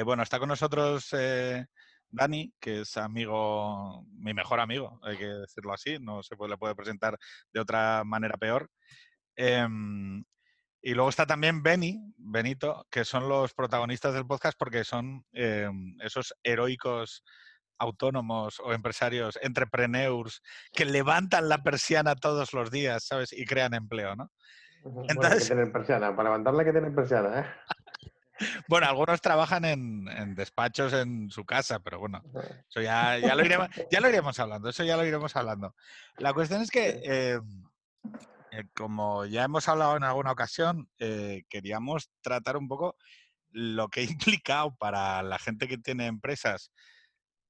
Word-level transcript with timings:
Eh, 0.00 0.02
bueno, 0.02 0.22
está 0.22 0.38
con 0.38 0.48
nosotros 0.48 1.08
eh, 1.12 1.66
Dani, 2.08 2.54
que 2.58 2.80
es 2.80 2.96
amigo, 2.96 4.06
mi 4.14 4.32
mejor 4.32 4.58
amigo, 4.58 4.98
hay 5.02 5.18
que 5.18 5.26
decirlo 5.26 5.74
así, 5.74 5.98
no 6.00 6.22
se 6.22 6.36
puede, 6.36 6.52
le 6.52 6.56
puede 6.56 6.74
presentar 6.74 7.18
de 7.52 7.60
otra 7.60 8.02
manera 8.02 8.38
peor. 8.38 8.70
Em, 9.36 10.24
y 10.80 10.94
luego 10.94 11.10
está 11.10 11.26
también 11.26 11.62
Benny, 11.62 12.00
Benito, 12.16 12.86
que 12.90 13.04
son 13.04 13.28
los 13.28 13.52
protagonistas 13.52 14.14
del 14.14 14.26
podcast 14.26 14.56
porque 14.58 14.84
son 14.84 15.22
em, 15.32 15.94
esos 16.00 16.34
heroicos 16.42 17.22
autónomos 17.78 18.58
o 18.60 18.72
empresarios, 18.72 19.38
entrepreneurs, 19.42 20.40
que 20.72 20.86
levantan 20.86 21.50
la 21.50 21.62
persiana 21.62 22.14
todos 22.14 22.54
los 22.54 22.70
días, 22.70 23.04
¿sabes? 23.04 23.34
Y 23.34 23.44
crean 23.44 23.74
empleo, 23.74 24.16
¿no? 24.16 24.32
Entonces... 25.10 25.42
que 25.42 25.54
tener 25.56 25.70
persiana, 25.70 26.16
para 26.16 26.30
levantarla 26.30 26.60
hay 26.60 26.66
que 26.66 26.72
tener 26.72 26.94
persiana, 26.94 27.40
¿eh? 27.40 27.46
Bueno, 28.68 28.86
algunos 28.86 29.20
trabajan 29.20 29.64
en, 29.64 30.34
despachos 30.34 30.92
en 30.92 31.30
su 31.30 31.44
casa, 31.44 31.80
pero 31.80 31.98
bueno, 31.98 32.22
eso 32.68 32.80
ya, 32.80 33.18
ya, 33.18 33.34
lo 33.34 33.44
iremos, 33.44 33.68
ya 33.90 34.00
lo 34.00 34.08
iremos 34.08 34.38
hablando, 34.38 34.68
eso 34.68 34.84
ya 34.84 34.96
lo 34.96 35.04
iremos 35.04 35.34
hablando. 35.36 35.74
La 36.16 36.32
cuestión 36.32 36.62
es 36.62 36.70
que, 36.70 37.00
em, 37.04 37.64
eh, 38.52 38.64
como 38.74 39.26
ya 39.26 39.44
hemos 39.44 39.68
hablado 39.68 39.96
en 39.96 40.04
alguna 40.04 40.32
ocasión, 40.32 40.88
eh, 40.98 41.42
queríamos 41.48 42.10
tratar 42.22 42.56
un 42.56 42.68
poco 42.68 42.96
lo 43.50 43.88
que 43.88 44.00
ha 44.00 44.04
implicado 44.04 44.74
para 44.76 45.22
la 45.22 45.38
gente 45.38 45.68
que 45.68 45.78
tiene 45.78 46.06
empresas 46.06 46.70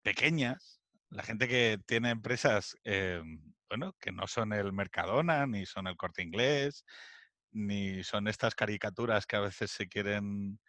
pequeñas, 0.03 0.81
la 1.11 1.23
gente 1.23 1.48
que 1.48 1.79
tiene 1.86 2.11
empresas, 2.11 2.77
em, 2.84 3.53
bueno, 3.69 3.95
que 4.01 4.12
no 4.12 4.27
son 4.27 4.53
el 4.53 4.73
Mercadona, 4.73 5.47
ni 5.47 5.67
son 5.67 5.86
el 5.86 5.97
Corte 5.97 6.23
Inglés, 6.23 6.84
ni 7.53 8.03
son 8.05 8.29
estas 8.29 8.55
caricaturas 8.55 9.27
que 9.27 9.36
a 9.36 9.41
veces 9.41 9.70
se 9.70 9.89
quieren 9.89 10.61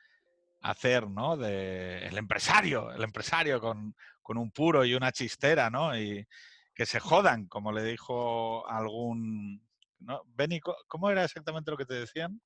hacer, 0.61 1.07
¿no? 1.07 1.37
De 1.37 2.05
el 2.05 2.17
empresario, 2.17 2.91
el 2.91 3.03
empresario 3.03 3.59
con, 3.59 3.95
con 4.21 4.37
un 4.37 4.51
puro 4.51 4.85
y 4.85 4.93
una 4.93 5.11
chistera, 5.11 5.69
¿no? 5.69 5.97
Y 5.97 6.25
que 6.73 6.85
se 6.85 6.99
jodan, 6.99 7.47
como 7.47 7.71
le 7.71 7.83
dijo 7.83 8.67
algún... 8.67 9.61
¿no? 9.99 10.23
Benny, 10.25 10.59
¿cómo 10.87 11.09
era 11.09 11.23
exactamente 11.23 11.69
lo 11.69 11.77
que 11.77 11.85
te 11.85 11.93
decían? 11.93 12.41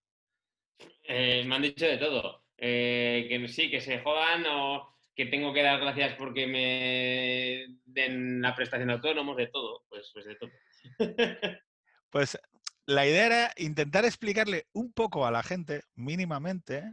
Eh, 1.03 1.43
me 1.45 1.55
han 1.55 1.61
dicho 1.61 1.85
de 1.85 1.97
todo. 1.97 2.43
Eh, 2.57 3.27
que 3.29 3.47
sí, 3.47 3.69
que 3.69 3.81
se 3.81 3.99
jodan 3.99 4.45
o 4.47 4.95
que 5.15 5.25
tengo 5.25 5.53
que 5.53 5.63
dar 5.63 5.79
gracias 5.79 6.15
porque 6.17 6.47
me 6.47 7.77
den 7.85 8.41
la 8.41 8.55
prestación 8.55 8.87
de 8.87 8.95
autónomos, 8.95 9.37
de 9.37 9.47
todo, 9.47 9.85
pues, 9.87 10.09
pues 10.13 10.25
de 10.25 10.35
todo. 10.35 10.51
pues 12.09 12.37
la 12.85 13.07
idea 13.07 13.25
era 13.25 13.51
intentar 13.57 14.05
explicarle 14.05 14.67
un 14.73 14.91
poco 14.91 15.25
a 15.25 15.31
la 15.31 15.43
gente, 15.43 15.83
mínimamente, 15.95 16.83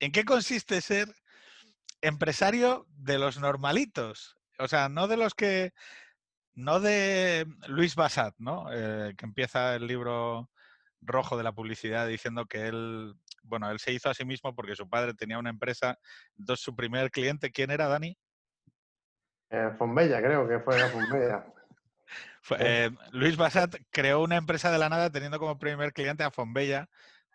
en 0.00 0.12
qué 0.12 0.24
consiste 0.24 0.80
ser 0.80 1.08
empresario 2.00 2.86
de 2.90 3.18
los 3.18 3.38
normalitos. 3.38 4.36
O 4.58 4.68
sea, 4.68 4.88
no 4.88 5.08
de 5.08 5.16
los 5.16 5.34
que, 5.34 5.72
no 6.54 6.80
de 6.80 7.46
Luis 7.68 7.94
Bassat, 7.94 8.34
¿no? 8.38 8.66
Eh, 8.72 9.14
que 9.16 9.24
empieza 9.24 9.74
el 9.74 9.86
libro 9.86 10.50
rojo 11.00 11.36
de 11.36 11.44
la 11.44 11.52
publicidad 11.52 12.06
diciendo 12.06 12.46
que 12.46 12.66
él 12.68 13.14
bueno, 13.48 13.70
él 13.70 13.78
se 13.78 13.92
hizo 13.92 14.10
a 14.10 14.14
sí 14.14 14.24
mismo 14.24 14.54
porque 14.54 14.76
su 14.76 14.88
padre 14.88 15.14
tenía 15.14 15.38
una 15.38 15.50
empresa. 15.50 15.98
Entonces, 16.38 16.64
su 16.64 16.74
primer 16.74 17.10
cliente, 17.10 17.50
¿quién 17.50 17.70
era, 17.70 17.88
Dani? 17.88 18.16
Eh, 19.50 19.70
Fonbella, 19.78 20.20
creo 20.20 20.48
que 20.48 20.60
fue 20.60 20.78
Fonbella. 20.90 21.44
Eh, 22.60 22.90
Luis 23.10 23.36
Bassat 23.36 23.74
creó 23.90 24.22
una 24.22 24.36
empresa 24.36 24.70
de 24.70 24.78
la 24.78 24.88
nada 24.88 25.10
teniendo 25.10 25.40
como 25.40 25.58
primer 25.58 25.92
cliente 25.92 26.22
a 26.22 26.30
Fonbella, 26.30 26.88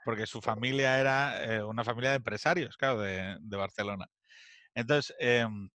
porque 0.03 0.25
su 0.25 0.41
familia 0.41 0.99
era 0.99 1.43
eh, 1.43 1.63
una 1.63 1.83
familia 1.83 2.11
de 2.11 2.17
empresarios, 2.17 2.77
claro, 2.77 2.99
de, 2.99 3.37
Barcelona. 3.49 4.05
Entonces, 4.73 5.15
em, 5.19 5.69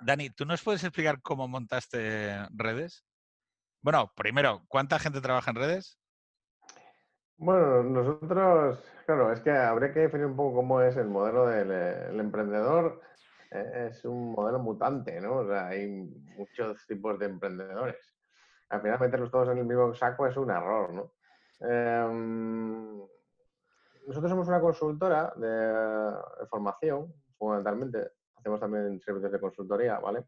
Dani, 0.00 0.30
¿tú 0.30 0.44
nos 0.46 0.62
puedes 0.62 0.82
explicar 0.84 1.20
cómo 1.22 1.48
montaste 1.48 2.36
redes? 2.50 3.04
Bueno, 3.82 4.12
primero, 4.14 4.62
¿cuánta 4.68 4.98
gente 4.98 5.20
trabaja 5.20 5.50
en 5.50 5.56
redes? 5.56 5.98
Bueno, 7.36 7.82
nosotros, 7.82 8.84
claro, 9.06 9.32
es 9.32 9.40
que 9.40 9.50
habría 9.50 9.92
que 9.92 10.00
definir 10.00 10.26
un 10.26 10.36
poco 10.36 10.56
cómo 10.56 10.82
es 10.82 10.96
el 10.96 11.08
modelo 11.08 11.46
del 11.46 11.70
eh, 11.70 12.20
emprendedor. 12.20 13.00
Eh, 13.50 13.88
es 13.90 14.04
un 14.04 14.32
modelo 14.32 14.58
mutante, 14.58 15.20
¿no? 15.20 15.38
O 15.38 15.46
sea, 15.46 15.68
hay 15.68 15.88
muchos 16.36 16.86
tipos 16.86 17.18
de 17.18 17.26
emprendedores. 17.26 18.14
Al 18.68 18.82
final 18.82 19.00
meterlos 19.00 19.30
todos 19.30 19.48
en 19.48 19.58
el 19.58 19.64
mismo 19.64 19.94
saco 19.94 20.26
es 20.26 20.36
un 20.36 20.50
error, 20.50 20.92
¿no? 20.92 21.12
Em, 21.60 23.00
nosotros 24.06 24.30
somos 24.30 24.48
una 24.48 24.60
consultora 24.60 25.32
de 25.36 26.46
formación, 26.46 27.12
fundamentalmente. 27.38 28.12
Hacemos 28.36 28.60
también 28.60 29.00
servicios 29.00 29.32
de 29.32 29.40
consultoría, 29.40 29.98
¿vale? 29.98 30.24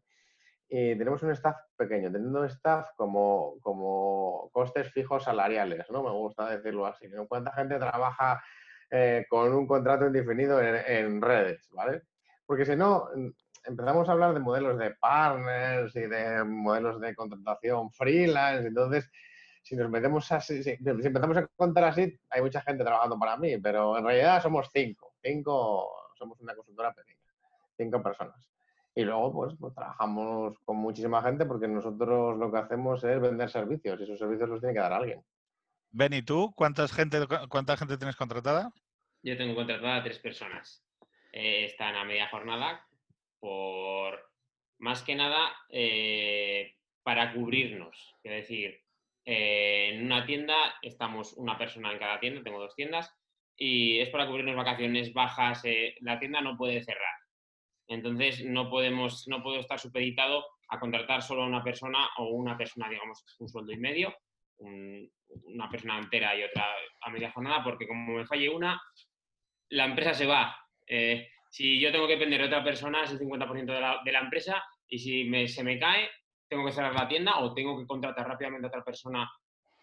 y 0.75 0.97
tenemos 0.97 1.21
un 1.21 1.29
staff 1.29 1.55
pequeño, 1.77 2.11
teniendo 2.11 2.43
staff 2.45 2.89
como, 2.95 3.59
como 3.61 4.49
costes 4.51 4.91
fijos 4.91 5.23
salariales, 5.23 5.85
¿no? 5.91 6.01
Me 6.01 6.09
gusta 6.09 6.49
decirlo 6.49 6.87
así. 6.87 7.07
¿Cuánta 7.27 7.51
gente 7.51 7.77
trabaja 7.77 8.43
eh, 8.89 9.23
con 9.29 9.53
un 9.53 9.67
contrato 9.67 10.07
indefinido 10.07 10.59
en, 10.59 11.21
redes, 11.21 11.69
¿vale? 11.71 12.01
Porque 12.47 12.65
si 12.65 12.75
no, 12.75 13.07
empezamos 13.63 14.09
a 14.09 14.13
hablar 14.13 14.33
de 14.33 14.39
modelos 14.39 14.79
de 14.79 14.95
partners 14.99 15.95
y 15.95 16.07
de 16.07 16.43
modelos 16.43 16.99
de 16.99 17.13
contratación 17.13 17.91
freelance, 17.91 18.67
entonces 18.67 19.11
si 19.63 19.75
nos 19.77 19.89
metemos 19.89 20.29
así, 20.31 20.61
si, 20.61 20.75
si, 20.75 20.77
empezamos 20.81 21.37
a 21.37 21.47
contar 21.47 21.85
así, 21.85 22.19
hay 22.29 22.41
mucha 22.41 22.61
gente 22.61 22.83
trabajando 22.83 23.17
para 23.17 23.37
mí, 23.37 23.57
pero 23.57 23.97
en 23.97 24.05
realidad 24.05 24.41
somos 24.43 24.69
cinco, 24.71 25.15
cinco, 25.21 26.11
somos 26.17 26.39
una 26.41 26.53
consultora 26.53 26.93
pequeña, 26.93 27.17
cinco 27.77 28.03
personas. 28.03 28.49
Y 28.93 29.03
luego, 29.03 29.33
pues, 29.33 29.55
pues, 29.59 29.73
trabajamos 29.73 30.59
con 30.65 30.77
muchísima 30.77 31.23
gente 31.23 31.45
porque 31.45 31.67
nosotros 31.67 32.37
lo 32.37 32.51
que 32.51 32.57
hacemos 32.59 33.03
es 33.03 33.19
vender 33.19 33.49
servicios 33.49 33.99
y 33.99 34.03
esos 34.03 34.19
servicios 34.19 34.49
los 34.49 34.59
tiene 34.59 34.75
que 34.75 34.81
dar 34.81 34.93
alguien. 34.93 35.23
Ben, 35.91 36.13
¿y 36.13 36.21
tú? 36.21 36.53
¿Cuánta 36.55 36.87
gente, 36.87 37.19
¿Cuánta 37.49 37.77
gente 37.77 37.97
tienes 37.97 38.15
contratada? 38.15 38.71
Yo 39.23 39.37
tengo 39.37 39.55
contratada 39.55 39.97
a 39.97 40.03
tres 40.03 40.19
personas. 40.19 40.83
Eh, 41.31 41.65
están 41.65 41.95
a 41.95 42.03
media 42.03 42.29
jornada 42.29 42.85
por, 43.39 44.19
más 44.77 45.01
que 45.01 45.15
nada, 45.15 45.55
eh, 45.69 46.75
para 47.01 47.33
cubrirnos. 47.33 48.15
Es 48.23 48.31
decir, 48.31 48.82
eh, 49.25 49.91
en 49.93 50.05
una 50.05 50.25
tienda 50.25 50.55
estamos 50.81 51.33
una 51.33 51.57
persona 51.57 51.91
en 51.91 51.99
cada 51.99 52.19
tienda, 52.19 52.43
tengo 52.43 52.59
dos 52.59 52.75
tiendas, 52.75 53.13
y 53.55 53.99
es 53.99 54.09
para 54.09 54.27
cubrirnos 54.27 54.55
vacaciones 54.55 55.13
bajas. 55.13 55.63
la 56.01 56.19
tienda 56.19 56.41
no 56.41 56.57
puede 56.57 56.83
cerrar 56.83 57.13
entonces, 57.87 58.43
no, 58.45 58.69
podemos, 58.69 59.27
no 59.27 59.43
puedo 59.43 59.59
estar 59.59 59.79
supeditado 59.79 60.45
a 60.69 60.79
contratar 60.79 61.21
solo 61.21 61.43
a 61.43 61.47
una 61.47 61.63
persona 61.63 62.09
o 62.17 62.29
una 62.29 62.57
persona, 62.57 62.89
digamos, 62.89 63.23
un 63.39 63.47
sueldo 63.47 63.71
y 63.71 63.77
medio, 63.77 64.15
una 64.57 65.69
persona 65.69 65.99
entera 65.99 66.35
y 66.35 66.43
otra 66.43 66.65
a 67.01 67.09
media 67.09 67.31
jornada, 67.31 67.63
porque 67.63 67.87
como 67.87 68.13
me 68.13 68.25
falle 68.25 68.49
una, 68.49 68.81
la 69.69 69.85
empresa 69.85 70.13
se 70.13 70.25
va. 70.25 70.55
Eh, 70.87 71.29
si 71.49 71.79
yo 71.79 71.91
tengo 71.91 72.07
que 72.07 72.13
depender 72.13 72.41
de 72.41 72.47
otra 72.47 72.63
persona, 72.63 73.03
es 73.03 73.11
el 73.11 73.19
50% 73.19 73.65
de 73.65 73.81
la, 73.81 74.01
de 74.03 74.11
la, 74.11 74.19
empresa 74.19 74.63
y 74.87 74.97
si 74.97 75.25
me, 75.25 75.47
se 75.47 75.63
me 75.63 75.77
cae, 75.77 76.09
tengo 76.53 76.65
que 76.67 76.71
cerrar 76.71 76.93
la 76.93 77.07
tienda 77.07 77.39
o 77.39 77.53
tengo 77.53 77.77
que 77.79 77.87
contratar 77.87 78.27
rápidamente 78.27 78.67
a 78.67 78.69
otra 78.69 78.83
persona 78.83 79.31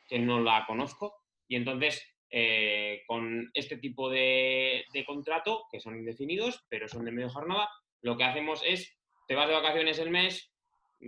que 0.08 0.20
no 0.20 0.40
la 0.40 0.64
conozco. 0.66 1.16
Y 1.48 1.56
entonces, 1.56 2.00
eh, 2.30 3.02
con 3.08 3.50
este 3.54 3.78
tipo 3.78 4.08
de, 4.08 4.84
de, 4.92 5.04
contrato, 5.04 5.64
que 5.70 5.80
son 5.80 5.96
indefinidos, 5.96 6.64
pero 6.68 6.86
son 6.86 7.04
de 7.04 7.10
media 7.10 7.28
jornada, 7.28 7.68
lo 8.02 8.16
que 8.16 8.22
hacemos 8.22 8.62
es, 8.64 8.96
te 9.26 9.34
vas 9.34 9.48
de 9.48 9.54
vacaciones 9.54 9.98
el 9.98 10.10
mes, 10.10 10.52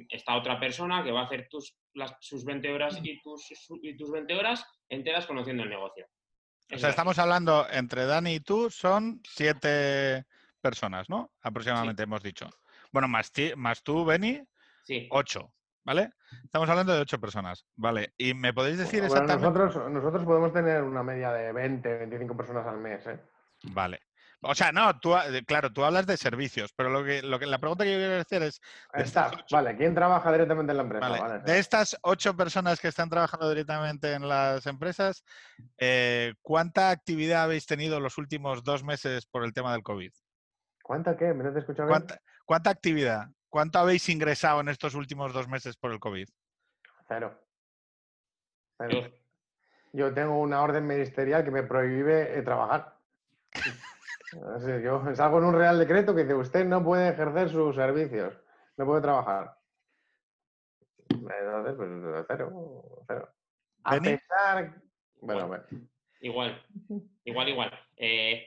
está 0.09 0.37
otra 0.37 0.59
persona 0.59 1.05
que 1.05 1.13
va 1.13 1.21
a 1.21 1.25
hacer 1.27 1.47
tus, 1.49 1.77
sus 2.19 2.45
20 2.45 2.73
horas 2.73 2.99
y 3.01 3.21
tus, 3.23 3.47
y 3.83 3.97
tus 3.97 4.11
20 4.11 4.35
horas 4.35 4.67
enteras 4.89 5.27
conociendo 5.27 5.63
el 5.63 5.71
negocio. 5.71 6.09
O 6.75 6.79
sea, 6.79 6.91
estamos 6.91 7.21
hablando 7.21 7.69
entre 7.71 8.07
Dani 8.07 8.35
y 8.35 8.41
tú, 8.41 8.69
son 8.69 9.21
siete 9.25 10.25
personas, 10.61 11.09
¿no? 11.09 11.31
Aproximadamente 11.41 12.03
hemos 12.03 12.23
dicho. 12.23 12.51
Bueno, 12.91 13.07
más, 13.07 13.31
más 13.57 13.83
tú, 13.85 14.05
Benny, 14.05 14.41
sí. 14.83 15.09
ocho, 15.11 15.53
¿vale? 15.85 16.11
Estamos 16.45 16.69
hablando 16.69 16.95
de 16.95 17.01
ocho 17.01 17.21
personas, 17.21 17.67
¿vale? 17.77 18.13
Y 18.17 18.35
me 18.35 18.53
podéis 18.53 18.79
decir 18.79 19.05
exactamente... 19.05 19.49
Nosotros, 19.49 19.91
nosotros 19.91 20.25
podemos 20.25 20.53
tener 20.53 20.83
una 20.83 21.03
media 21.03 21.33
de 21.33 21.53
20, 21.53 21.99
25 21.99 22.37
personas 22.37 22.67
al 22.67 22.79
mes, 22.79 23.07
¿eh? 23.07 23.21
Vale. 23.73 24.01
O 24.45 24.55
sea, 24.57 24.73
no, 24.73 24.99
tú, 24.99 25.15
claro, 25.47 25.73
tú 25.73 25.85
hablas 25.85 26.05
de 26.05 26.17
servicios, 26.17 26.73
pero 26.77 26.91
lo 26.91 27.05
que, 27.05 27.23
lo 27.23 27.39
que 27.39 27.47
la 27.47 27.59
pregunta 27.59 27.85
que 27.85 27.93
yo 27.93 27.99
quiero 27.99 28.21
hacer 28.21 28.43
es... 28.43 28.61
vale, 29.53 29.77
¿quién 29.77 29.95
trabaja 29.95 30.33
directamente 30.33 30.73
en 30.73 30.77
la 30.79 30.83
empresa? 30.83 31.39
de 31.39 31.59
estas 31.59 31.97
ocho 32.03 32.37
personas 32.37 32.81
que 32.81 32.89
están 32.89 33.09
trabajando 33.09 33.49
directamente 33.49 34.13
en 34.15 34.29
las 34.29 34.67
empresas, 34.67 35.25
eh, 35.79 36.35
¿cuánta 36.43 36.91
actividad 36.91 37.45
habéis 37.45 37.67
tenido 37.67 38.01
los 38.01 38.19
últimos 38.19 38.65
dos 38.65 38.83
meses 38.83 39.27
por 39.27 39.45
el 39.45 39.53
tema 39.53 39.73
del 39.73 39.85
COVID? 39.85 40.11
¿Cuánta 40.83 41.17
qué? 41.17 41.33
¿Me 41.33 41.49
has 41.49 41.55
escuchado 41.55 41.89
¿Cuánta, 41.89 42.19
¿Cuánta 42.45 42.71
actividad? 42.71 43.29
¿Cuánto 43.53 43.79
habéis 43.79 44.09
ingresado 44.09 44.63
en 44.63 44.71
estos 44.71 44.95
últimos 44.95 45.35
dos 45.35 45.47
meses 45.47 45.77
por 45.77 45.93
el 45.93 46.01
COVID? 46.01 46.27
Cero. 47.07 47.39
Cero. 48.79 49.13
Yo 49.93 50.15
tengo 50.15 50.41
una 50.41 50.63
orden 50.63 50.87
ministerial 50.87 51.45
que 51.45 51.51
me 51.51 51.63
prohíbe 51.63 52.39
eh, 52.39 52.41
trabajar. 52.41 52.97
Así, 54.57 54.71
yo 54.83 55.05
salgo 55.15 55.37
en 55.37 55.45
un 55.45 55.55
real 55.55 55.79
decreto 55.79 56.15
que 56.15 56.23
dice 56.23 56.35
usted 56.35 56.65
no 56.65 56.83
puede 56.83 57.11
ejercer 57.11 57.51
sus 57.51 57.77
servicios, 57.77 58.33
no 58.79 58.87
puede 58.87 59.03
trabajar. 59.03 59.55
Entonces, 61.11 61.75
pues 61.77 62.25
cero, 62.29 63.05
cero. 63.07 63.29
A 63.85 64.01
pesar... 64.01 64.83
Bueno, 65.21 65.49
bueno. 65.49 65.65
Igual, 66.23 66.67
igual, 67.27 67.49
igual. 67.51 67.81
Eh, 67.99 68.47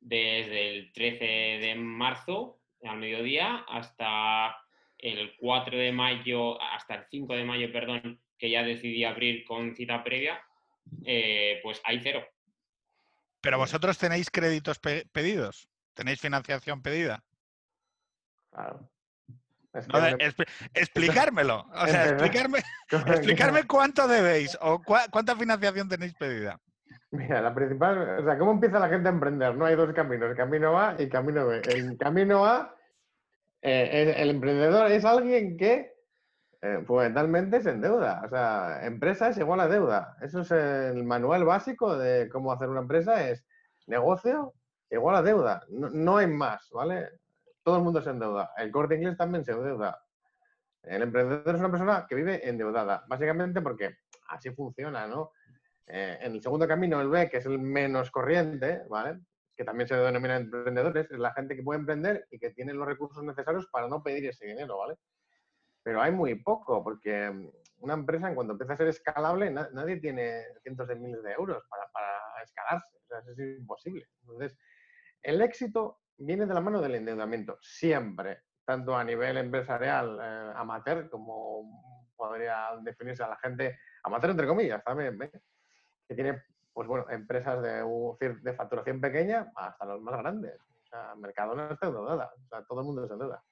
desde 0.00 0.78
el 0.78 0.92
13 0.94 1.24
de 1.60 1.74
marzo 1.74 2.55
al 2.84 2.98
mediodía 2.98 3.64
hasta 3.68 4.56
el 4.98 5.34
4 5.38 5.76
de 5.78 5.92
mayo, 5.92 6.60
hasta 6.60 6.94
el 6.96 7.04
5 7.10 7.34
de 7.34 7.44
mayo, 7.44 7.72
perdón, 7.72 8.20
que 8.38 8.50
ya 8.50 8.62
decidí 8.62 9.04
abrir 9.04 9.44
con 9.44 9.74
cita 9.74 10.02
previa, 10.04 10.42
eh, 11.04 11.60
pues 11.62 11.80
hay 11.84 12.00
cero. 12.02 12.24
Pero 13.40 13.58
vosotros 13.58 13.96
tenéis 13.98 14.30
créditos 14.30 14.78
pe- 14.78 15.06
pedidos, 15.12 15.68
tenéis 15.94 16.20
financiación 16.20 16.82
pedida. 16.82 17.22
Claro. 18.50 18.90
Es 20.18 20.34
que- 20.34 20.44
explicármelo. 20.74 21.66
O 21.74 21.86
sea, 21.86 22.06
explicarme, 22.10 22.60
explicarme 22.90 23.64
cuánto 23.66 24.08
debéis 24.08 24.56
o 24.60 24.78
cua- 24.80 25.08
cuánta 25.10 25.36
financiación 25.36 25.88
tenéis 25.88 26.14
pedida. 26.14 26.58
Mira, 27.16 27.40
la 27.40 27.54
principal, 27.54 28.20
o 28.20 28.24
sea, 28.24 28.38
¿cómo 28.38 28.52
empieza 28.52 28.78
la 28.78 28.88
gente 28.88 29.08
a 29.08 29.12
emprender? 29.12 29.54
No 29.56 29.64
hay 29.66 29.76
dos 29.76 29.92
caminos, 29.92 30.34
camino 30.36 30.78
A 30.78 30.96
y 30.98 31.08
camino 31.08 31.46
B. 31.46 31.62
El 31.66 31.96
camino 31.98 32.44
A, 32.44 32.74
eh, 33.62 33.90
es- 33.92 34.16
el 34.18 34.30
emprendedor 34.30 34.90
es 34.92 35.04
alguien 35.04 35.56
que 35.56 35.94
eh, 36.62 36.82
fundamentalmente 36.86 37.60
se 37.62 37.70
endeuda. 37.70 38.22
O 38.24 38.28
sea, 38.28 38.80
empresa 38.86 39.28
es 39.28 39.38
igual 39.38 39.60
a 39.60 39.68
deuda. 39.68 40.16
Eso 40.22 40.40
es 40.40 40.50
el 40.52 41.04
manual 41.04 41.44
básico 41.44 41.96
de 41.98 42.28
cómo 42.30 42.52
hacer 42.52 42.68
una 42.70 42.80
empresa, 42.80 43.28
es 43.30 43.46
negocio 43.86 44.54
igual 44.90 45.16
a 45.16 45.22
deuda. 45.22 45.62
No, 45.70 45.90
no 45.90 46.16
hay 46.18 46.26
más, 46.28 46.68
¿vale? 46.72 47.10
Todo 47.62 47.78
el 47.78 47.84
mundo 47.84 48.02
se 48.02 48.10
endeuda. 48.10 48.52
El 48.56 48.72
corte 48.72 48.96
inglés 48.96 49.16
también 49.18 49.44
se 49.44 49.52
endeuda. 49.52 50.00
El 50.82 51.02
emprendedor 51.02 51.54
es 51.54 51.60
una 51.60 51.70
persona 51.70 52.06
que 52.08 52.14
vive 52.14 52.48
endeudada, 52.48 53.04
básicamente 53.08 53.60
porque 53.60 53.98
así 54.28 54.50
funciona, 54.50 55.06
¿no? 55.06 55.32
Eh, 55.88 56.18
en 56.20 56.32
el 56.32 56.42
segundo 56.42 56.66
camino, 56.66 57.00
el 57.00 57.08
B, 57.08 57.28
que 57.30 57.38
es 57.38 57.46
el 57.46 57.58
menos 57.58 58.10
corriente, 58.10 58.82
¿vale? 58.88 59.20
Que 59.56 59.64
también 59.64 59.88
se 59.88 59.96
denomina 59.96 60.36
emprendedores, 60.36 61.10
es 61.10 61.18
la 61.18 61.32
gente 61.32 61.56
que 61.56 61.62
puede 61.62 61.80
emprender 61.80 62.26
y 62.30 62.38
que 62.38 62.50
tiene 62.50 62.72
los 62.74 62.86
recursos 62.86 63.22
necesarios 63.22 63.66
para 63.70 63.88
no 63.88 64.02
pedir 64.02 64.26
ese 64.26 64.46
dinero, 64.46 64.78
¿vale? 64.78 64.96
Pero 65.82 66.00
hay 66.02 66.10
muy 66.12 66.34
poco, 66.42 66.82
porque 66.82 67.30
mm, 67.30 67.48
una 67.78 67.94
empresa, 67.94 68.28
en 68.28 68.34
cuanto 68.34 68.52
empieza 68.54 68.72
a 68.74 68.76
ser 68.76 68.88
escalable, 68.88 69.50
na- 69.50 69.68
nadie 69.72 69.98
tiene 70.00 70.42
cientos 70.62 70.88
de 70.88 70.96
miles 70.96 71.22
de 71.22 71.32
euros 71.32 71.62
para, 71.70 71.86
para 71.92 72.42
escalarse. 72.42 72.96
O 72.96 73.06
sea, 73.06 73.18
eso 73.20 73.30
es 73.32 73.38
imposible. 73.60 74.08
Entonces, 74.22 74.58
el 75.22 75.40
éxito 75.40 76.00
viene 76.18 76.46
de 76.46 76.54
la 76.54 76.60
mano 76.60 76.80
del 76.80 76.96
endeudamiento, 76.96 77.58
siempre, 77.60 78.42
tanto 78.64 78.96
a 78.96 79.04
nivel 79.04 79.36
empresarial 79.36 80.18
eh, 80.20 80.52
amateur, 80.56 81.08
como 81.08 82.10
podría 82.16 82.70
definirse 82.82 83.22
a 83.22 83.28
la 83.28 83.36
gente 83.36 83.78
amateur, 84.02 84.30
entre 84.30 84.46
comillas, 84.48 84.82
también, 84.82 85.16
¿ves? 85.16 85.30
Que 86.08 86.14
tiene, 86.14 86.42
pues 86.72 86.86
bueno, 86.88 87.06
empresas 87.10 87.62
de, 87.62 87.82
de 88.42 88.52
facturación 88.54 89.00
pequeña 89.00 89.50
hasta 89.54 89.84
los 89.84 90.00
más 90.00 90.18
grandes. 90.18 90.54
O 90.84 90.88
sea, 90.88 91.14
Mercadona 91.16 91.70
está 91.72 91.86
endeudada. 91.88 92.30
O 92.44 92.48
sea, 92.48 92.64
todo 92.64 92.80
el 92.80 92.86
mundo 92.86 93.06
se 93.06 93.12
endeuda. 93.14 93.42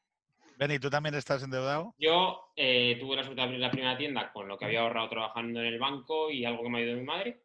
Beni, 0.57 0.79
¿tú 0.79 0.89
también 0.89 1.17
estás 1.17 1.43
endeudado? 1.43 1.95
Yo 1.99 2.53
eh, 2.55 2.97
tuve 3.01 3.17
la 3.17 3.25
suerte 3.25 3.41
de 3.41 3.47
abrir 3.47 3.59
la 3.61 3.71
primera 3.73 3.97
tienda 3.97 4.31
con 4.33 4.47
lo 4.47 4.57
que 4.57 4.67
había 4.67 4.83
ahorrado 4.83 5.09
trabajando 5.09 5.61
en 5.61 5.67
el 5.67 5.81
banco 5.81 6.31
y 6.31 6.45
algo 6.45 6.63
que 6.63 6.69
me 6.71 6.79
ha 6.79 6.81
ayudado 6.83 7.01
mi 7.01 7.07
madre. 7.07 7.43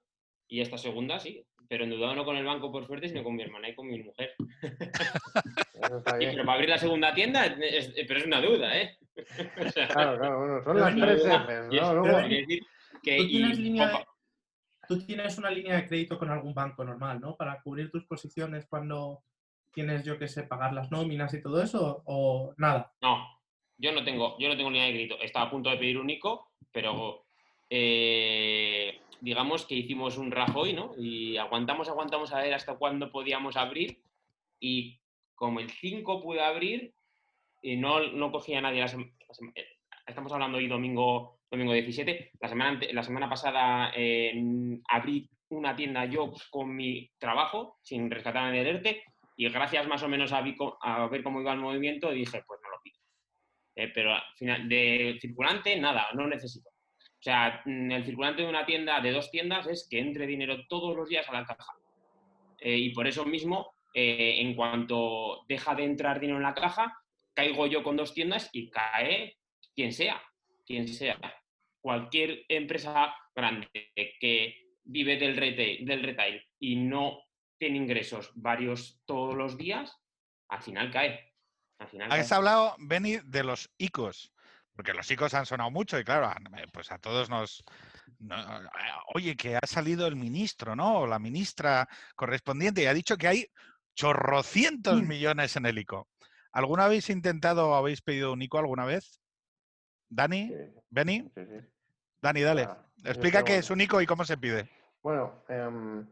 Y 0.48 0.62
esta 0.62 0.78
segunda 0.78 1.20
sí, 1.20 1.44
pero 1.68 1.84
endeudado 1.86 2.14
no 2.16 2.24
con 2.26 2.38
el 2.38 2.46
banco 2.46 2.72
por 2.72 2.86
suerte, 2.86 3.10
sino 3.10 3.24
con 3.24 3.36
mi 3.36 3.42
hermana 3.44 3.70
y 3.70 3.76
con 3.76 3.88
mi 3.88 4.04
mujer. 4.04 4.36
Bien. 4.60 6.32
pero 6.32 6.46
para 6.46 6.54
abrir 6.54 6.70
la 6.70 6.78
segunda 6.78 7.14
tienda, 7.14 7.46
es- 7.46 7.94
es- 7.96 8.06
pero 8.08 8.20
es 8.20 8.26
una 8.26 8.42
deuda, 8.42 8.78
¿eh? 8.78 8.98
O 9.66 9.70
sea, 9.70 9.88
Claro, 9.88 10.18
claro, 10.20 10.40
bueno, 10.40 10.64
son 10.64 10.80
las 10.80 10.96
tres. 10.96 11.24
Fs, 11.24 11.68
¿no? 11.82 11.94
Luego- 11.94 12.18
decir 12.30 12.60
que- 13.04 13.18
Tú 13.18 13.28
tienes 13.28 13.60
y- 13.60 13.62
línea 13.64 13.88
de- 13.88 13.94
opa, 13.96 14.06
Tú 14.90 15.06
tienes 15.06 15.38
una 15.38 15.52
línea 15.52 15.76
de 15.76 15.88
crédito 15.88 16.18
con 16.18 16.32
algún 16.32 16.56
banco 16.56 16.84
normal, 16.84 17.22
¿no? 17.22 17.36
Para 17.38 17.62
cubrir 17.62 17.92
tus 17.92 18.06
posiciones 18.06 18.66
cuando 18.66 19.22
tienes, 19.72 20.04
yo 20.04 20.18
qué 20.18 20.28
sé, 20.28 20.42
pagar 20.44 20.74
las 20.74 20.90
nóminas 20.90 21.32
y 21.36 21.44
todo 21.44 21.62
eso, 21.62 22.02
o 22.06 22.56
nada. 22.58 22.92
No, 23.00 23.24
yo 23.78 23.92
no 23.92 24.04
tengo, 24.04 24.36
yo 24.40 24.50
no 24.50 24.58
tengo 24.58 24.72
línea 24.72 24.86
de 24.88 24.94
crédito. 24.94 25.20
Estaba 25.22 25.46
a 25.46 25.52
punto 25.52 25.70
de 25.70 25.78
pedir 25.78 26.00
un 26.00 26.10
ICO, 26.10 26.48
pero 26.72 27.24
eh, 27.70 29.00
digamos 29.22 29.66
que 29.68 29.76
hicimos 29.76 30.18
un 30.18 30.32
Rajoy, 30.32 30.74
¿no? 30.74 30.94
Y 30.98 31.38
aguantamos, 31.38 31.88
aguantamos 31.88 32.34
a 32.34 32.40
ver 32.42 32.54
hasta 32.56 32.76
cuándo 32.78 33.12
podíamos 33.12 33.58
abrir. 33.58 34.02
Y 34.60 35.00
como 35.36 35.60
el 35.60 35.70
5 35.70 36.22
pude 36.22 36.42
abrir, 36.42 36.94
y 37.62 37.78
no, 37.78 38.00
no 38.12 38.32
cogía 38.32 38.60
nadie 38.60 38.80
la 38.80 38.88
la 38.88 38.92
sem- 38.92 39.52
eh, 39.56 39.68
Estamos 40.08 40.32
hablando 40.34 40.58
hoy 40.58 40.68
domingo, 40.68 41.39
domingo 41.50 41.74
17. 41.74 42.32
La 42.40 42.48
semana, 42.48 42.80
la 42.92 43.04
semana 43.04 43.30
pasada 43.30 43.92
eh, 43.96 44.34
abrí 44.90 45.30
una 45.50 45.76
tienda 45.76 46.06
yo 46.06 46.32
con 46.50 46.76
mi 46.76 47.10
trabajo, 47.18 47.78
sin 47.82 48.10
rescatar 48.10 48.44
a 48.44 48.46
nadie 48.48 48.64
del 48.64 48.78
ERTE, 48.78 49.04
y 49.36 49.50
gracias 49.50 49.88
más 49.88 50.04
o 50.04 50.10
menos 50.10 50.32
a 50.34 50.42
ver 50.42 51.24
cómo 51.24 51.42
iba 51.42 51.54
el 51.54 51.60
movimiento, 51.60 52.12
dije, 52.12 52.44
pues 52.46 52.60
no 52.62 52.70
lo 52.70 52.82
pido. 52.84 53.00
Eh, 53.76 53.90
pero 53.94 54.14
al 54.14 54.36
final, 54.36 54.68
de 54.68 55.18
circulante, 55.22 55.80
nada, 55.80 56.08
no 56.14 56.28
necesito. 56.28 56.70
O 56.70 57.22
sea, 57.22 57.62
mm, 57.66 57.92
el 57.92 58.04
circulante 58.04 58.42
de 58.42 58.50
una 58.50 58.66
tienda, 58.66 59.00
de 59.00 59.12
dos 59.12 59.32
tiendas, 59.32 59.68
es 59.68 59.88
que 59.90 60.00
entre 60.00 60.28
dinero 60.28 60.66
todos 60.68 60.96
los 60.96 61.08
días 61.08 61.28
a 61.30 61.34
la 61.34 61.46
caja. 61.46 61.74
Eh, 62.60 62.78
y 62.78 62.90
por 62.94 63.08
eso 63.08 63.26
mismo, 63.26 63.74
eh, 63.94 64.36
en 64.40 64.56
cuanto 64.56 65.46
deja 65.48 65.76
de 65.76 65.86
entrar 65.86 66.20
dinero 66.20 66.38
en 66.38 66.44
la 66.44 66.54
caja, 66.54 66.94
caigo 67.34 67.68
yo 67.68 67.82
con 67.82 67.96
dos 67.96 68.14
tiendas 68.14 68.50
y 68.52 68.70
cae 68.70 69.38
quien 69.74 69.94
sea, 69.94 70.22
quien 70.66 70.88
sea. 70.88 71.18
Cualquier 71.82 72.46
empresa 72.50 73.14
grande 73.36 73.70
que 74.20 74.76
vive 74.84 75.18
del 75.18 75.38
retail, 75.38 75.86
del 75.86 76.04
retail 76.04 76.44
y 76.60 76.76
no 76.76 77.20
tiene 77.58 77.78
ingresos 77.78 78.32
varios 78.36 79.02
todos 79.06 79.36
los 79.36 79.58
días, 79.58 79.96
al 80.50 80.62
final 80.62 80.92
cae. 80.92 81.34
Al 81.80 81.88
final 81.88 82.10
cae. 82.10 82.20
Has 82.20 82.32
hablado, 82.32 82.76
Beni, 82.80 83.18
de 83.24 83.44
los 83.44 83.70
ICOs, 83.78 84.34
porque 84.74 84.94
los 84.94 85.10
ICOs 85.12 85.34
han 85.34 85.46
sonado 85.46 85.72
mucho 85.72 86.00
y 86.00 86.04
claro, 86.04 86.26
a- 86.28 86.38
pues 86.74 86.92
a 86.92 86.98
todos 87.00 87.30
nos... 87.30 87.64
no- 88.20 88.36
oye, 89.14 89.36
que 89.36 89.56
ha 89.56 89.66
salido 89.68 90.08
el 90.08 90.16
ministro, 90.16 90.76
¿no? 90.76 91.00
O 91.02 91.08
la 91.08 91.20
ministra 91.20 91.88
correspondiente 92.16 92.84
y 92.84 92.86
ha 92.86 92.94
dicho 92.94 93.18
que 93.18 93.28
hay 93.28 93.46
chorrocientos 93.96 95.02
millones 95.04 95.56
en 95.56 95.66
el 95.66 95.78
ICO. 95.78 96.08
¿Alguna 96.52 96.86
habéis 96.86 97.10
intentado 97.10 97.70
o 97.70 97.76
habéis 97.76 98.02
pedido 98.02 98.34
un 98.34 98.42
ICO 98.42 98.58
alguna 98.60 98.86
vez? 98.86 99.20
¿Dani? 100.10 100.48
Sí, 100.48 100.82
¿Beni? 100.90 101.32
sí, 101.36 101.46
sí. 101.46 101.68
Dani, 102.22 102.42
dale. 102.42 102.64
Ah, 102.64 102.78
Explica 103.06 103.44
qué 103.44 103.58
es 103.58 103.70
un 103.70 103.80
ICO 103.82 104.02
y 104.02 104.06
cómo 104.06 104.26
se 104.26 104.38
pide. 104.38 104.70
Bueno, 105.02 105.44
em, 105.48 106.06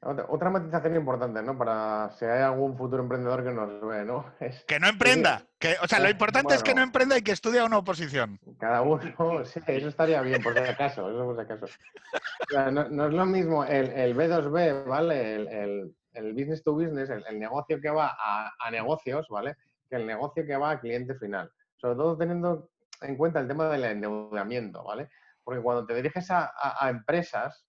otra, 0.00 0.50
matización 0.50 0.96
importante, 0.96 1.42
¿no? 1.42 1.56
Para 1.58 2.10
si 2.18 2.24
hay 2.24 2.42
algún 2.42 2.76
futuro 2.76 3.02
emprendedor 3.02 3.44
que 3.44 3.50
nos 3.52 3.80
ve, 3.86 4.04
¿no? 4.04 4.32
Es 4.40 4.64
Que 4.64 4.78
no 4.80 4.88
emprenda. 4.88 5.44
Que, 5.58 5.76
o 5.82 5.86
sea, 5.88 5.98
lo 6.00 6.08
Eh, 6.08 6.12
importante 6.12 6.54
es 6.54 6.62
que 6.62 6.74
no 6.74 6.82
emprenda 6.82 7.16
y 7.18 7.22
que 7.22 7.32
estudie 7.32 7.60
a 7.60 7.64
una 7.64 7.78
oposición. 7.78 8.38
cada 8.58 8.82
uno, 8.82 9.00
sí, 9.44 9.60
eso 9.66 9.88
estaría 9.88 10.20
bien, 10.22 10.42
por 10.42 10.54
si 10.54 10.60
acaso, 10.60 11.08
eso 11.10 11.24
por 11.24 11.36
si 11.36 11.42
acaso. 11.42 11.66
O 11.66 12.50
sea, 12.50 12.70
no, 12.70 12.88
no 12.88 13.06
es 13.06 13.12
lo 13.14 13.26
mismo 13.26 13.64
el, 13.64 13.90
el 13.90 14.16
B2B, 14.16 14.84
¿vale? 14.86 15.34
El, 15.36 15.48
el- 15.48 15.94
el 16.14 16.32
business 16.32 16.64
to 16.64 16.72
business, 16.74 17.10
el, 17.10 17.24
el 17.28 17.38
negocio 17.38 17.80
que 17.80 17.90
va 17.90 18.16
a, 18.18 18.50
a 18.58 18.70
negocios, 18.72 19.28
¿vale? 19.30 19.54
Que 19.88 19.96
el 19.96 20.06
negocio 20.06 20.44
que 20.44 20.56
va 20.56 20.70
a 20.72 20.80
cliente 20.80 21.14
final. 21.14 21.48
Sobre 21.76 21.94
todo 21.94 22.16
teniendo 22.16 22.70
en 23.02 23.16
cuenta 23.16 23.40
el 23.40 23.48
tema 23.48 23.68
del 23.68 23.84
endeudamiento, 23.84 24.84
¿vale? 24.84 25.10
Porque 25.44 25.62
cuando 25.62 25.86
te 25.86 25.94
diriges 25.94 26.30
a, 26.30 26.52
a- 26.56 26.90
empresas, 26.90 27.66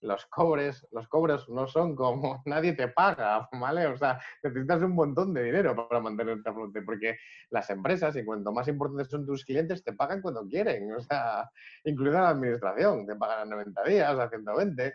los 0.00 0.26
cobres, 0.26 0.86
los 0.90 1.06
cobros 1.08 1.48
no 1.48 1.68
son 1.68 1.94
como 1.94 2.42
nadie 2.46 2.72
te 2.72 2.88
paga, 2.88 3.48
¿vale? 3.52 3.86
O 3.86 3.96
sea, 3.96 4.20
necesitas 4.42 4.82
un 4.82 4.94
montón 4.94 5.32
de 5.32 5.44
dinero 5.44 5.76
para 5.76 6.00
mantenerte 6.00 6.50
a 6.50 6.54
flote, 6.54 6.82
porque 6.82 7.16
las 7.50 7.70
empresas, 7.70 8.16
y 8.16 8.24
cuanto 8.24 8.52
más 8.52 8.66
importantes 8.68 9.08
son 9.10 9.24
tus 9.26 9.44
clientes, 9.44 9.84
te 9.84 9.92
pagan 9.92 10.20
cuando 10.22 10.46
quieren, 10.46 10.92
o 10.92 11.00
sea, 11.00 11.48
incluida 11.84 12.20
la 12.20 12.30
administración, 12.30 13.06
te 13.06 13.14
pagan 13.16 13.40
a 13.40 13.44
90 13.54 13.82
días, 13.84 14.10
a 14.18 14.28
120. 14.28 14.92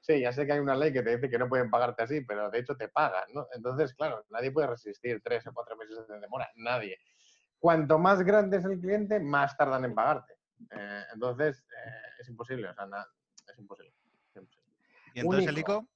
Sí, 0.00 0.20
ya 0.20 0.32
sé 0.32 0.46
que 0.46 0.52
hay 0.52 0.58
una 0.60 0.76
ley 0.76 0.92
que 0.92 1.02
te 1.02 1.16
dice 1.16 1.30
que 1.30 1.38
no 1.38 1.48
pueden 1.48 1.70
pagarte 1.70 2.02
así, 2.02 2.20
pero 2.22 2.50
de 2.50 2.58
hecho 2.58 2.76
te 2.76 2.88
pagan, 2.88 3.24
¿no? 3.34 3.46
Entonces, 3.54 3.94
claro, 3.94 4.24
nadie 4.30 4.52
puede 4.52 4.66
resistir 4.68 5.20
tres 5.24 5.46
o 5.46 5.52
cuatro 5.54 5.76
meses 5.76 6.06
de 6.08 6.20
demora, 6.20 6.48
nadie. 6.56 6.98
Cuanto 7.64 7.98
más 7.98 8.22
grande 8.22 8.58
es 8.58 8.64
el 8.66 8.78
cliente, 8.78 9.18
más 9.18 9.56
tardan 9.56 9.86
en 9.86 9.94
pagarte. 9.94 10.34
Eh, 10.70 11.02
entonces, 11.14 11.60
eh, 11.60 12.20
es 12.20 12.28
imposible, 12.28 12.68
o 12.68 12.74
sea, 12.74 12.84
na- 12.84 13.06
es 13.50 13.58
imposible. 13.58 13.94
es 14.28 14.36
imposible. 14.36 14.70
¿Y 15.14 15.20
entonces 15.20 15.48
el. 15.48 15.58
ICO? 15.60 15.88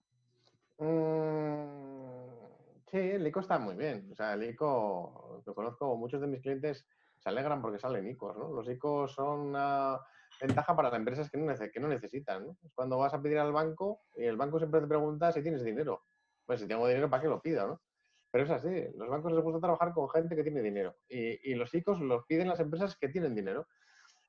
Mm, 0.79 2.87
sí, 2.91 2.97
el 2.97 3.27
ICO 3.27 3.41
está 3.41 3.59
muy 3.59 3.75
bien. 3.75 4.09
O 4.11 4.15
sea, 4.15 4.33
el 4.33 4.45
ICO, 4.45 5.43
lo 5.45 5.55
conozco, 5.55 5.95
muchos 5.99 6.23
de 6.23 6.27
mis 6.27 6.41
clientes 6.41 6.87
se 7.19 7.29
alegran 7.29 7.61
porque 7.61 7.79
salen 7.79 8.09
ICOs, 8.09 8.39
¿no? 8.39 8.51
Los 8.51 8.67
ICOs 8.71 9.13
son 9.13 9.41
una 9.41 10.01
ventaja 10.41 10.75
para 10.75 10.89
las 10.89 10.99
empresas 10.99 11.31
que 11.31 11.37
no, 11.37 11.55
que 11.55 11.81
no 11.81 11.89
necesitan, 11.89 12.47
¿no? 12.47 12.57
Es 12.65 12.73
cuando 12.73 12.97
vas 12.97 13.13
a 13.13 13.21
pedir 13.21 13.41
al 13.41 13.53
banco 13.53 14.05
y 14.17 14.25
el 14.25 14.39
banco 14.39 14.59
siempre 14.59 14.81
te 14.81 14.87
pregunta 14.87 15.33
si 15.33 15.43
tienes 15.43 15.63
dinero. 15.63 16.07
Pues 16.47 16.61
si 16.61 16.67
tengo 16.67 16.89
dinero, 16.89 17.11
¿para 17.11 17.23
qué 17.23 17.29
lo 17.29 17.43
pido, 17.43 17.69
no? 17.69 17.83
Pero 18.30 18.44
es 18.44 18.50
así, 18.50 18.87
los 18.97 19.08
bancos 19.08 19.32
les 19.32 19.42
gusta 19.42 19.61
trabajar 19.61 19.92
con 19.94 20.08
gente 20.11 20.37
que 20.37 20.42
tiene 20.42 20.61
dinero 20.61 20.97
y, 21.08 21.50
y 21.50 21.54
los 21.54 21.73
ICOs 21.73 22.00
los 22.00 22.25
piden 22.26 22.49
las 22.49 22.61
empresas 22.61 22.97
que 22.97 23.08
tienen 23.08 23.35
dinero. 23.35 23.66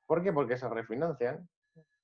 ¿Por 0.06 0.22
qué? 0.22 0.32
Porque 0.32 0.56
se 0.56 0.68
refinancian. 0.68 1.48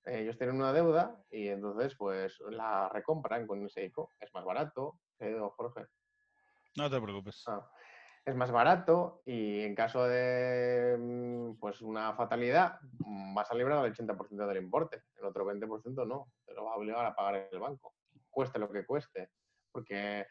Ellos 0.05 0.39
tienen 0.39 0.57
una 0.57 0.73
deuda 0.73 1.21
y 1.31 1.49
entonces 1.49 1.97
pues 1.97 2.39
la 2.51 2.89
recompran 2.91 3.47
con 3.47 3.65
ese 3.65 3.85
ICO. 3.85 4.11
Es 4.21 4.33
más 4.33 4.45
barato, 4.45 5.01
¿eh, 5.19 5.37
Jorge? 5.57 5.87
No 6.77 6.89
te 6.89 7.01
preocupes. 7.01 7.43
Ah, 7.49 7.69
es 8.27 8.35
más 8.35 8.51
barato 8.51 9.23
y 9.25 9.61
en 9.61 9.75
caso 9.75 10.05
de 10.05 10.97
mm, 10.99 11.59
pues 11.59 11.81
una 11.81 12.15
fatalidad 12.15 12.79
mm, 12.99 13.35
vas 13.35 13.51
a 13.51 13.55
librar 13.55 13.85
el 13.85 13.95
80% 13.95 14.47
del 14.47 14.63
importe. 14.63 15.05
El 15.17 15.27
otro 15.27 15.47
20% 15.47 16.07
no, 16.07 16.33
te 16.45 16.53
lo 16.53 16.65
va 16.65 16.73
a 16.73 16.77
obligar 16.77 17.07
a 17.07 17.15
pagar 17.15 17.49
el 17.51 17.59
banco. 17.59 17.95
Cueste 18.29 18.59
lo 18.59 18.71
que 18.71 18.85
cueste. 18.85 19.31
Porque 19.71 20.27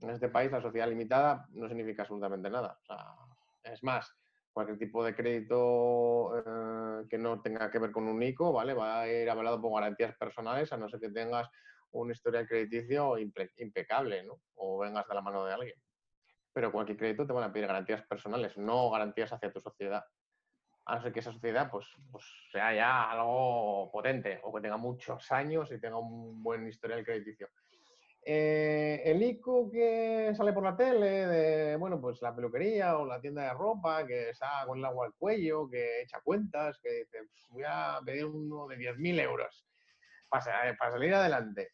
en 0.00 0.10
este 0.10 0.28
país 0.28 0.50
la 0.52 0.60
sociedad 0.60 0.88
limitada 0.88 1.46
no 1.52 1.68
significa 1.68 2.02
absolutamente 2.02 2.50
nada. 2.50 2.78
O 2.82 2.84
sea, 2.84 3.72
es 3.72 3.82
más, 3.82 4.12
cualquier 4.52 4.78
tipo 4.78 5.04
de 5.04 5.14
crédito 5.14 6.38
eh, 6.38 7.06
que 7.08 7.18
no 7.18 7.40
tenga 7.42 7.70
que 7.70 7.78
ver 7.78 7.92
con 7.92 8.06
un 8.08 8.22
ICO, 8.22 8.52
¿vale? 8.52 8.74
Va 8.74 9.00
a 9.02 9.08
ir 9.08 9.28
avalado 9.28 9.60
por 9.60 9.74
garantías 9.74 10.16
personales, 10.16 10.72
a 10.72 10.76
no 10.76 10.88
ser 10.88 11.00
que 11.00 11.10
tengas 11.10 11.48
un 11.92 12.10
historial 12.10 12.46
crediticio 12.46 13.18
impe- 13.18 13.52
impecable. 13.58 14.26
O 14.54 14.78
vengas 14.78 15.06
de 15.08 15.14
la 15.14 15.20
mano 15.22 15.44
de 15.44 15.54
alguien. 15.54 15.82
Pero 16.52 16.72
cualquier 16.72 16.98
crédito 16.98 17.26
te 17.26 17.32
van 17.32 17.44
a 17.44 17.52
pedir 17.52 17.66
garantías 17.66 18.06
personales, 18.06 18.56
no 18.56 18.90
garantías 18.90 19.32
hacia 19.32 19.52
tu 19.52 19.60
sociedad. 19.60 20.04
A 20.86 20.96
no 20.96 21.02
ser 21.02 21.12
que 21.12 21.20
esa 21.20 21.32
sociedad 21.32 21.70
pues, 21.70 21.86
pues 22.12 22.24
sea 22.52 22.74
ya 22.74 23.10
algo 23.10 23.90
potente 23.92 24.40
o 24.42 24.54
que 24.54 24.60
tenga 24.62 24.76
muchos 24.76 25.30
años 25.32 25.70
y 25.72 25.80
tenga 25.80 25.98
un 25.98 26.42
buen 26.42 26.66
historial 26.68 27.04
crediticio. 27.04 27.48
Eh, 28.28 29.02
el 29.04 29.22
ICO 29.22 29.70
que 29.70 30.32
sale 30.36 30.52
por 30.52 30.64
la 30.64 30.76
tele 30.76 31.06
de, 31.28 31.76
bueno, 31.76 32.00
pues 32.00 32.20
la 32.22 32.34
peluquería 32.34 32.98
o 32.98 33.06
la 33.06 33.20
tienda 33.20 33.42
de 33.44 33.50
ropa 33.54 34.04
que 34.04 34.30
está 34.30 34.64
con 34.66 34.78
el 34.80 34.84
agua 34.84 35.06
al 35.06 35.14
cuello, 35.14 35.70
que 35.70 36.02
echa 36.02 36.20
cuentas, 36.22 36.76
que 36.82 36.90
dice, 36.90 37.18
"Pf, 37.22 37.46
voy 37.50 37.62
a 37.64 38.00
pedir 38.04 38.24
uno 38.26 38.66
de 38.66 38.78
10.000 38.78 39.20
euros 39.20 39.64
para, 40.28 40.42
sa- 40.42 40.76
para 40.76 40.90
salir 40.90 41.14
adelante. 41.14 41.70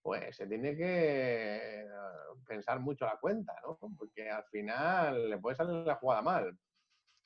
Pues 0.00 0.36
se 0.36 0.46
tiene 0.46 0.76
que 0.76 1.80
eh, 1.82 1.86
pensar 2.46 2.78
mucho 2.78 3.04
la 3.04 3.16
cuenta, 3.18 3.54
¿no? 3.64 3.76
Porque 3.98 4.30
al 4.30 4.44
final 4.44 5.28
le 5.30 5.38
puede 5.38 5.56
salir 5.56 5.84
la 5.84 5.96
jugada 5.96 6.22
mal. 6.22 6.56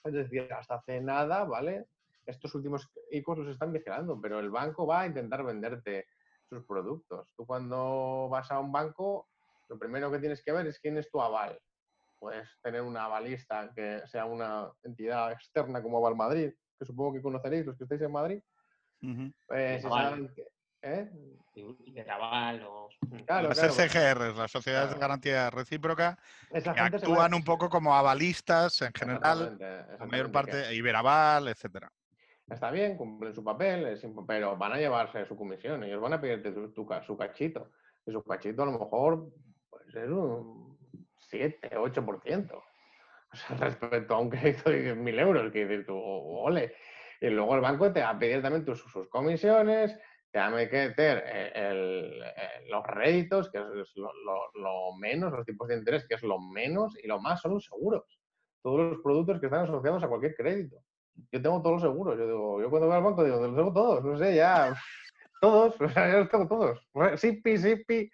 Es 0.04 0.12
decir, 0.14 0.50
hasta 0.54 0.76
hace 0.76 1.02
nada, 1.02 1.44
¿vale? 1.44 1.84
Estos 2.24 2.54
últimos 2.54 2.88
ICOs 3.10 3.38
los 3.40 3.48
están 3.48 3.72
vigilando, 3.74 4.18
pero 4.22 4.40
el 4.40 4.48
banco 4.50 4.86
va 4.86 5.02
a 5.02 5.06
intentar 5.06 5.44
venderte 5.44 6.06
sus 6.50 6.66
productos. 6.66 7.28
Tú 7.36 7.46
cuando 7.46 8.28
vas 8.28 8.50
a 8.50 8.58
un 8.58 8.72
banco, 8.72 9.28
lo 9.68 9.78
primero 9.78 10.10
que 10.10 10.18
tienes 10.18 10.42
que 10.44 10.52
ver 10.52 10.66
es 10.66 10.78
quién 10.80 10.98
es 10.98 11.08
tu 11.10 11.20
aval. 11.22 11.58
Puedes 12.18 12.48
tener 12.62 12.82
un 12.82 12.96
avalista 12.96 13.70
que 13.74 14.02
sea 14.06 14.26
una 14.26 14.70
entidad 14.82 15.32
externa 15.32 15.80
como 15.82 15.96
Aval 15.98 16.16
Madrid, 16.16 16.52
que 16.78 16.84
supongo 16.84 17.14
que 17.14 17.22
conoceréis 17.22 17.64
los 17.64 17.78
que 17.78 17.84
estáis 17.84 18.02
en 18.02 18.12
Madrid. 18.12 18.42
Ujú. 19.02 19.32
Pues 19.46 19.80
si 19.80 19.86
Aval. 19.86 20.04
saben 20.04 20.34
que- 20.34 20.48
¿eh? 20.82 21.10
Iberaval 21.54 22.62
o... 22.64 22.88
Claro, 23.26 23.48
Las 23.48 23.58
claro, 23.58 23.72
SGRs, 23.74 24.36
las 24.36 24.50
sociedades 24.50 24.94
de 24.94 24.98
garantía 24.98 25.50
recíproca, 25.50 26.18
esa 26.50 26.74
que 26.74 26.80
actúan 26.80 27.32
un 27.34 27.44
poco 27.44 27.68
como 27.68 27.94
avalistas 27.94 28.80
en 28.82 28.92
general, 28.92 29.52
Exactamente, 29.52 29.98
la 29.98 30.06
mayor 30.06 30.32
parte, 30.32 30.74
Iberaval, 30.74 31.48
etcétera. 31.48 31.90
Está 32.50 32.70
bien, 32.72 32.96
cumplen 32.96 33.32
su 33.32 33.44
papel, 33.44 33.96
pero 34.26 34.56
van 34.56 34.72
a 34.72 34.76
llevarse 34.78 35.24
su 35.24 35.36
comisión. 35.36 35.84
Ellos 35.84 36.00
van 36.00 36.14
a 36.14 36.20
pedirte 36.20 36.50
tu- 36.50 36.72
tu 36.72 36.86
su 37.02 37.16
cachito. 37.16 37.70
Y 38.04 38.10
su 38.12 38.22
cachito 38.24 38.62
a 38.62 38.66
lo 38.66 38.72
mejor 38.72 39.32
pues, 39.70 39.94
es 39.94 40.08
un 40.08 40.76
7, 41.16 41.70
8%. 41.76 42.56
O 43.32 43.36
sea, 43.36 43.56
respecto 43.78 44.14
a 44.14 44.18
un 44.20 44.30
crédito 44.30 44.68
de 44.70 44.82
10.000 44.82 45.18
euros, 45.18 45.52
que 45.52 45.64
dices 45.66 45.86
tú, 45.86 45.94
"Oh, 45.96 46.42
ole. 46.44 46.74
Y 47.20 47.28
luego 47.30 47.54
el 47.54 47.60
banco 47.60 47.92
te 47.92 48.00
va 48.00 48.10
a 48.10 48.18
pedir 48.18 48.42
también 48.42 48.64
tus, 48.64 48.80
sus 48.80 49.08
comisiones, 49.08 49.96
te 50.32 50.38
va 50.40 50.46
a 50.46 50.50
meter 50.50 50.94
eh, 51.26 51.52
el- 51.54 52.22
eh, 52.22 52.66
los 52.68 52.84
réditos, 52.86 53.50
que 53.50 53.58
es 53.58 53.94
lo 53.96 54.92
menos, 54.98 55.32
los 55.32 55.46
tipos 55.46 55.68
de 55.68 55.76
interés, 55.76 56.06
que 56.08 56.14
es 56.16 56.22
lo 56.22 56.40
menos, 56.40 56.96
y 57.02 57.06
lo 57.06 57.20
más 57.20 57.40
son 57.40 57.54
los 57.54 57.64
seguros. 57.64 58.20
Todos 58.62 58.90
los 58.90 59.02
productos 59.02 59.38
que 59.38 59.46
están 59.46 59.64
asociados 59.64 60.02
a 60.02 60.08
cualquier 60.08 60.34
crédito 60.34 60.78
yo 61.30 61.42
tengo 61.42 61.62
todos 61.62 61.82
los 61.82 61.82
seguros. 61.82 62.18
Yo 62.18 62.26
digo, 62.26 62.62
yo 62.62 62.70
cuando 62.70 62.88
voy 62.88 62.96
al 62.96 63.02
banco 63.02 63.24
digo, 63.24 63.40
los 63.40 63.56
tengo 63.56 63.72
todos, 63.72 64.04
no 64.04 64.18
sé, 64.18 64.34
ya. 64.34 64.74
Todos, 65.40 65.74
o 65.80 65.88
sea, 65.88 66.10
yo 66.12 66.18
los 66.18 66.28
tengo 66.28 66.46
todos. 66.46 67.18
Sipi, 67.18 67.56
sipi. 67.56 68.10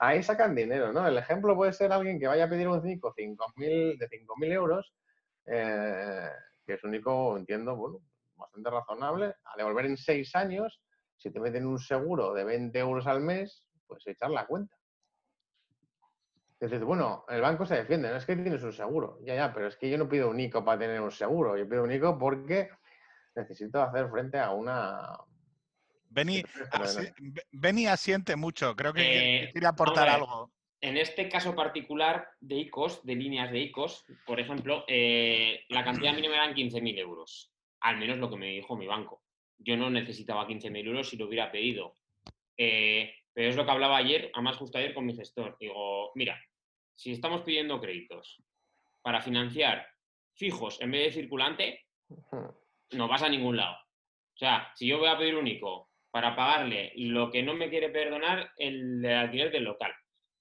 Ahí 0.00 0.24
sacan 0.24 0.56
dinero, 0.56 0.92
¿no? 0.92 1.06
El 1.06 1.16
ejemplo 1.16 1.54
puede 1.54 1.72
ser 1.72 1.92
alguien 1.92 2.18
que 2.18 2.26
vaya 2.26 2.46
a 2.46 2.48
pedir 2.48 2.66
un 2.66 2.82
5, 2.82 3.14
5.000, 3.16 3.96
de 3.96 4.08
5.000 4.08 4.52
euros, 4.52 4.92
eh, 5.46 6.28
que 6.66 6.74
es 6.74 6.82
único, 6.82 7.36
entiendo, 7.36 7.76
bueno, 7.76 8.00
bastante 8.36 8.70
razonable, 8.70 9.26
a 9.44 9.56
devolver 9.56 9.86
en 9.86 9.96
6 9.96 10.34
años, 10.34 10.82
si 11.16 11.30
te 11.30 11.38
meten 11.38 11.64
un 11.64 11.78
seguro 11.78 12.34
de 12.34 12.42
20 12.42 12.76
euros 12.76 13.06
al 13.06 13.20
mes, 13.20 13.64
pues 13.86 14.04
echar 14.08 14.30
la 14.30 14.46
cuenta. 14.46 14.74
Dices, 16.64 16.82
bueno, 16.82 17.24
el 17.28 17.40
banco 17.40 17.66
se 17.66 17.76
defiende, 17.76 18.08
no 18.10 18.16
es 18.16 18.24
que 18.26 18.36
tienes 18.36 18.62
un 18.62 18.72
seguro, 18.72 19.18
ya, 19.24 19.34
ya, 19.34 19.52
pero 19.52 19.66
es 19.68 19.76
que 19.76 19.90
yo 19.90 19.98
no 19.98 20.08
pido 20.08 20.30
un 20.30 20.40
ICO 20.40 20.64
para 20.64 20.78
tener 20.78 21.00
un 21.00 21.10
seguro, 21.10 21.56
yo 21.56 21.68
pido 21.68 21.82
un 21.84 21.92
ICO 21.92 22.18
porque 22.18 22.68
necesito 23.34 23.82
hacer 23.82 24.08
frente 24.10 24.38
a 24.38 24.50
una... 24.50 25.16
Beni, 26.08 26.42
asi- 26.70 27.86
asiente 27.86 28.36
mucho, 28.36 28.74
creo 28.76 28.92
que 28.92 29.02
quiere- 29.02 29.44
Eh, 29.44 29.50
quiere 29.52 29.66
aportar 29.66 30.08
algo. 30.08 30.52
En 30.80 30.96
este 30.96 31.28
caso 31.28 31.54
particular 31.54 32.28
de 32.40 32.56
ICOs, 32.56 33.04
de 33.04 33.14
líneas 33.14 33.50
de 33.50 33.58
ICOs, 33.60 34.04
por 34.26 34.38
ejemplo, 34.38 34.84
eh, 34.86 35.64
la 35.70 35.82
cantidad 35.84 36.12
mínima 36.14 36.34
eran 36.34 36.54
15.000 36.54 36.98
euros, 36.98 37.50
al 37.80 37.96
menos 37.96 38.18
lo 38.18 38.28
que 38.30 38.36
me 38.36 38.46
dijo 38.50 38.76
mi 38.76 38.86
banco. 38.86 39.22
Yo 39.58 39.76
no 39.76 39.88
necesitaba 39.90 40.46
15.000 40.46 40.86
euros 40.86 41.08
si 41.08 41.16
lo 41.16 41.26
hubiera 41.26 41.50
pedido. 41.50 41.96
Eh, 42.56 43.12
pero 43.32 43.48
es 43.48 43.56
lo 43.56 43.64
que 43.64 43.70
hablaba 43.72 43.96
ayer, 43.96 44.30
además 44.34 44.58
justo 44.58 44.78
ayer 44.78 44.94
con 44.94 45.06
mi 45.06 45.16
gestor. 45.16 45.56
Digo, 45.58 46.12
mira, 46.14 46.38
si 46.94 47.12
estamos 47.12 47.42
pidiendo 47.42 47.80
créditos 47.80 48.42
para 49.02 49.20
financiar 49.20 49.86
fijos 50.34 50.80
en 50.80 50.90
vez 50.90 51.06
de 51.06 51.20
circulante, 51.20 51.86
no 52.92 53.08
vas 53.08 53.22
a 53.22 53.28
ningún 53.28 53.56
lado. 53.56 53.74
O 53.74 54.36
sea, 54.36 54.72
si 54.74 54.86
yo 54.86 54.98
voy 54.98 55.08
a 55.08 55.18
pedir 55.18 55.36
un 55.36 55.46
ICO 55.46 55.90
para 56.10 56.34
pagarle 56.34 56.92
lo 56.96 57.30
que 57.30 57.42
no 57.42 57.54
me 57.54 57.68
quiere 57.68 57.88
perdonar 57.90 58.50
el 58.56 59.04
alquiler 59.04 59.50
del 59.50 59.64
local, 59.64 59.92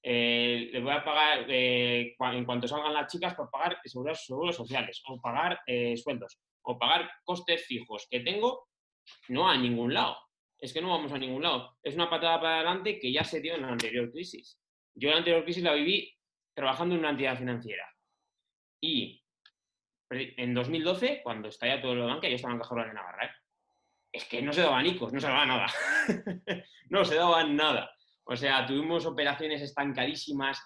eh, 0.05 0.69
le 0.71 0.81
voy 0.81 0.91
a 0.91 1.03
pagar 1.03 1.45
eh, 1.49 2.15
en 2.19 2.45
cuanto 2.45 2.67
salgan 2.67 2.93
las 2.93 3.11
chicas 3.11 3.35
para 3.35 3.49
pagar 3.49 3.79
seguros, 3.85 4.25
seguros 4.25 4.55
sociales 4.55 5.01
o 5.07 5.21
pagar 5.21 5.61
eh, 5.65 5.95
sueldos 5.95 6.39
o 6.63 6.77
pagar 6.77 7.09
costes 7.23 7.65
fijos 7.65 8.07
que 8.09 8.19
tengo, 8.19 8.67
no 9.29 9.49
a 9.49 9.57
ningún 9.57 9.93
lado. 9.93 10.17
Es 10.59 10.73
que 10.73 10.81
no 10.81 10.89
vamos 10.89 11.11
a 11.11 11.17
ningún 11.17 11.43
lado. 11.43 11.77
Es 11.81 11.95
una 11.95 12.09
patada 12.09 12.39
para 12.39 12.55
adelante 12.55 12.99
que 12.99 13.11
ya 13.11 13.23
se 13.23 13.41
dio 13.41 13.55
en 13.55 13.61
la 13.61 13.69
anterior 13.69 14.11
crisis. 14.11 14.59
Yo 14.95 15.09
la 15.09 15.17
anterior 15.17 15.43
crisis 15.43 15.63
la 15.63 15.73
viví 15.73 16.12
trabajando 16.53 16.95
en 16.95 16.99
una 16.99 17.11
entidad 17.11 17.37
financiera. 17.37 17.89
Y 18.81 19.23
en 20.09 20.53
2012, 20.53 21.21
cuando 21.23 21.47
estalla 21.47 21.81
todo 21.81 21.95
lo 21.95 22.05
de 22.05 22.13
banca, 22.13 22.27
yo 22.27 22.35
estaba 22.35 22.53
en 22.53 22.59
Caja 22.59 22.75
Rural 22.75 22.87
de 22.89 22.93
Navarra. 22.93 23.25
¿eh? 23.25 23.31
Es 24.11 24.25
que 24.25 24.41
no 24.41 24.53
se 24.53 24.61
daban 24.61 24.85
ICOs, 24.85 25.13
no 25.13 25.19
se 25.19 25.27
daba 25.27 25.45
nada. 25.45 25.67
no 26.89 27.05
se 27.05 27.15
daban 27.15 27.55
nada. 27.55 27.91
O 28.25 28.35
sea, 28.35 28.65
tuvimos 28.65 29.05
operaciones 29.05 29.61
estancadísimas 29.61 30.61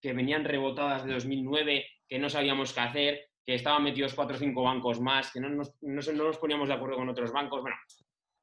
que 0.00 0.12
venían 0.12 0.44
rebotadas 0.44 1.04
de 1.04 1.14
2009, 1.14 1.86
que 2.08 2.18
no 2.18 2.28
sabíamos 2.28 2.72
qué 2.72 2.80
hacer, 2.80 3.28
que 3.46 3.54
estaban 3.54 3.82
metidos 3.82 4.14
cuatro 4.14 4.36
o 4.36 4.38
cinco 4.38 4.62
bancos 4.64 5.00
más, 5.00 5.32
que 5.32 5.40
no 5.40 5.48
nos, 5.48 5.72
no 5.80 6.00
no 6.00 6.24
nos 6.24 6.38
poníamos 6.38 6.68
de 6.68 6.74
acuerdo 6.74 6.96
con 6.96 7.08
otros 7.08 7.32
bancos. 7.32 7.62
Bueno, 7.62 7.76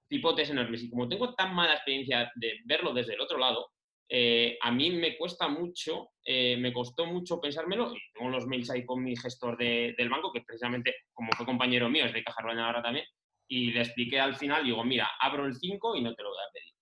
tipotes 0.08 0.50
enormes. 0.50 0.84
Y 0.84 0.90
como 0.90 1.08
tengo 1.08 1.34
tan 1.36 1.54
mala 1.54 1.76
experiencia 1.76 2.32
de 2.36 2.60
verlo 2.66 2.94
desde 2.94 3.14
el 3.14 3.22
otro 3.22 3.38
lado, 3.38 3.72
eh, 4.10 4.58
a 4.62 4.72
mí 4.72 4.90
me 4.92 5.16
cuesta 5.18 5.48
mucho, 5.48 6.10
eh, 6.26 6.58
me 6.58 6.74
costó 6.74 7.06
mucho 7.06 7.40
pensármelo, 7.40 7.94
y 7.96 8.00
tengo 8.14 8.30
los 8.30 8.48
mails 8.48 8.70
ahí 8.72 8.86
con 8.86 9.04
mi 9.04 9.16
gestor 9.16 9.56
de- 9.58 9.94
del 9.98 10.10
banco, 10.10 10.32
que 10.34 10.42
precisamente, 10.42 10.96
como 11.14 11.32
fue 11.34 11.46
compañero 11.46 11.90
mío, 11.90 12.06
es 12.06 12.14
de 12.14 12.24
Caja 12.24 12.42
Rural 12.42 12.58
Navarra 12.58 12.82
también, 12.82 13.06
y 13.48 13.72
le 13.72 13.82
expliqué 13.82 14.20
al 14.20 14.36
final, 14.36 14.64
digo, 14.66 14.84
mira, 14.84 15.10
abro 15.20 15.46
el 15.46 15.56
5 15.56 15.96
y 15.96 16.02
no 16.02 16.14
te 16.16 16.24
lo 16.24 16.30
voy 16.30 16.40
a 16.40 16.52
pedir. 16.54 16.74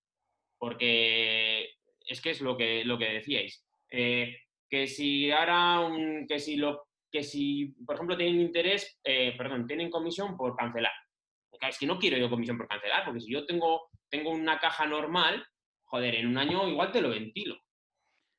Porque 0.57 1.69
es 2.05 2.21
que 2.21 2.31
es 2.31 2.41
lo 2.41 2.57
que, 2.57 2.83
lo 2.85 2.97
que 2.97 3.05
decíais. 3.05 3.65
Eh, 3.89 4.35
que 4.69 4.87
si 4.87 5.31
ahora, 5.31 5.79
un- 5.81 6.25
que 6.27 6.39
si 6.39 6.55
lo 6.57 6.83
que 7.09 7.23
si, 7.23 7.67
por 7.85 7.95
ejemplo, 7.95 8.17
tienen 8.17 8.41
interés, 8.41 8.99
perdón, 9.37 9.65
tienen 9.65 9.89
comisión 9.89 10.35
por 10.35 10.55
cancelar. 10.57 10.91
Es 11.61 11.79
que 11.79 11.85
no 11.87 11.97
quiero 11.97 12.17
yo 12.17 12.29
comisión 12.29 12.57
por 12.57 12.67
cancelar, 12.67 13.05
porque 13.05 13.21
si 13.21 13.31
yo 13.31 13.45
tengo, 13.45 13.89
tengo 14.09 14.29
una 14.31 14.59
caja 14.59 14.85
normal, 14.85 15.45
joder, 15.87 16.15
en 16.15 16.27
un 16.27 16.37
año 16.37 16.67
igual 16.67 16.91
te 16.91 17.01
lo 17.01 17.09
ventilo. 17.09 17.57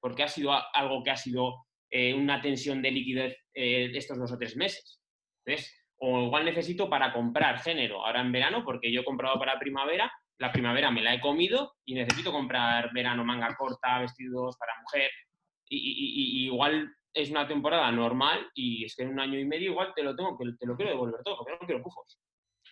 Porque 0.00 0.22
ha 0.22 0.28
sido 0.28 0.52
algo 0.74 1.02
que 1.02 1.10
ha 1.10 1.16
sido 1.16 1.66
eh, 1.90 2.14
una 2.14 2.40
tensión 2.40 2.80
de 2.82 2.90
liquidez 2.90 3.36
eh, 3.54 3.90
estos 3.94 4.18
dos 4.18 4.32
o 4.32 4.38
tres 4.38 4.56
meses. 4.56 5.00
Entonces, 5.44 5.74
o 6.00 6.22
igual 6.22 6.44
necesito 6.44 6.88
para 6.88 7.12
comprar 7.12 7.58
género 7.60 8.04
ahora 8.06 8.20
en 8.20 8.30
verano, 8.30 8.64
porque 8.64 8.92
yo 8.92 9.00
he 9.00 9.04
comprado 9.04 9.38
para 9.38 9.58
primavera, 9.58 10.10
la 10.38 10.52
primavera 10.52 10.90
me 10.92 11.02
la 11.02 11.14
he 11.14 11.20
comido 11.20 11.74
y 11.84 11.94
necesito 11.94 12.30
comprar 12.30 12.92
verano 12.92 13.24
manga 13.24 13.56
corta, 13.56 13.98
vestidos 13.98 14.56
para 14.56 14.80
mujer. 14.80 15.10
y, 15.70 16.46
igual 16.46 16.94
es 17.12 17.30
una 17.30 17.46
temporada 17.46 17.90
normal 17.90 18.48
y 18.54 18.84
es 18.84 18.94
que 18.94 19.02
en 19.02 19.10
un 19.10 19.20
año 19.20 19.38
y 19.38 19.44
medio 19.44 19.70
igual 19.72 19.92
te 19.94 20.02
lo 20.02 20.14
tengo 20.14 20.36
te 20.38 20.66
lo 20.66 20.76
quiero 20.76 20.92
devolver 20.92 21.20
todo, 21.24 21.38
porque 21.38 21.52
no 21.52 21.66
quiero 21.66 21.82
pufos. 21.82 22.20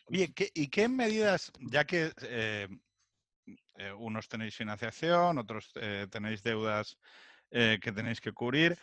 Oye, 0.07 0.33
¿qué- 0.35 0.51
¿y 0.55 0.69
qué 0.69 0.89
medidas, 0.89 1.51
ya 1.59 1.85
que 1.85 2.13
eh, 2.23 2.69
eh, 3.79 3.93
unos 3.93 4.29
tenéis 4.29 4.57
financiación, 4.57 5.39
otros 5.39 5.71
eh, 5.81 6.07
tenéis 6.11 6.43
deudas 6.43 6.99
eh, 7.51 7.79
que 7.81 7.93
tenéis 7.93 8.21
que 8.21 8.33
cubrir, 8.33 8.77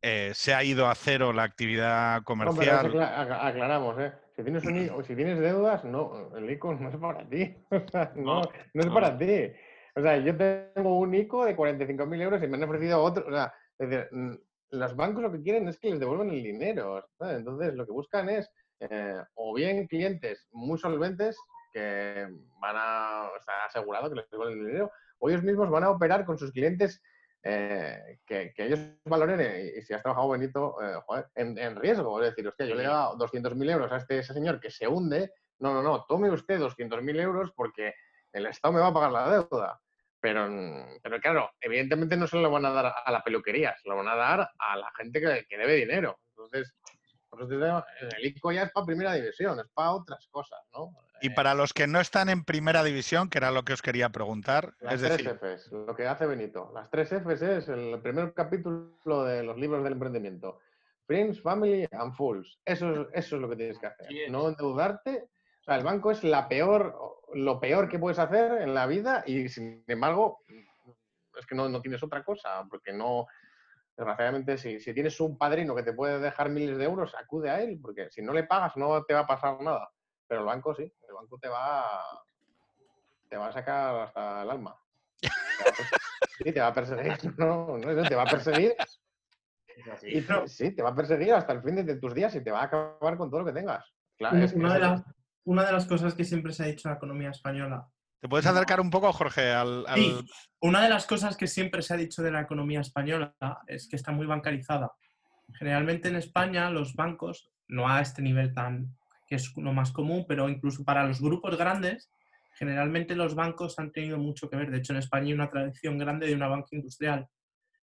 eh, 0.00 0.32
se 0.34 0.54
ha 0.54 0.64
ido 0.64 0.88
a 0.88 0.94
cero 0.94 1.32
la 1.32 1.44
actividad 1.44 2.16
No, 2.16 2.22
pero 2.22 2.24
comercial? 2.24 2.86
acla- 2.86 3.46
aclaramos, 3.46 3.98
¿eh? 4.00 4.12
Si 4.34 4.42
tienes, 4.42 4.64
un, 4.64 4.74
si 5.06 5.14
tienes 5.14 5.38
deudas, 5.38 5.84
no, 5.84 6.36
el 6.36 6.50
ICO 6.50 6.74
no 6.74 6.88
es 6.88 6.96
para 6.96 7.28
ti. 7.28 7.56
O 7.70 7.88
sea, 7.88 8.12
no, 8.16 8.22
No, 8.24 8.42
no 8.74 8.82
es 8.82 8.88
no. 8.88 8.94
para 8.94 9.16
ti. 9.16 9.52
O 9.94 10.00
sea, 10.02 10.16
yo 10.16 10.36
tengo 10.36 10.98
un 10.98 11.14
ICO 11.14 11.44
de 11.44 11.54
45.000 11.54 12.20
euros 12.22 12.42
y 12.42 12.48
me 12.48 12.56
han 12.56 12.64
ofrecido 12.64 13.00
otro. 13.02 13.26
O 13.28 13.30
sea, 13.30 13.52
es 13.78 13.88
decir, 13.90 14.08
los 14.70 14.96
bancos 14.96 15.22
lo 15.22 15.30
que 15.30 15.42
quieren 15.42 15.68
es 15.68 15.78
que 15.78 15.90
les 15.90 16.00
devuelvan 16.00 16.30
el 16.30 16.42
dinero. 16.42 17.06
¿sabes? 17.18 17.36
Entonces, 17.38 17.74
lo 17.74 17.84
que 17.86 17.92
buscan 17.92 18.28
es 18.30 18.50
eh, 18.80 19.22
o 19.34 19.54
bien 19.54 19.86
clientes 19.86 20.48
muy 20.50 20.78
solventes 20.78 21.36
que 21.72 22.28
van 22.60 22.76
a 22.76 23.30
estar 23.38 23.54
asegurado 23.66 24.10
que 24.10 24.16
les 24.16 24.30
devuelven 24.30 24.58
el 24.58 24.66
dinero, 24.66 24.92
o 25.18 25.30
ellos 25.30 25.42
mismos 25.42 25.70
van 25.70 25.84
a 25.84 25.90
operar 25.90 26.24
con 26.24 26.38
sus 26.38 26.52
clientes 26.52 27.02
eh, 27.44 28.18
que, 28.24 28.52
que 28.54 28.66
ellos 28.66 28.80
valoren, 29.04 29.40
eh, 29.40 29.72
y 29.76 29.82
si 29.82 29.92
has 29.92 30.02
trabajado 30.02 30.30
Benito, 30.30 30.76
eh, 30.80 31.00
joder, 31.06 31.26
en, 31.34 31.58
en 31.58 31.76
riesgo. 31.76 32.22
Es 32.22 32.30
decir, 32.30 32.46
hostia, 32.46 32.66
yo 32.66 32.74
le 32.74 32.84
he 32.84 32.86
dado 32.86 33.16
200.000 33.18 33.70
euros 33.70 33.90
a 33.90 33.96
este 33.96 34.18
ese 34.18 34.32
señor 34.32 34.60
que 34.60 34.70
se 34.70 34.86
hunde. 34.86 35.32
No, 35.58 35.74
no, 35.74 35.82
no, 35.82 36.04
tome 36.04 36.30
usted 36.30 36.60
200.000 36.60 37.20
euros 37.20 37.52
porque 37.56 37.94
el 38.32 38.46
Estado 38.46 38.74
me 38.74 38.80
va 38.80 38.88
a 38.88 38.94
pagar 38.94 39.12
la 39.12 39.30
deuda. 39.30 39.80
Pero, 40.20 40.48
mm, 40.48 41.00
pero 41.02 41.20
claro, 41.20 41.50
evidentemente 41.60 42.16
no 42.16 42.28
se 42.28 42.36
lo 42.36 42.48
van 42.48 42.64
a 42.64 42.70
dar 42.70 42.94
a 43.04 43.10
la 43.10 43.24
peluquería, 43.24 43.74
se 43.82 43.88
lo 43.88 43.96
van 43.96 44.08
a 44.08 44.14
dar 44.14 44.50
a 44.58 44.76
la 44.76 44.90
gente 44.96 45.20
que, 45.20 45.44
que 45.48 45.58
debe 45.58 45.74
dinero. 45.74 46.20
Entonces, 46.30 46.76
digo, 47.48 47.84
el 48.18 48.26
ICO 48.26 48.52
ya 48.52 48.64
es 48.64 48.72
para 48.72 48.86
primera 48.86 49.14
división, 49.14 49.58
es 49.58 49.66
para 49.74 49.92
otras 49.92 50.26
cosas, 50.28 50.60
¿no? 50.72 50.92
Y 51.22 51.30
para 51.30 51.54
los 51.54 51.72
que 51.72 51.86
no 51.86 52.00
están 52.00 52.28
en 52.28 52.44
primera 52.44 52.82
división, 52.82 53.30
que 53.30 53.38
era 53.38 53.50
lo 53.50 53.64
que 53.64 53.72
os 53.72 53.80
quería 53.80 54.08
preguntar, 54.10 54.74
Las 54.80 54.94
es 54.94 55.00
tres 55.02 55.16
decir, 55.18 55.38
Fs, 55.38 55.72
lo 55.72 55.94
que 55.94 56.06
hace 56.06 56.26
Benito. 56.26 56.70
Las 56.74 56.90
tres 56.90 57.10
Fs 57.10 57.42
es 57.42 57.68
el 57.68 58.00
primer 58.02 58.34
capítulo 58.34 59.24
de 59.24 59.42
los 59.42 59.56
libros 59.56 59.84
del 59.84 59.92
emprendimiento. 59.92 60.58
Friends, 61.06 61.40
Family 61.40 61.88
and 61.92 62.14
Fools. 62.14 62.58
Eso 62.64 62.92
es, 62.92 63.08
eso 63.12 63.36
es 63.36 63.42
lo 63.42 63.48
que 63.48 63.56
tienes 63.56 63.78
que 63.78 63.86
hacer. 63.86 64.08
No 64.30 64.48
endeudarte. 64.48 65.28
O 65.60 65.64
sea, 65.64 65.76
el 65.76 65.84
banco 65.84 66.10
es 66.10 66.24
la 66.24 66.48
peor, 66.48 67.22
lo 67.34 67.60
peor 67.60 67.88
que 67.88 68.00
puedes 68.00 68.18
hacer 68.18 68.62
en 68.62 68.74
la 68.74 68.86
vida 68.86 69.22
y 69.24 69.48
sin 69.48 69.84
embargo 69.86 70.40
es 71.38 71.46
que 71.46 71.54
no, 71.54 71.68
no 71.68 71.80
tienes 71.80 72.02
otra 72.02 72.24
cosa, 72.24 72.64
porque 72.68 72.92
no, 72.92 73.26
desgraciadamente, 73.96 74.58
si, 74.58 74.80
si 74.80 74.92
tienes 74.92 75.20
un 75.20 75.38
padrino 75.38 75.74
que 75.74 75.84
te 75.84 75.92
puede 75.92 76.18
dejar 76.18 76.50
miles 76.50 76.78
de 76.78 76.84
euros, 76.84 77.14
acude 77.14 77.48
a 77.48 77.60
él, 77.62 77.78
porque 77.80 78.10
si 78.10 78.22
no 78.22 78.32
le 78.32 78.44
pagas 78.44 78.76
no 78.76 79.04
te 79.04 79.14
va 79.14 79.20
a 79.20 79.26
pasar 79.26 79.60
nada. 79.60 79.88
Pero 80.32 80.40
el 80.40 80.46
banco 80.46 80.74
sí, 80.74 80.82
el 80.82 81.14
banco 81.14 81.38
te 81.38 81.46
va, 81.46 82.00
te 83.28 83.36
va 83.36 83.48
a 83.48 83.52
sacar 83.52 83.94
hasta 83.96 84.42
el 84.42 84.50
alma. 84.50 84.74
Sí, 86.38 86.50
te 86.52 86.60
va 86.60 86.68
a 86.68 86.72
perseguir, 86.74 87.12
no, 87.38 87.76
no, 87.76 88.08
te 88.08 88.14
va 88.14 88.22
a 88.22 88.26
perseguir 88.30 88.74
y 90.02 90.22
te- 90.22 90.48
sí, 90.48 90.70
te 90.74 90.82
va 90.82 90.88
a 90.88 90.94
perseguir 90.94 91.34
hasta 91.34 91.52
el 91.52 91.62
fin 91.62 91.84
de 91.84 91.96
tus 91.96 92.14
días 92.14 92.34
y 92.34 92.42
te 92.42 92.50
va 92.50 92.62
a 92.62 92.64
acabar 92.64 93.18
con 93.18 93.30
todo 93.30 93.40
lo 93.40 93.46
que 93.46 93.52
tengas. 93.52 93.84
Claro, 94.16 94.36
Una, 94.36 94.44
es 94.46 94.52
que 94.52 94.58
una 94.58 94.68
es 94.68 94.74
de 94.74 94.80
las, 94.80 95.02
una 95.44 95.66
de 95.66 95.72
las 95.72 95.86
cosas 95.86 96.14
que 96.14 96.24
siempre 96.24 96.54
se 96.54 96.62
ha 96.62 96.66
dicho 96.66 96.88
en 96.88 96.92
la 96.92 96.96
economía 96.96 97.28
española. 97.30 97.86
¿te 98.20 98.28
puedes 98.28 98.46
acercar 98.46 98.80
un 98.80 98.88
poco, 98.90 99.12
Jorge, 99.12 99.52
al... 99.52 99.84
al- 99.86 99.98
Sí, 99.98 100.26
una 100.62 100.82
de 100.82 100.88
las 100.88 101.06
cosas 101.06 101.36
que 101.36 101.46
siempre 101.46 101.82
se 101.82 101.92
ha 101.92 101.98
dicho 101.98 102.22
de 102.22 102.30
la 102.32 102.40
economía 102.40 102.80
española 102.80 103.34
es 103.66 103.86
que 103.86 103.96
está 103.96 104.12
muy 104.12 104.24
bancarizada. 104.26 104.92
Generalmente 105.58 106.08
en 106.08 106.16
España 106.16 106.70
los 106.70 106.94
bancos, 106.94 107.52
no 107.68 107.86
a 107.86 108.00
este 108.00 108.22
nivel 108.22 108.54
tan 108.54 108.96
que 109.32 109.36
es 109.36 109.56
lo 109.56 109.72
más 109.72 109.92
común, 109.92 110.26
pero 110.28 110.46
incluso 110.50 110.84
para 110.84 111.06
los 111.06 111.18
grupos 111.22 111.56
grandes, 111.56 112.10
generalmente 112.58 113.16
los 113.16 113.34
bancos 113.34 113.78
han 113.78 113.90
tenido 113.90 114.18
mucho 114.18 114.50
que 114.50 114.56
ver. 114.56 114.70
De 114.70 114.76
hecho, 114.76 114.92
en 114.92 114.98
España 114.98 115.28
hay 115.28 115.32
una 115.32 115.48
tradición 115.48 115.96
grande 115.96 116.26
de 116.26 116.34
una 116.34 116.48
banca 116.48 116.68
industrial. 116.72 117.26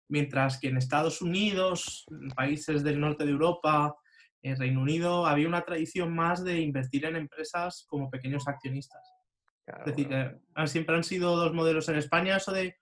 Mientras 0.08 0.60
que 0.60 0.70
en 0.70 0.78
Estados 0.78 1.22
Unidos, 1.22 2.04
en 2.10 2.30
países 2.30 2.84
del 2.84 3.00
norte 3.00 3.26
de 3.26 3.32
Europa, 3.32 3.96
en 4.42 4.58
Reino 4.58 4.82
Unido, 4.82 5.28
había 5.28 5.48
una 5.48 5.62
tradición 5.62 6.16
más 6.16 6.44
de 6.44 6.62
invertir 6.62 7.06
en 7.06 7.16
empresas 7.16 7.86
como 7.88 8.10
pequeños 8.10 8.48
accionistas. 8.48 9.04
Claro, 9.66 9.82
Es 9.86 9.92
decir, 9.92 10.08
bueno. 10.08 10.32
que 10.32 10.38
han- 10.56 10.68
siempre 10.68 10.96
han 10.96 11.04
sido 11.04 11.36
dos 11.36 11.54
modelos 11.54 11.88
en 11.90 11.98
España. 11.98 12.38
Eso 12.38 12.54
de 12.54 12.76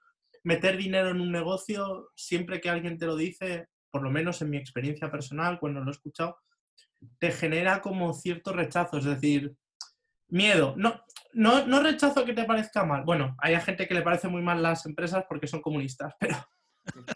meter 0.45 0.77
dinero 0.77 1.09
en 1.09 1.19
un 1.19 1.33
negocio, 1.33 2.11
siempre 2.15 2.61
que 2.61 2.69
alguien 2.69 2.97
te 2.97 3.07
lo 3.07 3.17
dice, 3.17 3.67
por 3.91 4.03
lo 4.03 4.09
menos 4.09 4.41
en 4.41 4.51
mi 4.51 4.57
experiencia 4.57 5.11
personal, 5.11 5.59
cuando 5.59 5.81
lo 5.81 5.89
he 5.89 5.91
escuchado, 5.91 6.37
te 7.19 7.31
genera 7.31 7.81
como 7.81 8.13
cierto 8.13 8.53
rechazo. 8.53 8.97
Es 8.97 9.05
decir, 9.05 9.55
miedo. 10.27 10.73
No, 10.77 11.01
no, 11.33 11.65
no 11.65 11.81
rechazo 11.81 12.25
que 12.25 12.33
te 12.33 12.45
parezca 12.45 12.83
mal. 12.85 13.03
Bueno, 13.03 13.35
hay 13.39 13.53
a 13.53 13.61
gente 13.61 13.87
que 13.87 13.93
le 13.93 14.01
parece 14.01 14.27
muy 14.27 14.41
mal 14.41 14.61
las 14.61 14.85
empresas 14.85 15.25
porque 15.27 15.47
son 15.47 15.61
comunistas, 15.61 16.13
pero 16.19 16.37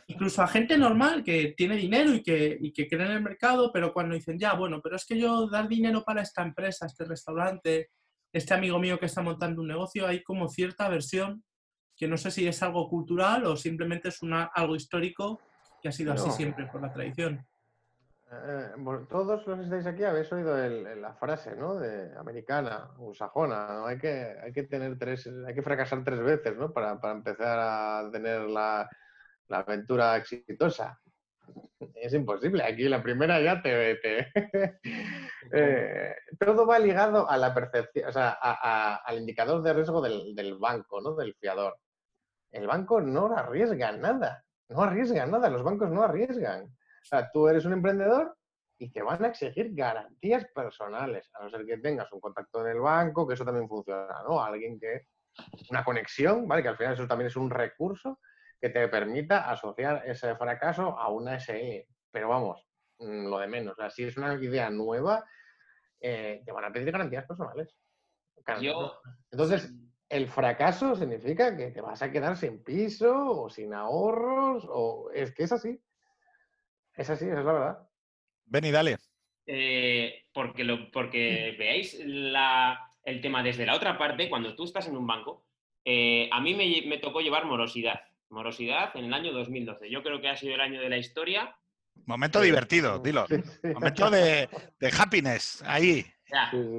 incluso 0.07 0.41
a 0.41 0.47
gente 0.47 0.77
normal 0.77 1.23
que 1.23 1.53
tiene 1.57 1.75
dinero 1.75 2.13
y 2.13 2.23
que, 2.23 2.57
y 2.59 2.71
que 2.71 2.87
cree 2.87 3.05
en 3.05 3.11
el 3.11 3.21
mercado, 3.21 3.71
pero 3.73 3.93
cuando 3.93 4.15
dicen, 4.15 4.39
ya, 4.39 4.53
bueno, 4.53 4.79
pero 4.81 4.95
es 4.95 5.05
que 5.05 5.19
yo 5.19 5.49
dar 5.49 5.67
dinero 5.67 6.03
para 6.03 6.21
esta 6.21 6.41
empresa, 6.41 6.85
este 6.85 7.05
restaurante, 7.05 7.89
este 8.31 8.53
amigo 8.53 8.79
mío 8.79 8.99
que 8.99 9.07
está 9.07 9.21
montando 9.21 9.61
un 9.61 9.67
negocio, 9.67 10.07
hay 10.07 10.23
como 10.23 10.47
cierta 10.47 10.85
aversión 10.85 11.43
que 11.95 12.07
no 12.07 12.17
sé 12.17 12.29
si 12.29 12.47
es 12.47 12.61
algo 12.61 12.87
cultural 12.87 13.45
o 13.45 13.57
simplemente 13.57 14.09
es 14.09 14.21
una, 14.21 14.51
algo 14.53 14.75
histórico 14.75 15.41
que 15.81 15.89
ha 15.89 15.91
sido 15.91 16.13
así 16.13 16.29
siempre 16.31 16.67
por 16.67 16.81
la 16.81 16.93
tradición. 16.93 17.45
Eh, 18.29 18.71
bueno, 18.77 19.07
todos 19.07 19.47
los 19.47 19.57
que 19.59 19.63
estáis 19.63 19.85
aquí 19.87 20.03
habéis 20.03 20.31
oído 20.33 20.57
el- 20.61 21.01
la 21.01 21.13
frase, 21.15 21.55
¿no? 21.55 21.75
De 21.75 22.13
americana, 22.17 22.89
sajona, 23.13 23.67
¿no? 23.73 23.85
Hay 23.87 23.97
que, 23.97 24.35
hay 24.43 24.51
que 24.51 24.63
tener 24.63 24.97
tres, 24.97 25.29
hay 25.47 25.53
que 25.53 25.61
fracasar 25.61 26.03
tres 26.03 26.19
veces, 26.21 26.55
¿no? 26.57 26.73
Para, 26.73 26.99
para 26.99 27.13
empezar 27.13 27.57
a 27.59 28.09
tener 28.11 28.41
la, 28.41 28.89
la 29.47 29.59
aventura 29.59 30.17
exitosa. 30.17 30.99
Es 31.95 32.13
imposible. 32.13 32.63
Aquí 32.63 32.87
la 32.89 33.01
primera 33.03 33.39
ya 33.41 33.61
te. 33.61 33.95
te- 33.97 34.31
Eh, 35.53 36.13
todo 36.39 36.65
va 36.67 36.77
ligado 36.79 37.29
a 37.29 37.37
la 37.37 37.53
percepción, 37.53 38.09
o 38.09 38.11
sea, 38.11 38.31
a- 38.41 38.95
a- 38.95 38.95
al 38.97 39.19
indicador 39.19 39.61
de 39.63 39.71
riesgo 39.73 40.01
del, 40.01 40.35
del 40.35 40.57
banco, 40.57 40.99
¿no? 41.01 41.15
Del 41.15 41.35
fiador. 41.35 41.77
El 42.51 42.67
banco 42.67 43.01
no 43.01 43.27
arriesga 43.37 43.91
nada. 43.93 44.45
No 44.69 44.81
arriesga 44.83 45.25
nada. 45.27 45.49
Los 45.49 45.63
bancos 45.63 45.89
no 45.91 46.03
arriesgan. 46.03 46.76
O 47.07 47.09
sea, 47.09 47.31
tú 47.31 47.47
eres 47.47 47.63
un 47.63 47.71
emprendedor 47.71 48.35
y 48.77 48.91
te 48.91 49.01
van 49.01 49.23
a 49.23 49.29
exigir 49.29 49.73
garantías 49.73 50.45
personales, 50.53 51.29
a 51.33 51.43
no 51.43 51.49
ser 51.49 51.65
que 51.65 51.77
tengas 51.77 52.11
un 52.11 52.19
contacto 52.19 52.59
en 52.65 52.73
el 52.75 52.81
banco, 52.81 53.25
que 53.25 53.33
eso 53.35 53.45
también 53.45 53.69
funciona, 53.69 54.21
¿no? 54.27 54.43
Alguien 54.43 54.77
que. 54.77 55.07
Una 55.69 55.85
conexión, 55.85 56.47
¿vale? 56.47 56.63
Que 56.63 56.69
al 56.69 56.77
final 56.77 56.93
eso 56.95 57.07
también 57.07 57.27
es 57.27 57.35
un 57.37 57.49
recurso 57.49 58.19
que 58.59 58.69
te 58.69 58.87
permita 58.89 59.49
asociar 59.49 60.03
ese 60.05 60.35
fracaso 60.35 60.99
a 60.99 61.09
una 61.09 61.35
SL. 61.39 61.87
Pero 62.11 62.27
vamos, 62.27 62.67
mm, 62.99 63.27
lo 63.27 63.37
de 63.39 63.47
menos. 63.47 63.73
O 63.73 63.81
sea, 63.81 63.89
si 63.89 64.03
es 64.03 64.17
una 64.17 64.33
idea 64.33 64.69
nueva, 64.69 65.23
eh, 66.01 66.41
te 66.45 66.51
van 66.51 66.65
a 66.65 66.73
pedir 66.73 66.91
garantías 66.91 67.25
personales. 67.25 67.77
Yo- 68.35 68.43
personales. 68.43 68.91
Entonces, 69.31 69.73
el 70.09 70.27
fracaso 70.27 70.95
significa 70.95 71.55
que 71.55 71.71
te 71.71 71.81
vas 71.81 72.01
a 72.01 72.11
quedar 72.11 72.35
sin 72.35 72.63
piso 72.63 73.43
o 73.43 73.49
sin 73.49 73.73
ahorros, 73.73 74.65
o 74.69 75.09
es 75.13 75.33
que 75.33 75.43
es 75.43 75.51
así. 75.51 75.81
Es 76.97 77.09
así, 77.09 77.25
esa 77.25 77.39
es 77.39 77.45
la 77.45 77.53
verdad. 77.53 77.77
Ven 78.45 78.65
y 78.65 78.71
dale. 78.71 78.97
Eh, 79.45 80.25
porque, 80.33 80.63
lo, 80.63 80.91
porque 80.91 81.55
veáis 81.57 81.97
la- 82.05 82.79
el 83.03 83.21
tema 83.21 83.41
desde 83.43 83.65
la 83.65 83.75
otra 83.75 83.97
parte, 83.97 84.29
cuando 84.29 84.55
tú 84.55 84.65
estás 84.65 84.87
en 84.87 84.97
un 84.97 85.07
banco, 85.07 85.45
eh, 85.85 86.27
a 86.31 86.41
mí 86.41 86.53
me, 86.53 86.81
me 86.87 86.97
tocó 86.97 87.21
llevar 87.21 87.45
morosidad. 87.45 88.01
Morosidad 88.29 88.91
en 88.95 89.05
el 89.05 89.13
año 89.13 89.31
2012. 89.31 89.89
Yo 89.89 90.03
creo 90.03 90.19
que 90.19 90.27
ha 90.27 90.35
sido 90.35 90.55
el 90.55 90.61
año 90.61 90.81
de 90.81 90.89
la 90.89 90.97
historia. 90.97 91.55
Momento 92.05 92.39
Sí. 92.41 92.45
divertido, 92.47 92.99
dilo. 92.99 93.25
Sí, 93.27 93.35
sí. 93.61 93.67
Momento 93.73 94.09
de, 94.09 94.49
de 94.79 94.93
happiness, 94.97 95.63
ahí. 95.65 96.05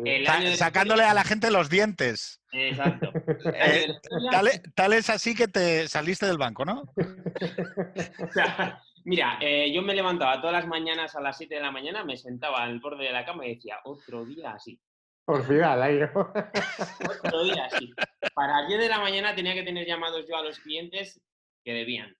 El 0.04 0.26
Sa- 0.26 0.34
año 0.34 0.50
la 0.50 0.56
sacándole 0.56 1.04
a 1.04 1.14
la 1.14 1.24
gente 1.24 1.50
los 1.50 1.70
dientes. 1.70 2.42
Exacto. 2.52 3.10
Eh, 3.54 3.86
tal, 4.30 4.48
e- 4.48 4.62
tal 4.74 4.92
es 4.92 5.08
así 5.08 5.34
que 5.34 5.48
te 5.48 5.88
saliste 5.88 6.26
del 6.26 6.36
banco, 6.36 6.66
¿no? 6.66 6.82
o 8.28 8.32
sea, 8.32 8.82
mira, 9.08 9.38
eh, 9.40 9.72
yo 9.72 9.80
me 9.80 9.94
levantaba 9.94 10.38
todas 10.38 10.52
las 10.52 10.66
mañanas 10.66 11.16
a 11.16 11.20
las 11.22 11.38
7 11.38 11.54
de 11.54 11.60
la 11.62 11.70
mañana, 11.70 12.04
me 12.04 12.18
sentaba 12.18 12.62
al 12.62 12.78
borde 12.78 13.06
de 13.06 13.12
la 13.12 13.24
cama 13.24 13.46
y 13.46 13.54
decía, 13.54 13.80
otro 13.84 14.26
día 14.26 14.52
así. 14.52 14.78
Por 15.24 15.46
fin, 15.46 15.62
al 15.62 15.82
aire. 15.82 16.10
Otro 16.14 17.44
día 17.44 17.66
así. 17.66 17.92
Para 18.34 18.60
las 18.60 18.68
10 18.68 18.80
de 18.80 18.88
la 18.88 18.98
mañana 18.98 19.34
tenía 19.34 19.52
que 19.52 19.62
tener 19.62 19.86
llamados 19.86 20.26
yo 20.26 20.34
a 20.36 20.42
los 20.42 20.58
clientes 20.58 21.20
que 21.62 21.74
debían. 21.74 22.16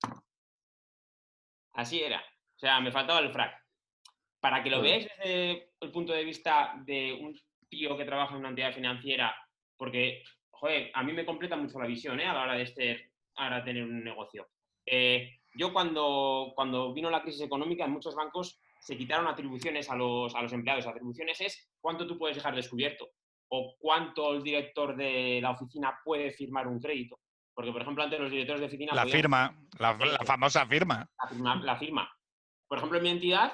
Así 1.72 2.03
era. 2.03 2.18
O 2.20 2.59
sea, 2.59 2.81
me 2.81 2.92
faltaba 2.92 3.20
el 3.20 3.33
frac. 3.33 3.64
Para 4.40 4.62
que 4.62 4.68
lo 4.68 4.83
veáis 4.83 5.09
desde 5.16 5.70
el 5.81 5.90
punto 5.90 6.12
de 6.12 6.22
vista 6.24 6.74
de 6.85 7.14
un 7.14 7.35
tío 7.70 7.96
que 7.96 8.05
trabaja 8.05 8.35
en 8.35 8.40
una 8.40 8.51
entidad 8.51 8.74
financiera, 8.74 9.35
porque, 9.79 10.22
joder, 10.51 10.90
a 10.92 11.03
mí 11.03 11.14
me 11.14 11.24
completa 11.24 11.57
mucho 11.57 11.79
la 11.79 11.87
visión 11.87 12.20
¿eh? 12.20 12.27
a 12.27 12.35
la 12.35 12.42
hora 12.42 12.55
de 12.57 12.66
ser, 12.66 13.11
ahora 13.37 13.64
tener 13.64 13.85
un 13.85 14.05
negocio. 14.05 14.48
Eh, 14.85 15.38
yo 15.58 15.72
cuando, 15.72 16.52
cuando 16.54 16.92
vino 16.94 17.10
la 17.10 17.20
crisis 17.22 17.42
económica, 17.42 17.84
en 17.84 17.90
muchos 17.90 18.14
bancos 18.14 18.60
se 18.80 18.96
quitaron 18.96 19.26
atribuciones 19.26 19.90
a 19.90 19.96
los, 19.96 20.34
a 20.36 20.42
los 20.42 20.52
empleados. 20.52 20.86
Atribuciones 20.86 21.40
es 21.40 21.70
cuánto 21.80 22.06
tú 22.06 22.16
puedes 22.16 22.36
dejar 22.36 22.54
descubierto 22.54 23.08
o 23.48 23.74
cuánto 23.78 24.34
el 24.34 24.42
director 24.42 24.96
de 24.96 25.40
la 25.42 25.50
oficina 25.50 25.98
puede 26.04 26.30
firmar 26.30 26.68
un 26.68 26.78
crédito. 26.80 27.18
Porque, 27.54 27.72
por 27.72 27.82
ejemplo, 27.82 28.04
antes 28.04 28.20
los 28.20 28.30
directores 28.30 28.60
de 28.60 28.66
oficina... 28.68 28.94
La 28.94 29.02
podían- 29.02 29.16
firma, 29.18 29.58
la, 29.80 29.94
la 29.94 30.18
famosa 30.24 30.64
firma. 30.66 31.10
la 31.20 31.28
firma, 31.28 31.56
la 31.64 31.76
firma. 31.76 32.12
Por 32.68 32.78
ejemplo, 32.78 32.98
en 32.98 33.04
mi 33.04 33.10
entidad, 33.10 33.52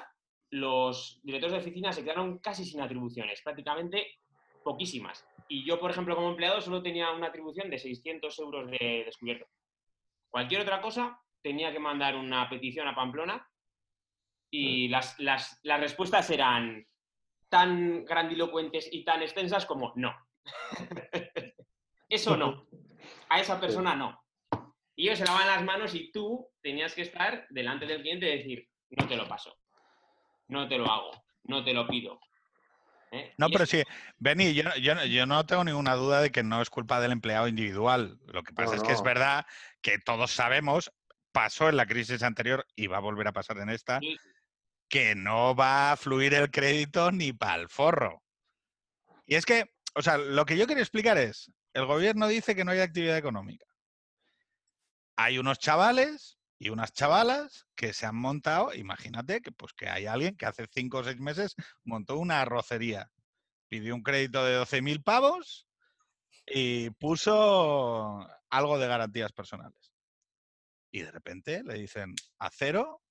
los 0.51 1.19
directores 1.23 1.53
de 1.53 1.59
oficina 1.59 1.91
se 1.91 2.03
quedaron 2.03 2.37
casi 2.37 2.65
sin 2.65 2.81
atribuciones, 2.81 3.41
prácticamente 3.41 4.19
poquísimas. 4.63 5.25
Y 5.47 5.65
yo, 5.65 5.79
por 5.79 5.89
ejemplo, 5.89 6.15
como 6.15 6.29
empleado, 6.29 6.61
solo 6.61 6.83
tenía 6.83 7.11
una 7.11 7.27
atribución 7.27 7.69
de 7.71 7.79
600 7.79 8.37
euros 8.39 8.69
de 8.69 9.03
descubierto. 9.05 9.47
Cualquier 10.29 10.61
otra 10.61 10.81
cosa, 10.81 11.19
tenía 11.45 11.71
que 11.71 11.77
mandar 11.77 12.15
una 12.15 12.49
petición 12.49 12.87
a 12.87 12.95
Pamplona 12.95 13.47
y 14.49 14.87
las, 14.87 15.19
las- 15.19 15.59
las 15.61 15.79
respuestas 15.79 16.27
eran 16.31 16.83
tan 17.49 18.03
grandilocuentes 18.03 18.89
y 18.91 19.03
tan 19.05 19.21
extensas 19.21 19.63
como 19.67 19.93
no. 19.95 20.11
Eso 22.09 22.35
no. 22.35 22.65
A 23.29 23.39
esa 23.39 23.59
persona 23.59 23.95
no. 23.95 24.19
Y 24.95 25.05
ellos 25.07 25.19
se 25.19 25.25
lavan 25.25 25.45
las 25.45 25.63
manos 25.63 25.93
y 25.93 26.11
tú 26.11 26.47
tenías 26.63 26.95
que 26.95 27.03
estar 27.03 27.45
delante 27.51 27.85
del 27.85 28.01
cliente 28.01 28.27
y 28.33 28.37
decir, 28.39 28.67
no 28.89 29.07
te 29.07 29.15
lo 29.15 29.27
paso, 29.27 29.55
no 30.47 30.67
te 30.67 30.79
lo 30.79 30.91
hago, 30.91 31.11
no 31.43 31.63
te 31.63 31.73
lo 31.75 31.85
pido. 31.87 32.19
¿Eh? 33.11 33.35
No, 33.37 33.49
pero 33.49 33.67
sí, 33.67 33.83
Beni, 34.17 34.55
yo, 34.55 34.63
no- 34.63 34.75
yo, 34.77 35.05
yo 35.05 35.27
no 35.27 35.45
tengo 35.45 35.63
ninguna 35.63 35.93
duda 35.93 36.21
de 36.21 36.31
que 36.31 36.41
no 36.41 36.59
es 36.59 36.71
culpa 36.71 36.99
del 36.99 37.11
empleado 37.11 37.47
individual. 37.47 38.17
Lo 38.25 38.41
que 38.41 38.51
pasa 38.51 38.71
No, 38.71 38.77
es 38.81 38.83
que 38.87 38.93
es 38.93 39.03
verdad 39.03 39.45
que 39.83 39.99
todos 39.99 40.31
sabemos, 40.31 40.91
pasó 41.35 41.67
en 41.67 41.75
la 41.75 41.85
crisis 41.85 42.23
anterior 42.23 42.65
y 42.77 42.87
va 42.87 42.95
a 42.95 43.01
volver 43.01 43.27
a 43.27 43.33
pasar 43.33 43.57
en 43.57 43.69
esta, 43.69 43.99
Sí. 43.99 44.17
que 44.87 45.15
no 45.15 45.53
va 45.53 45.91
a 45.91 45.97
fluir 45.97 46.33
el 46.33 46.49
crédito 46.49 47.11
ni 47.11 47.33
para 47.33 47.61
el 47.61 47.67
forro. 47.67 48.23
Y 49.25 49.35
es 49.35 49.45
que, 49.45 49.73
o 49.95 50.01
sea, 50.01 50.17
lo 50.17 50.45
que 50.45 50.55
yo 50.55 50.65
quiero 50.65 50.79
explicar 50.79 51.17
es, 51.17 51.51
el 51.73 51.85
gobierno 51.87 52.29
dice 52.29 52.55
que 52.55 52.63
no 52.63 52.71
hay 52.71 52.79
actividad 52.79 53.17
económica. 53.17 53.65
Hay 55.17 55.37
unos 55.37 55.59
chavales 55.59 56.37
y 56.57 56.69
unas 56.69 56.93
chavalas 56.93 57.67
que 57.75 57.91
se 57.91 58.05
han 58.05 58.15
montado, 58.15 58.73
imagínate 58.73 59.41
que 59.41 59.51
pues 59.51 59.73
que 59.73 59.89
hay 59.89 60.05
alguien 60.05 60.37
que 60.37 60.45
hace 60.45 60.67
cinco 60.71 60.99
o 60.99 61.03
seis 61.03 61.19
meses 61.19 61.55
montó 61.83 62.17
una 62.17 62.39
arrocería, 62.41 63.11
pidió 63.67 63.93
un 63.93 64.03
crédito 64.03 64.45
de 64.45 64.55
12.000 64.55 65.03
pavos 65.03 65.67
y 66.45 66.91
puso 66.91 68.25
algo 68.49 68.79
de 68.79 68.87
garantías 68.87 69.33
personales. 69.33 69.94
Y 70.95 71.01
de 71.01 71.11
repente 71.11 71.61
le 71.65 71.73
dicen 71.73 72.15
a 72.39 72.49
cero, 72.49 73.01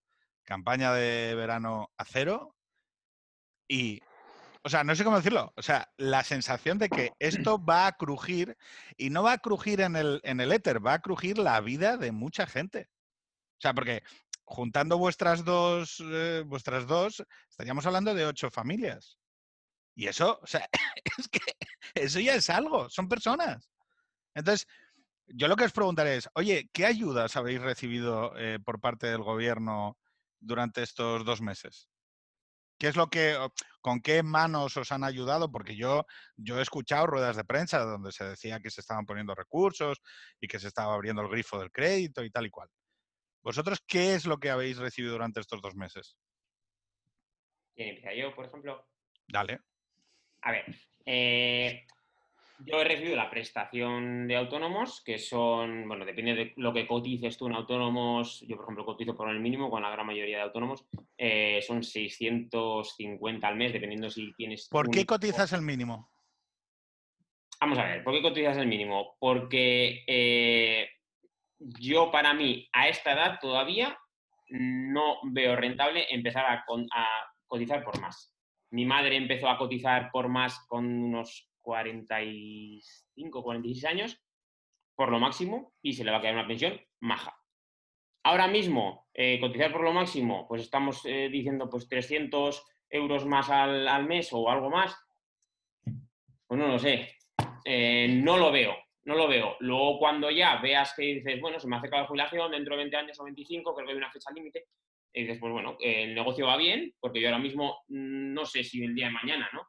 campaña 0.42 0.94
de 0.94 1.35
verano 1.35 1.92
a 1.99 2.07
cero 2.07 2.57
y, 3.68 4.01
o 4.62 4.70
sea, 4.70 4.85
no 4.85 4.97
sé 4.97 5.05
cómo 5.05 5.18
decirlo, 5.18 5.53
o 5.55 5.61
sea, 5.61 5.92
la 5.99 6.25
sensación 6.25 6.79
de 6.79 6.88
que 6.88 7.12
esto 7.18 7.59
va 7.68 7.87
a 7.87 7.92
crujir 7.92 8.57
y 8.97 9.11
no 9.11 9.23
va 9.23 9.33
a 9.33 9.38
crujir 9.38 9.83
en 9.83 9.97
el, 9.97 10.23
en 10.25 10.40
el 10.40 10.53
éter, 10.53 10.85
va 10.85 10.94
a 10.94 11.03
crujir 11.03 11.37
la 11.37 11.61
vida 11.61 11.99
de 11.99 12.11
mucha 12.11 12.47
gente. 12.47 12.88
O 13.59 13.61
sea, 13.61 13.75
porque 13.75 14.03
juntando 14.44 14.97
vuestras 14.97 15.44
dos, 15.44 16.03
eh, 16.03 16.42
vuestras 16.47 16.87
dos, 16.87 17.23
estaríamos 17.51 17.85
hablando 17.85 18.14
de 18.14 18.25
ocho 18.25 18.51
familias. 18.51 19.18
Y 19.94 20.07
eso, 20.07 20.40
o 20.42 20.47
sea, 20.47 20.66
es 21.18 21.29
que 21.29 21.40
eso 21.92 22.18
ya 22.18 22.35
es 22.35 22.49
algo, 22.49 22.88
son 22.88 23.11
personas. 23.11 23.70
Entonces, 24.35 24.66
yo 25.27 25.49
lo 25.49 25.57
que 25.57 25.65
os 25.65 25.73
preguntaré 25.73 26.17
es, 26.17 26.29
oye, 26.35 26.69
¿qué 26.73 26.87
ayudas 26.87 27.37
habéis 27.37 27.61
recibido 27.61 28.37
eh, 28.37 28.59
por 28.65 28.81
parte 28.81 29.07
del 29.07 29.23
gobierno 29.23 29.99
durante 30.41 30.83
estos 30.83 31.25
dos 31.25 31.41
meses? 31.41 31.89
¿Qué 32.79 32.89
es 32.89 32.97
lo 32.97 33.09
que, 33.09 33.37
con 33.81 34.01
qué 34.01 34.23
manos 34.23 34.77
os 34.77 34.93
han 34.93 35.05
ayudado? 35.05 35.51
Porque 35.51 35.77
yo, 35.77 36.05
yo 36.37 36.59
he 36.59 36.63
escuchado 36.63 37.07
ruedas 37.07 37.37
de 37.37 37.45
prensa 37.45 37.79
donde 37.79 38.13
se 38.13 38.25
decía 38.25 38.61
que 38.61 38.71
se 38.71 38.81
estaban 38.81 39.07
poniendo 39.07 39.35
recursos 39.35 40.01
y 40.41 40.49
que 40.49 40.59
se 40.59 40.69
estaba 40.69 40.95
abriendo 40.95 41.23
el 41.23 41.29
grifo 41.29 41.59
del 41.59 41.71
crédito 41.71 42.25
y 42.25 42.31
tal 42.31 42.47
y 42.47 42.51
cual. 42.51 42.69
¿Vosotros 43.43 43.83
qué 43.87 44.15
es 44.15 44.27
lo 44.27 44.39
que 44.39 44.51
habéis 44.51 44.79
recibido 44.79 45.13
durante 45.13 45.41
estos 45.41 45.63
dos 45.63 45.75
meses? 45.77 46.17
¿Quién 47.75 47.91
empieza? 47.91 48.15
Yo, 48.15 48.35
por 48.35 48.47
ejemplo. 48.47 48.87
Dale. 49.29 49.61
A 50.43 50.53
ver, 50.53 50.65
eh, 51.07 51.87
yo 52.59 52.81
he 52.81 52.85
recibido 52.85 53.17
la 53.17 53.31
prestación 53.31 54.29
de 54.29 54.37
autónomos, 54.37 55.03
que 55.05 55.19
son, 55.19 55.88
bueno, 55.88 56.05
depende 56.05 56.35
de 56.35 56.53
lo 56.57 56.73
que 56.73 56.87
cotices 56.87 57.37
tú 57.37 57.47
en 57.47 57.55
autónomos, 57.55 58.40
yo 58.47 58.57
por 58.57 58.64
ejemplo 58.64 58.85
cotizo 58.85 59.14
por 59.14 59.29
el 59.29 59.40
mínimo 59.40 59.71
con 59.71 59.83
la 59.83 59.90
gran 59.90 60.07
mayoría 60.07 60.38
de 60.38 60.43
autónomos, 60.45 60.87
eh, 61.19 61.61
son 61.67 61.83
650 61.83 63.47
al 63.47 63.57
mes, 63.57 63.73
dependiendo 63.73 64.09
si 64.09 64.33
tienes... 64.35 64.69
¿Por 64.69 64.90
qué 64.90 65.05
cotizas 65.05 65.53
el 65.53 65.62
mínimo? 65.62 66.11
Vamos 67.61 67.79
a 67.79 67.85
ver, 67.85 68.05
¿por 68.05 68.14
qué 68.14 68.23
cotizas 68.23 68.57
el 68.57 68.67
mínimo? 68.67 69.17
Porque 69.19 70.05
eh, 70.07 70.88
yo 71.59 72.11
para 72.11 72.35
mí 72.35 72.69
a 72.73 72.88
esta 72.88 73.12
edad 73.12 73.38
todavía 73.40 73.99
no 74.49 75.17
veo 75.25 75.57
rentable 75.57 76.07
empezar 76.11 76.45
a 76.47 76.64
cotizar 77.47 77.83
por 77.83 78.01
más. 78.01 78.33
Mi 78.71 78.85
madre 78.85 79.17
empezó 79.17 79.49
a 79.49 79.57
cotizar 79.57 80.11
por 80.12 80.29
más 80.29 80.59
con 80.69 80.85
unos 80.87 81.49
45, 81.64 83.42
46 83.42 83.85
años, 83.87 84.22
por 84.94 85.11
lo 85.11 85.18
máximo, 85.18 85.72
y 85.83 85.94
se 85.94 86.05
le 86.05 86.12
va 86.12 86.18
a 86.18 86.20
quedar 86.20 86.35
una 86.35 86.46
pensión 86.46 86.81
maja. 87.00 87.37
Ahora 88.22 88.46
mismo, 88.46 89.09
eh, 89.12 89.40
cotizar 89.40 89.72
por 89.72 89.83
lo 89.83 89.92
máximo, 89.92 90.46
pues 90.46 90.62
estamos 90.62 91.05
eh, 91.05 91.29
diciendo 91.31 91.68
pues 91.68 91.88
300 91.88 92.64
euros 92.90 93.27
más 93.27 93.50
al, 93.50 93.88
al 93.88 94.07
mes 94.07 94.29
o 94.33 94.48
algo 94.48 94.70
más. 94.70 94.96
Pues 96.46 96.61
no 96.61 96.68
lo 96.68 96.79
sé. 96.79 97.16
Eh, 97.64 98.09
no 98.22 98.37
lo 98.37 98.53
veo, 98.53 98.74
no 99.05 99.14
lo 99.14 99.27
veo. 99.27 99.57
Luego 99.61 99.98
cuando 99.98 100.31
ya 100.31 100.57
veas 100.57 100.94
que 100.94 101.03
dices, 101.03 101.40
bueno, 101.40 101.59
se 101.59 101.66
me 101.66 101.77
ha 101.77 101.79
acercado 101.79 102.03
la 102.03 102.09
jubilación 102.09 102.50
dentro 102.53 102.77
de 102.77 102.83
20 102.83 102.96
años 102.96 103.20
o 103.20 103.24
25, 103.24 103.74
creo 103.74 103.87
que 103.87 103.92
hay 103.92 103.98
una 103.98 104.11
fecha 104.11 104.31
límite, 104.35 104.66
y 105.12 105.22
dices, 105.22 105.38
pues 105.38 105.53
bueno, 105.53 105.77
el 105.81 106.14
negocio 106.14 106.46
va 106.46 106.57
bien, 106.57 106.92
porque 106.98 107.20
yo 107.20 107.29
ahora 107.29 107.38
mismo 107.38 107.85
mm, 107.88 108.33
no 108.33 108.44
sé 108.44 108.64
si 108.64 108.83
el 108.83 108.94
día 108.94 109.07
de 109.07 109.12
mañana, 109.12 109.48
¿no? 109.53 109.68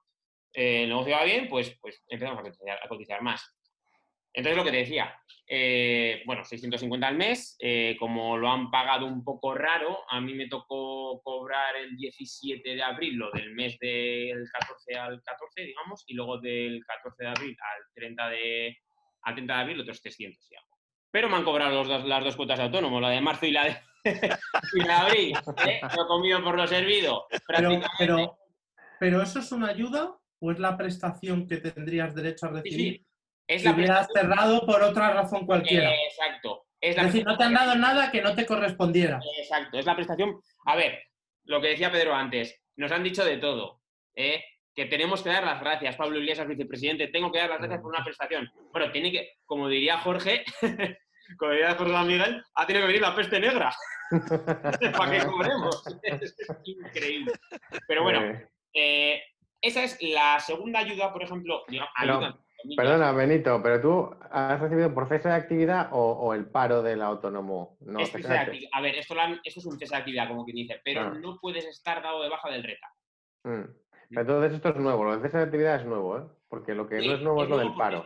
Eh, 0.56 0.84
el 0.84 0.90
negocio 0.90 1.16
va 1.16 1.24
bien, 1.24 1.48
pues, 1.50 1.78
pues 1.82 2.04
empezamos 2.08 2.40
a 2.40 2.44
cotizar, 2.44 2.80
a 2.84 2.88
cotizar 2.88 3.22
más. 3.22 3.56
Entonces, 4.34 4.58
lo 4.58 4.64
que 4.66 4.72
te 4.72 4.78
decía, 4.78 5.16
eh, 5.48 6.22
bueno, 6.26 6.44
650 6.44 7.08
al 7.08 7.16
mes, 7.16 7.56
eh, 7.60 7.96
como 7.98 8.38
lo 8.38 8.50
han 8.52 8.70
pagado 8.70 9.06
un 9.06 9.24
poco 9.24 9.54
raro, 9.56 10.00
a 10.10 10.20
mí 10.20 10.34
me 10.34 10.48
tocó 10.50 11.22
cobrar 11.24 11.76
el 11.78 11.96
17 11.96 12.76
de 12.76 12.84
abril, 12.84 13.16
lo 13.16 13.32
del 13.32 13.54
mes 13.56 13.78
del 13.80 14.44
14 14.52 14.96
al 15.00 15.22
14, 15.24 15.62
digamos, 15.62 16.04
y 16.08 16.16
luego 16.16 16.40
del 16.40 16.84
14 16.86 17.24
de 17.24 17.30
abril 17.30 17.58
al 17.62 17.84
30 17.94 18.30
de, 18.30 18.78
al 19.22 19.36
30 19.36 19.54
de 19.56 19.62
abril 19.62 19.80
otros 19.82 20.02
300 20.02 20.52
y 20.52 20.56
algo. 20.56 20.68
Pero 21.12 21.30
me 21.30 21.38
han 21.38 21.46
cobrado 21.46 21.76
los 21.76 21.88
dos- 21.88 22.04
las 22.06 22.24
dos 22.24 22.36
cuotas 22.36 22.58
de 22.58 22.66
autónomo, 22.66 23.00
la 23.00 23.10
de 23.12 23.22
marzo 23.22 23.46
y 23.46 23.52
la 23.52 23.64
de, 23.64 23.78
y 24.74 24.80
la 24.84 24.96
de 25.00 25.02
abril. 25.08 25.34
¿eh? 25.66 25.80
Lo 25.96 26.08
comido 26.08 26.44
por 26.44 26.58
lo 26.58 26.68
servido. 26.68 27.26
Pero, 27.48 27.70
pero 29.00 29.22
¿eso 29.22 29.40
es 29.40 29.50
una 29.54 29.70
ayuda 29.70 30.14
o 30.40 30.52
es 30.52 30.60
la 30.60 30.78
prestación 30.78 31.48
que 31.48 31.58
tendrías 31.58 32.14
derecho 32.16 32.48
a 32.48 32.50
Sí, 32.50 32.56
recibir 32.56 32.94
sí. 32.98 33.06
Es 33.48 33.62
si 33.62 33.68
la 33.68 33.74
hubieras 33.76 34.08
cerrado 34.14 34.66
por 34.66 34.82
otra 34.82 35.12
razón 35.14 35.46
cualquiera? 35.46 35.92
Eh, 35.92 35.98
exacto. 36.10 36.66
Es 36.82 36.96
decir, 36.96 37.26
no 37.26 37.38
te 37.38 37.44
han 37.44 37.54
dado 37.54 37.76
nada 37.76 38.12
que 38.12 38.22
no 38.22 38.36
te 38.36 38.46
correspondiera. 38.46 39.20
Exacto, 39.38 39.78
es 39.78 39.86
la 39.86 39.96
prestación. 39.96 40.40
A 40.66 40.76
ver, 40.76 41.00
lo 41.46 41.62
que 41.62 41.70
decía 41.70 41.92
Pedro 41.92 42.14
antes, 42.14 42.60
nos 42.76 42.92
han 42.92 43.04
dicho 43.04 43.24
de 43.24 43.38
todo. 43.38 43.82
¿eh? 44.16 44.44
Que 44.74 44.86
tenemos 44.86 45.24
que 45.24 45.30
dar 45.30 45.44
las 45.44 45.62
gracias, 45.62 45.96
Pablo 45.96 46.20
Iglesias, 46.20 46.48
vicepresidente, 46.48 47.08
tengo 47.08 47.32
que 47.32 47.40
dar 47.40 47.50
las 47.50 47.60
gracias 47.60 47.82
por 47.82 47.92
una 47.94 48.04
prestación. 48.04 48.52
Bueno, 48.72 48.92
tiene 48.92 49.12
que, 49.12 49.34
como 49.46 49.68
diría 49.70 49.98
Jorge, 50.00 50.44
como 51.38 51.52
diría 51.52 51.76
Jorge 51.76 52.04
Miguel, 52.06 52.44
ha 52.56 52.68
tenido 52.68 52.84
que 52.84 52.88
venir 52.88 53.02
la 53.02 53.16
peste 53.16 53.40
negra. 53.40 53.74
Para 54.98 55.12
que 55.12 55.26
cobremos. 55.26 55.84
Es 56.22 56.36
increíble. 56.66 57.32
Pero 57.88 58.04
bueno, 58.04 58.22
Eh, 58.24 58.50
eh, 58.74 59.24
esa 59.68 59.84
es 59.84 59.98
la 60.02 60.40
segunda 60.40 60.80
ayuda, 60.80 61.12
por 61.12 61.24
ejemplo. 61.24 61.64
digamos, 61.68 61.92
Pero, 62.00 62.14
ayuda, 62.14 62.28
entre 62.28 62.42
comillas. 62.62 62.78
Perdona, 62.86 63.12
Benito, 63.12 63.62
pero 63.64 63.82
tú 63.82 64.16
has 64.32 64.60
recibido 64.60 64.94
por 64.94 65.08
cese 65.08 65.30
de 65.30 65.36
actividad 65.36 65.90
o, 65.92 66.12
o 66.14 66.34
el 66.34 66.46
paro 66.50 66.82
del 66.82 67.02
autónomo. 67.02 67.78
No, 67.82 68.00
Es 68.00 68.12
cese 68.12 68.28
de. 68.28 68.70
A 68.72 68.82
ver, 68.82 68.96
esto, 68.96 69.16
lo 69.16 69.22
han- 69.22 69.40
esto 69.44 69.60
es 69.60 69.66
un 69.66 69.78
cese 69.78 69.94
de 69.96 70.00
actividad, 70.00 70.28
como 70.28 70.44
quien 70.46 70.56
dice, 70.58 70.82
pero 70.84 71.02
Ah. 71.02 71.14
no 71.20 71.38
puedes 71.42 71.66
estar 71.66 72.02
dado 72.02 72.22
de 72.24 72.30
baja 72.30 72.50
del 72.50 72.64
RETA. 72.64 72.88
Mm. 73.44 73.64
Entonces 74.12 74.54
esto 74.54 74.70
es 74.70 74.76
nuevo, 74.78 75.04
lo 75.04 75.16
de 75.18 75.22
cese 75.24 75.38
de 75.38 75.44
actividad 75.44 75.76
es 75.78 75.86
nuevo, 75.86 76.18
¿eh? 76.20 76.22
Porque 76.48 76.74
lo 76.76 76.88
que 76.88 77.00
Sí, 77.00 77.08
no 77.08 77.14
es 77.16 77.22
nuevo 77.22 77.44
es 77.44 77.50
lo 77.50 77.58
del 77.58 77.74
paro. 77.74 77.98
es 77.98 78.04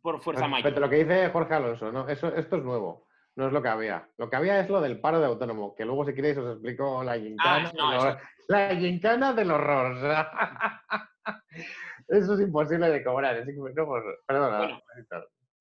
por, 0.00 0.20
fuerza 0.22 0.46
mayor. 0.48 0.64
Respecto 0.64 0.78
a 0.78 0.86
lo 0.86 0.90
que 0.90 1.04
dice 1.04 1.28
Jorge 1.30 1.54
Alonso, 1.54 1.92
¿no? 1.92 2.08
Eso, 2.08 2.28
esto 2.34 2.56
es 2.56 2.62
nuevo. 2.62 3.06
No 3.36 3.46
es 3.46 3.52
lo 3.52 3.62
que 3.62 3.68
había. 3.68 4.08
Lo 4.18 4.28
que 4.28 4.36
había 4.36 4.60
es 4.60 4.68
lo 4.68 4.80
del 4.80 5.00
paro 5.00 5.20
de 5.20 5.26
autónomo, 5.26 5.74
que 5.74 5.84
luego 5.84 6.04
si 6.04 6.14
queréis 6.14 6.36
os 6.36 6.52
explico 6.52 7.02
la 7.02 7.18
gincana. 7.18 7.68
Ah, 7.68 7.72
no, 7.74 7.92
eso- 7.92 8.06
horror. 8.08 8.18
La 8.48 8.76
gincana 8.76 9.32
del 9.32 9.50
horror. 9.50 9.96
Eso 12.08 12.34
es 12.34 12.40
imposible 12.40 12.90
de 12.90 13.02
cobrar. 13.02 13.36
es 13.36 13.46
no, 13.46 13.86
pues, 13.86 14.04
perdona. 14.26 14.82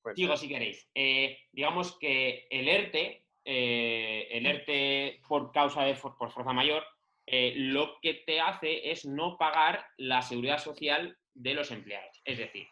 Bueno. 0.04 0.16
Digo, 0.16 0.36
si 0.36 0.50
queréis. 0.50 0.90
Eh, 0.96 1.38
digamos 1.52 1.98
que 2.00 2.48
el 2.50 2.68
ERTE 2.68 3.24
eh, 3.46 4.28
el 4.32 4.46
ERTE 4.46 5.22
por 5.28 5.52
causa 5.52 5.84
de 5.84 5.96
por 5.96 6.16
fuerza 6.32 6.54
mayor, 6.54 6.84
eh, 7.26 7.54
lo 7.56 8.00
que 8.02 8.16
te 8.26 8.40
hace 8.40 8.92
es 8.92 9.06
no 9.06 9.38
pagar 9.38 9.86
la 9.98 10.22
seguridad 10.22 10.60
social 10.60 11.18
de 11.34 11.54
los 11.54 11.72
empleados. 11.72 12.22
Es 12.26 12.38
decir, 12.38 12.68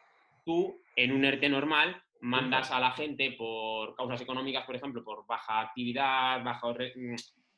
tú 0.46 0.82
en 0.96 1.12
un 1.12 1.26
ERTE 1.26 1.50
normal 1.50 2.02
mandas 2.22 2.72
a 2.72 2.80
la 2.80 2.92
gente 2.92 3.32
por 3.32 3.96
causas 3.96 4.22
económicas, 4.22 4.66
por 4.66 4.76
ejemplo, 4.76 5.04
por 5.04 5.26
baja 5.26 5.62
actividad, 5.62 6.42
mm, 6.42 7.16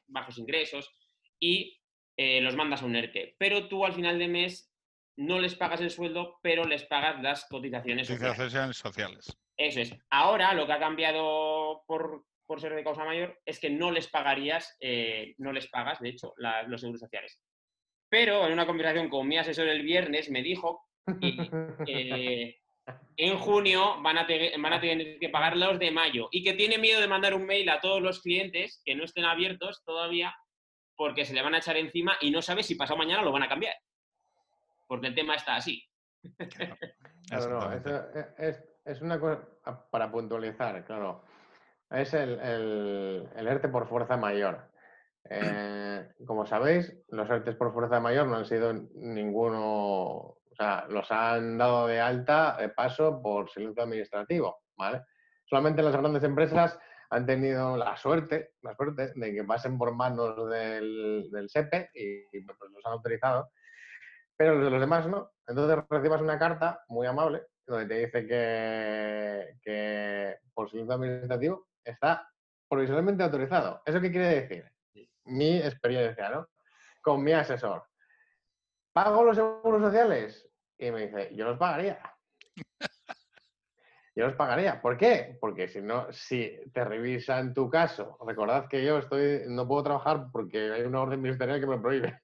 bajos 0.08 0.38
ingresos, 0.38 0.92
y 1.40 1.82
eh, 2.18 2.42
los 2.42 2.56
mandas 2.56 2.84
a 2.84 2.86
un 2.86 2.96
ERTE. 2.96 3.36
Pero 3.38 3.68
tú 3.68 3.86
al 3.86 3.94
final 3.94 4.20
de 4.20 4.28
mes 4.28 4.72
no 5.18 5.40
les 5.40 5.56
pagas 5.56 5.82
el 5.82 5.92
sueldo, 5.92 6.40
pero 6.42 6.66
les 6.66 6.84
pagas 6.84 7.22
las 7.22 7.46
cotizaciones 7.48 8.08
sociales. 8.08 8.78
sociales. 8.78 9.38
Eso 9.58 9.82
es. 9.82 9.96
Ahora 10.10 10.54
lo 10.54 10.66
que 10.66 10.74
ha 10.74 10.80
cambiado 10.80 11.84
por, 11.88 12.26
ser 12.58 12.76
de 12.76 12.84
causa 12.84 13.06
mayor 13.06 13.40
es 13.46 13.60
que 13.60 13.70
no 13.70 13.92
les 13.92 14.08
pagarías, 14.08 14.76
eh, 14.82 15.36
no 15.38 15.54
les 15.54 15.68
pagas, 15.68 16.00
de 16.00 16.10
hecho, 16.10 16.34
los 16.68 16.82
seguros 16.82 17.00
sociales. 17.00 17.40
Pero 18.10 18.46
en 18.46 18.54
una 18.54 18.66
conversación 18.66 19.10
con 19.10 19.28
mi 19.28 19.38
asesor 19.38 19.68
el 19.68 19.84
viernes 19.84 20.30
me 20.30 20.44
dijo 20.44 20.86
que 21.86 22.60
en 23.18 23.38
junio 23.38 24.02
van 24.02 24.18
a, 24.18 24.28
van 24.60 24.74
a 24.74 24.82
tener 24.82 25.20
que 25.20 25.30
pagar 25.30 25.56
los 25.56 25.78
de 25.80 25.92
mayo 25.92 26.28
y 26.32 26.44
que 26.44 26.54
tiene 26.54 26.78
miedo 26.78 27.00
de 27.00 27.08
mandar 27.08 27.34
un 27.34 27.46
mail 27.46 27.70
a 27.70 27.80
todos 27.80 28.02
los 28.02 28.22
clientes 28.22 28.82
que 28.84 28.96
no 28.96 29.04
estén 29.04 29.26
abiertos 29.26 29.84
todavía 29.86 30.34
porque 30.96 31.26
se 31.26 31.34
le 31.34 31.42
van 31.42 31.56
a 31.56 31.60
echar 31.60 31.78
encima 31.78 32.16
y 32.22 32.32
no 32.32 32.42
sabe 32.42 32.64
si 32.64 32.76
pasado 32.76 32.98
mañana 32.98 33.24
lo 33.24 33.32
van 33.32 33.44
a 33.44 33.50
cambiar. 33.50 33.74
Porque 34.88 35.08
el 35.08 35.16
tema 35.16 35.36
está 35.36 35.56
así. 35.56 35.84
no, 37.50 37.72
es, 38.38 39.02
una 39.02 39.20
cosa 39.20 39.48
para 39.90 40.12
puntualizar, 40.12 40.86
claro. 40.86 41.24
Es 41.90 42.14
el, 42.14 42.40
el, 42.40 43.48
ERTE 43.48 43.70
por 43.70 43.88
fuerza 43.88 44.16
mayor. 44.18 44.70
Eh, 45.30 46.08
como 46.26 46.46
sabéis, 46.46 46.94
los 47.10 47.30
ERTEs 47.30 47.56
por 47.56 47.74
fuerza 47.74 48.00
mayor 48.00 48.28
no 48.28 48.38
han 48.38 48.46
sido 48.46 48.74
ninguno 48.74 50.41
sea, 50.62 50.86
los 50.90 51.12
han 51.12 51.58
dado 51.58 51.88
de 51.88 52.00
alta 52.00 52.58
de 52.60 52.70
paso 52.70 53.22
por 53.22 53.50
silencio 53.50 53.84
administrativo, 53.84 54.62
¿vale? 54.78 55.02
Solamente 55.46 55.82
las 55.82 55.96
grandes 55.96 56.24
empresas 56.24 56.80
han 57.10 57.26
tenido 57.26 57.76
la 57.76 57.98
suerte, 57.98 58.54
la 58.62 58.74
suerte 58.76 59.12
de 59.16 59.34
que 59.34 59.44
pasen 59.44 59.78
por 59.78 59.94
manos 59.94 60.50
del, 60.50 61.30
del 61.32 61.50
SEPE 61.50 61.90
y, 61.94 62.42
pues, 62.42 62.72
los 62.72 62.86
han 62.86 62.94
autorizado, 62.94 63.52
pero 64.38 64.56
los 64.56 64.66
de 64.66 64.72
los 64.72 64.80
demás 64.80 65.08
no. 65.08 65.32
Entonces 65.46 65.84
recibas 65.90 66.22
una 66.22 66.40
carta 66.40 66.84
muy 66.88 67.06
amable 67.06 67.44
donde 67.68 67.86
te 67.86 68.06
dice 68.06 68.28
que, 68.28 69.58
que 69.62 70.38
por 70.54 70.70
silencio 70.70 70.96
administrativo 70.96 71.68
está 71.84 72.30
provisionalmente 72.70 73.24
autorizado. 73.24 73.82
¿Eso 73.86 74.00
qué 74.00 74.12
quiere 74.12 74.42
decir? 74.42 74.72
Mi 75.26 75.58
experiencia, 75.58 76.30
¿no? 76.30 76.48
Con 77.02 77.24
mi 77.24 77.34
asesor. 77.34 77.84
¿Pago 78.94 79.24
los 79.24 79.36
seguros 79.36 79.82
sociales? 79.82 80.51
Y 80.82 80.90
me 80.90 81.06
dice, 81.06 81.30
yo 81.36 81.46
los 81.46 81.60
pagaría. 81.60 82.02
yo 84.16 84.26
los 84.26 84.36
pagaría. 84.36 84.82
¿Por 84.82 84.98
qué? 84.98 85.38
Porque 85.40 85.68
si 85.68 85.80
no, 85.80 86.12
si 86.12 86.60
te 86.74 86.84
revisan 86.84 87.54
tu 87.54 87.70
caso, 87.70 88.18
recordad 88.26 88.68
que 88.68 88.84
yo 88.84 88.98
estoy, 88.98 89.44
no 89.48 89.68
puedo 89.68 89.84
trabajar 89.84 90.30
porque 90.32 90.72
hay 90.72 90.82
una 90.82 91.02
orden 91.02 91.22
ministerial 91.22 91.60
que 91.60 91.68
me 91.68 91.78
prohíbe. 91.78 92.20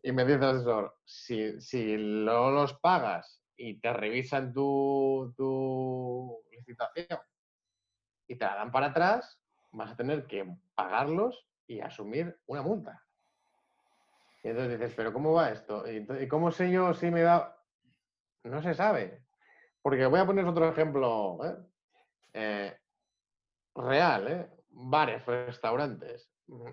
Y 0.00 0.12
me 0.12 0.24
dice 0.24 0.36
el 0.36 0.44
asesor, 0.44 0.96
si, 1.04 1.60
si 1.60 1.96
no 1.96 2.52
los 2.52 2.74
pagas 2.74 3.42
y 3.56 3.80
te 3.80 3.92
revisan 3.92 4.52
tu, 4.52 5.34
tu 5.36 6.38
licitación 6.52 7.18
y 8.28 8.36
te 8.36 8.44
la 8.44 8.54
dan 8.54 8.70
para 8.70 8.86
atrás, 8.86 9.40
vas 9.72 9.90
a 9.90 9.96
tener 9.96 10.28
que 10.28 10.46
pagarlos 10.76 11.48
y 11.66 11.80
asumir 11.80 12.38
una 12.46 12.62
multa. 12.62 13.04
Y 14.44 14.48
entonces 14.50 14.78
dices, 14.78 14.94
¿pero 14.96 15.12
cómo 15.12 15.32
va 15.32 15.50
esto? 15.50 15.84
¿Y 15.90 16.28
cómo 16.28 16.52
sé 16.52 16.70
yo 16.70 16.94
si 16.94 17.10
me 17.10 17.22
da...? 17.22 17.58
No 18.44 18.62
se 18.62 18.74
sabe. 18.74 19.22
Porque 19.82 20.06
voy 20.06 20.20
a 20.20 20.26
poner 20.26 20.44
otro 20.44 20.68
ejemplo 20.68 21.38
¿eh? 21.44 21.56
Eh, 22.34 22.76
real, 23.74 24.28
¿eh? 24.28 24.50
Bares, 24.70 25.24
restaurantes. 25.26 26.30
Mm, 26.46 26.68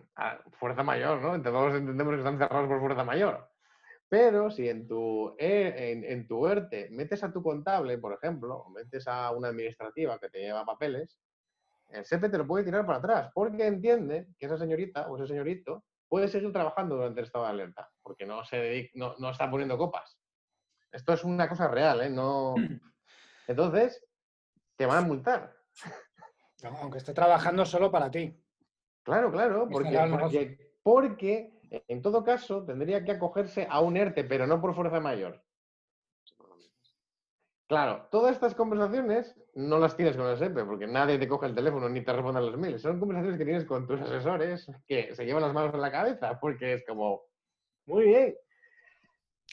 fuerza 0.59 0.83
mayor, 0.83 1.21
¿no? 1.21 1.35
Entre 1.35 1.51
todos 1.51 1.75
entendemos 1.75 2.13
que 2.13 2.19
están 2.19 2.37
cerrados 2.37 2.67
por 2.67 2.79
fuerza 2.79 3.03
mayor. 3.03 3.49
Pero 4.07 4.49
si 4.49 4.67
en 4.67 4.87
tu, 4.87 5.35
en, 5.37 6.03
en 6.03 6.27
tu 6.27 6.47
ERTE 6.47 6.89
metes 6.89 7.23
a 7.23 7.31
tu 7.31 7.43
contable, 7.43 7.97
por 7.99 8.13
ejemplo, 8.13 8.57
o 8.57 8.69
metes 8.69 9.07
a 9.07 9.31
una 9.31 9.49
administrativa 9.49 10.19
que 10.19 10.29
te 10.29 10.39
lleva 10.39 10.65
papeles, 10.65 11.19
el 11.89 12.05
SEPE 12.05 12.29
te 12.29 12.37
lo 12.37 12.47
puede 12.47 12.63
tirar 12.63 12.85
para 12.85 12.99
atrás, 12.99 13.31
porque 13.33 13.65
entiende 13.65 14.27
que 14.37 14.45
esa 14.47 14.57
señorita 14.57 15.07
o 15.09 15.17
ese 15.17 15.27
señorito 15.27 15.83
puede 16.07 16.27
seguir 16.27 16.51
trabajando 16.51 16.95
durante 16.95 17.19
el 17.19 17.25
estado 17.27 17.45
de 17.45 17.51
alerta, 17.51 17.89
porque 18.01 18.25
no, 18.25 18.43
se 18.43 18.89
no, 18.95 19.15
no 19.19 19.29
está 19.29 19.49
poniendo 19.49 19.77
copas. 19.77 20.18
Esto 20.91 21.13
es 21.13 21.23
una 21.23 21.47
cosa 21.47 21.67
real, 21.67 22.01
¿eh? 22.01 22.09
No... 22.09 22.55
Entonces, 23.47 24.03
te 24.75 24.85
van 24.85 24.97
a 24.97 25.07
multar. 25.07 25.55
Aunque 26.63 26.97
esté 26.97 27.13
trabajando 27.13 27.65
solo 27.65 27.91
para 27.91 28.11
ti. 28.11 28.35
Claro, 29.03 29.31
claro, 29.31 29.67
porque, 29.71 30.73
porque, 30.83 31.51
en 31.87 32.01
todo 32.01 32.23
caso 32.23 32.63
tendría 32.63 33.03
que 33.03 33.11
acogerse 33.11 33.67
a 33.69 33.79
un 33.79 33.97
ERTE, 33.97 34.23
pero 34.25 34.45
no 34.45 34.61
por 34.61 34.75
fuerza 34.75 34.99
mayor. 34.99 35.43
Claro, 37.67 38.07
todas 38.09 38.33
estas 38.33 38.55
conversaciones 38.55 39.35
no 39.53 39.77
las 39.77 39.95
tienes 39.95 40.17
con 40.17 40.25
el 40.27 40.37
SEPE, 40.37 40.65
porque 40.65 40.87
nadie 40.87 41.19
te 41.19 41.27
coge 41.27 41.45
el 41.45 41.53
teléfono 41.53 41.87
ni 41.87 42.03
te 42.03 42.11
responde 42.11 42.39
a 42.39 42.43
los 42.43 42.57
mails. 42.57 42.81
Son 42.81 42.99
conversaciones 42.99 43.37
que 43.37 43.45
tienes 43.45 43.65
con 43.65 43.85
tus 43.85 44.01
asesores 44.01 44.71
que 44.87 45.13
se 45.13 45.23
llevan 45.23 45.43
las 45.43 45.53
manos 45.53 45.73
en 45.75 45.81
la 45.81 45.91
cabeza, 45.91 46.39
porque 46.39 46.73
es 46.73 46.85
como, 46.85 47.21
muy 47.85 48.05
bien. 48.05 48.35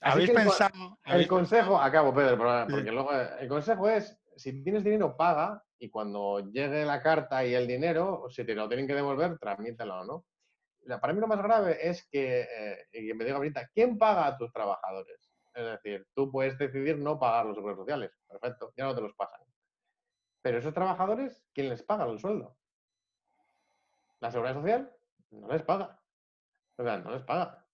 ¿Habéis 0.02 0.30
pensado? 0.30 0.98
El, 1.04 1.26
consejo, 1.26 1.78
acabo, 1.78 2.14
Pedro, 2.14 2.36
porque 2.68 2.92
luego 2.92 3.12
el 3.12 3.48
consejo 3.48 3.88
es, 3.88 4.18
si 4.36 4.62
tienes 4.62 4.84
dinero, 4.84 5.16
paga, 5.16 5.62
y 5.78 5.90
cuando 5.90 6.40
llegue 6.50 6.84
la 6.84 7.02
carta 7.02 7.44
y 7.44 7.54
el 7.54 7.66
dinero, 7.66 8.26
si 8.30 8.44
te 8.44 8.54
lo 8.54 8.68
tienen 8.68 8.86
que 8.86 8.94
devolver, 8.94 9.38
tramítalo, 9.38 10.04
¿no? 10.04 10.24
Para 11.00 11.12
mí 11.12 11.20
lo 11.20 11.26
más 11.26 11.42
grave 11.42 11.88
es 11.88 12.06
que, 12.08 12.42
eh, 12.42 12.86
y 12.92 13.12
me 13.14 13.24
diga 13.24 13.36
ahorita, 13.36 13.68
¿quién 13.74 13.98
paga 13.98 14.26
a 14.26 14.36
tus 14.36 14.52
trabajadores? 14.52 15.30
Es 15.52 15.64
decir, 15.64 16.06
tú 16.14 16.30
puedes 16.30 16.56
decidir 16.58 16.98
no 16.98 17.18
pagar 17.18 17.46
los 17.46 17.56
seguros 17.56 17.78
sociales. 17.78 18.12
Perfecto, 18.28 18.72
ya 18.76 18.84
no 18.84 18.94
te 18.94 19.00
los 19.00 19.14
pasan. 19.14 19.40
Pero 20.42 20.58
esos 20.58 20.74
trabajadores, 20.74 21.42
¿quién 21.52 21.70
les 21.70 21.82
paga 21.82 22.04
el 22.06 22.20
sueldo? 22.20 22.56
La 24.20 24.30
seguridad 24.30 24.54
social 24.54 24.92
no 25.30 25.48
les 25.48 25.62
paga. 25.62 26.00
O 26.76 26.84
sea, 26.84 26.98
no 26.98 27.10
les 27.10 27.22
paga. 27.22 27.65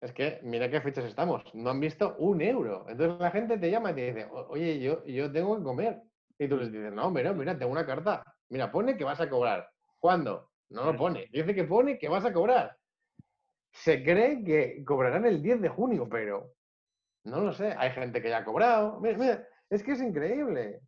Es 0.00 0.12
que 0.12 0.40
mira 0.42 0.70
qué 0.70 0.80
fechas 0.80 1.04
estamos. 1.04 1.42
No 1.54 1.70
han 1.70 1.80
visto 1.80 2.16
un 2.18 2.40
euro. 2.42 2.86
Entonces 2.88 3.18
la 3.18 3.30
gente 3.30 3.58
te 3.58 3.70
llama 3.70 3.92
y 3.92 3.94
te 3.94 4.12
dice, 4.12 4.28
oye, 4.30 4.78
yo, 4.80 5.04
yo 5.04 5.32
tengo 5.32 5.56
que 5.56 5.64
comer. 5.64 6.02
Y 6.38 6.48
tú 6.48 6.56
les 6.58 6.70
dices, 6.70 6.92
no, 6.92 7.10
mira, 7.10 7.32
mira, 7.32 7.56
tengo 7.56 7.72
una 7.72 7.86
carta. 7.86 8.22
Mira, 8.50 8.70
pone 8.70 8.96
que 8.96 9.04
vas 9.04 9.20
a 9.20 9.28
cobrar. 9.28 9.68
¿Cuándo? 9.98 10.50
No 10.68 10.84
lo 10.84 10.96
pone. 10.96 11.26
Dice 11.32 11.54
que 11.54 11.64
pone 11.64 11.98
que 11.98 12.08
vas 12.08 12.24
a 12.24 12.32
cobrar. 12.32 12.76
Se 13.72 14.02
cree 14.02 14.42
que 14.44 14.84
cobrarán 14.84 15.26
el 15.26 15.42
10 15.42 15.62
de 15.62 15.68
junio, 15.68 16.08
pero 16.08 16.52
no 17.24 17.40
lo 17.40 17.52
sé, 17.52 17.74
hay 17.76 17.90
gente 17.90 18.22
que 18.22 18.28
ya 18.28 18.38
ha 18.38 18.44
cobrado. 18.44 19.00
Mira, 19.00 19.46
es 19.68 19.82
que 19.82 19.92
es 19.92 20.00
increíble. 20.00 20.80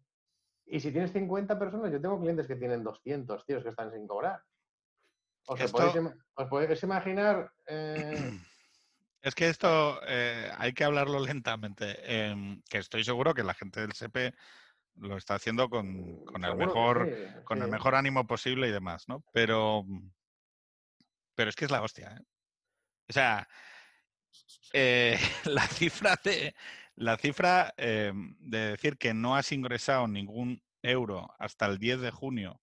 Y 0.66 0.80
si 0.80 0.92
tienes 0.92 1.12
50 1.12 1.58
personas, 1.58 1.90
yo 1.90 2.00
tengo 2.00 2.20
clientes 2.20 2.46
que 2.46 2.56
tienen 2.56 2.84
200 2.84 3.44
tíos 3.44 3.62
que 3.62 3.70
están 3.70 3.90
sin 3.90 4.06
cobrar. 4.06 4.40
¿Os, 5.46 5.72
podéis, 6.48 6.82
imaginar? 6.82 7.50
Eh? 7.66 8.38
Es 9.22 9.34
que 9.34 9.48
esto 9.48 10.00
eh, 10.06 10.50
hay 10.58 10.72
que 10.72 10.84
hablarlo 10.84 11.18
lentamente. 11.26 11.96
Em, 12.04 12.62
que 12.68 12.78
estoy 12.78 13.04
seguro 13.04 13.34
que 13.34 13.42
la 13.42 13.54
gente 13.54 13.80
del 13.80 13.92
SEPE 13.92 14.34
lo 14.96 15.16
está 15.16 15.34
haciendo 15.34 15.70
con, 15.70 15.86
el 16.42 16.56
mejor 16.56 17.08
con 17.44 17.62
el 17.62 17.68
mejor 17.68 17.94
ánimo 17.94 18.26
posible 18.26 18.68
y 18.68 18.72
demás, 18.72 19.08
¿no? 19.08 19.22
Pero 19.32 19.84
pero 21.38 21.50
es 21.50 21.56
que 21.56 21.66
es 21.66 21.70
la 21.70 21.82
hostia. 21.82 22.16
¿eh? 22.18 22.24
O 23.08 23.12
sea, 23.12 23.48
eh, 24.72 25.16
la 25.44 25.66
cifra 25.68 26.18
de 26.24 26.54
la 26.96 27.16
cifra 27.16 27.72
eh, 27.76 28.12
de 28.40 28.70
decir 28.70 28.98
que 28.98 29.14
no 29.14 29.36
has 29.36 29.52
ingresado 29.52 30.08
ningún 30.08 30.60
euro 30.82 31.32
hasta 31.38 31.66
el 31.66 31.78
10 31.78 32.00
de 32.00 32.10
junio, 32.10 32.60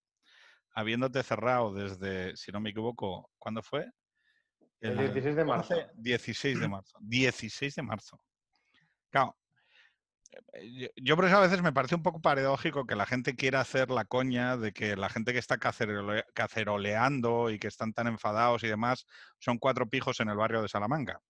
habiéndote 0.72 1.22
cerrado 1.22 1.72
desde, 1.72 2.36
si 2.36 2.52
no 2.52 2.60
me 2.60 2.68
equivoco, 2.68 3.30
¿cuándo 3.38 3.62
fue? 3.62 3.86
El, 4.80 4.96
16 4.98 5.36
de 5.36 5.44
marzo. 5.44 5.74
16 5.94 6.60
de 6.60 6.68
marzo. 6.68 6.98
16 7.00 7.74
de 7.74 7.82
marzo. 7.82 8.20
Claro. 9.10 9.36
Eh, 10.52 10.90
yo 10.96 11.16
por 11.16 11.24
eso 11.24 11.36
a 11.38 11.40
veces 11.40 11.62
me 11.62 11.72
parece 11.72 11.94
un 11.94 12.02
poco 12.02 12.20
paradójico 12.20 12.86
que 12.86 12.94
la 12.96 13.06
gente 13.06 13.36
quiera 13.36 13.60
hacer 13.60 13.90
la 13.90 14.04
coña 14.04 14.56
de 14.56 14.72
que 14.72 14.96
la 14.96 15.08
gente 15.08 15.32
que 15.32 15.38
está 15.38 15.56
caceroleando 15.58 17.50
y 17.50 17.58
que 17.58 17.68
están 17.68 17.92
tan 17.94 18.06
enfadados 18.06 18.62
y 18.64 18.68
demás 18.68 19.06
son 19.38 19.58
cuatro 19.58 19.88
pijos 19.88 20.20
en 20.20 20.28
el 20.28 20.36
barrio 20.36 20.62
de 20.62 20.68
Salamanca. 20.68 21.20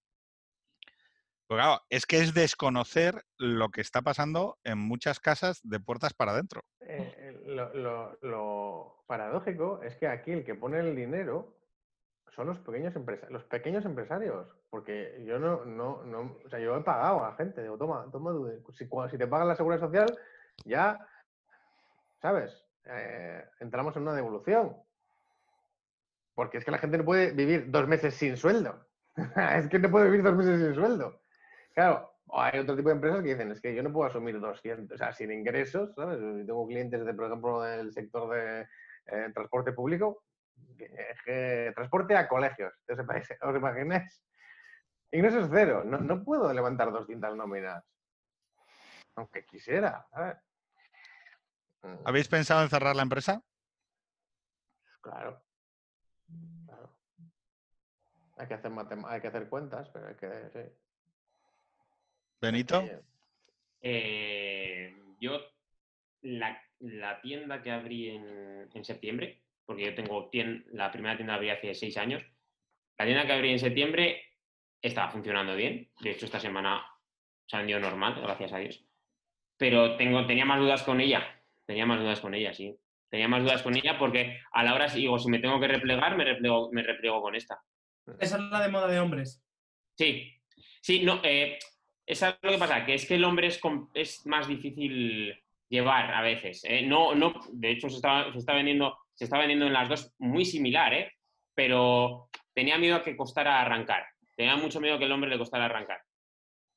Pues 1.47 1.59
claro, 1.61 1.81
es 1.89 2.07
que 2.07 2.19
es 2.19 2.35
desconocer 2.35 3.23
lo 3.39 3.69
que 3.71 3.81
está 3.81 4.03
pasando 4.03 4.59
en 4.65 4.79
muchas 4.79 5.21
casas 5.21 5.61
de 5.63 5.79
puertas 5.79 6.13
para 6.13 6.33
adentro. 6.33 6.63
Eh, 6.81 7.41
lo, 7.47 7.73
lo- 7.75 8.19
lo 8.23 9.05
paradójico 9.07 9.81
es 9.85 9.95
que 9.97 10.09
aquí 10.09 10.33
el 10.33 10.45
que 10.45 10.57
pone 10.57 10.81
el 10.81 10.97
dinero 10.97 11.57
son 12.37 12.49
los 12.49 12.59
pequeños 12.59 12.95
empresarios, 12.95 13.33
los 13.33 13.45
pequeños 13.45 13.85
empresarios, 13.87 14.47
porque 14.69 15.23
yo 15.25 15.39
no, 15.39 15.65
no, 15.65 16.05
no, 16.05 16.37
o 16.45 16.49
sea, 16.51 16.61
yo 16.61 16.77
he 16.77 16.83
pagado 16.83 17.25
a 17.25 17.35
gente, 17.35 17.63
digo, 17.63 17.79
toma, 17.79 18.07
toma, 18.13 18.33
si, 18.75 18.87
si 19.11 19.19
te 19.19 19.27
pagan 19.27 19.49
la 19.49 19.57
seguridad 19.57 19.81
social, 19.81 20.07
ya, 20.67 20.99
¿sabes? 22.21 22.63
Eh, 22.85 23.43
entramos 23.61 23.97
en 23.97 24.03
una 24.03 24.15
devolución. 24.15 24.77
Porque 26.35 26.59
es 26.59 26.65
que 26.67 26.71
la 26.71 26.79
gente 26.79 26.99
no 26.99 27.05
puede 27.07 27.33
vivir 27.33 27.71
dos 27.71 27.89
meses 27.89 28.15
sin 28.15 28.37
sueldo. 28.37 28.87
es 29.57 29.69
que 29.69 29.79
no 29.79 29.91
puede 29.91 30.11
vivir 30.11 30.23
dos 30.23 30.37
meses 30.37 30.61
sin 30.61 30.75
sueldo. 30.75 31.23
Claro, 31.75 32.13
o 32.27 32.41
hay 32.41 32.59
otro 32.59 32.77
tipo 32.77 32.91
de 32.91 32.97
empresas 32.97 33.23
que 33.23 33.31
dicen, 33.31 33.51
es 33.51 33.63
que 33.63 33.75
yo 33.75 33.83
no 33.83 33.93
puedo 33.93 34.11
asumir 34.11 34.39
200, 34.39 34.95
o 34.95 34.99
sea, 34.99 35.15
sin 35.15 35.33
ingresos, 35.33 35.95
¿sabes? 35.95 36.19
Tengo 36.19 36.67
clientes, 36.67 37.03
de, 37.03 37.15
por 37.15 37.27
ejemplo, 37.27 37.63
del 37.63 37.93
sector 37.95 38.29
de 38.31 38.67
eh, 39.07 39.31
transporte 39.33 39.73
público, 39.73 40.25
que, 40.79 40.85
es 40.85 41.23
que 41.25 41.73
transporte 41.75 42.17
a 42.17 42.29
colegios, 42.29 42.73
¿os 42.89 42.99
imagináis? 43.01 43.39
¿Os 43.43 43.57
imagináis? 43.57 44.23
Ingresos 45.13 45.49
cero, 45.53 45.83
no, 45.85 45.99
no 45.99 46.25
puedo 46.25 46.53
levantar 46.53 46.91
200 46.93 47.37
nóminas, 47.37 47.85
aunque 49.15 49.45
quisiera, 49.47 50.07
¿sabes? 50.11 50.37
Mm, 51.83 51.97
¿Habéis 52.07 52.29
pensado 52.29 52.63
en 52.63 52.69
cerrar 52.71 52.97
la 52.97 53.03
empresa? 53.03 53.43
Claro. 55.01 55.43
Claro. 56.67 56.97
Hay 58.37 58.49
que 58.49 58.55
hacer 58.55 58.71
matem- 58.73 59.07
hay 59.07 59.21
que 59.21 59.29
hacer 59.29 59.49
cuentas, 59.49 59.89
pero 59.91 60.09
hay 60.09 60.17
que, 60.17 60.51
sí. 60.51 60.79
Benito. 62.41 62.83
Sí. 62.83 62.91
Eh, 63.83 65.15
yo, 65.21 65.39
la, 66.23 66.61
la 66.81 67.21
tienda 67.23 67.63
que 67.63 67.71
abrí 67.71 68.11
en, 68.11 68.69
en 68.75 68.85
septiembre, 68.85 69.43
porque 69.67 69.85
yo 69.85 69.95
tengo 69.95 70.31
la 70.73 70.91
primera 70.91 71.17
tienda 71.17 71.33
la 71.33 71.37
abrí 71.37 71.51
hace 71.51 71.75
seis 71.75 71.97
años, 71.97 72.23
la 72.99 73.05
tienda 73.05 73.27
que 73.27 73.33
abrí 73.33 73.51
en 73.51 73.59
septiembre 73.59 74.23
estaba 74.81 75.11
funcionando 75.11 75.55
bien. 75.57 75.91
De 76.01 76.11
hecho, 76.11 76.25
esta 76.25 76.41
semana 76.41 76.87
se 77.47 77.57
vendido 77.59 77.81
normal, 77.81 78.21
gracias 78.23 78.53
a 78.53 78.59
Dios. 78.59 78.85
Pero 79.57 79.97
tengo, 79.97 80.27
tenía 80.27 80.45
más 80.45 80.61
dudas 80.61 80.83
con 80.83 81.01
ella. 81.01 81.23
Tenía 81.67 81.87
más 81.87 82.01
dudas 82.01 82.21
con 82.21 82.35
ella, 82.35 82.55
sí. 82.55 82.77
Tenía 83.09 83.29
más 83.29 83.43
dudas 83.43 83.63
con 83.63 83.77
ella 83.77 83.99
porque 83.99 84.41
a 84.53 84.63
la 84.63 84.75
hora, 84.75 84.89
digo, 84.89 85.19
si 85.19 85.29
me 85.29 85.39
tengo 85.39 85.61
que 85.61 85.69
replegar, 85.69 86.17
me 86.17 86.25
replego, 86.25 86.71
me 86.73 86.83
repliego 86.83 87.21
con 87.21 87.35
esta. 87.35 87.61
Esa 88.21 88.37
es 88.37 88.43
la 88.43 88.61
de 88.61 88.69
moda 88.69 88.89
de 88.89 89.01
hombres. 89.01 89.43
Sí, 89.97 90.33
sí, 90.81 91.03
no, 91.03 91.21
eh, 91.25 91.59
es 92.05 92.23
algo 92.23 92.39
que 92.43 92.59
pasa, 92.59 92.85
que 92.85 92.95
es 92.95 93.07
que 93.07 93.15
el 93.17 93.25
hombre 93.25 93.49
es, 93.49 93.61
es 93.95 94.27
más 94.27 94.47
difícil 94.47 95.35
llevar 95.69 96.13
a 96.13 96.23
veces. 96.23 96.65
¿eh? 96.65 96.83
No, 96.83 97.15
no, 97.15 97.35
de 97.53 97.71
hecho 97.73 97.89
se 97.89 97.97
está, 97.97 98.31
se 98.33 98.39
está 98.39 98.55
vendiendo, 98.55 98.97
se 99.17 99.25
está 99.25 99.39
vendiendo 99.39 99.67
en 99.67 99.73
las 99.73 99.89
dos 99.89 100.15
muy 100.19 100.45
similar, 100.45 100.95
¿eh? 100.95 101.13
pero 101.55 102.29
tenía 102.55 102.79
miedo 102.79 102.97
a 102.97 103.03
que 103.03 103.17
costara 103.17 103.61
arrancar. 103.61 104.07
Tenía 104.37 104.57
mucho 104.57 104.81
miedo 104.81 104.99
que 104.99 105.07
el 105.07 105.13
hombre 105.13 105.31
le 105.31 105.39
costara 105.39 105.65
arrancar. 105.65 106.01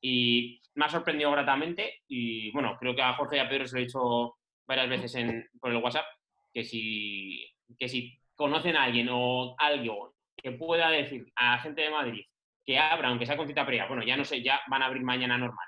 Y 0.01 0.61
me 0.75 0.85
ha 0.85 0.89
sorprendido 0.89 1.31
gratamente 1.31 2.01
y 2.07 2.51
bueno, 2.51 2.77
creo 2.79 2.95
que 2.95 3.01
a 3.01 3.13
Jorge 3.13 3.35
y 3.35 3.39
a 3.39 3.49
Pedro 3.49 3.67
se 3.67 3.75
lo 3.75 3.81
he 3.81 3.85
dicho 3.85 4.37
varias 4.65 4.89
veces 4.89 5.15
en, 5.15 5.47
por 5.59 5.71
el 5.71 5.77
WhatsApp, 5.77 6.05
que 6.53 6.63
si, 6.63 7.45
que 7.77 7.89
si 7.89 8.17
conocen 8.35 8.77
a 8.77 8.83
alguien 8.83 9.09
o 9.11 9.55
algo 9.57 10.15
que 10.37 10.53
pueda 10.53 10.89
decir 10.89 11.29
a 11.35 11.51
la 11.51 11.59
gente 11.59 11.81
de 11.81 11.89
Madrid 11.89 12.25
que 12.65 12.77
abra, 12.77 13.09
aunque 13.09 13.25
sea 13.25 13.35
con 13.35 13.47
cita 13.47 13.65
previa, 13.65 13.87
bueno, 13.87 14.03
ya 14.03 14.15
no 14.15 14.23
sé, 14.23 14.43
ya 14.43 14.61
van 14.67 14.83
a 14.83 14.85
abrir 14.85 15.01
mañana 15.01 15.37
normal, 15.39 15.67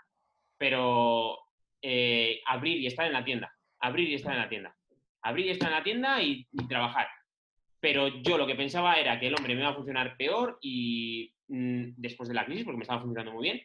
pero 0.55 1.35
eh, 1.81 2.39
abrir 2.45 2.77
y 2.77 2.85
estar 2.85 3.07
en 3.07 3.13
la 3.13 3.25
tienda, 3.25 3.51
abrir 3.79 4.07
y 4.07 4.13
estar 4.13 4.33
en 4.33 4.39
la 4.39 4.49
tienda, 4.49 4.75
abrir 5.21 5.47
y 5.47 5.49
estar 5.51 5.69
en 5.69 5.75
la 5.75 5.83
tienda 5.83 6.21
y, 6.21 6.47
y 6.51 6.67
trabajar. 6.67 7.07
Pero 7.79 8.07
yo 8.07 8.37
lo 8.37 8.45
que 8.45 8.55
pensaba 8.55 8.95
era 8.95 9.19
que 9.19 9.27
el 9.27 9.35
hombre 9.35 9.55
me 9.55 9.61
iba 9.61 9.71
a 9.71 9.75
funcionar 9.75 10.15
peor 10.17 10.59
y 10.61 11.33
mm, 11.47 11.93
después 11.97 12.29
de 12.29 12.35
la 12.35 12.45
crisis, 12.45 12.63
porque 12.63 12.77
me 12.77 12.83
estaba 12.83 13.01
funcionando 13.01 13.33
muy 13.33 13.43
bien, 13.43 13.61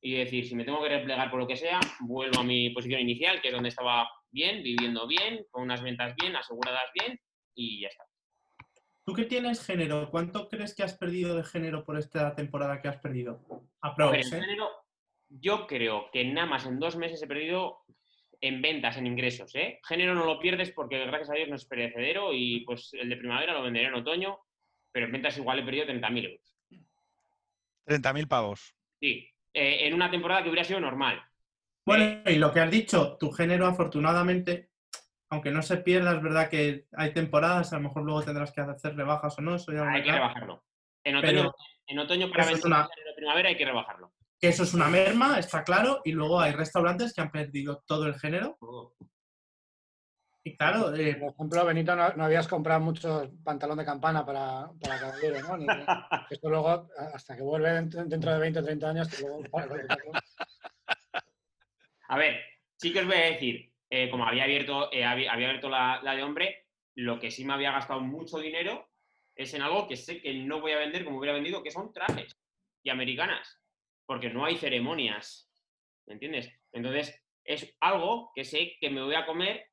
y 0.00 0.14
decir, 0.14 0.46
si 0.46 0.54
me 0.54 0.64
tengo 0.64 0.82
que 0.82 0.88
replegar 0.88 1.30
por 1.30 1.40
lo 1.40 1.46
que 1.46 1.56
sea, 1.56 1.80
vuelvo 2.00 2.40
a 2.40 2.44
mi 2.44 2.70
posición 2.70 3.00
inicial, 3.00 3.40
que 3.40 3.48
es 3.48 3.54
donde 3.54 3.68
estaba 3.68 4.08
bien, 4.30 4.62
viviendo 4.62 5.06
bien, 5.06 5.44
con 5.50 5.64
unas 5.64 5.82
ventas 5.82 6.14
bien, 6.16 6.36
aseguradas 6.36 6.90
bien, 6.94 7.20
y 7.54 7.80
ya 7.82 7.88
está. 7.88 8.04
¿Tú 9.04 9.14
qué 9.14 9.24
tienes 9.24 9.64
género? 9.64 10.10
¿Cuánto 10.10 10.48
crees 10.48 10.74
que 10.74 10.82
has 10.82 10.96
perdido 10.96 11.36
de 11.36 11.42
género 11.42 11.84
por 11.84 11.98
esta 11.98 12.34
temporada 12.34 12.80
que 12.80 12.88
has 12.88 12.98
perdido? 12.98 13.40
Aprox, 13.80 14.32
¿eh? 14.32 14.40
género, 14.40 14.68
yo 15.28 15.66
creo 15.66 16.10
que 16.12 16.24
nada 16.24 16.46
más 16.46 16.66
en 16.66 16.78
dos 16.78 16.96
meses 16.96 17.22
he 17.22 17.26
perdido 17.26 17.78
en 18.40 18.62
ventas, 18.62 18.96
en 18.96 19.06
ingresos. 19.06 19.54
¿eh? 19.54 19.80
Género 19.86 20.14
no 20.14 20.24
lo 20.24 20.38
pierdes 20.38 20.70
porque 20.72 20.98
gracias 21.06 21.30
a 21.30 21.34
Dios 21.34 21.48
no 21.48 21.56
es 21.56 21.64
perecedero 21.64 22.32
y 22.32 22.60
pues 22.60 22.90
el 22.94 23.08
de 23.08 23.16
primavera 23.16 23.52
lo 23.52 23.62
venderé 23.62 23.86
en 23.88 23.94
otoño, 23.94 24.38
pero 24.92 25.06
en 25.06 25.12
ventas 25.12 25.36
igual 25.38 25.58
he 25.58 25.64
perdido 25.64 25.86
30.000 25.86 26.24
euros. 26.26 26.56
30.000 27.86 28.28
pavos. 28.28 28.74
Sí, 29.00 29.28
eh, 29.54 29.86
en 29.86 29.94
una 29.94 30.10
temporada 30.10 30.42
que 30.42 30.50
hubiera 30.50 30.64
sido 30.64 30.80
normal. 30.80 31.22
Bueno, 31.86 32.20
y 32.26 32.36
lo 32.36 32.52
que 32.52 32.60
has 32.60 32.70
dicho, 32.70 33.16
tu 33.18 33.30
género 33.30 33.66
afortunadamente, 33.66 34.70
aunque 35.30 35.50
no 35.50 35.62
se 35.62 35.78
pierda, 35.78 36.14
es 36.16 36.22
verdad 36.22 36.50
que 36.50 36.84
hay 36.92 37.12
temporadas, 37.14 37.72
a 37.72 37.76
lo 37.76 37.82
mejor 37.84 38.02
luego 38.04 38.22
tendrás 38.22 38.52
que 38.52 38.60
hacer 38.60 38.94
rebajas 38.94 39.38
o 39.38 39.42
no, 39.42 39.54
eso 39.56 39.72
ya 39.72 39.84
lo 39.84 39.90
Hay 39.90 40.02
que 40.02 40.12
rebajarlo. 40.12 40.64
En 41.04 41.16
otoño, 41.16 41.32
Pero 41.32 41.54
en 41.86 41.98
otoño 41.98 42.30
para 42.30 42.44
vender 42.46 42.66
una- 42.66 42.88
género 42.88 43.10
de 43.10 43.16
primavera 43.16 43.48
hay 43.48 43.56
que 43.56 43.64
rebajarlo. 43.64 44.12
Que 44.40 44.48
eso 44.48 44.62
es 44.62 44.74
una 44.74 44.88
merma, 44.88 45.38
está 45.38 45.64
claro, 45.64 46.00
y 46.04 46.12
luego 46.12 46.40
hay 46.40 46.52
restaurantes 46.52 47.12
que 47.12 47.20
han 47.20 47.30
perdido 47.30 47.82
todo 47.86 48.06
el 48.06 48.14
género. 48.14 48.58
Y 50.44 50.56
claro, 50.56 50.94
eh, 50.94 51.16
Por 51.16 51.32
ejemplo, 51.32 51.64
Benito, 51.66 51.94
no, 51.96 52.10
no 52.14 52.24
habías 52.24 52.46
comprado 52.48 52.80
mucho 52.80 53.30
pantalón 53.44 53.78
de 53.78 53.84
campana 53.84 54.24
para, 54.24 54.70
para 54.80 54.98
caballero, 55.00 55.40
¿no? 55.42 55.56
Ni- 55.58 55.66
esto 56.30 56.48
luego, 56.48 56.88
hasta 57.12 57.36
que 57.36 57.42
vuelve 57.42 57.70
dentro, 57.72 58.04
dentro 58.04 58.32
de 58.32 58.38
20 58.38 58.58
o 58.60 58.64
30 58.64 58.88
años, 58.90 59.08
que 59.08 59.22
luego... 59.22 59.42
A 62.08 62.16
ver, 62.16 62.40
sí 62.76 62.92
que 62.92 63.00
os 63.00 63.06
voy 63.06 63.16
a 63.16 63.30
decir, 63.32 63.72
eh, 63.90 64.08
como 64.10 64.24
había 64.26 64.44
abierto, 64.44 64.90
eh, 64.92 65.04
había, 65.04 65.32
había 65.32 65.48
abierto 65.48 65.68
la, 65.68 66.00
la 66.02 66.14
de 66.14 66.22
hombre, 66.22 66.66
lo 66.94 67.18
que 67.18 67.30
sí 67.30 67.44
me 67.44 67.52
había 67.52 67.72
gastado 67.72 68.00
mucho 68.00 68.38
dinero 68.38 68.88
es 69.36 69.52
en 69.54 69.62
algo 69.62 69.86
que 69.86 69.96
sé 69.96 70.20
que 70.20 70.32
no 70.34 70.60
voy 70.60 70.72
a 70.72 70.78
vender 70.78 71.04
como 71.04 71.18
hubiera 71.18 71.34
vendido, 71.34 71.62
que 71.62 71.70
son 71.70 71.92
trajes 71.92 72.34
y 72.82 72.90
americanas, 72.90 73.60
porque 74.08 74.30
no 74.30 74.46
hay 74.46 74.56
ceremonias, 74.56 75.50
¿me 76.06 76.14
entiendes? 76.14 76.50
Entonces, 76.72 77.22
es 77.44 77.76
algo 77.80 78.32
que 78.34 78.42
sé 78.44 78.76
que 78.80 78.88
me 78.88 79.02
voy 79.02 79.14
a 79.14 79.26
comer 79.26 79.66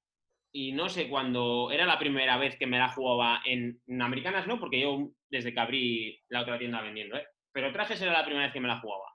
y 0.51 0.73
no 0.73 0.89
sé 0.89 1.07
cuándo, 1.07 1.71
era 1.71 1.85
la 1.85 1.97
primera 1.97 2.37
vez 2.37 2.57
que 2.57 2.67
me 2.67 2.77
la 2.77 2.89
jugaba 2.89 3.41
en, 3.45 3.81
en 3.87 4.01
americanas, 4.01 4.45
no, 4.45 4.59
porque 4.59 4.81
yo 4.81 5.09
desde 5.29 5.53
que 5.53 5.59
abrí 5.59 6.21
la 6.29 6.41
otra 6.41 6.59
tienda 6.59 6.81
vendiendo, 6.81 7.15
¿eh? 7.17 7.25
pero 7.53 7.71
trajes 7.71 8.01
era 8.01 8.11
la 8.11 8.25
primera 8.25 8.45
vez 8.45 8.53
que 8.53 8.59
me 8.59 8.67
la 8.67 8.79
jugaba. 8.81 9.05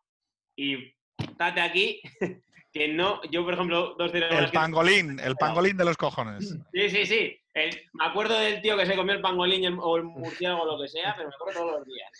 Y 0.57 0.95
estate 1.19 1.61
aquí, 1.61 2.01
que 2.73 2.89
no, 2.89 3.21
yo 3.31 3.45
por 3.45 3.55
ejemplo, 3.55 3.95
dos 3.99 4.13
de 4.13 4.21
El 4.21 4.47
que- 4.47 4.53
pangolín, 4.53 5.21
el 5.21 5.37
pangolín 5.37 5.77
de 5.77 5.85
los 5.85 5.99
cojones. 5.99 6.59
Sí, 6.73 6.89
sí, 6.89 7.05
sí. 7.07 7.40
Me 7.55 8.05
acuerdo 8.05 8.39
del 8.39 8.61
tío 8.63 8.77
que 8.77 8.87
se 8.87 8.97
comió 8.97 9.15
el 9.15 9.21
pangolín 9.21 9.77
o 9.81 9.97
el 9.97 10.05
murciélago 10.05 10.63
o 10.63 10.77
lo 10.77 10.83
que 10.83 10.89
sea, 10.89 11.15
pero 11.17 11.29
me 11.29 11.35
acuerdo 11.35 11.61
todos 11.61 11.79
los 11.79 11.87
días. 11.87 12.11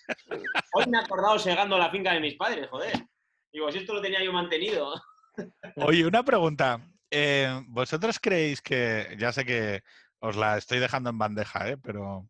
Hoy 0.75 0.87
me 0.89 0.99
he 0.99 1.01
acordado 1.01 1.39
segando 1.39 1.79
la 1.79 1.91
finca 1.91 2.13
de 2.13 2.21
mis 2.21 2.35
padres, 2.35 2.69
joder. 2.69 2.93
Digo, 3.53 3.71
si 3.71 3.79
esto 3.79 3.95
lo 3.95 4.01
tenía 4.01 4.23
yo 4.23 4.33
mantenido. 4.33 4.93
Oye, 5.77 6.05
una 6.07 6.23
pregunta. 6.25 6.81
Eh, 7.11 7.61
¿Vosotros 7.69 8.19
creéis 8.21 8.61
que, 8.61 9.17
ya 9.19 9.33
sé 9.33 9.45
que 9.45 9.83
os 10.21 10.37
la 10.37 10.59
estoy 10.59 10.79
dejando 10.79 11.11
en 11.11 11.19
bandeja, 11.19 11.69
¿eh? 11.69 11.77
pero 11.79 12.29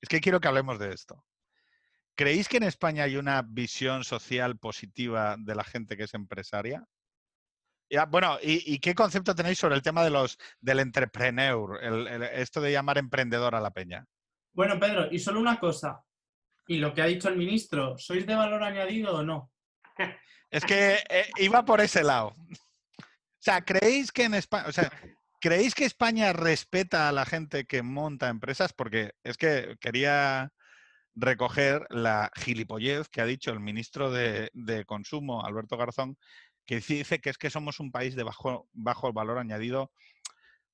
es 0.00 0.08
que 0.08 0.20
quiero 0.20 0.40
que 0.40 0.48
hablemos 0.48 0.78
de 0.78 0.92
esto. 0.92 1.24
¿Creéis 2.14 2.48
que 2.48 2.58
en 2.58 2.64
España 2.64 3.04
hay 3.04 3.16
una 3.16 3.42
visión 3.42 4.04
social 4.04 4.58
positiva 4.58 5.36
de 5.38 5.54
la 5.54 5.64
gente 5.64 5.96
que 5.96 6.04
es 6.04 6.14
empresaria? 6.14 6.84
Ya, 7.92 8.06
bueno, 8.06 8.38
¿y, 8.42 8.74
y 8.74 8.78
qué 8.78 8.94
concepto 8.94 9.34
tenéis 9.34 9.58
sobre 9.58 9.74
el 9.74 9.82
tema 9.82 10.02
de 10.02 10.08
los, 10.08 10.38
del 10.62 10.78
entrepreneur, 10.80 11.78
el- 11.82 12.06
el- 12.08 12.22
esto 12.22 12.62
de 12.62 12.72
llamar 12.72 12.96
emprendedor 12.96 13.54
a 13.54 13.60
la 13.60 13.70
peña? 13.70 14.06
bueno, 14.54 14.80
Pedro, 14.80 15.08
y 15.12 15.18
solo 15.18 15.40
una 15.40 15.60
cosa. 15.60 16.02
Y 16.66 16.78
lo 16.78 16.94
que 16.94 17.02
ha 17.02 17.06
dicho 17.06 17.28
el 17.28 17.36
ministro, 17.36 17.98
¿sois 17.98 18.26
de 18.26 18.34
valor 18.34 18.62
añadido 18.62 19.16
o 19.18 19.22
no? 19.22 19.52
Es 20.50 20.64
que 20.64 21.00
eh, 21.08 21.26
iba 21.38 21.64
por 21.66 21.80
ese 21.82 22.02
lado. 22.02 22.28
O 22.28 23.40
sea, 23.40 23.62
¿creéis 23.62 24.10
que 24.10 24.24
en 24.24 24.34
España, 24.34 24.64
o 24.68 24.72
sea, 24.72 24.90
¿creéis 25.40 25.74
que 25.74 25.84
España 25.84 26.32
respeta 26.32 27.08
a 27.08 27.12
la 27.12 27.24
gente 27.26 27.64
que 27.66 27.82
monta 27.82 28.28
empresas? 28.28 28.72
Porque 28.72 29.12
es 29.22 29.36
que 29.36 29.76
quería 29.80 30.50
recoger 31.14 31.86
la 31.90 32.30
gilipollez 32.36 33.08
que 33.08 33.20
ha 33.20 33.26
dicho 33.26 33.50
el 33.50 33.60
ministro 33.60 34.10
de, 34.10 34.50
de 34.54 34.84
Consumo, 34.84 35.44
Alberto 35.44 35.76
Garzón, 35.76 36.16
que 36.80 36.94
dice 36.94 37.20
que 37.20 37.30
es 37.30 37.38
que 37.38 37.50
somos 37.50 37.80
un 37.80 37.90
país 37.92 38.14
de 38.16 38.22
bajo, 38.22 38.66
bajo 38.72 39.12
valor 39.12 39.38
añadido, 39.38 39.90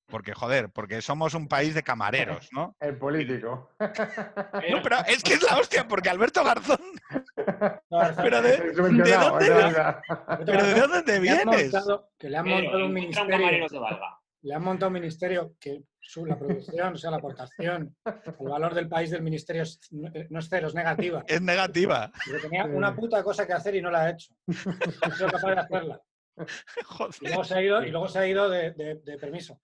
porque, 0.06 0.32
joder, 0.32 0.70
porque 0.70 1.02
somos 1.02 1.34
un 1.34 1.48
país 1.48 1.74
de 1.74 1.82
camareros, 1.82 2.48
¿no? 2.52 2.76
El 2.80 2.96
político. 2.96 3.70
No, 3.80 3.88
pero 4.82 4.98
es 5.06 5.22
que 5.22 5.34
es 5.34 5.42
la 5.42 5.58
hostia, 5.58 5.88
porque 5.88 6.08
Alberto 6.08 6.44
Garzón 6.44 6.80
No, 7.90 8.00
Pero 8.16 8.42
de, 8.42 8.56
¿de 8.58 8.72
dónde, 8.72 9.04
sea, 9.06 10.00
pero 10.46 10.64
de 10.64 10.74
dónde 10.80 11.02
le 11.06 11.14
han 11.16 11.22
vienes? 11.22 11.72
montado- 11.72 12.10
que 12.18 12.28
le 12.30 12.36
han 12.36 12.44
Pero 12.44 12.56
montado 12.56 12.86
un 12.86 12.96
encuentra 12.96 13.22
un 13.22 13.28
camarero 13.28 13.50
ministerio, 13.58 13.68
que 13.68 13.78
valga. 13.94 14.20
Le 14.42 14.54
han 14.54 14.62
montado 14.62 14.88
un 14.88 14.94
ministerio 14.94 15.54
que 15.58 15.82
su, 16.00 16.24
la 16.24 16.38
producción, 16.38 16.94
o 16.94 16.96
sea, 16.96 17.10
la 17.10 17.16
aportación, 17.18 17.96
el 18.04 18.48
valor 18.48 18.74
del 18.74 18.88
país 18.88 19.10
del 19.10 19.22
ministerio 19.22 19.62
es- 19.62 19.80
no 19.90 20.10
no 20.30 20.38
es 20.38 20.46
cero, 20.48 20.68
es 20.68 20.74
negativa. 20.74 21.24
Es 21.26 21.42
negativa. 21.42 22.10
Porque 22.24 22.42
tenía 22.42 22.64
una 22.64 22.94
puta 22.94 23.22
cosa 23.22 23.46
que 23.46 23.52
hacer 23.52 23.74
y 23.74 23.82
no 23.82 23.90
la 23.90 24.02
ha 24.04 24.10
hecho. 24.10 24.32
No 24.46 24.54
ha 25.02 25.10
sido 25.16 25.28
capaz 25.30 25.50
de 25.54 25.60
hacerla. 25.60 26.00
Y 26.38 26.84
Joder, 26.84 27.14
luego 27.22 27.44
se 27.44 27.54
ha 27.56 27.62
ido, 27.62 27.82
y 27.82 27.90
luego 27.90 28.08
se 28.08 28.18
ha 28.20 28.26
ido 28.26 28.48
de, 28.48 28.70
de- 28.72 28.94
de 29.04 29.18
permiso. 29.18 29.60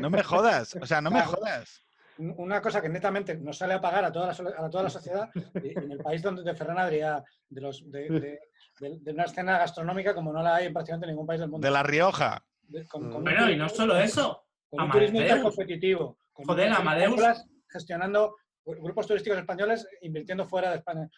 no 0.00 0.10
me 0.10 0.22
jodas. 0.22 0.76
O 0.80 0.86
sea, 0.86 1.00
no 1.00 1.10
me 1.10 1.18
Claro. 1.22 1.32
jodas. 1.36 1.84
Un- 2.18 2.34
Una 2.36 2.60
cosa 2.60 2.82
que 2.82 2.88
netamente 2.88 3.36
nos 3.38 3.56
sale 3.58 3.74
a 3.74 3.80
pagar 3.80 4.04
a 4.04 4.12
toda 4.12 4.26
la, 4.26 4.32
a 4.66 4.68
toda 4.70 4.82
la 4.84 4.90
sociedad 4.90 5.30
en 5.54 5.92
el 5.92 5.98
país 5.98 6.20
donde 6.20 6.42
de 6.42 6.54
Ferran 6.54 6.76
Adrià, 6.78 7.22
de, 7.48 7.60
los, 7.60 7.90
de, 7.90 8.08
de- 8.08 8.40
de- 8.80 8.98
de 9.00 9.12
una 9.12 9.24
escena 9.24 9.58
gastronómica 9.58 10.14
como 10.14 10.32
no 10.32 10.42
la 10.42 10.56
hay 10.56 10.66
en 10.66 10.72
prácticamente 10.74 11.06
ningún 11.06 11.26
país 11.26 11.40
del 11.40 11.48
mundo. 11.48 11.64
De 11.66 11.72
La 11.72 11.82
Rioja. 11.82 12.44
Con, 12.88 13.10
con 13.10 13.22
Bueno, 13.24 13.50
y 13.50 13.56
no 13.56 13.68
solo 13.68 13.96
eso. 13.98 14.44
con 14.70 14.84
un 14.84 14.90
turismo 14.90 15.18
Amadeus. 15.18 15.36
intercompetitivo. 15.38 16.18
Con 16.32 16.44
Joder, 16.46 16.72
Amadeus. 16.72 17.20
gestionando 17.68 18.36
gru- 18.64 18.82
grupos 18.82 19.06
turísticos 19.06 19.38
españoles 19.38 19.86
invirtiendo 20.02 20.46
fuera 20.46 20.70
de 20.70 20.76
España. 20.78 21.08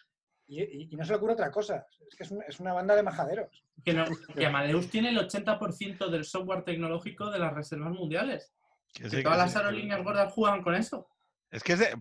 Y, 0.47 0.61
y- 0.61 0.87
y 0.91 0.95
no 0.95 1.03
se 1.05 1.11
le 1.11 1.17
ocurre 1.17 1.33
otra 1.33 1.49
cosa. 1.51 1.85
Es 2.07 2.15
que 2.15 2.23
es, 2.23 2.31
un- 2.31 2.43
es 2.47 2.59
una 2.59 2.73
banda 2.73 2.95
de 2.95 3.03
majaderos. 3.03 3.63
Que, 3.83 3.93
no- 3.93 4.05
que 4.35 4.45
Amadeus 4.45 4.89
tiene 4.89 5.09
el 5.09 5.17
80% 5.17 6.09
del 6.09 6.25
software 6.25 6.63
tecnológico 6.63 7.31
de 7.31 7.39
las 7.39 7.53
reservas 7.53 7.91
mundiales. 7.93 8.51
Que 8.93 9.05
sí, 9.05 9.09
Que 9.09 9.17
que 9.17 9.23
todas 9.23 9.39
sí. 9.39 9.45
las 9.45 9.55
aerolíneas 9.55 10.03
gordas 10.03 10.31
juegan 10.33 10.61
con 10.63 10.75
eso. 10.75 11.07
Es 11.51 11.63
que 11.63 11.73
es 11.73 11.79
de- 11.79 11.97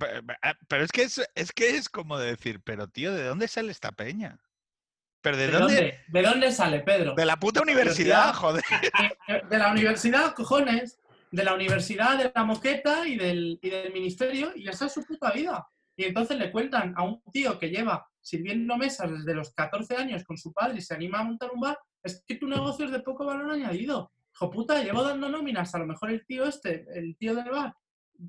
pero 0.69 0.83
es 0.85 0.91
que 0.93 1.03
es, 1.03 1.21
es 1.35 1.53
que 1.53 1.77
es 1.77 1.89
como 1.89 2.19
decir, 2.19 2.61
pero 2.65 2.89
tío, 2.89 3.13
¿de 3.13 3.25
dónde 3.25 3.47
sale 3.49 3.71
esta 3.71 3.93
peña? 3.93 4.39
¿Pero 5.25 5.37
de, 5.39 5.47
¿De 5.47 5.53
dónde? 5.53 5.75
dónde, 5.75 6.01
¿De 6.07 6.23
dónde 6.23 6.53
sale, 6.53 6.81
Pedro? 6.81 7.15
De 7.15 7.25
la 7.25 7.37
puta 7.37 7.63
universidad, 7.63 8.35
joder. 8.35 8.63
Eh, 9.27 9.41
De 9.49 9.59
la 9.59 9.71
universidad, 9.73 10.35
cojones. 10.35 11.01
De 11.31 11.43
la 11.43 11.55
universidad, 11.55 12.19
de 12.19 12.31
la 12.33 12.45
moqueta 12.45 13.09
y 13.09 13.17
del, 13.17 13.59
y 13.61 13.71
del 13.71 13.93
ministerio. 13.93 14.53
Y 14.55 14.69
esa 14.69 14.87
es 14.87 14.93
su 14.93 15.03
puta 15.03 15.33
vida. 15.33 15.67
Y 15.97 16.05
entonces 16.05 16.39
le 16.39 16.53
cuentan 16.53 16.93
a 16.97 17.05
un 17.05 17.23
tío 17.33 17.59
que 17.59 17.71
lleva 17.71 18.07
sirviendo 18.21 18.77
mesas 18.77 19.11
desde 19.11 19.35
los 19.35 19.53
14 19.55 19.97
años 19.97 20.25
con 20.25 20.37
su 20.37 20.53
padre 20.53 20.79
y 20.79 20.83
se 20.83 20.95
anima 20.95 21.21
a 21.21 21.25
montar 21.25 21.51
un 21.53 21.61
bar, 21.61 21.79
es 22.03 22.23
que 22.27 22.37
tu 22.37 22.47
negocio 22.47 22.85
es 22.85 22.93
de 22.93 23.01
poco 23.01 23.25
valor 23.25 23.51
añadido. 23.51 24.13
Hijo 24.35 24.51
puta, 24.51 24.83
llevo 24.83 25.03
dando 25.03 25.29
nóminas, 25.29 25.75
a 25.75 25.79
lo 25.79 25.87
mejor 25.87 26.11
el 26.11 26.25
tío 26.27 26.45
este, 26.45 26.87
el 26.95 27.17
tío 27.17 27.35
del 27.35 27.51
bar, 27.51 27.75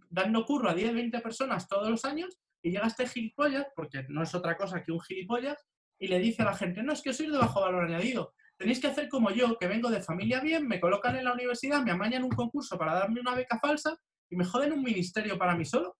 dando 0.10 0.46
curro 0.46 0.70
a 0.70 0.74
10, 0.74 0.93
20 0.93 1.20
personas 1.20 1.68
todos 1.68 1.89
los 1.89 2.06
años 2.06 2.38
y 2.62 2.72
llega 2.72 2.88
este 2.88 3.08
gilipollas, 3.08 3.68
porque 3.76 4.06
no 4.10 4.24
es 4.24 4.34
otra 4.36 4.56
cosa 4.58 4.84
que 4.84 4.91
un 4.91 5.02
gilipollas, 5.02 5.58
y 6.00 6.08
le 6.08 6.20
dice 6.20 6.41
a 6.41 6.46
la 6.46 6.56
gente, 6.56 6.84
no, 6.84 6.93
es 6.93 7.02
que 7.02 7.14
sois 7.14 7.32
de 7.32 7.38
bajo 7.38 7.62
valor 7.62 7.86
añadido. 7.86 8.34
Tenéis 8.58 8.80
que 8.80 8.88
hacer 8.88 9.10
como 9.10 9.32
yo, 9.32 9.58
que 9.58 9.68
vengo 9.68 9.89
de 9.89 10.02
familia 10.02 10.39
bien, 10.39 10.68
me 10.68 10.80
colocan 10.80 11.16
en 11.16 11.26
la 11.26 11.34
universidad, 11.34 11.82
me 11.84 11.91
amañan 11.91 12.24
un 12.24 12.32
concurso 12.32 12.78
para 12.78 12.93
darme 12.93 13.20
una 13.20 13.36
beca 13.36 13.60
falsa 13.60 13.98
y 14.30 14.36
me 14.36 14.46
joden 14.46 14.74
un 14.74 14.84
ministerio 14.84 15.38
para 15.38 15.56
mí 15.56 15.66
solo. 15.66 15.98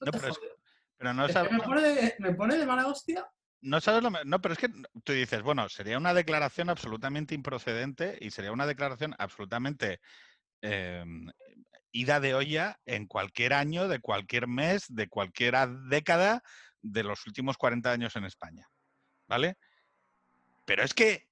No, 0.00 0.10
pero 0.12 0.28
es- 0.28 0.36
jode. 0.36 0.48
Pero 0.96 1.14
no 1.14 1.22
Es 1.24 1.28
que 1.28 1.32
sabes, 1.32 1.52
me, 1.52 1.60
pone 1.60 1.80
de, 1.80 2.14
me 2.18 2.34
pone 2.34 2.58
de 2.58 2.66
mala 2.66 2.86
hostia. 2.86 3.26
no 3.62 3.80
sabes 3.80 4.02
lo 4.02 4.10
No, 4.24 4.40
pero 4.42 4.52
es 4.52 4.58
que 4.58 4.68
tú 5.02 5.12
dices, 5.12 5.42
bueno, 5.42 5.66
sería 5.70 5.96
una 5.96 6.12
declaración 6.12 6.68
absolutamente 6.68 7.34
improcedente 7.34 8.18
y 8.20 8.30
sería 8.30 8.52
una 8.52 8.66
declaración 8.66 9.14
absolutamente 9.18 10.00
em, 10.60 11.26
ida 11.92 12.20
de 12.20 12.34
olla 12.34 12.78
en 12.84 13.06
cualquier 13.06 13.54
año, 13.54 13.88
de 13.88 14.00
cualquier 14.00 14.46
mes, 14.46 14.84
de 14.88 15.08
cualquier 15.08 15.54
década 15.88 16.42
de 16.82 17.02
los 17.02 17.26
últimos 17.26 17.56
40 17.56 17.90
años 17.92 18.14
en 18.16 18.24
España. 18.24 18.68
¿Vale? 19.30 19.56
Pero 20.66 20.82
es 20.82 20.92
que 20.92 21.28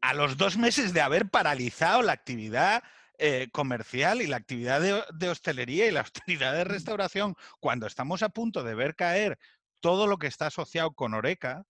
a 0.00 0.14
los 0.14 0.38
dos 0.38 0.56
meses 0.56 0.94
de 0.94 1.02
haber 1.02 1.28
paralizado 1.28 2.00
la 2.00 2.12
actividad 2.12 2.82
eh, 3.18 3.48
comercial 3.52 4.22
y 4.22 4.26
la 4.26 4.36
actividad 4.36 4.80
de, 4.80 5.04
de 5.14 5.28
hostelería 5.28 5.86
y 5.86 5.90
la 5.90 6.00
actividad 6.40 6.54
de 6.54 6.64
restauración, 6.64 7.36
cuando 7.60 7.86
estamos 7.86 8.22
a 8.22 8.30
punto 8.30 8.64
de 8.64 8.74
ver 8.74 8.96
caer 8.96 9.38
todo 9.80 10.06
lo 10.06 10.16
que 10.16 10.26
está 10.28 10.46
asociado 10.46 10.92
con 10.92 11.12
Oreca, 11.12 11.64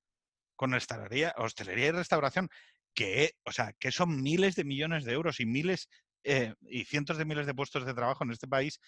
con 0.55 0.73
hostelería, 0.73 1.35
hostelería 1.37 1.89
y 1.89 1.91
restauración, 1.91 2.49
que, 2.95 3.33
o 3.45 3.51
sea, 3.51 3.73
que 3.73 3.91
son 3.91 4.23
miles 4.23 4.55
de 4.55 4.65
millones 4.65 5.05
de 5.05 5.13
euros 5.13 5.41
y 5.41 5.47
miles 5.47 5.89
eh, 6.23 6.55
y 6.63 6.85
cientos 6.85 7.19
de 7.19 7.25
miles 7.25 7.47
de 7.47 7.55
puestos 7.55 7.85
de 7.85 7.93
trabajo 7.93 8.23
en 8.23 8.31
este 8.31 8.47
país, 8.47 8.81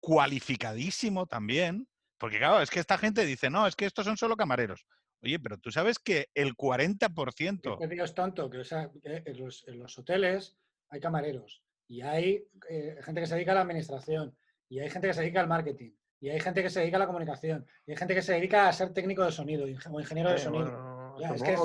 cualificadísimo 0.00 1.26
también, 1.26 1.88
porque 2.18 2.38
claro, 2.38 2.60
es 2.60 2.70
que 2.70 2.80
esta 2.80 2.98
gente 2.98 3.24
dice, 3.24 3.50
no, 3.50 3.68
es 3.68 3.76
que 3.76 3.86
estos 3.86 4.04
son 4.04 4.16
solo 4.16 4.36
camareros. 4.36 4.84
Oye, 5.22 5.38
pero 5.40 5.58
tú 5.58 5.70
sabes 5.70 5.98
que 5.98 6.28
el 6.34 6.54
40%, 6.56 7.72
Este 7.74 7.88
tío 7.88 8.04
es 8.04 8.14
tonto, 8.14 8.48
que 8.48 8.58
o 8.58 8.64
sea, 8.64 8.90
que 9.02 9.22
en, 9.26 9.38
los, 9.38 9.66
en 9.66 9.78
los 9.78 9.98
hoteles 9.98 10.56
hay 10.90 11.00
camareros 11.00 11.64
y 11.88 12.02
hay 12.02 12.46
eh, 12.68 12.96
gente 13.02 13.20
que 13.20 13.26
se 13.26 13.34
dedica 13.34 13.52
a 13.52 13.56
la 13.56 13.60
administración 13.62 14.36
y 14.68 14.78
hay 14.80 14.90
gente 14.90 15.08
que 15.08 15.14
se 15.14 15.22
dedica 15.22 15.40
al 15.40 15.48
marketing 15.48 15.92
y 16.20 16.28
hay 16.30 16.40
gente 16.40 16.62
que 16.62 16.70
se 16.70 16.80
dedica 16.80 16.96
a 16.96 17.00
la 17.00 17.06
comunicación 17.06 17.66
y 17.86 17.90
hay 17.92 17.96
gente 17.96 18.14
que 18.14 18.22
se 18.22 18.34
dedica 18.34 18.68
a 18.68 18.72
ser 18.72 18.92
técnico 18.92 19.24
de 19.24 19.32
sonido 19.32 19.64
o 19.64 20.00
ingeniero 20.00 20.30
de 20.30 20.36
Eh, 20.36 20.38
sonido. 20.38 20.64
bueno, 20.70 21.16
Ya, 21.20 21.34
es 21.34 21.42
que, 21.42 21.56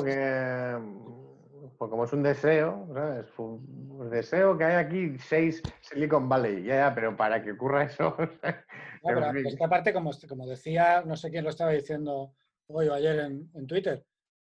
pues 1.78 1.90
como 1.90 2.06
es 2.06 2.14
un 2.14 2.24
deseo, 2.24 2.88
¿sabes? 2.94 3.26
Un 3.38 4.10
deseo 4.10 4.58
que 4.58 4.64
hay 4.64 4.76
aquí 4.76 5.18
seis 5.20 5.62
Silicon 5.82 6.28
Valley, 6.30 6.64
ya, 6.64 6.76
ya, 6.90 6.96
pero 6.96 7.16
para 7.16 7.44
que 7.44 7.52
ocurra 7.52 7.84
eso. 7.84 8.16
No, 9.04 9.10
pero 9.10 9.26
en 9.26 9.36
fin. 9.36 9.48
es 9.48 9.58
que 9.58 9.64
aparte, 9.66 9.92
como, 9.92 10.12
como 10.30 10.48
decía, 10.48 11.04
no 11.06 11.18
sé 11.18 11.30
quién 11.30 11.44
lo 11.44 11.50
estaba 11.50 11.72
diciendo 11.72 12.36
hoy 12.74 12.88
o 12.88 12.94
ayer 12.94 13.20
en, 13.20 13.50
en 13.54 13.68
Twitter, 13.68 14.06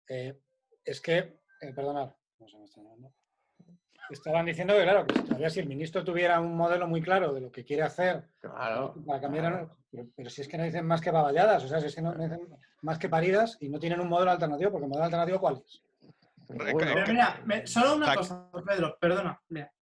eh, 0.09 0.39
es 0.85 1.01
que, 1.01 1.19
eh, 1.61 1.73
perdonad, 1.75 2.11
no 2.39 2.49
sé, 2.49 2.59
me 2.59 2.65
está 2.65 2.81
llamando. 2.81 3.13
estaban 4.11 4.47
diciendo 4.47 4.75
que, 4.75 4.83
claro, 4.83 5.07
que 5.07 5.15
si 5.15 5.23
todavía 5.23 5.51
si 5.51 5.61
el 5.61 5.67
ministro 5.69 6.05
tuviera 6.05 6.41
un 6.41 6.55
modelo 6.57 6.87
muy 6.87 7.01
claro 7.01 7.33
de 7.33 7.41
lo 7.41 7.51
que 7.53 7.65
quiere 7.65 7.83
hacer 7.83 8.29
Claro. 8.41 8.95
para 9.07 9.21
cambiar, 9.21 9.47
a- 9.47 9.77
pero, 9.91 10.07
pero 10.17 10.31
si 10.31 10.43
es 10.43 10.49
que 10.49 10.59
no 10.59 10.65
dicen 10.65 10.87
más 10.87 11.01
que 11.01 11.11
baballadas, 11.11 11.65
o 11.65 11.69
sea, 11.69 11.81
si 11.81 11.87
es 11.87 11.95
que 11.95 12.03
no, 12.03 12.13
no 12.15 12.23
dicen 12.23 12.49
más 12.83 12.99
que 12.99 13.09
paridas 13.09 13.57
y 13.61 13.69
no 13.69 13.79
tienen 13.79 14.01
un 14.01 14.09
modelo 14.09 14.31
alternativo, 14.31 14.71
porque 14.73 14.85
el 14.85 14.91
modelo 14.91 15.05
alternativo, 15.05 15.41
¿cuál 15.41 15.63
es? 15.65 15.83
Bueno, 16.49 16.79
Pero 16.95 17.07
mira, 17.09 17.41
me- 17.47 17.67
solo 17.67 17.97
una 17.97 18.15
cosa, 18.15 18.51
Pedro, 18.67 18.99
perdona. 19.01 19.41
Mira, 19.49 19.73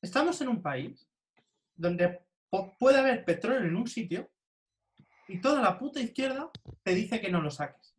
estamos 0.00 0.40
en 0.40 0.48
un 0.48 0.62
país 0.62 1.06
donde 1.74 2.22
puede 2.78 2.98
haber 2.98 3.24
petróleo 3.24 3.68
en 3.68 3.76
un 3.76 3.86
sitio 3.86 4.30
y 5.28 5.40
toda 5.40 5.60
la 5.60 5.78
puta 5.78 6.00
izquierda 6.00 6.50
te 6.82 6.94
dice 6.94 7.20
que 7.20 7.30
no 7.30 7.40
lo 7.40 7.50
saques. 7.50 7.94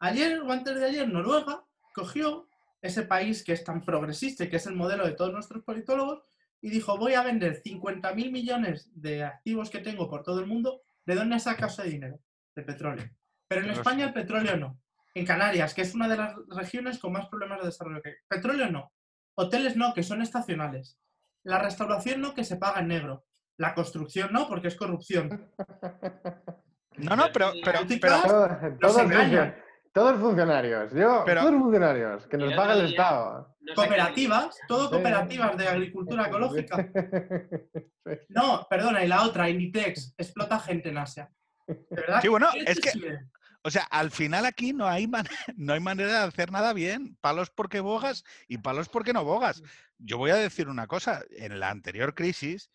Ayer 0.00 0.40
o 0.40 0.52
antes 0.52 0.78
de 0.78 0.86
ayer, 0.86 1.08
Noruega 1.08 1.64
cogió 1.94 2.48
ese 2.80 3.02
país 3.02 3.42
que 3.42 3.52
es 3.52 3.64
tan 3.64 3.84
progresista 3.84 4.44
y 4.44 4.48
que 4.48 4.56
es 4.56 4.66
el 4.66 4.76
modelo 4.76 5.04
de 5.04 5.12
todos 5.12 5.32
nuestros 5.32 5.64
politólogos 5.64 6.22
y 6.60 6.70
dijo, 6.70 6.96
voy 6.96 7.14
a 7.14 7.22
vender 7.22 7.62
50.000 7.62 8.30
millones 8.30 8.90
de 8.94 9.24
activos 9.24 9.70
que 9.70 9.80
tengo 9.80 10.08
por 10.08 10.22
todo 10.22 10.40
el 10.40 10.46
mundo. 10.46 10.82
¿De 11.06 11.14
dónde 11.14 11.38
saca 11.40 11.66
ese 11.66 11.84
dinero? 11.84 12.20
De 12.54 12.62
petróleo. 12.62 13.08
Pero 13.46 13.62
en 13.62 13.70
España 13.70 14.06
el 14.06 14.12
petróleo 14.12 14.56
no. 14.56 14.80
En 15.14 15.24
Canarias, 15.24 15.74
que 15.74 15.82
es 15.82 15.94
una 15.94 16.08
de 16.08 16.16
las 16.16 16.36
regiones 16.48 16.98
con 16.98 17.12
más 17.12 17.28
problemas 17.28 17.60
de 17.60 17.66
desarrollo 17.66 18.02
que 18.02 18.10
hay. 18.10 18.14
Petróleo 18.28 18.70
no. 18.70 18.92
Hoteles 19.34 19.76
no, 19.76 19.94
que 19.94 20.02
son 20.02 20.20
estacionales. 20.20 20.98
La 21.44 21.58
restauración 21.58 22.20
no, 22.20 22.34
que 22.34 22.44
se 22.44 22.56
paga 22.56 22.80
en 22.80 22.88
negro. 22.88 23.24
La 23.58 23.74
construcción 23.74 24.32
no, 24.32 24.48
porque 24.48 24.68
es 24.68 24.76
corrupción. 24.76 25.50
No, 27.00 27.14
no, 27.14 27.26
pero, 27.32 27.52
pero, 27.64 27.78
Náutica, 27.78 28.08
pero, 28.22 28.22
Todos, 28.28 28.78
todos, 28.80 28.98
engañan. 29.02 29.52
funcio- 29.52 29.62
todos 29.92 30.20
funcionarios, 30.20 30.92
yo, 30.92 31.22
Pero- 31.24 31.42
todos 31.42 31.54
funcionarios, 31.54 32.26
que 32.26 32.36
nos 32.36 32.54
paga 32.54 32.72
el 32.72 32.80
día- 32.80 32.88
Estado. 32.88 33.56
No 33.60 33.74
Cooperativas, 33.74 34.58
todo 34.66 34.90
cooperativas 34.90 35.56
de 35.56 35.68
agricultura 35.68 36.26
ecológica. 36.26 36.76
No, 38.30 38.66
perdona, 38.68 39.04
y 39.04 39.06
la 39.08 39.22
otra, 39.22 39.48
Inditex, 39.48 40.14
explota 40.18 40.58
gente 40.58 40.88
en 40.88 40.98
Asia. 40.98 41.30
¿De 41.68 41.76
verdad? 41.90 42.20
Sí, 42.22 42.26
bueno, 42.28 42.48
¿Qué 42.52 42.64
es 42.66 42.80
que- 42.80 43.18
o 43.62 43.70
sea, 43.70 43.82
al 43.90 44.10
final 44.10 44.44
aquí 44.46 44.72
no 44.72 44.88
hay, 44.88 45.06
man- 45.06 45.26
no 45.56 45.74
hay 45.74 45.80
manera 45.80 46.10
de 46.22 46.26
hacer 46.26 46.50
nada 46.50 46.72
bien. 46.72 47.16
Palos 47.20 47.50
porque 47.50 47.78
bogas 47.80 48.24
y 48.48 48.58
palos 48.58 48.88
porque 48.88 49.12
no 49.12 49.22
bogas. 49.24 49.62
Yo 49.98 50.16
voy 50.18 50.30
a 50.32 50.36
decir 50.36 50.68
una 50.68 50.86
cosa. 50.88 51.22
En 51.30 51.60
la 51.60 51.70
anterior 51.70 52.14
crisis 52.14 52.70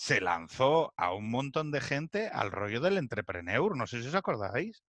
se 0.00 0.22
lanzó 0.22 0.94
a 0.96 1.12
un 1.12 1.30
montón 1.30 1.70
de 1.70 1.82
gente 1.82 2.30
al 2.32 2.50
rollo 2.50 2.80
del 2.80 2.96
entrepreneur. 2.96 3.76
No 3.76 3.86
sé 3.86 4.00
si 4.00 4.08
os 4.08 4.14
acordáis. 4.14 4.82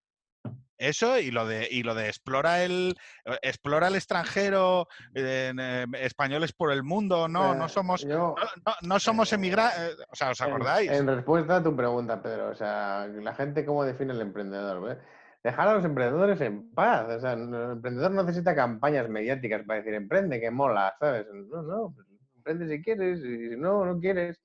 Eso 0.78 1.20
y 1.20 1.32
lo 1.32 1.45
de 1.45 1.68
y 1.70 1.84
lo 1.84 1.95
de 1.95 2.07
explora 2.07 2.64
el 2.64 2.95
eh, 3.26 3.38
explora 3.41 3.89
el 3.89 3.95
extranjero, 3.95 4.88
eh, 5.14 5.86
españoles 5.99 6.53
por 6.53 6.72
el 6.72 6.84
mundo, 6.84 7.28
no, 7.28 7.53
no 7.53 7.66
Eh, 7.66 7.70
somos 7.70 8.07
yo- 8.07 8.36
no, 8.84 8.99
somos 8.99 9.34
eh, 9.34 9.36
emigrantes, 9.36 9.97
o 10.09 10.16
sea, 10.16 10.30
¿os 10.30 10.39
acordáis? 10.39 10.89
En, 10.89 11.05
respuesta 11.05 11.57
a 11.57 11.64
tu 11.64 11.76
pregunta, 11.76 12.24
Pedro, 12.24 12.47
o 12.49 12.55
sea, 12.55 13.05
la 13.07 13.36
gente 13.36 13.66
cómo 13.66 13.84
define 13.84 14.14
el 14.14 14.22
emprendedor. 14.22 14.97
Dejar 15.43 15.68
a 15.68 15.74
los 15.74 15.84
emprendedores 15.84 16.39
en 16.39 16.74
paz, 16.74 17.05
o 17.09 17.20
sea, 17.20 17.34
el 17.34 17.53
emprendedor 17.53 18.12
no 18.12 18.24
necesita 18.24 18.55
campañas 18.55 19.09
mediáticas 19.09 19.64
para 19.66 19.80
decir 19.80 19.93
emprende, 19.93 20.39
que 20.39 20.51
mola, 20.51 20.95
¿sabes? 21.01 21.28
No, 21.49 21.64
no, 21.64 21.93
pues, 21.93 22.07
emprende 22.38 22.70
si 22.70 22.82
quieres 22.82 23.20
y 23.20 23.49
si 23.49 23.57
no, 23.57 23.86
no 23.86 23.99
quieres. 23.99 24.41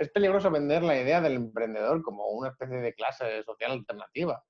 Es 0.00 0.08
peligroso 0.10 0.50
vender 0.50 0.82
la 0.82 0.96
idea 1.00 1.20
del 1.20 1.34
emprendedor 1.34 2.02
como 2.02 2.26
una 2.28 2.48
especie 2.50 2.78
de 2.78 2.94
clase 2.94 3.42
social 3.44 3.72
alternativa. 3.72 4.42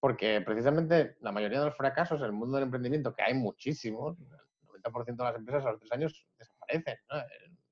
porque 0.00 0.40
precisamente 0.40 1.16
la 1.20 1.32
mayoría 1.32 1.58
de 1.60 1.66
los 1.66 1.76
fracasos 1.76 2.18
en 2.20 2.26
el 2.26 2.32
mundo 2.32 2.56
del 2.56 2.64
emprendimiento, 2.64 3.14
que 3.14 3.22
hay 3.22 3.34
muchísimos, 3.34 4.16
el 4.20 4.82
90% 4.82 5.16
de 5.16 5.24
las 5.24 5.36
empresas 5.36 5.66
a 5.66 5.70
los 5.72 5.80
tres 5.80 5.92
años 5.92 6.26
desaparecen. 6.38 6.96
¿no? 7.10 7.18
Eh, 7.18 7.24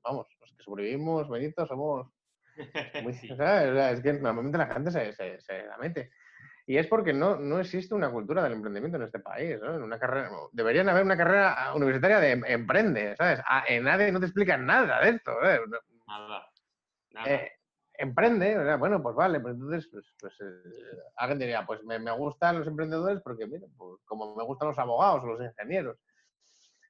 Vamos, 0.03 0.27
los 0.41 0.53
que 0.53 0.63
sobrevivimos, 0.63 1.29
Benito, 1.31 1.67
somos 1.67 2.09
muy. 3.03 3.13
¿sabes? 3.37 3.93
Es 3.99 4.01
que 4.03 4.13
normalmente 4.15 4.59
la 4.59 4.67
gente 4.67 4.91
se, 4.91 5.13
se- 5.13 5.41
se 5.41 5.63
la 5.65 5.77
mete. 5.79 6.11
Y 6.67 6.77
es 6.79 6.87
porque 6.87 7.13
no, 7.13 7.37
no 7.37 7.59
existe 7.61 7.95
una 7.95 8.11
cultura 8.11 8.43
del 8.43 8.53
emprendimiento 8.55 8.97
en 8.97 9.05
este 9.05 9.19
país. 9.21 9.59
¿no? 9.61 9.77
En 9.77 9.83
una 9.83 9.99
carrera, 9.99 10.31
deberían 10.53 10.89
haber 10.89 11.05
una 11.05 11.17
carrera 11.17 11.73
universitaria 11.75 12.21
de 12.21 12.31
em- 12.33 12.45
emprende, 12.47 13.15
¿sabes? 13.17 13.41
A- 13.47 13.65
en 13.69 13.85
nadie 13.85 14.11
no 14.13 14.19
te 14.21 14.27
explican 14.27 14.65
nada 14.67 15.01
de 15.03 15.11
esto. 15.11 15.33
¿sabes? 15.41 15.61
Nada. 16.07 16.51
Eh, 17.27 17.53
emprende, 17.95 18.77
bueno, 18.77 19.03
pues 19.03 19.15
vale, 19.15 19.41
pues 19.41 19.55
entonces, 19.55 19.89
pues, 19.91 20.05
pues, 20.21 20.35
eh, 20.41 20.99
alguien 21.17 21.39
diría, 21.39 21.65
pues 21.65 21.83
me, 21.85 21.99
me 21.99 22.11
gustan 22.13 22.59
los 22.59 22.67
emprendedores 22.67 23.21
porque, 23.23 23.47
mira, 23.47 23.67
pues 23.77 24.01
como 24.05 24.35
me 24.35 24.45
gustan 24.45 24.69
los 24.69 24.79
abogados 24.79 25.23
o 25.25 25.27
los 25.27 25.41
ingenieros. 25.41 25.99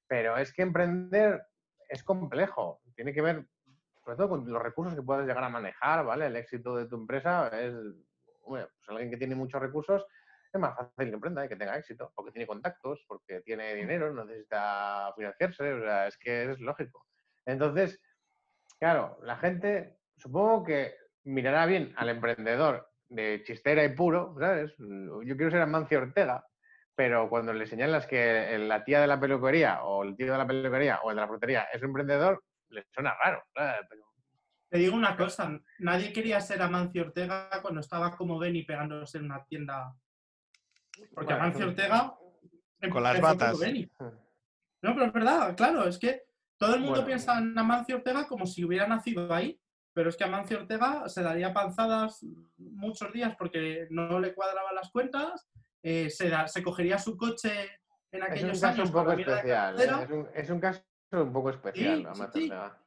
Pero 0.06 0.36
es 0.36 0.52
que 0.52 0.62
emprender 0.62 1.46
es 1.88 2.02
complejo, 2.02 2.80
tiene 2.94 3.12
que 3.12 3.22
ver, 3.22 3.46
sobre 4.04 4.16
todo 4.16 4.28
con 4.30 4.50
los 4.50 4.62
recursos 4.62 4.94
que 4.94 5.02
puedes 5.02 5.26
llegar 5.26 5.44
a 5.44 5.48
manejar, 5.48 6.04
¿vale? 6.04 6.26
El 6.26 6.36
éxito 6.36 6.76
de 6.76 6.86
tu 6.86 6.96
empresa 6.96 7.48
es, 7.48 7.74
hombre, 8.42 8.66
pues 8.66 8.88
alguien 8.88 9.10
que 9.10 9.16
tiene 9.16 9.34
muchos 9.34 9.60
recursos 9.60 10.06
es 10.52 10.60
más 10.60 10.76
fácil 10.76 11.08
que 11.08 11.14
emprenda 11.14 11.44
y 11.44 11.48
que 11.48 11.56
tenga 11.56 11.76
éxito, 11.76 12.12
porque 12.14 12.30
tiene 12.30 12.46
contactos, 12.46 13.04
porque 13.08 13.40
tiene 13.40 13.74
dinero, 13.74 14.12
no 14.12 14.24
necesita 14.24 15.12
financiarse, 15.16 15.72
o 15.72 15.80
sea, 15.80 16.06
es 16.06 16.16
que 16.16 16.52
es 16.52 16.60
lógico. 16.60 17.06
Entonces, 17.44 18.00
claro, 18.78 19.18
la 19.22 19.36
gente 19.36 19.98
supongo 20.24 20.64
que 20.64 20.96
mirará 21.24 21.66
bien 21.66 21.92
al 21.96 22.08
emprendedor 22.08 22.90
de 23.10 23.42
chistera 23.44 23.84
y 23.84 23.94
puro, 23.94 24.34
¿sabes? 24.40 24.74
Yo 24.78 25.36
quiero 25.36 25.50
ser 25.50 25.60
Amancio 25.60 25.98
Ortega, 25.98 26.44
pero 26.94 27.28
cuando 27.28 27.52
le 27.52 27.66
señalas 27.66 28.06
que 28.06 28.56
la 28.58 28.82
tía 28.84 29.02
de 29.02 29.06
la 29.06 29.20
peluquería 29.20 29.84
o 29.84 30.02
el 30.02 30.16
tío 30.16 30.32
de 30.32 30.38
la 30.38 30.46
peluquería 30.46 31.00
o 31.02 31.10
el 31.10 31.16
de 31.16 31.20
la 31.20 31.28
frutería 31.28 31.62
es 31.72 31.82
un 31.82 31.88
emprendedor, 31.88 32.42
le 32.70 32.86
suena 32.90 33.14
raro. 33.22 33.44
Te 34.70 34.78
digo 34.78 34.96
una 34.96 35.14
cosa, 35.14 35.60
nadie 35.78 36.12
quería 36.12 36.40
ser 36.40 36.62
Amancio 36.62 37.02
Ortega 37.02 37.50
cuando 37.60 37.80
estaba 37.80 38.16
como 38.16 38.38
Benny 38.38 38.62
pegándose 38.62 39.18
en 39.18 39.26
una 39.26 39.44
tienda. 39.44 39.94
Porque 41.14 41.34
Bueno, 41.34 41.44
Amancio 41.44 41.66
Ortega 41.66 42.14
Con 42.90 43.02
las 43.02 43.20
batas. 43.20 43.58
Benny. 43.58 43.88
No, 44.82 44.92
pero 44.92 45.06
es 45.06 45.12
verdad, 45.14 45.56
claro, 45.56 45.88
es 45.88 45.98
que 45.98 46.24
todo 46.58 46.74
el 46.74 46.80
mundo 46.80 46.96
Bueno. 46.96 47.06
piensa 47.06 47.38
en 47.38 47.58
Amancio 47.58 47.96
Ortega 47.96 48.28
como 48.28 48.44
si 48.44 48.62
hubiera 48.62 48.86
nacido 48.86 49.32
ahí, 49.32 49.58
pero 49.94 50.10
es 50.10 50.16
que 50.16 50.24
Amancio 50.24 50.58
Ortega 50.58 51.08
se 51.08 51.22
daría 51.22 51.54
panzadas 51.54 52.24
muchos 52.58 53.12
días 53.12 53.34
porque 53.38 53.86
no 53.90 54.18
le 54.20 54.34
cuadraban 54.34 54.74
las 54.74 54.90
cuentas, 54.90 55.48
eh, 55.82 56.10
se, 56.10 56.28
da- 56.28 56.48
se 56.48 56.62
cogería 56.62 56.98
su 56.98 57.16
coche 57.16 57.50
en 58.10 58.22
es 58.22 58.26
un 58.28 58.32
aquellos 58.32 58.60
caso 58.60 58.74
años 58.74 58.88
un 58.88 58.92
poco 58.94 59.16
de 59.16 59.22
especial. 59.22 59.80
¿eh? 59.80 59.84
Es, 59.84 60.10
un, 60.10 60.28
es 60.34 60.50
un 60.50 60.60
caso 60.60 60.82
un 61.12 61.32
poco 61.32 61.50
especial, 61.50 61.98
Sí, 61.98 62.02
Amancio 62.04 62.30
sí. 62.32 62.42
Ortega. 62.50 62.78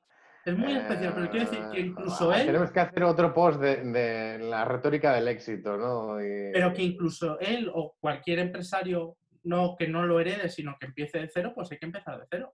Es 0.45 0.57
muy 0.57 0.71
especial, 0.77 1.13
pero 1.13 1.29
quiero 1.29 1.49
decir 1.49 1.65
que 1.71 1.77
Eh, 1.79 1.85
incluso 1.87 2.31
ah, 2.31 2.39
él, 2.39 2.45
Tenemos 2.45 2.71
que 2.71 2.79
hacer 2.79 3.03
otro 3.03 3.33
post 3.33 3.59
de, 3.59 3.75
de 3.83 4.39
la 4.39 4.63
retórica 4.65 5.13
del 5.13 5.27
éxito, 5.27 5.75
¿no? 5.77 6.21
Y- 6.21 6.51
pero 6.53 6.73
que 6.73 6.83
incluso 6.83 7.37
él 7.39 7.69
o 7.73 7.95
cualquier 7.99 8.39
empresario 8.39 9.17
no 9.43 9.75
que 9.77 9.87
no 9.87 10.05
lo 10.05 10.19
herede, 10.19 10.49
sino 10.49 10.75
que 10.79 10.87
empiece 10.87 11.19
de 11.19 11.29
cero, 11.33 11.51
pues 11.55 11.71
hay 11.71 11.77
que 11.77 11.85
empezar 11.85 12.17
de 12.19 12.25
cero. 12.29 12.53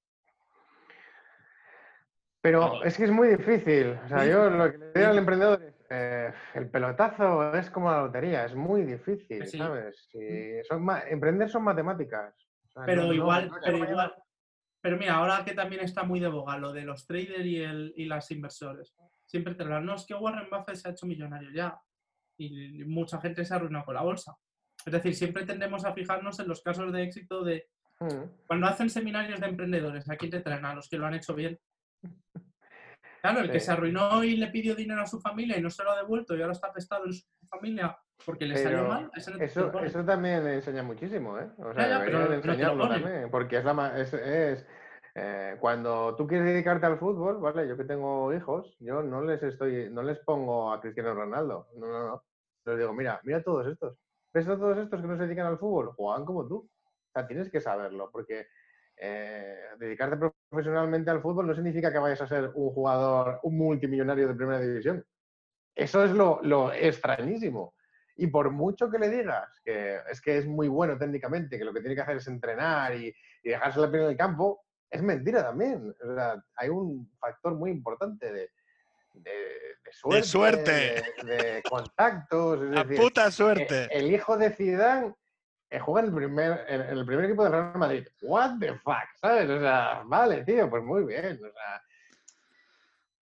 Pero 2.44 2.84
es 2.84 2.98
que 2.98 3.06
es 3.06 3.12
muy 3.12 3.30
difícil. 3.30 3.98
O 4.04 4.08
sea, 4.10 4.26
yo 4.26 4.50
lo 4.50 4.70
que 4.70 4.78
le 4.78 4.92
digo 4.94 5.08
al 5.08 5.18
emprendedor 5.18 5.64
es, 5.64 5.74
eh, 5.90 6.34
el 6.56 6.70
pelotazo 6.70 7.54
es 7.56 7.70
como 7.70 7.90
la 7.90 8.02
lotería, 8.02 8.44
es 8.44 8.54
muy 8.54 8.84
difícil, 8.84 9.48
Sí. 9.48 9.58
¿sabes? 9.58 10.10
Y 10.14 10.62
son 10.68 10.84
ma- 10.84 11.04
emprender 11.08 11.50
son 11.50 11.64
matemáticas. 11.64 12.36
O 12.66 12.72
sea, 12.74 12.84
Pero 12.86 13.04
no- 13.04 13.08
no- 13.08 13.14
igual, 13.14 13.48
no- 13.48 13.58
pero 13.64 13.78
igual. 13.78 14.14
Pero 14.82 14.98
mira, 14.98 15.16
ahora 15.16 15.46
que 15.46 15.54
también 15.54 15.82
está 15.86 16.04
muy 16.04 16.20
de 16.20 16.28
boga 16.28 16.58
lo 16.58 16.74
de 16.74 16.82
los 16.84 17.08
traders 17.08 17.46
y, 17.46 17.62
el, 17.64 17.94
y 17.96 18.06
las 18.06 18.30
inversores. 18.32 18.94
Siempre 19.26 19.56
te 19.56 19.64
hablan, 19.64 19.86
no, 19.86 19.96
es 19.96 20.06
que 20.06 20.14
Warren 20.14 20.50
Buffett 20.52 20.76
se 20.76 20.90
ha 20.90 20.92
hecho 20.92 21.06
millonario 21.06 21.50
ya. 21.52 21.80
Y 22.38 22.84
mucha 22.84 23.22
gente 23.22 23.46
se 23.46 23.54
ha 23.54 23.58
arruinado 23.58 23.86
con 23.86 23.96
la 23.96 24.02
bolsa. 24.02 24.36
Es 24.86 24.92
decir, 24.92 25.16
siempre 25.16 25.46
tendemos 25.46 25.86
a 25.86 25.94
fijarnos 25.94 26.38
en 26.42 26.50
los 26.50 26.62
casos 26.62 26.92
de 26.92 27.04
éxito 27.04 27.42
de 27.46 27.68
Mm. 28.02 28.26
cuando 28.48 28.68
hacen 28.68 28.90
seminarios 28.90 29.40
de 29.40 29.48
emprendedores, 29.48 30.10
¿a 30.10 30.18
quién 30.18 30.32
te 30.32 30.42
traen? 30.42 30.66
A 30.66 30.74
los 30.74 30.90
que 30.90 30.98
lo 30.98 31.06
han 31.06 31.14
hecho 31.14 31.34
bien. 31.34 31.58
Claro, 33.22 33.40
el 33.40 33.52
que 33.52 33.60
Sí. 33.62 33.68
se 33.68 33.72
arruinó 33.72 34.22
y 34.26 34.36
le 34.36 34.48
pidió 34.48 34.76
dinero 34.76 35.02
a 35.02 35.08
su 35.08 35.18
familia 35.22 35.58
y 35.58 35.62
no 35.62 35.70
se 35.70 35.82
lo 35.82 35.92
ha 35.92 35.98
devuelto 35.98 36.36
y 36.36 36.42
ahora 36.42 36.52
está 36.52 36.68
apestado 36.68 37.06
en 37.06 37.14
su 37.14 37.26
familia 37.48 37.98
porque 38.26 38.46
le 38.46 38.58
salió 38.58 38.80
Pero 38.80 38.90
mal, 38.90 39.12
ese 39.16 39.32
no 39.32 39.38
te 39.38 39.44
lo 39.44 39.46
Eso, 39.46 39.80
eso 39.80 40.04
también 40.04 40.46
enseña 40.46 40.84
muchísimo, 40.84 41.40
¿eh? 41.40 41.50
O 41.58 41.74
sea, 41.74 41.88
Ya, 41.88 42.06
ya, 42.06 42.12
lo 42.12 42.34
enseñarlo 42.34 42.90
también, 42.90 43.32
porque 43.32 43.58
es 43.60 43.64
la 43.64 43.98
es, 43.98 44.14
es, 44.14 44.68
eh, 45.16 45.56
cuando 45.62 46.16
tú 46.18 46.28
quieres 46.28 46.48
dedicarte 46.48 46.86
al 46.86 46.98
fútbol, 46.98 47.40
¿vale? 47.40 47.66
Yo 47.66 47.78
que 47.78 47.86
tengo 47.86 48.34
hijos, 48.34 48.76
yo 48.80 49.02
no 49.02 49.22
les 49.22 49.42
estoy, 49.42 49.90
no 49.90 50.04
les 50.04 50.20
pongo 50.20 50.74
a 50.74 50.82
Cristiano 50.82 51.14
Ronaldo, 51.14 51.70
no, 51.78 51.88
no, 51.88 52.08
no. 52.08 52.24
Les 52.66 52.78
digo, 52.78 52.94
mira, 52.94 53.22
mira 53.24 53.42
todos 53.42 53.68
estos. 53.68 53.98
¿Ves 54.34 54.48
a 54.50 54.58
todos 54.58 54.78
estos 54.80 55.00
que 55.00 55.08
no 55.08 55.16
se 55.16 55.24
dedican 55.24 55.48
al 55.48 55.60
fútbol? 55.60 55.94
Juegan 55.96 56.26
como 56.26 56.46
tú. 56.48 56.56
O 56.58 57.12
sea, 57.14 57.26
tienes 57.28 57.50
que 57.50 57.62
saberlo, 57.62 58.10
porque 58.12 58.48
eh, 58.98 59.58
dedicarte 59.80 60.18
profesionalmente 60.50 61.12
al 61.12 61.22
fútbol 61.22 61.48
no 61.48 61.56
significa 61.56 61.92
que 61.92 62.00
vayas 62.00 62.22
a 62.22 62.28
ser 62.28 62.52
un 62.54 62.70
jugador, 62.72 63.40
un 63.44 63.58
multimillonario 63.58 64.28
de 64.28 64.36
primera 64.36 64.60
división. 64.60 65.06
Eso 65.76 66.04
es 66.04 66.12
lo, 66.12 66.40
lo 66.44 66.72
extrañísimo. 66.72 67.74
Y 68.16 68.28
por 68.28 68.52
mucho 68.52 68.92
que 68.92 69.00
le 69.00 69.10
digas 69.10 69.60
que 69.66 69.98
es 70.10 70.22
que 70.22 70.38
es 70.38 70.46
muy 70.46 70.68
bueno 70.68 70.98
técnicamente, 70.98 71.58
que 71.58 71.66
lo 71.66 71.74
que 71.74 71.80
tiene 71.80 71.96
que 71.96 72.02
hacer 72.02 72.18
es 72.18 72.28
entrenar 72.28 72.96
y, 72.96 73.14
y 73.44 73.50
dejarse 73.50 73.80
la 73.80 73.90
piel 73.90 74.04
en 74.04 74.10
el 74.10 74.18
campo, 74.18 74.64
es 74.90 75.02
mentira 75.02 75.44
también. 75.44 75.90
O 76.00 76.14
sea, 76.16 76.44
hay 76.56 76.70
un 76.70 77.12
factor 77.20 77.56
muy 77.56 77.72
importante 77.72 78.32
de, 78.32 78.52
de, 79.16 79.32
de 79.84 79.92
suerte, 79.92 80.24
suerte. 80.28 81.04
De, 81.24 81.36
de 81.36 81.64
contactos. 81.64 82.62
Es 82.62 82.70
La 82.70 82.84
decir, 82.84 83.04
puta 83.04 83.32
suerte. 83.32 83.88
el 83.90 84.12
hijo 84.14 84.38
de 84.38 84.52
Zidane 84.52 85.16
juega 85.80 86.02
en 86.02 86.06
el, 86.08 86.14
primer, 86.16 86.66
en, 86.68 86.82
el 86.82 87.06
primer 87.06 87.26
equipo 87.26 87.44
del 87.44 87.52
Real 87.54 87.78
Madrid. 87.78 88.08
What 88.22 88.58
the 88.60 88.74
fuck, 88.80 89.08
¿sabes? 89.20 89.50
O 89.50 89.60
sea, 89.60 90.04
vale, 90.06 90.44
tío, 90.44 90.70
pues 90.70 90.84
muy 90.84 91.04
bien. 91.06 91.36
O 91.44 91.52
sea, 91.52 91.84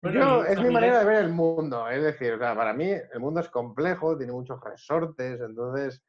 Bueno, 0.02 0.42
yo, 0.44 0.48
y 0.48 0.52
es 0.52 0.60
mi 0.60 0.70
manera 0.70 0.98
de 1.00 1.04
ver 1.04 1.24
el 1.24 1.30
mundo. 1.30 1.88
Es 1.88 2.02
decir, 2.02 2.32
o 2.32 2.38
sea, 2.38 2.54
para 2.54 2.72
mí 2.72 2.90
el 2.90 3.20
mundo 3.20 3.40
es 3.40 3.48
complejo, 3.48 4.16
tiene 4.18 4.32
muchos 4.32 4.60
resortes, 4.62 5.40
entonces 5.40 6.02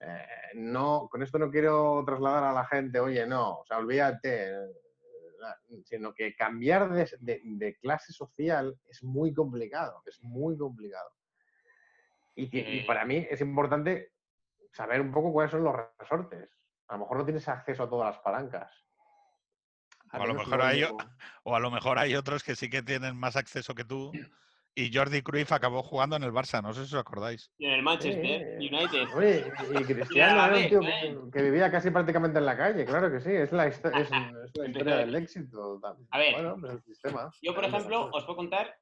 eh, 0.00 0.26
no, 0.54 1.08
con 1.10 1.22
esto 1.22 1.38
no 1.38 1.50
quiero 1.50 2.02
trasladar 2.06 2.44
a 2.44 2.52
la 2.52 2.64
gente, 2.66 2.98
oye, 3.00 3.26
no, 3.26 3.58
o 3.60 3.64
sea, 3.66 3.78
olvídate, 3.78 4.50
eh, 4.50 4.72
sino 5.84 6.12
que 6.14 6.34
cambiar 6.36 6.90
de, 6.92 7.08
de- 7.20 7.40
de 7.44 7.76
clase 7.76 8.12
social 8.12 8.76
es 8.88 9.02
muy 9.02 9.32
complicado, 9.34 10.02
es 10.06 10.22
muy 10.22 10.56
complicado. 10.56 11.10
Y, 12.34 12.48
que- 12.48 12.58
y 12.60 12.78
Eh. 12.80 12.84
para 12.86 13.04
mí 13.04 13.26
es 13.28 13.40
importante 13.40 14.11
saber 14.72 15.00
un 15.00 15.12
poco 15.12 15.32
cuáles 15.32 15.50
son 15.52 15.64
los 15.64 15.74
resortes. 15.98 16.48
A 16.88 16.94
lo 16.94 17.00
mejor 17.00 17.18
no 17.18 17.24
tienes 17.24 17.48
acceso 17.48 17.84
a 17.84 17.88
todas 17.88 18.14
las 18.14 18.22
palancas. 18.22 18.70
O 20.12 20.16
a 20.22 20.26
lo 20.26 20.34
mejor 20.34 20.60
hay-. 20.62 20.84
O 21.44 21.54
a 21.56 21.60
lo 21.60 21.70
mejor 21.70 21.98
hay 21.98 22.14
otros 22.14 22.42
que 22.42 22.54
sí 22.56 22.68
que 22.68 22.82
tienen 22.82 23.16
más 23.16 23.36
acceso 23.36 23.74
que 23.74 23.84
tú. 23.84 24.12
Y 24.74 24.90
Jordi 24.94 25.20
Cruyff 25.20 25.52
acabó 25.52 25.82
jugando 25.82 26.16
en 26.16 26.22
el 26.22 26.32
Barça, 26.32 26.62
no 26.62 26.72
sé 26.72 26.86
si 26.86 26.94
os 26.94 27.00
acordáis. 27.00 27.52
Y 27.58 27.66
en 27.66 27.72
el 27.72 27.82
Manchester 27.82 28.58
Sí. 28.58 28.68
United. 28.74 29.14
Oye, 29.14 29.52
y 29.80 29.84
Cristiano 29.84 30.36
la 30.36 30.46
era 30.46 30.54
un 30.54 30.60
vez, 30.60 30.68
tío 30.70 30.80
¿eh? 30.82 31.18
que, 31.30 31.30
que 31.38 31.42
vivía 31.44 31.70
casi 31.70 31.90
prácticamente 31.90 32.38
en 32.38 32.46
la 32.46 32.56
calle, 32.56 32.86
claro 32.86 33.10
que 33.12 33.20
sí, 33.20 33.30
es 33.32 33.52
la, 33.52 33.68
histo- 33.68 33.90
es, 33.94 34.06
es 34.06 34.10
la 34.10 34.66
historia 34.66 34.96
de- 34.96 35.04
del 35.06 35.14
éxito. 35.16 35.78
también. 35.78 36.08
A 36.10 36.18
ver. 36.18 36.32
Bueno, 36.34 36.56
pues 36.58 36.72
el 36.72 36.82
sistema. 36.84 37.30
Yo, 37.42 37.54
por 37.54 37.64
ejemplo, 37.64 37.96
cosas. 38.06 38.14
os 38.14 38.24
puedo 38.24 38.36
contar, 38.36 38.74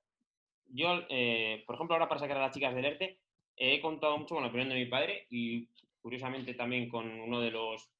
yo, 0.67 1.01
eh, 1.09 1.65
por 1.67 1.75
ejemplo, 1.75 1.97
ahora 1.97 2.09
para 2.09 2.21
sacar 2.21 2.37
a 2.37 2.41
las 2.43 2.55
chicas 2.55 2.73
del 2.73 2.85
ERTE, 2.85 3.21
he 3.61 3.81
contado 3.81 4.17
mucho 4.19 4.35
con 4.35 4.43
la 4.43 4.49
opinión 4.49 4.71
de 4.71 4.75
mi 4.77 4.87
padre 4.87 5.27
y 5.31 5.69
curiosamente 6.01 6.55
también 6.55 6.89
con 6.89 7.07
uno 7.21 7.41
de 7.41 7.51
los 7.51 7.91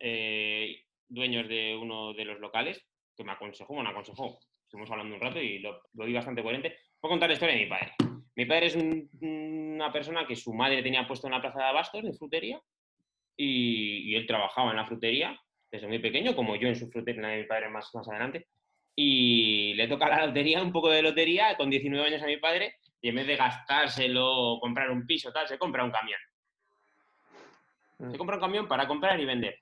eh, 0.00 0.82
dueños 1.08 1.48
de 1.48 1.76
uno 1.80 2.12
de 2.12 2.24
los 2.24 2.40
locales, 2.40 2.84
que 3.16 3.24
me 3.24 3.32
aconsejó, 3.32 3.74
bueno, 3.74 3.90
aconsejó, 3.90 4.38
estuvimos 4.64 4.90
hablando 4.90 5.14
un 5.14 5.20
rato 5.20 5.40
y 5.40 5.60
lo, 5.60 5.80
lo 5.94 6.04
vi 6.04 6.12
bastante 6.12 6.42
coherente. 6.42 6.76
Puedo 7.00 7.12
contar 7.12 7.28
la 7.28 7.34
historia 7.34 7.54
de 7.54 7.62
mi 7.62 7.70
padre. 7.70 7.92
Mi 8.34 8.44
padre 8.44 8.66
es 8.66 8.76
un- 8.76 9.08
una 9.22 9.92
persona 9.92 10.26
que 10.26 10.34
su 10.36 10.52
madre 10.52 10.82
tenía 10.82 11.06
puesto 11.06 11.28
en 11.28 11.34
la 11.34 11.40
plaza 11.40 11.58
de 11.60 11.64
abastos 11.66 12.02
de 12.02 12.12
frutería 12.12 12.60
y, 13.36 14.10
y 14.10 14.14
él 14.16 14.26
trabajaba 14.26 14.70
en 14.70 14.76
la 14.76 14.86
frutería 14.86 15.38
desde 15.70 15.86
muy 15.86 15.98
pequeño, 16.00 16.34
como 16.34 16.56
yo 16.56 16.68
en 16.68 16.76
su 16.76 16.88
frutería, 16.90 17.22
la 17.22 17.28
de 17.28 17.42
mi 17.42 17.44
padre 17.46 17.68
más, 17.68 17.94
más 17.94 18.08
adelante 18.08 18.46
y 18.98 19.74
le 19.74 19.88
toca 19.88 20.08
la 20.08 20.26
lotería, 20.26 20.62
un 20.62 20.72
poco 20.72 20.88
de 20.90 21.02
lotería, 21.02 21.54
con 21.58 21.68
19 21.68 22.06
años 22.08 22.22
a 22.22 22.26
mi 22.26 22.38
padre, 22.38 22.76
y 23.06 23.08
en 23.10 23.14
vez 23.14 23.26
de 23.28 23.36
gastárselo, 23.36 24.58
comprar 24.60 24.90
un 24.90 25.06
piso, 25.06 25.30
tal, 25.32 25.46
se 25.46 25.58
compra 25.58 25.84
un 25.84 25.92
camión. 25.92 26.18
Mm. 27.98 28.10
Se 28.10 28.18
compra 28.18 28.34
un 28.34 28.42
camión 28.42 28.66
para 28.66 28.88
comprar 28.88 29.20
y 29.20 29.24
vender. 29.24 29.60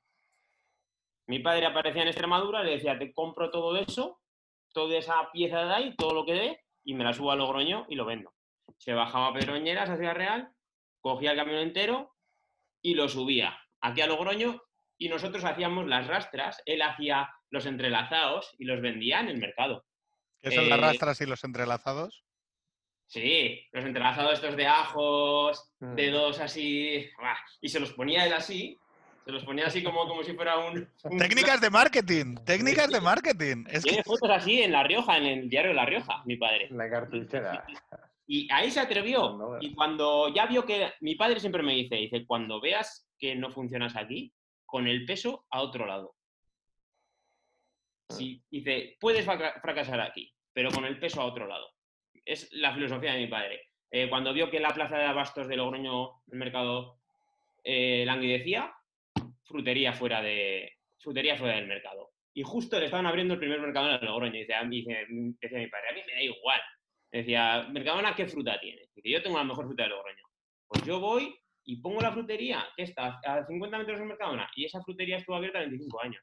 Mi 1.27 1.41
padre 1.41 1.67
aparecía 1.67 2.01
en 2.01 2.09
Extremadura, 2.09 2.63
le 2.63 2.71
decía, 2.71 2.99
te 2.99 3.13
compro 3.13 3.51
todo 3.51 3.77
eso, 3.77 4.19
toda 4.73 4.97
esa 4.97 5.31
pieza 5.31 5.63
de 5.63 5.75
ahí, 5.75 5.97
todo 5.97 6.15
lo 6.15 6.25
que 6.25 6.33
dé, 6.33 6.65
y 6.85 6.95
me 6.95 7.05
la 7.05 7.13
subo 7.13 7.33
a 7.33 7.37
Logroño 7.37 7.85
y 7.91 7.97
lo 7.97 8.07
vendo. 8.07 8.33
Se 8.79 8.95
bajaba 8.95 9.27
a 9.29 9.33
Pedroñeras, 9.35 9.91
a 9.91 9.99
Ciudad 9.99 10.15
Real, 10.15 10.49
cogía 11.03 11.33
el 11.33 11.37
camión 11.37 11.59
entero, 11.59 12.15
y 12.81 12.95
lo 12.95 13.11
subía 13.11 13.59
aquí 13.83 14.01
a 14.01 14.07
Logroño 14.07 14.59
y 14.97 15.11
nosotros 15.11 15.45
hacíamos 15.45 15.87
las 15.87 16.07
rastras, 16.07 16.63
él 16.65 16.81
hacía 16.81 17.29
los 17.51 17.67
entrelazados 17.67 18.55
y 18.59 18.65
los 18.65 18.81
vendía 18.81 19.21
en 19.21 19.29
el 19.29 19.37
mercado. 19.37 19.85
¿Qué 20.41 20.51
son 20.51 20.71
las 20.71 20.79
Eh, 20.79 20.81
rastras 20.81 21.21
y 21.21 21.27
los 21.27 21.45
entrelazados? 21.45 22.25
Sí, 23.15 23.61
los 23.71 23.85
entrelazados 23.85 24.33
estos 24.35 24.57
de 24.57 24.67
ajos, 24.67 25.71
Mm. 25.79 25.95
dedos 25.95 26.41
así, 26.41 27.09
¡buah! 27.17 27.37
y 27.61 27.69
se 27.69 27.79
los 27.79 27.93
ponía 27.93 28.27
él 28.27 28.33
así, 28.33 28.77
se 29.25 29.31
los 29.31 29.45
ponía 29.45 29.67
así 29.69 29.85
como, 29.85 30.09
como 30.09 30.25
si 30.25 30.33
fuera 30.35 30.59
un... 30.59 30.89
un- 31.05 31.19
Técnicas 31.19 31.61
de 31.61 31.71
marketing, 31.71 32.35
técnicas 32.45 32.91
de 32.91 33.01
marketing. 33.01 33.67
Es 33.69 33.85
que 33.85 33.91
Tiene 33.91 34.03
fotos 34.03 34.29
así 34.31 34.63
en 34.63 34.73
La 34.73 34.83
Rioja, 34.83 35.17
en 35.17 35.27
el 35.27 35.49
diario 35.49 35.73
La 35.73 35.87
Rioja, 35.87 36.23
mi 36.27 36.37
padre. 36.37 36.67
La 36.73 36.91
cartuchera. 36.91 37.65
Y 38.27 38.49
ahí 38.53 38.69
se 38.73 38.81
atrevió. 38.81 39.39
Y 39.61 39.73
cuando 39.75 40.35
ya 40.35 40.47
vio 40.47 40.65
que. 40.65 40.93
Mi 41.01 41.15
padre 41.15 41.39
siempre 41.39 41.63
me 41.63 41.75
dice: 41.75 41.95
dice, 41.95 42.27
cuando 42.27 42.61
veas 42.61 43.07
que 43.19 43.37
no 43.37 43.49
funcionas 43.51 43.95
aquí, 43.97 44.33
con 44.67 44.89
el 44.89 45.05
peso 45.07 45.47
a 45.51 45.61
otro 45.63 45.87
lado. 45.87 46.17
Sí, 48.11 48.43
dice, 48.51 48.97
puedes 48.99 49.25
fraca- 49.25 49.61
fracasar 49.61 50.01
aquí, 50.01 50.33
pero 50.53 50.71
con 50.71 50.85
el 50.85 50.99
peso 50.99 51.21
a 51.21 51.27
otro 51.27 51.47
lado. 51.47 51.69
Es 52.25 52.53
la 52.53 52.73
filosofía 52.75 53.13
de 53.15 53.21
mi 53.21 53.27
padre. 53.27 53.69
Eh, 53.91 54.09
cuando 54.09 54.33
vio 54.33 54.51
que 54.51 54.61
la 54.61 54.75
plaza 54.75 54.99
de 54.99 55.05
abastos 55.05 55.47
de 55.47 55.57
Logroño, 55.57 56.23
el 56.33 56.39
mercado, 56.39 56.99
eh, 57.63 58.05
languidecía, 58.07 58.75
frutería 59.45 59.93
fuera, 59.93 60.21
de, 60.23 60.73
frutería 60.99 61.37
fuera 61.37 61.57
del 61.57 61.67
mercado. 61.67 62.11
Y 62.35 62.43
justo 62.43 62.79
le 62.79 62.87
estaban 62.87 63.07
abriendo 63.07 63.35
el 63.35 63.41
primer 63.41 63.61
mercado 63.61 63.95
en 63.95 64.05
Logroño. 64.05 64.35
Y 64.35 64.41
dice- 64.41 65.07
decía 65.41 65.59
mi 65.59 65.69
padre, 65.69 65.89
a 65.91 65.93
mí 65.95 66.01
me 66.07 66.13
da 66.15 66.23
igual. 66.23 66.61
Decía, 67.13 67.69
Mercadona, 67.71 68.17
¿qué 68.17 68.27
fruta 68.27 68.59
tiene? 68.59 68.89
Dice, 68.93 69.09
yo 69.09 69.23
tengo 69.23 69.39
la 69.39 69.45
mejor 69.45 69.67
fruta 69.67 69.85
de 69.85 69.91
Logroño. 69.91 70.25
Pues 70.67 70.83
yo 70.85 70.99
voy 70.99 71.33
y 71.65 71.77
pongo 71.81 72.01
la 72.01 72.11
frutería, 72.11 72.67
que 72.77 72.83
está 72.83 73.21
a 73.25 73.47
50 73.47 73.79
metros 73.79 73.99
del 74.01 74.09
Mercadona, 74.09 74.51
y 74.57 74.65
esa 74.65 74.83
frutería 74.83 75.19
estuvo 75.19 75.37
abierta 75.37 75.61
25 75.61 76.03
años. 76.03 76.23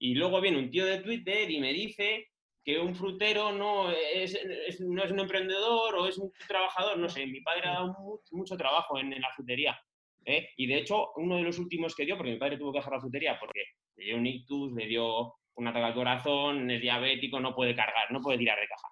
Y 0.00 0.14
luego 0.14 0.40
viene 0.40 0.58
un 0.58 0.70
tío 0.70 0.84
de 0.84 0.98
Twitter 1.00 1.48
y 1.50 1.60
me 1.60 1.72
dice 1.72 2.26
que 2.66 2.80
un 2.80 2.96
frutero 2.96 3.52
no 3.52 3.92
es, 3.92 4.36
no 4.80 5.04
es 5.04 5.10
un 5.12 5.20
emprendedor 5.20 5.94
o 5.94 6.06
es 6.08 6.18
un 6.18 6.32
trabajador, 6.48 6.98
no 6.98 7.08
sé, 7.08 7.24
mi 7.24 7.40
padre 7.40 7.68
ha 7.68 7.74
dado 7.74 7.94
mu- 8.00 8.18
mucho, 8.32 8.56
trabajo 8.56 8.98
en, 8.98 9.12
en 9.12 9.22
la 9.22 9.30
frutería. 9.30 9.80
¿eh? 10.24 10.48
Y 10.56 10.66
de 10.66 10.78
hecho, 10.78 11.12
uno 11.14 11.36
de 11.36 11.42
los 11.44 11.60
últimos 11.60 11.94
que 11.94 12.04
dio, 12.04 12.16
porque 12.16 12.32
mi 12.32 12.38
padre 12.38 12.58
tuvo 12.58 12.72
que 12.72 12.80
dejar 12.80 12.94
la 12.94 13.00
frutería 13.00 13.38
porque 13.38 13.60
le 13.94 14.06
dio 14.06 14.16
un 14.16 14.26
ictus, 14.26 14.72
le 14.72 14.86
dio 14.86 15.32
un 15.54 15.68
ataque 15.68 15.84
al 15.86 15.94
corazón, 15.94 16.68
es 16.68 16.82
diabético, 16.82 17.38
no 17.38 17.54
puede 17.54 17.76
cargar, 17.76 18.10
no 18.10 18.20
puede 18.20 18.38
tirar 18.38 18.58
de 18.58 18.66
caja. 18.66 18.88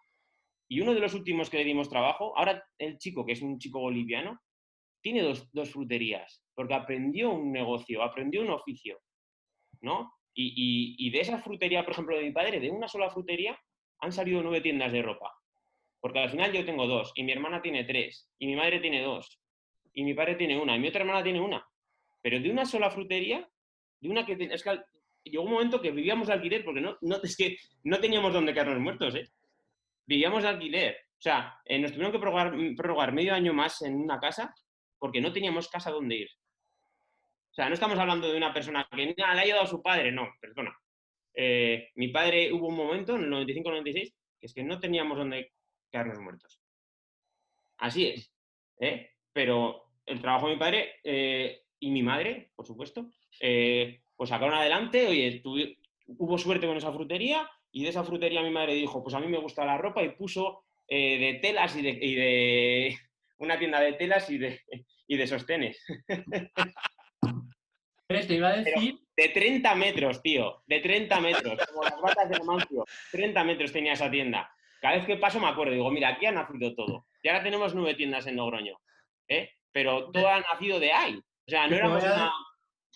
Y 0.68 0.80
uno 0.80 0.94
de 0.94 1.00
los 1.00 1.12
últimos 1.12 1.50
que 1.50 1.58
le 1.58 1.64
dimos 1.64 1.90
trabajo, 1.90 2.32
ahora 2.38 2.64
el 2.78 2.96
chico, 2.98 3.26
que 3.26 3.32
es 3.32 3.42
un 3.42 3.58
chico 3.58 3.80
boliviano, 3.80 4.40
tiene 5.02 5.22
dos, 5.22 5.50
dos 5.52 5.70
fruterías, 5.72 6.44
porque 6.54 6.74
aprendió 6.74 7.30
un 7.32 7.50
negocio, 7.50 8.02
aprendió 8.04 8.40
un 8.40 8.50
oficio, 8.50 9.00
¿no? 9.82 10.14
Y, 10.34 11.10
de 11.10 11.20
esa 11.20 11.38
frutería, 11.38 11.84
por 11.84 11.92
ejemplo, 11.92 12.16
de 12.16 12.24
mi 12.24 12.32
padre, 12.32 12.60
de 12.60 12.70
una 12.70 12.88
sola 12.88 13.10
frutería, 13.10 13.58
han 14.00 14.12
salido 14.12 14.42
nueve 14.42 14.60
tiendas 14.60 14.92
de 14.92 15.02
ropa. 15.02 15.32
Porque 16.00 16.18
al 16.18 16.30
final 16.30 16.52
yo 16.52 16.64
tengo 16.64 16.86
dos, 16.86 17.12
y 17.14 17.22
mi 17.22 17.32
hermana 17.32 17.62
tiene 17.62 17.84
tres, 17.84 18.28
y 18.38 18.46
mi 18.46 18.56
madre 18.56 18.80
tiene 18.80 19.02
dos, 19.02 19.40
y 19.94 20.04
mi 20.04 20.12
padre 20.12 20.34
tiene 20.34 20.58
una, 20.58 20.76
y 20.76 20.80
mi 20.80 20.88
otra 20.88 21.00
hermana 21.00 21.22
tiene 21.22 21.40
una. 21.40 21.66
Pero 22.20 22.40
de 22.40 22.50
una 22.50 22.66
sola 22.66 22.90
frutería, 22.90 23.48
de 24.00 24.08
una 24.08 24.26
que... 24.26 24.36
Es 24.50 24.62
que 24.62 24.80
llegó 25.24 25.44
un 25.44 25.52
momento 25.52 25.80
que 25.80 25.90
vivíamos 25.90 26.26
de 26.26 26.34
alquiler, 26.34 26.64
porque 26.64 26.80
no, 26.80 26.98
es 27.22 27.36
que 27.36 27.56
no 27.84 27.98
teníamos 27.98 28.32
dónde 28.32 28.52
quedarnos 28.52 28.80
muertos, 28.80 29.14
¿eh? 29.14 29.30
Vivíamos 30.06 30.42
de 30.42 30.48
alquiler. 30.50 30.96
O 31.18 31.22
sea, 31.24 31.58
eh, 31.64 31.78
nos 31.78 31.92
tuvieron 31.92 32.12
que 32.12 32.18
prorrogar, 32.18 32.54
prorrogar 32.76 33.12
medio 33.12 33.32
año 33.32 33.54
más 33.54 33.80
en 33.82 33.94
una 33.94 34.20
casa 34.20 34.54
porque 34.98 35.20
no 35.20 35.32
teníamos 35.32 35.68
casa 35.68 35.90
donde 35.90 36.16
ir. 36.16 36.30
O 37.54 37.56
sea, 37.56 37.68
no 37.68 37.74
estamos 37.74 37.96
hablando 38.00 38.28
de 38.28 38.36
una 38.36 38.52
persona 38.52 38.84
que 38.90 39.14
"Ah, 39.24 39.32
le 39.32 39.40
ha 39.40 39.44
ayudado 39.44 39.62
a 39.62 39.66
su 39.68 39.80
padre, 39.80 40.10
no, 40.10 40.28
perdona. 40.40 40.76
Eh, 41.32 41.90
mi 41.94 42.08
padre 42.08 42.52
hubo 42.52 42.66
un 42.66 42.74
momento, 42.74 43.14
en 43.14 43.22
el 43.22 43.30
95-96, 43.30 44.12
que 44.40 44.46
es 44.46 44.52
que 44.54 44.64
no 44.64 44.80
teníamos 44.80 45.16
donde 45.16 45.52
quedarnos 45.88 46.18
muertos. 46.18 46.60
Así 47.78 48.06
es. 48.08 48.34
¿eh? 48.80 49.08
Pero 49.32 49.84
el 50.04 50.20
trabajo 50.20 50.48
de 50.48 50.54
mi 50.54 50.58
padre 50.58 50.96
eh, 51.04 51.62
y 51.78 51.92
mi 51.92 52.02
madre, 52.02 52.50
por 52.56 52.66
supuesto, 52.66 53.12
pues 53.38 54.28
sacaron 54.30 54.54
adelante, 54.54 55.06
oye, 55.06 55.40
hubo 55.44 56.36
suerte 56.38 56.66
con 56.66 56.76
esa 56.76 56.92
frutería 56.92 57.48
y 57.70 57.84
de 57.84 57.90
esa 57.90 58.02
frutería 58.02 58.42
mi 58.42 58.50
madre 58.50 58.74
dijo, 58.74 59.00
pues 59.00 59.14
a 59.14 59.20
mí 59.20 59.28
me 59.28 59.38
gusta 59.38 59.64
la 59.64 59.78
ropa 59.78 60.02
y 60.02 60.10
puso 60.16 60.64
de 60.88 61.38
telas 61.40 61.76
y 61.76 61.82
de, 61.82 61.90
y 61.90 62.14
de- 62.16 62.98
una 63.38 63.56
tienda 63.60 63.78
de 63.80 63.92
telas 63.92 64.28
y 64.28 64.38
de, 64.38 64.60
y 65.06 65.16
de 65.16 65.26
sostenes. 65.28 65.84
Pero 68.16 68.26
Te 68.28 68.34
iba 68.34 68.48
a 68.48 68.56
decir, 68.56 68.98
De 69.16 69.28
30 69.28 69.74
metros, 69.74 70.22
tío. 70.22 70.62
De 70.66 70.80
30 70.80 71.20
metros. 71.20 71.66
Como 71.68 71.82
las 71.84 72.00
vacas 72.00 72.28
de 72.28 72.38
Numancia. 72.38 72.82
30 73.12 73.44
metros 73.44 73.72
tenía 73.72 73.92
esa 73.92 74.10
tienda. 74.10 74.50
Cada 74.80 74.96
vez 74.96 75.06
que 75.06 75.16
paso 75.16 75.40
me 75.40 75.48
acuerdo. 75.48 75.72
Digo, 75.72 75.90
mira, 75.90 76.08
aquí 76.10 76.26
ha 76.26 76.32
nacido 76.32 76.74
todo. 76.74 77.06
Y 77.22 77.28
ahora 77.28 77.42
tenemos 77.42 77.74
nueve 77.74 77.94
tiendas 77.94 78.26
en 78.26 78.36
Logroño. 78.36 78.78
¿eh? 79.28 79.50
Pero 79.72 80.10
todo 80.10 80.28
ha 80.28 80.40
nacido 80.40 80.78
de 80.80 80.92
ahí. 80.92 81.16
O 81.16 81.50
sea, 81.50 81.66
no 81.66 81.76
éramos 81.76 82.02
una 82.02 82.30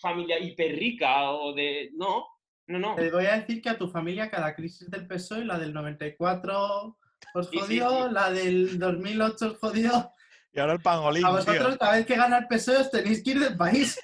familia 0.01 0.39
hiper 0.39 0.77
rica 0.77 1.31
o 1.31 1.53
de... 1.55 1.91
No, 1.95 2.27
no, 2.67 2.79
no. 2.79 2.95
te 2.95 3.11
voy 3.11 3.27
a 3.27 3.39
decir 3.39 3.63
que 3.63 3.71
a 3.71 3.79
tu 3.79 3.89
familia 3.89 4.31
cada 4.31 4.55
crisis 4.55 4.91
del 4.91 5.07
PSOE, 5.07 5.45
la 5.45 5.59
del 5.59 5.73
94 5.73 6.97
os 7.35 7.47
Sí, 7.51 7.53
sí, 7.53 7.59
jodió, 7.81 8.07
sí. 8.09 8.13
la 8.15 8.31
del 8.31 8.79
2008 8.79 9.47
os 9.47 9.59
jodió. 9.59 10.11
Y 10.53 10.61
ahora 10.61 10.75
el 10.75 10.81
pangolín, 10.81 11.25
A 11.25 11.29
tío. 11.29 11.37
vosotros 11.39 11.77
cada 11.79 11.93
vez 11.97 12.07
que 12.07 12.17
gana 12.17 12.39
el 12.39 12.47
PSOE 12.47 12.77
os 12.79 12.91
tenéis 12.91 13.23
que 13.25 13.31
ir 13.31 13.41
del 13.41 13.57
país. 13.57 13.99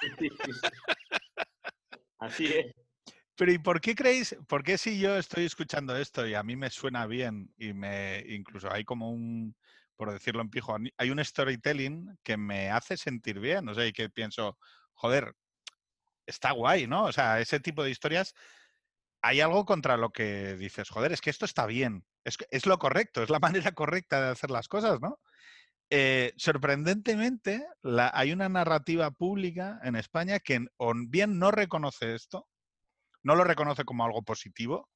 Sí, 2.29 2.47
sí, 2.47 2.53
sí. 2.53 2.55
Así 2.55 2.59
es. 2.59 2.75
Pero 3.37 3.53
¿y 3.53 3.59
por 3.59 3.81
qué 3.81 3.95
creéis, 3.95 4.37
por 4.49 4.63
qué 4.63 4.79
si 4.79 4.99
yo 5.01 5.17
estoy 5.17 5.45
escuchando 5.45 5.97
esto 5.97 6.27
y 6.27 6.35
a 6.35 6.43
mí 6.45 6.55
me 6.55 6.71
suena 6.71 7.07
bien 7.07 7.53
y 7.59 7.73
me 7.73 8.25
incluso 8.29 8.73
hay 8.73 8.85
como 8.85 9.11
un, 9.11 9.57
por 9.97 10.13
decirlo 10.13 10.41
en 10.41 10.51
pijo, 10.51 10.77
hay 10.97 11.11
un 11.11 11.25
storytelling 11.25 12.17
que 12.23 12.37
me 12.37 12.71
hace 12.71 12.97
sentir 12.97 13.41
bien, 13.41 13.69
o 13.69 13.75
sea, 13.75 13.87
y 13.87 13.93
que 13.93 14.09
pienso, 14.09 14.57
joder, 14.95 15.35
está 16.27 16.53
guay, 16.53 16.87
¿no? 16.87 17.05
O 17.07 17.13
sea, 17.13 17.41
ese 17.41 17.59
tipo 17.59 17.83
de 17.83 17.91
historias, 17.91 18.35
hay 19.21 19.41
algo 19.41 19.65
contra 19.65 19.97
lo 19.97 20.11
que 20.11 20.55
dices, 20.57 20.89
joder, 20.89 21.13
es 21.13 21.21
que 21.21 21.31
esto 21.31 21.45
está 21.45 21.67
bien, 21.67 22.05
es, 22.25 22.39
es 22.51 22.67
lo 22.67 22.79
correcto, 22.79 23.23
es 23.23 23.31
la 23.31 23.41
manera 23.41 23.73
correcta 23.73 24.21
de 24.23 24.29
hacer 24.31 24.51
las 24.51 24.69
cosas, 24.69 25.01
¿no? 25.01 25.21
Eh, 25.91 26.33
sorprendentemente, 26.37 27.67
hay 28.13 28.33
una 28.33 28.49
narrativa 28.49 29.11
pública 29.11 29.81
en 29.85 29.97
España 29.97 30.41
que 30.41 30.67
o 30.77 30.93
bien 31.09 31.39
no 31.39 31.51
reconoce 31.51 32.15
esto, 32.15 32.49
no 33.23 33.37
lo 33.37 33.45
reconoce 33.45 33.85
como 33.85 34.05
algo 34.05 34.23
positivo. 34.23 34.89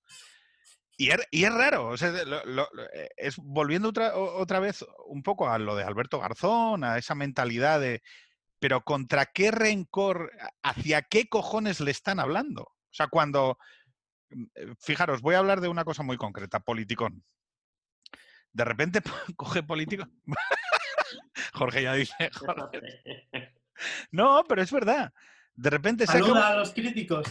Y 0.96 1.10
es, 1.10 1.18
y 1.30 1.44
es 1.44 1.54
raro, 1.54 1.94
lo- 2.46 2.68
eh, 2.92 3.08
es 3.16 3.36
volviendo 3.36 3.92
otra 4.14 4.58
vez 4.58 4.84
un 5.06 5.22
poco 5.22 5.48
a 5.48 5.58
lo 5.58 5.76
de 5.76 5.84
Alberto 5.84 6.18
Garzón, 6.18 6.82
a 6.82 6.98
esa 6.98 7.14
mentalidad 7.14 7.78
de, 7.80 8.02
pero 8.58 8.82
¿contra 8.82 9.26
qué 9.26 9.52
rencor, 9.52 10.32
hacia 10.62 11.02
qué 11.02 11.28
cojones 11.28 11.78
le 11.80 11.92
están 11.92 12.18
hablando? 12.18 12.62
O 12.62 12.92
sea, 12.92 13.06
cuando, 13.06 13.58
mm, 14.30 14.44
eh, 14.56 14.74
fijaros, 14.80 15.20
voy 15.22 15.36
a 15.36 15.38
hablar 15.38 15.60
de 15.60 15.68
una 15.68 15.84
cosa 15.84 16.02
muy 16.02 16.16
concreta, 16.16 16.58
politicón. 16.58 17.22
De 18.52 18.64
repente 18.64 19.00
coge 19.36 19.62
político. 19.62 20.04
Jorge 21.52 21.82
ya 21.82 21.94
dice, 21.94 22.14
Jorge. 22.32 23.28
No, 24.10 24.42
pero 24.48 24.60
es 24.62 24.72
verdad. 24.72 25.12
De 25.54 25.70
repente 25.70 26.06
saca 26.06 26.18
Saluda 26.20 26.48
a 26.48 26.56
los 26.56 26.72
críticos. 26.72 27.26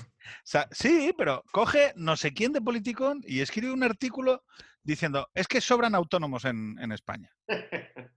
Sí, 0.71 1.13
pero 1.17 1.43
coge 1.51 1.93
no 1.95 2.15
sé 2.17 2.33
quién 2.33 2.53
de 2.53 2.61
Politicón 2.61 3.21
y 3.25 3.41
escribe 3.41 3.71
un 3.73 3.83
artículo 3.83 4.43
diciendo, 4.83 5.29
es 5.33 5.47
que 5.47 5.59
sobran 5.61 5.95
autónomos 5.95 6.45
en, 6.45 6.77
en 6.79 6.91
España. 6.91 7.31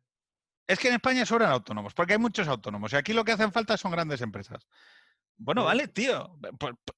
Es 0.66 0.78
que 0.78 0.86
en 0.86 0.95
España 0.95 1.26
sobran 1.26 1.51
autónomos, 1.51 1.95
porque 1.95 2.12
hay 2.12 2.20
muchos 2.20 2.47
autónomos 2.47 2.93
y 2.93 2.97
aquí 2.97 3.12
lo 3.12 3.24
que 3.24 3.32
hacen 3.32 3.51
falta 3.51 3.76
son 3.76 3.91
grandes 3.91 4.20
empresas. 4.20 4.68
Bueno, 5.36 5.64
vale, 5.64 5.88
tío, 5.88 6.38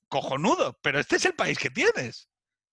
cojonudo, 0.09 0.78
pero 0.82 1.01
este 1.01 1.16
es 1.16 1.24
el 1.24 1.32
país 1.32 1.59
que 1.59 1.70
tienes. 1.70 2.28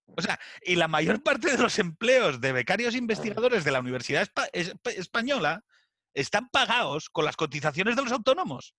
O 0.07 0.21
sea, 0.21 0.37
y 0.61 0.75
la 0.75 0.89
mayor 0.89 1.23
parte 1.23 1.51
de 1.51 1.57
los 1.57 1.79
empleos 1.79 2.41
de 2.41 2.51
becarios 2.51 2.95
investigadores 2.95 3.63
de 3.63 3.71
la 3.71 3.79
Universidad 3.79 4.23
Espa- 4.27 4.49
es- 4.51 4.75
Española 4.97 5.63
están 6.13 6.49
pagados 6.49 7.09
con 7.09 7.25
las 7.25 7.35
cotizaciones 7.35 7.95
de 7.95 8.03
los 8.03 8.11
autónomos. 8.11 8.75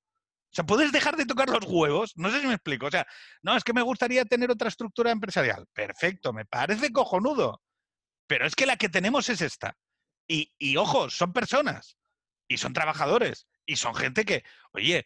O 0.52 0.54
sea, 0.54 0.66
puedes 0.66 0.90
dejar 0.90 1.16
de 1.16 1.26
tocar 1.26 1.48
los 1.48 1.64
huevos. 1.64 2.12
No 2.16 2.30
sé 2.30 2.40
si 2.40 2.46
me 2.46 2.54
explico. 2.54 2.86
O 2.86 2.90
sea, 2.90 3.06
no, 3.42 3.56
es 3.56 3.62
que 3.62 3.72
me 3.72 3.82
gustaría 3.82 4.24
tener 4.24 4.50
otra 4.50 4.68
estructura 4.68 5.12
empresarial. 5.12 5.66
Perfecto, 5.72 6.32
me 6.32 6.44
parece 6.44 6.92
cojonudo. 6.92 7.62
Pero 8.26 8.46
es 8.46 8.54
que 8.56 8.66
la 8.66 8.76
que 8.76 8.88
tenemos 8.88 9.28
es 9.28 9.40
esta. 9.42 9.76
Y, 10.28 10.52
y 10.58 10.76
ojo, 10.76 11.08
son 11.08 11.32
personas. 11.32 11.96
Y 12.48 12.58
son 12.58 12.72
trabajadores. 12.72 13.46
Y 13.64 13.76
son 13.76 13.94
gente 13.94 14.24
que, 14.24 14.42
oye, 14.72 15.04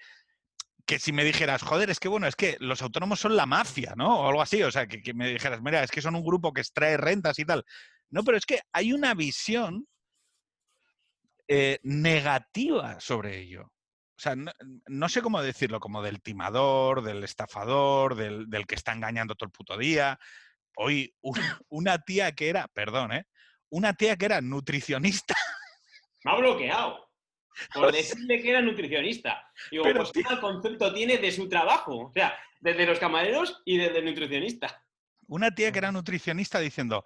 que 0.86 0.98
si 0.98 1.12
me 1.12 1.24
dijeras, 1.24 1.62
joder, 1.62 1.90
es 1.90 2.00
que 2.00 2.08
bueno, 2.08 2.26
es 2.26 2.36
que 2.36 2.56
los 2.60 2.80
autónomos 2.80 3.20
son 3.20 3.36
la 3.36 3.44
mafia, 3.44 3.92
¿no? 3.96 4.20
O 4.20 4.28
algo 4.28 4.40
así. 4.40 4.62
O 4.62 4.70
sea, 4.70 4.86
que, 4.86 5.02
que 5.02 5.12
me 5.12 5.28
dijeras, 5.28 5.60
mira, 5.60 5.82
es 5.82 5.90
que 5.90 6.00
son 6.00 6.14
un 6.14 6.24
grupo 6.24 6.54
que 6.54 6.62
extrae 6.62 6.96
rentas 6.96 7.38
y 7.38 7.44
tal. 7.44 7.64
No, 8.08 8.24
pero 8.24 8.38
es 8.38 8.46
que 8.46 8.60
hay 8.72 8.94
una 8.94 9.12
visión 9.12 9.86
eh, 11.48 11.78
negativa 11.82 13.00
sobre 13.00 13.38
ello. 13.38 13.62
o 13.62 14.20
sea, 14.20 14.36
no, 14.36 14.52
no 14.86 15.08
sé 15.08 15.22
cómo 15.22 15.42
decirlo, 15.42 15.80
como 15.80 16.02
del 16.02 16.22
timador, 16.22 17.02
del 17.02 17.22
estafador, 17.24 18.14
del, 18.14 18.48
del 18.48 18.66
que 18.66 18.74
está 18.74 18.92
engañando 18.92 19.34
todo 19.34 19.46
el 19.46 19.52
puto 19.52 19.76
día. 19.76 20.18
Hoy 20.76 21.14
una, 21.20 21.60
una 21.68 21.98
tía 21.98 22.32
que 22.32 22.48
era, 22.48 22.68
perdón, 22.68 23.12
¿eh? 23.12 23.26
Una 23.70 23.94
tía 23.94 24.16
que 24.16 24.26
era 24.26 24.40
nutricionista. 24.40 25.34
Me 26.24 26.32
ha 26.32 26.36
bloqueado. 26.36 27.10
Por 27.74 27.92
decirle 27.92 28.42
que 28.42 28.50
era 28.50 28.60
nutricionista. 28.60 29.50
Digo, 29.70 29.84
Pero, 29.84 30.00
pues 30.00 30.12
¿qué 30.12 30.40
concepto 30.40 30.92
tiene 30.92 31.18
de 31.18 31.30
su 31.30 31.48
trabajo? 31.48 31.98
O 32.06 32.12
sea, 32.12 32.36
desde 32.60 32.86
los 32.86 32.98
camareros 32.98 33.62
y 33.64 33.76
desde 33.76 33.98
el 33.98 34.06
nutricionista. 34.06 34.82
Una 35.26 35.54
tía 35.54 35.72
que 35.72 35.78
era 35.78 35.92
nutricionista 35.92 36.58
diciendo, 36.58 37.04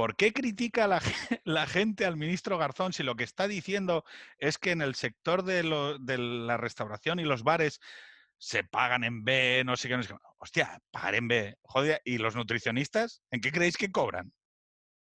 ¿por 0.00 0.16
qué 0.16 0.32
critica 0.32 0.86
la, 0.86 1.02
la 1.44 1.66
gente 1.66 2.06
al 2.06 2.16
ministro 2.16 2.56
Garzón 2.56 2.94
si 2.94 3.02
lo 3.02 3.16
que 3.16 3.24
está 3.24 3.46
diciendo 3.46 4.02
es 4.38 4.56
que 4.56 4.70
en 4.70 4.80
el 4.80 4.94
sector 4.94 5.42
de, 5.42 5.62
lo- 5.62 5.98
de 5.98 6.16
la 6.16 6.56
restauración 6.56 7.20
y 7.20 7.24
los 7.24 7.42
bares 7.42 7.80
se 8.38 8.64
pagan 8.64 9.04
en 9.04 9.24
B, 9.24 9.62
no 9.66 9.76
sé 9.76 9.88
qué, 9.88 9.98
no 9.98 10.02
sé 10.02 10.08
qué? 10.08 10.14
Hostia, 10.38 10.80
pagar 10.90 11.16
en 11.16 11.28
B. 11.28 11.58
Joder, 11.60 12.00
¿y 12.06 12.16
los 12.16 12.34
nutricionistas? 12.34 13.22
¿En 13.30 13.42
qué 13.42 13.52
creéis 13.52 13.76
que 13.76 13.92
cobran? 13.92 14.32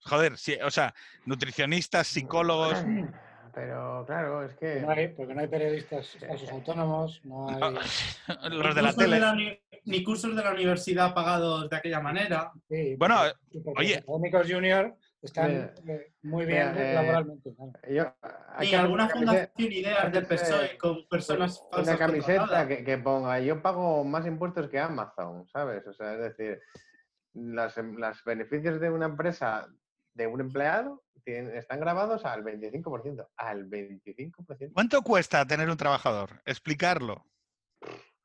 Joder, 0.02 0.38
sí, 0.38 0.56
o 0.64 0.70
sea, 0.70 0.94
nutricionistas, 1.26 2.06
psicólogos... 2.06 2.84
Pero 3.56 4.04
claro, 4.06 4.44
es 4.44 4.54
que. 4.56 4.82
No 4.82 4.92
hay- 4.92 5.08
porque 5.08 5.34
no 5.34 5.40
hay 5.42 5.48
periodistas 5.48 6.18
falsos 6.28 6.52
autónomos, 6.52 7.22
no 7.24 7.50
hay... 7.50 7.56
no, 7.60 7.72
los 8.50 8.76
de 8.76 8.82
Ni 9.08 9.20
la 9.20 9.58
ni 9.86 10.04
cursos 10.04 10.36
de 10.36 10.44
la 10.44 10.52
universidad 10.52 11.14
pagados 11.14 11.70
de 11.70 11.76
aquella 11.78 12.00
manera. 12.02 12.52
Sí, 12.68 12.96
Bueno, 12.98 13.26
eh, 13.28 13.34
oye. 13.78 14.04
Los 14.32 14.52
junior 14.52 14.96
están 15.22 15.72
eh, 15.88 16.12
muy 16.24 16.46
bien 16.46 16.74
eh, 16.76 16.94
laboralmente. 16.96 17.54
claro. 17.56 17.72
Yo, 17.88 18.14
hay 18.56 18.68
hacer 18.68 18.80
alguna 18.80 19.04
una 19.06 19.14
camiseta- 19.14 19.48
fundación 19.54 19.72
ideas 19.72 20.12
del 20.12 20.24
hacerse 20.24 20.46
PSOE 20.46 20.78
con 20.78 21.08
personas 21.08 21.60
una 21.62 21.70
falsas 21.78 21.98
camiseta 21.98 22.38
contratadas. 22.40 22.68
que, 22.68 22.84
que 22.84 22.98
ponga 22.98 23.40
yo 23.40 23.62
pago 23.62 24.04
más 24.04 24.26
impuestos 24.26 24.70
que 24.70 24.80
Amazon, 24.80 25.48
¿sabes? 25.48 25.86
O 25.88 25.94
sea, 25.94 26.14
es 26.14 26.20
decir, 26.20 26.60
las, 27.34 27.78
em- 27.78 27.96
los 27.98 28.24
beneficios 28.26 28.80
de 28.82 28.90
una 28.90 29.06
empresa 29.06 29.68
de 30.16 30.28
un 30.28 30.42
empleado 30.42 31.04
tienen- 31.24 31.56
están 31.56 31.80
grabados 31.80 32.26
al 32.26 32.44
25%. 32.44 33.30
Al 33.38 33.66
25%. 33.66 34.74
¿Cuánto 34.74 35.02
cuesta 35.02 35.46
tener 35.46 35.70
un 35.70 35.78
trabajador? 35.78 36.42
Explicarlo. 36.46 37.26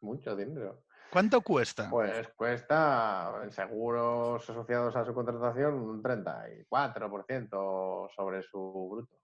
Mucho 0.01 0.35
dinero. 0.37 0.85
¿Cuánto 1.11 1.41
cuesta? 1.41 1.89
Pues 1.91 2.29
cuesta 2.37 3.41
en 3.43 3.51
seguros 3.53 4.49
asociados 4.49 4.95
a 4.97 5.05
su 5.05 5.13
contratación 5.13 5.75
un 5.75 6.03
34% 6.03 8.09
sobre 8.15 8.43
su 8.43 8.89
bruto, 8.91 9.19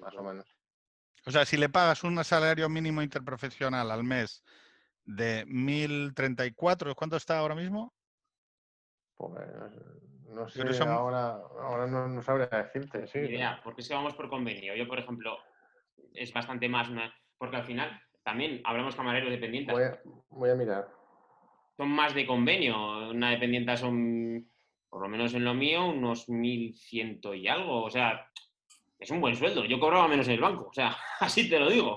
más 0.00 0.14
o 0.16 0.22
menos. 0.22 0.46
O 1.26 1.30
sea, 1.30 1.44
si 1.44 1.58
le 1.58 1.68
pagas 1.68 2.02
un 2.04 2.22
salario 2.24 2.68
mínimo 2.70 3.02
interprofesional 3.02 3.90
al 3.90 4.04
mes 4.04 4.42
de 5.04 5.44
1.034, 5.46 6.94
¿cuánto 6.94 7.16
está 7.16 7.38
ahora 7.38 7.54
mismo? 7.54 7.92
Pues 9.16 9.46
no 10.28 10.48
sé, 10.48 10.60
Pero 10.62 10.74
son- 10.74 10.88
ahora, 10.88 11.40
ahora 11.60 11.86
no, 11.86 12.08
no 12.08 12.22
sabría 12.22 12.46
decirte, 12.46 13.06
sí. 13.06 13.18
Ni 13.20 13.28
idea, 13.30 13.60
porque 13.62 13.80
es 13.80 13.88
que 13.88 13.94
vamos 13.94 14.14
por 14.14 14.28
convenio. 14.28 14.74
Yo, 14.74 14.86
por 14.86 14.98
ejemplo, 14.98 15.38
es 16.14 16.32
bastante 16.32 16.68
más 16.68 16.88
una... 16.88 17.12
Porque 17.38 17.56
al 17.56 17.64
final 17.64 18.00
también 18.24 18.60
hablamos 18.64 18.96
camareros 18.96 19.30
dependientes. 19.30 19.72
Voy 19.74 19.84
a, 19.84 20.00
voy 20.30 20.50
a 20.50 20.54
mirar. 20.54 20.88
Son 21.76 21.88
más 21.88 22.14
de 22.14 22.26
convenio. 22.26 23.10
Una 23.10 23.30
dependienta 23.30 23.76
son, 23.76 24.50
por 24.90 25.02
lo 25.02 25.08
menos 25.08 25.32
en 25.34 25.44
lo 25.44 25.54
mío, 25.54 25.86
unos 25.86 26.28
1.100 26.28 27.34
y 27.36 27.48
algo. 27.48 27.84
O 27.84 27.90
sea, 27.90 28.28
es 28.98 29.10
un 29.10 29.20
buen 29.20 29.36
sueldo. 29.36 29.64
Yo 29.64 29.78
cobraba 29.78 30.08
menos 30.08 30.26
en 30.26 30.34
el 30.34 30.40
banco. 30.40 30.66
O 30.68 30.72
sea, 30.72 30.96
así 31.20 31.48
te 31.48 31.58
lo 31.58 31.70
digo. 31.70 31.96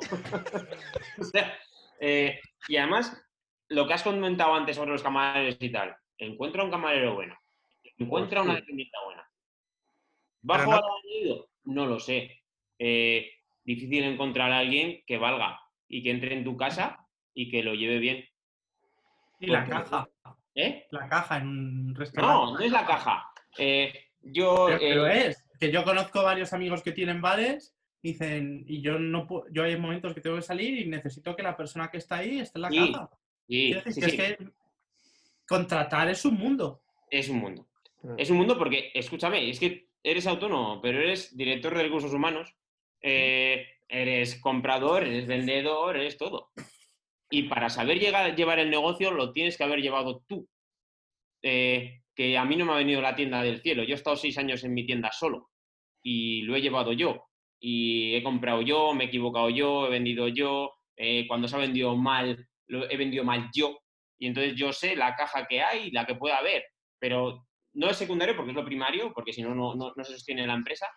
O 1.20 1.24
sea, 1.24 1.58
eh, 2.00 2.40
y 2.68 2.78
además, 2.78 3.28
lo 3.70 3.88
que 3.88 3.94
has 3.94 4.04
comentado 4.04 4.54
antes 4.54 4.76
sobre 4.76 4.92
los 4.92 5.04
camareros 5.04 5.58
y 5.60 5.72
tal. 5.72 5.96
Encuentra 6.18 6.64
un 6.64 6.70
camarero 6.72 7.16
bueno. 7.16 7.36
Encuentra 8.06 8.42
una 8.42 8.56
dependienta 8.56 8.98
buena. 9.06 9.30
¿Bajo 10.42 10.72
no- 10.72 10.78
al 10.78 10.84
añadido? 10.84 11.50
No 11.66 11.86
lo 11.86 12.00
sé. 12.00 12.44
Eh, 12.80 13.30
difícil 13.64 14.04
encontrar 14.04 14.52
a 14.52 14.60
alguien 14.60 15.04
que 15.06 15.18
valga 15.18 15.60
y 15.88 16.02
que 16.04 16.12
entre 16.12 16.34
en 16.36 16.44
tu 16.44 16.58
casa 16.58 17.06
y 17.34 17.50
que 17.50 17.64
lo 17.64 17.74
lleve 17.76 18.00
bien. 18.00 18.26
Y 19.40 19.48
la 19.48 19.66
Porque- 19.66 19.72
caja. 19.84 20.10
¿Eh? 20.56 20.86
La 20.92 21.08
caja 21.08 21.38
en 21.38 21.48
un 21.48 21.96
restaurante. 21.96 22.36
No, 22.52 22.54
no 22.54 22.60
es 22.60 22.72
la 22.72 22.86
caja. 22.86 23.26
Eh, 23.58 23.94
yo. 24.22 24.66
Pero, 24.68 24.80
pero 24.80 25.08
eh, 25.08 25.28
es 25.28 25.44
que 25.60 25.72
yo 25.72 25.84
conozco 25.84 26.24
varios 26.24 26.52
amigos 26.54 26.82
que 26.84 26.92
tienen 26.92 27.22
bares 27.22 27.76
dicen 28.04 28.66
y 28.68 28.82
yo 28.82 28.98
no 28.98 29.28
puedo, 29.28 29.46
yo 29.52 29.64
hay 29.64 29.78
momentos 29.78 30.14
que 30.16 30.22
tengo 30.22 30.36
que 30.36 30.42
salir 30.42 30.78
y 30.80 30.88
necesito 30.90 31.36
que 31.36 31.44
la 31.44 31.56
persona 31.56 31.90
que 31.92 31.98
está 32.00 32.18
ahí 32.18 32.40
esté 32.40 32.58
en 32.58 32.62
la 32.64 32.70
Sí, 32.70 32.92
caja. 32.92 33.10
sí, 33.48 33.72
es 33.86 33.96
que 34.16 34.38
contratar 35.48 36.10
es 36.10 36.26
un 36.26 36.36
mundo. 36.36 36.82
es 37.10 37.30
un 37.30 37.38
mundo. 37.40 37.68
Es 38.18 38.30
un 38.30 38.38
mundo 38.38 38.58
porque, 38.58 38.92
escúchame, 38.94 39.50
es 39.50 39.60
que 39.60 39.88
eres 40.04 40.26
autónomo, 40.28 40.82
pero 40.82 41.00
eres 41.00 41.36
director 41.38 41.76
de 41.76 41.84
recursos 41.84 42.14
humanos, 42.14 42.56
eh, 43.02 43.68
eres 43.88 44.40
comprador, 44.42 45.04
eres 45.04 45.28
vendedor, 45.28 45.98
eres 45.98 46.18
todo. 46.18 46.52
Y 47.30 47.44
para 47.44 47.70
saber 47.70 48.00
llevar 48.00 48.60
el 48.60 48.70
negocio 48.70 49.12
lo 49.12 49.32
tienes 49.32 49.58
que 49.58 49.64
haber 49.64 49.82
llevado 49.82 50.24
tú. 50.28 50.48
Eh, 51.44 52.02
que 52.16 52.38
a 52.38 52.46
mí 52.46 52.56
no 52.56 52.66
me 52.66 52.74
ha 52.74 52.78
venido 52.78 53.02
la 53.02 53.16
tienda 53.16 53.42
del 53.42 53.62
cielo. 53.62 53.84
Yo 53.84 53.94
he 53.94 53.96
estado 53.96 54.16
seis 54.16 54.38
años 54.38 54.64
en 54.64 54.74
mi 54.74 54.86
tienda 54.86 55.12
solo 55.12 55.50
y 56.04 56.42
lo 56.44 56.56
he 56.56 56.62
llevado 56.62 56.94
yo. 56.94 57.26
Y 57.60 58.16
he 58.16 58.24
comprado 58.24 58.62
yo, 58.62 58.94
me 58.94 59.06
he 59.06 59.08
equivocado 59.08 59.50
yo, 59.50 59.88
he 59.88 59.92
vendido 59.92 60.28
yo. 60.28 60.74
eh, 60.98 61.26
cuando 61.28 61.48
se 61.48 61.56
ha 61.56 61.60
vendido 61.60 61.96
mal, 61.96 62.48
lo 62.68 62.90
he 62.90 62.98
vendido 62.98 63.24
mal 63.24 63.50
yo. 63.54 63.80
Y 64.20 64.28
entonces 64.28 64.56
yo 64.56 64.72
sé 64.74 64.96
la 64.96 65.16
caja 65.16 65.48
que 65.48 65.62
hay 65.62 65.90
la 65.92 66.06
que 66.06 66.16
pueda 66.16 66.38
haber. 66.38 66.64
Pero 67.00 67.48
no 67.74 67.90
es 67.90 67.98
secundario 67.98 68.36
porque 68.36 68.52
es 68.52 68.56
lo 68.56 68.66
primario, 68.66 69.14
porque 69.14 69.34
si 69.34 69.42
no, 69.42 69.56
no, 69.56 69.76
no 69.76 70.04
se 70.04 70.14
sostiene 70.14 70.48
la 70.48 70.54
empresa. 70.54 70.88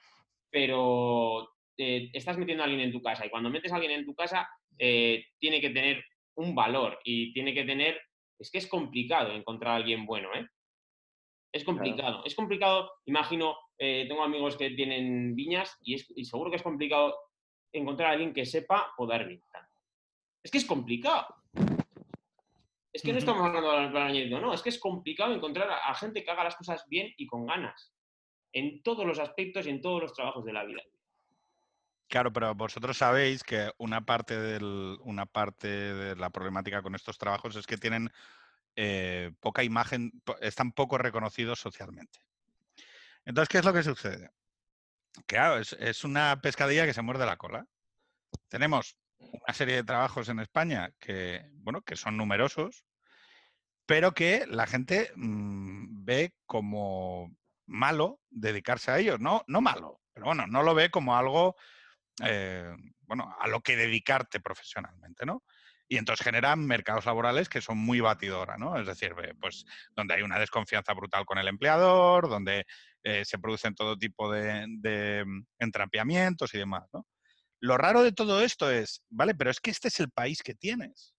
Pero 0.51 1.51
eh, 1.77 2.11
estás 2.13 2.39
metiendo 2.39 2.63
a 2.63 2.67
alguien 2.67 2.83
en 2.83 2.93
tu 2.93 3.03
casa 3.03 3.27
y 3.27 3.31
cuando 3.31 3.51
metes 3.51 3.73
a 3.73 3.77
alguien 3.77 3.93
en 3.93 4.07
tu 4.07 4.15
casa 4.15 4.49
eh, 4.79 5.27
tiene 5.39 5.61
que 5.61 5.71
tener 5.71 6.05
un 6.37 6.55
valor 6.55 6.99
y 7.05 7.33
tiene 7.33 7.55
que 7.55 7.65
tener... 7.65 8.01
Es 8.39 8.51
que 8.51 8.59
es 8.59 8.67
complicado 8.67 9.33
encontrar 9.33 9.73
a 9.73 9.77
alguien 9.77 10.07
bueno, 10.07 10.29
¿eh? 10.35 10.47
Es 11.53 11.63
complicado. 11.63 12.25
Es 12.25 12.35
complicado, 12.35 12.91
imagino, 13.05 13.57
eh, 13.79 14.07
tengo 14.09 14.25
amigos 14.25 14.57
que 14.57 14.71
tienen 14.71 15.37
viñas 15.37 15.79
y, 15.83 15.95
es, 15.95 16.13
y 16.17 16.25
seguro 16.25 16.51
que 16.51 16.57
es 16.57 16.63
complicado 16.63 17.17
encontrar 17.73 18.11
a 18.11 18.13
alguien 18.15 18.35
que 18.35 18.45
sepa 18.45 18.93
podar 18.97 19.27
viña. 19.27 19.43
Es 20.43 20.51
que 20.51 20.59
es 20.59 20.65
complicado. 20.65 21.27
Es 22.95 23.03
que 23.03 23.13
no 23.13 23.19
estamos 23.19 23.45
hablando 23.45 23.73
del 23.73 23.91
plan 23.91 24.07
añadido, 24.07 24.41
no, 24.41 24.55
es 24.55 24.63
que 24.63 24.69
es 24.69 24.79
complicado 24.79 25.35
encontrar 25.35 25.69
a, 25.69 25.91
a 25.91 25.95
gente 25.97 26.23
que 26.23 26.31
haga 26.31 26.45
las 26.45 26.55
cosas 26.55 26.85
bien 26.89 27.13
y 27.17 27.27
con 27.27 27.45
ganas. 27.45 27.93
En 28.53 28.85
todos 28.85 29.05
los 29.05 29.19
aspectos 29.19 29.67
y 29.67 29.71
en 29.71 29.83
todos 29.83 30.01
los 30.01 30.13
trabajos 30.13 30.45
de 30.45 30.53
la 30.53 30.65
vida. 30.65 30.81
Claro, 32.07 32.33
pero 32.33 32.55
vosotros 32.55 32.97
sabéis 32.97 33.43
que 33.43 33.73
una 33.79 34.07
parte, 34.07 34.39
del, 34.39 34.97
una 35.01 35.27
parte 35.27 35.67
de 35.67 36.15
la 36.15 36.31
problemática 36.31 36.83
con 36.83 36.95
estos 36.95 37.19
trabajos 37.19 37.57
es 37.57 37.67
que 37.67 37.79
tienen 37.79 38.13
eh, 38.77 39.33
poca 39.41 39.65
imagen, 39.65 40.13
están 40.41 40.71
poco 40.71 40.97
reconocidos 40.97 41.59
socialmente. 41.59 42.21
Entonces, 43.25 43.49
¿qué 43.49 43.59
es 43.59 43.65
lo 43.65 43.73
que 43.73 43.83
sucede? 43.83 44.31
Claro, 45.27 45.59
es, 45.59 45.73
es 45.73 46.05
una 46.05 46.41
pescadilla 46.41 46.87
que 46.87 46.95
se 46.95 47.03
muerde 47.03 47.27
la 47.27 47.37
cola. 47.37 47.67
Tenemos 48.49 48.97
una 49.19 49.55
serie 49.55 49.77
de 49.77 49.85
trabajos 49.85 50.29
en 50.29 50.41
España 50.41 50.91
que, 50.99 51.45
bueno, 51.57 51.83
que 51.83 51.97
son 51.97 52.17
numerosos, 52.17 52.85
pero 53.87 54.13
que 54.13 54.47
la 54.49 54.67
gente 54.67 55.13
mm, 55.17 56.05
ve 56.05 56.35
como 56.47 57.35
malo 57.67 58.21
dedicarse 58.31 58.91
a 58.91 58.99
ellos. 58.99 59.21
No, 59.21 59.45
no 59.47 59.61
malo, 59.61 60.01
pero 60.13 60.27
bueno, 60.27 60.47
no 60.47 60.63
lo 60.63 60.75
ve 60.75 60.91
como 60.91 61.17
algo, 61.17 61.57
eh, 62.23 62.75
bueno, 63.03 63.35
a 63.39 63.49
lo 63.49 63.61
que 63.61 63.77
dedicarte 63.77 64.41
profesionalmente, 64.41 65.27
¿no? 65.27 65.43
Y 65.87 65.99
entonces 65.99 66.25
generan 66.25 66.67
mercados 66.67 67.05
laborales 67.05 67.49
que 67.51 67.61
son 67.61 67.77
muy 67.77 68.01
batidora, 68.01 68.57
¿no? 68.57 68.79
Es 68.79 68.87
decir, 68.87 69.15
pues 69.39 69.67
donde 69.95 70.15
hay 70.15 70.23
una 70.23 70.39
desconfianza 70.39 70.95
brutal 70.95 71.27
con 71.27 71.39
el 71.39 71.47
empleador, 71.47 72.29
donde 72.29 72.65
eh, 73.03 73.25
se 73.25 73.39
producen 73.39 73.75
todo 73.75 73.99
tipo 73.99 74.33
de, 74.33 74.65
de, 74.79 75.25
mm, 75.27 75.47
entrapiamientos 75.59 76.55
y 76.55 76.59
demás, 76.59 76.89
¿no? 76.93 77.07
Lo 77.65 77.79
raro 77.79 78.03
de 78.03 78.13
todo 78.13 78.43
esto 78.43 78.71
es, 78.71 79.03
vale, 79.09 79.35
pero 79.35 79.51
es 79.51 79.59
que 79.59 79.71
este 79.71 79.89
es 79.89 79.99
el 79.99 80.11
país 80.11 80.43
que 80.43 80.55
tienes. 80.55 81.15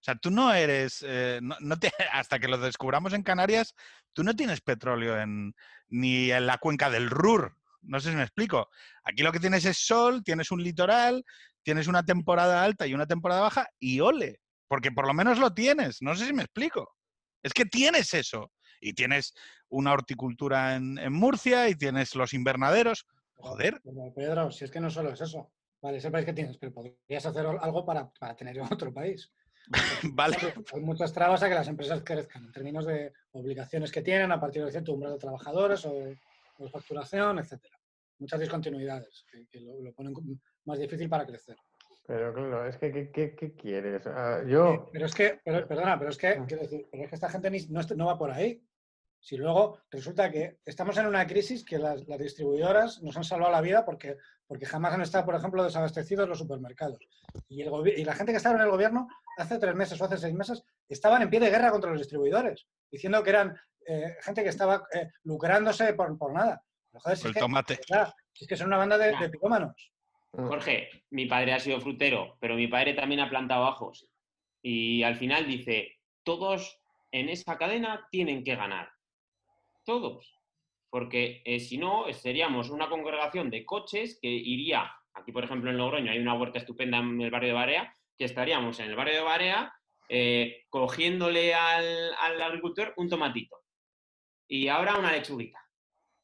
O 0.00 0.04
sea, 0.04 0.14
tú 0.14 0.30
no 0.30 0.50
eres, 0.54 1.04
eh, 1.06 1.40
no, 1.42 1.56
no 1.60 1.78
te- 1.78 1.92
hasta 2.12 2.38
que 2.38 2.48
lo 2.48 2.56
descubramos 2.56 3.12
en 3.12 3.22
Canarias, 3.22 3.74
tú 4.14 4.24
no 4.24 4.34
tienes 4.34 4.62
petróleo 4.62 5.20
en, 5.20 5.54
ni 5.88 6.30
en 6.30 6.46
la 6.46 6.56
cuenca 6.56 6.88
del 6.88 7.10
Ruhr. 7.10 7.58
No 7.82 8.00
sé 8.00 8.08
si 8.10 8.16
me 8.16 8.22
explico. 8.22 8.70
Aquí 9.04 9.22
lo 9.22 9.30
que 9.30 9.40
tienes 9.40 9.66
es 9.66 9.76
sol, 9.76 10.24
tienes 10.24 10.50
un 10.50 10.62
litoral, 10.62 11.22
tienes 11.62 11.86
una 11.86 12.02
temporada 12.02 12.64
alta 12.64 12.86
y 12.86 12.94
una 12.94 13.06
temporada 13.06 13.42
baja 13.42 13.68
y 13.78 14.00
ole, 14.00 14.40
porque 14.68 14.90
por 14.90 15.06
lo 15.06 15.12
menos 15.12 15.38
lo 15.38 15.52
tienes. 15.52 16.00
No 16.00 16.14
sé 16.14 16.24
si 16.24 16.32
me 16.32 16.44
explico. 16.44 16.96
Es 17.42 17.52
que 17.52 17.66
tienes 17.66 18.14
eso. 18.14 18.50
Y 18.80 18.94
tienes 18.94 19.34
una 19.68 19.92
horticultura 19.92 20.76
en, 20.76 20.96
en 20.96 21.12
Murcia 21.12 21.68
y 21.68 21.74
tienes 21.74 22.14
los 22.14 22.32
invernaderos. 22.32 23.04
Joder, 23.34 23.82
Pedro, 24.14 24.50
si 24.50 24.64
es 24.64 24.70
que 24.70 24.80
no 24.80 24.88
solo 24.90 25.12
es 25.12 25.20
eso. 25.20 25.52
Vale, 25.84 25.98
es 25.98 26.04
el 26.06 26.12
país 26.12 26.24
que 26.24 26.32
tienes, 26.32 26.56
pero 26.56 26.72
podrías 26.72 27.26
hacer 27.26 27.44
algo 27.44 27.84
para, 27.84 28.10
para 28.18 28.34
tener 28.34 28.58
otro 28.72 28.90
país. 28.90 29.30
vale. 30.14 30.36
Hay 30.72 30.80
muchas 30.80 31.12
trabas 31.12 31.42
a 31.42 31.48
que 31.48 31.54
las 31.54 31.68
empresas 31.68 32.02
crezcan 32.02 32.46
en 32.46 32.52
términos 32.52 32.86
de 32.86 33.12
obligaciones 33.32 33.92
que 33.92 34.00
tienen 34.00 34.32
a 34.32 34.40
partir 34.40 34.64
de 34.64 34.70
cierto 34.70 34.92
número 34.92 35.12
de 35.12 35.18
trabajadores 35.18 35.84
o, 35.84 35.92
de 35.92 36.70
facturación, 36.70 37.38
etcétera. 37.38 37.78
Muchas 38.18 38.40
discontinuidades 38.40 39.26
que, 39.50 39.60
lo, 39.60 39.92
ponen 39.92 40.14
más 40.64 40.78
difícil 40.78 41.10
para 41.10 41.26
crecer. 41.26 41.56
Pero 42.06 42.32
claro, 42.32 42.66
es 42.66 42.78
que, 42.78 43.10
¿qué, 43.12 43.54
quieres? 43.54 44.06
Ah, 44.06 44.42
yo... 44.46 44.88
Pero 44.90 45.04
es 45.04 45.14
que, 45.14 45.40
perdona, 45.44 45.98
pero 45.98 46.10
es 46.10 46.16
que, 46.16 46.28
ah. 46.28 46.46
decir, 46.48 46.86
pero 46.90 47.02
es 47.02 47.08
que 47.10 47.14
esta 47.14 47.28
gente 47.28 47.50
no, 47.68 47.82
no 47.94 48.06
va 48.06 48.16
por 48.16 48.30
ahí. 48.30 48.62
Si 49.24 49.38
luego 49.38 49.78
resulta 49.90 50.30
que 50.30 50.58
estamos 50.66 50.98
en 50.98 51.06
una 51.06 51.26
crisis 51.26 51.64
que 51.64 51.78
las, 51.78 52.06
distribuidoras 52.06 53.02
nos 53.02 53.16
han 53.16 53.24
salvado 53.24 53.52
la 53.52 53.62
vida 53.62 53.82
porque, 53.82 54.18
porque 54.46 54.66
jamás 54.66 54.92
han 54.92 55.00
estado, 55.00 55.24
por 55.24 55.34
ejemplo, 55.34 55.64
desabastecidos 55.64 56.28
los 56.28 56.38
supermercados. 56.38 56.98
Y, 57.48 57.62
el 57.62 57.70
y 57.96 58.04
la 58.04 58.14
gente 58.14 58.32
que 58.32 58.36
estaba 58.36 58.56
en 58.56 58.60
el 58.60 58.70
gobierno 58.70 59.08
hace 59.38 59.58
tres 59.58 59.74
meses 59.74 59.98
o 59.98 60.04
hace 60.04 60.18
seis 60.18 60.34
meses 60.34 60.62
estaban 60.90 61.22
en 61.22 61.30
pie 61.30 61.40
de 61.40 61.48
guerra 61.48 61.70
contra 61.70 61.88
los 61.88 62.00
distribuidores, 62.00 62.66
diciendo 62.90 63.22
que 63.22 63.30
eran 63.30 63.56
eh, 63.86 64.14
gente 64.20 64.42
que 64.42 64.50
estaba 64.50 64.84
eh, 64.92 65.08
lucrándose 65.22 65.94
por, 65.94 66.30
nada. 66.30 66.62
el 66.92 67.34
tomate. 67.34 67.80
Es, 68.34 68.46
que 68.46 68.58
son 68.58 68.66
una 68.66 68.76
banda 68.76 68.98
de, 68.98 69.16
de 69.16 69.30
picómanos. 69.30 69.90
Mm. 70.32 70.48
Jorge, 70.48 70.90
mi 71.08 71.24
padre 71.24 71.54
ha 71.54 71.60
sido 71.60 71.80
frutero, 71.80 72.36
pero 72.40 72.56
mi 72.56 72.66
padre 72.66 72.92
también 72.92 73.22
ha 73.22 73.30
plantado 73.30 73.64
ajos. 73.64 74.06
Y 74.60 75.02
al 75.02 75.16
final 75.16 75.46
dice, 75.46 75.96
todos 76.24 76.78
en 77.10 77.30
esa 77.30 77.56
cadena 77.56 78.06
tienen 78.10 78.44
que 78.44 78.56
ganar 78.56 78.93
todos. 79.84 80.38
Porque 80.90 81.42
eh, 81.44 81.60
si 81.60 81.78
no, 81.78 82.12
seríamos 82.12 82.70
una 82.70 82.88
congregación 82.88 83.50
de 83.50 83.64
coches 83.64 84.18
que 84.20 84.28
iría, 84.28 84.92
aquí 85.12 85.32
por 85.32 85.44
ejemplo 85.44 85.70
en 85.70 85.78
Logroño 85.78 86.12
hay 86.12 86.18
una 86.18 86.34
huerta 86.34 86.58
estupenda 86.58 86.98
en 86.98 87.20
el 87.20 87.30
barrio 87.30 87.48
de 87.48 87.54
Barea, 87.54 87.96
que 88.16 88.24
estaríamos 88.24 88.78
en 88.80 88.90
el 88.90 88.96
barrio 88.96 89.14
de 89.14 89.22
Barea 89.22 89.74
eh, 90.08 90.64
cogiéndole 90.68 91.54
al, 91.54 92.14
agricultor 92.42 92.94
un 92.96 93.08
tomatito. 93.08 93.56
Y 94.46 94.68
ahora 94.68 94.98
una 94.98 95.12
lechuguita. 95.12 95.60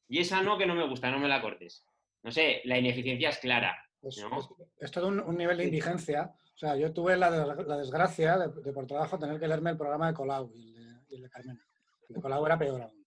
Y 0.09 0.19
esa 0.19 0.43
no, 0.43 0.59
que 0.59 0.67
no 0.67 0.75
me 0.75 0.87
gusta, 0.87 1.11
no 1.11 1.19
me 1.19 1.29
la 1.29 1.41
cortes. 1.41 1.85
No 2.23 2.31
sé, 2.31 2.61
la 2.65 2.79
ineficiencia 2.79 3.31
es 3.31 3.39
clara. 3.39 3.77
Es, 4.03 4.91
todo 4.93 5.09
un, 5.09 5.37
nivel 5.37 5.59
de 5.59 5.65
indigencia. 5.65 6.33
O 6.55 6.59
sea, 6.59 6.77
yo 6.77 6.93
tuve 6.93 7.17
la, 7.17 7.31
desgracia 7.31 8.39
de, 8.39 8.73
por 8.73 8.87
trabajo 8.87 9.19
tener 9.19 9.41
que 9.41 9.49
leerme 9.49 9.71
el 9.71 9.79
programa 9.79 10.09
de 10.09 10.15
Colau 10.15 10.53
y 10.55 10.75
el 11.11 11.23
de, 11.23 11.31
Carmen. 11.31 11.59
El 12.09 12.17
de 12.17 12.21
Colau 12.21 12.45
era 12.45 12.59
peor 12.59 12.83
aún. 12.83 13.00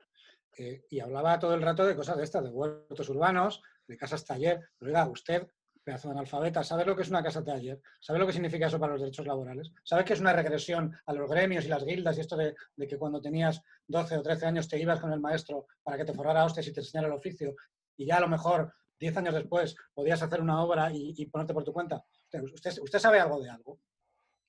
Eh, 0.58 0.86
y 0.90 1.00
hablaba 1.00 1.40
todo 1.40 1.54
el 1.54 1.62
rato 1.62 1.86
de 1.86 1.96
cosas 1.96 2.18
de 2.18 2.24
estas, 2.24 2.44
de 2.44 2.50
huertos 2.50 3.10
urbanos, 3.10 3.62
de 3.88 3.98
casas 3.98 4.26
taller. 4.26 4.70
Pero 4.78 4.92
oiga, 4.92 5.08
usted, 5.08 5.48
pedazo 5.84 6.10
de 6.10 6.14
analfabeta, 6.14 6.64
¿sabe 6.64 6.86
lo 6.86 6.96
que 6.96 7.02
es 7.04 7.10
una 7.10 7.24
casa 7.24 7.44
taller? 7.44 7.82
¿Sabe 8.00 8.20
lo 8.20 8.26
que 8.26 8.34
significa 8.34 8.68
eso 8.68 8.80
para 8.80 8.94
los 8.94 9.02
derechos 9.02 9.26
laborales? 9.26 9.72
¿Sabe 9.84 10.06
que 10.06 10.14
es 10.14 10.20
una 10.20 10.34
regresión 10.34 10.96
a 11.06 11.14
los 11.14 11.30
gremios 11.30 11.66
y 11.66 11.70
las 11.70 11.84
guildas 11.84 12.18
y 12.18 12.22
esto 12.22 12.38
de, 12.38 12.56
que 12.88 12.98
cuando 12.98 13.22
tenías 13.22 13.62
12 13.88 14.18
o 14.18 14.24
13 14.24 14.46
años 14.46 14.68
te 14.68 14.80
ibas 14.80 15.00
con 15.00 15.12
el 15.12 15.20
maestro 15.20 15.68
para 15.84 15.98
que 15.98 16.06
te 16.06 16.14
forrara 16.14 16.46
hostias 16.46 16.68
y 16.68 16.74
te 16.74 16.82
enseñara 16.82 17.08
el 17.08 17.14
oficio 17.14 17.56
y 17.98 18.06
ya 18.06 18.18
a 18.18 18.22
lo 18.22 18.28
mejor 18.28 18.74
10 19.00 19.18
años 19.18 19.34
después 19.34 19.76
podías 19.94 20.22
hacer 20.22 20.42
una 20.42 20.62
obra 20.64 20.90
y, 20.94 21.26
ponerte 21.26 21.54
por 21.54 21.64
tu 21.64 21.74
cuenta? 21.74 22.04
¿Usted, 22.32 22.80
¿Usted 22.82 23.00
sabe 23.00 23.20
algo 23.20 23.42
de 23.42 23.50
algo? 23.50 23.80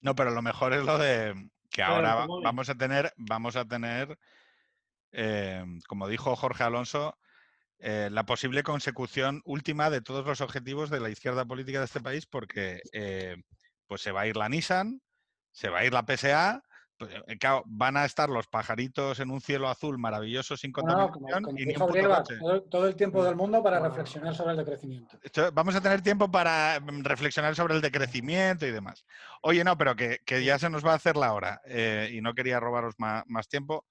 No, 0.01 0.15
pero 0.15 0.31
lo 0.31 0.43
mejor 0.43 0.75
es 0.75 0.85
lo 0.85 0.99
de 0.99 1.51
que 1.71 1.83
ahora 1.83 2.27
vamos 2.43 2.69
a 2.69 2.75
tener, 2.77 3.13
vamos 3.17 3.57
a 3.57 3.65
tener 3.65 4.17
Em, 5.17 5.81
como 5.87 6.09
dijo 6.09 6.35
Jorge 6.35 6.65
Alonso, 6.65 7.17
eh, 7.79 8.09
la 8.11 8.27
posible 8.27 8.65
consecución 8.65 9.43
última 9.45 9.89
de 9.89 10.01
todos 10.01 10.27
los 10.27 10.41
objetivos 10.41 10.91
de 10.91 10.99
la 10.99 11.11
izquierda 11.11 11.45
política 11.45 11.79
de 11.79 11.85
este 11.85 12.01
país, 12.01 12.27
porque 12.27 12.81
eh, 12.93 13.37
pues 13.87 14.01
se 14.01 14.11
va 14.11 14.23
a 14.23 14.27
ir 14.27 14.37
la 14.37 14.49
Nissan, 14.49 15.01
se 15.53 15.69
va 15.69 15.79
a 15.79 15.85
ir 15.85 15.93
la 15.93 16.05
PSA, 16.05 16.63
pues, 16.99 17.15
eh, 17.15 17.39
van 17.67 17.97
a 17.97 18.05
estar 18.07 18.29
los 18.29 18.49
pajaritos 18.49 19.21
en 19.21 19.31
un 19.31 19.41
cielo 19.41 19.69
azul 19.69 19.99
maravilloso 19.99 20.57
sin 20.57 20.73
contaminación 20.73 21.45
todo, 22.69 22.89
el 22.89 22.97
tiempo 22.97 23.25
del 23.25 23.37
mundo 23.37 23.63
para 23.63 23.79
reflexionar 23.81 24.35
sobre 24.35 24.53
el 24.53 24.57
decrecimiento. 24.57 25.17
vamos 25.53 25.77
a 25.77 25.81
tener 25.81 26.03
tiempo 26.03 26.29
para 26.29 26.81
mm, 26.81 27.05
reflexionar 27.05 27.55
sobre 27.55 27.75
el 27.75 27.81
decrecimiento 27.81 28.67
y 28.67 28.73
demás. 28.73 29.05
Oye, 29.43 29.63
no, 29.63 29.79
pero 29.79 29.95
que, 29.95 30.19
ya 30.45 30.59
se 30.59 30.71
nos 30.71 30.85
va 30.85 30.93
a 30.93 30.97
hacer 30.97 31.17
la 31.17 31.35
hora 31.35 31.61
y 32.11 32.21
no 32.21 32.35
quería 32.35 32.59
robaros 32.59 32.95
más 32.99 33.47
tiempo 33.49 33.85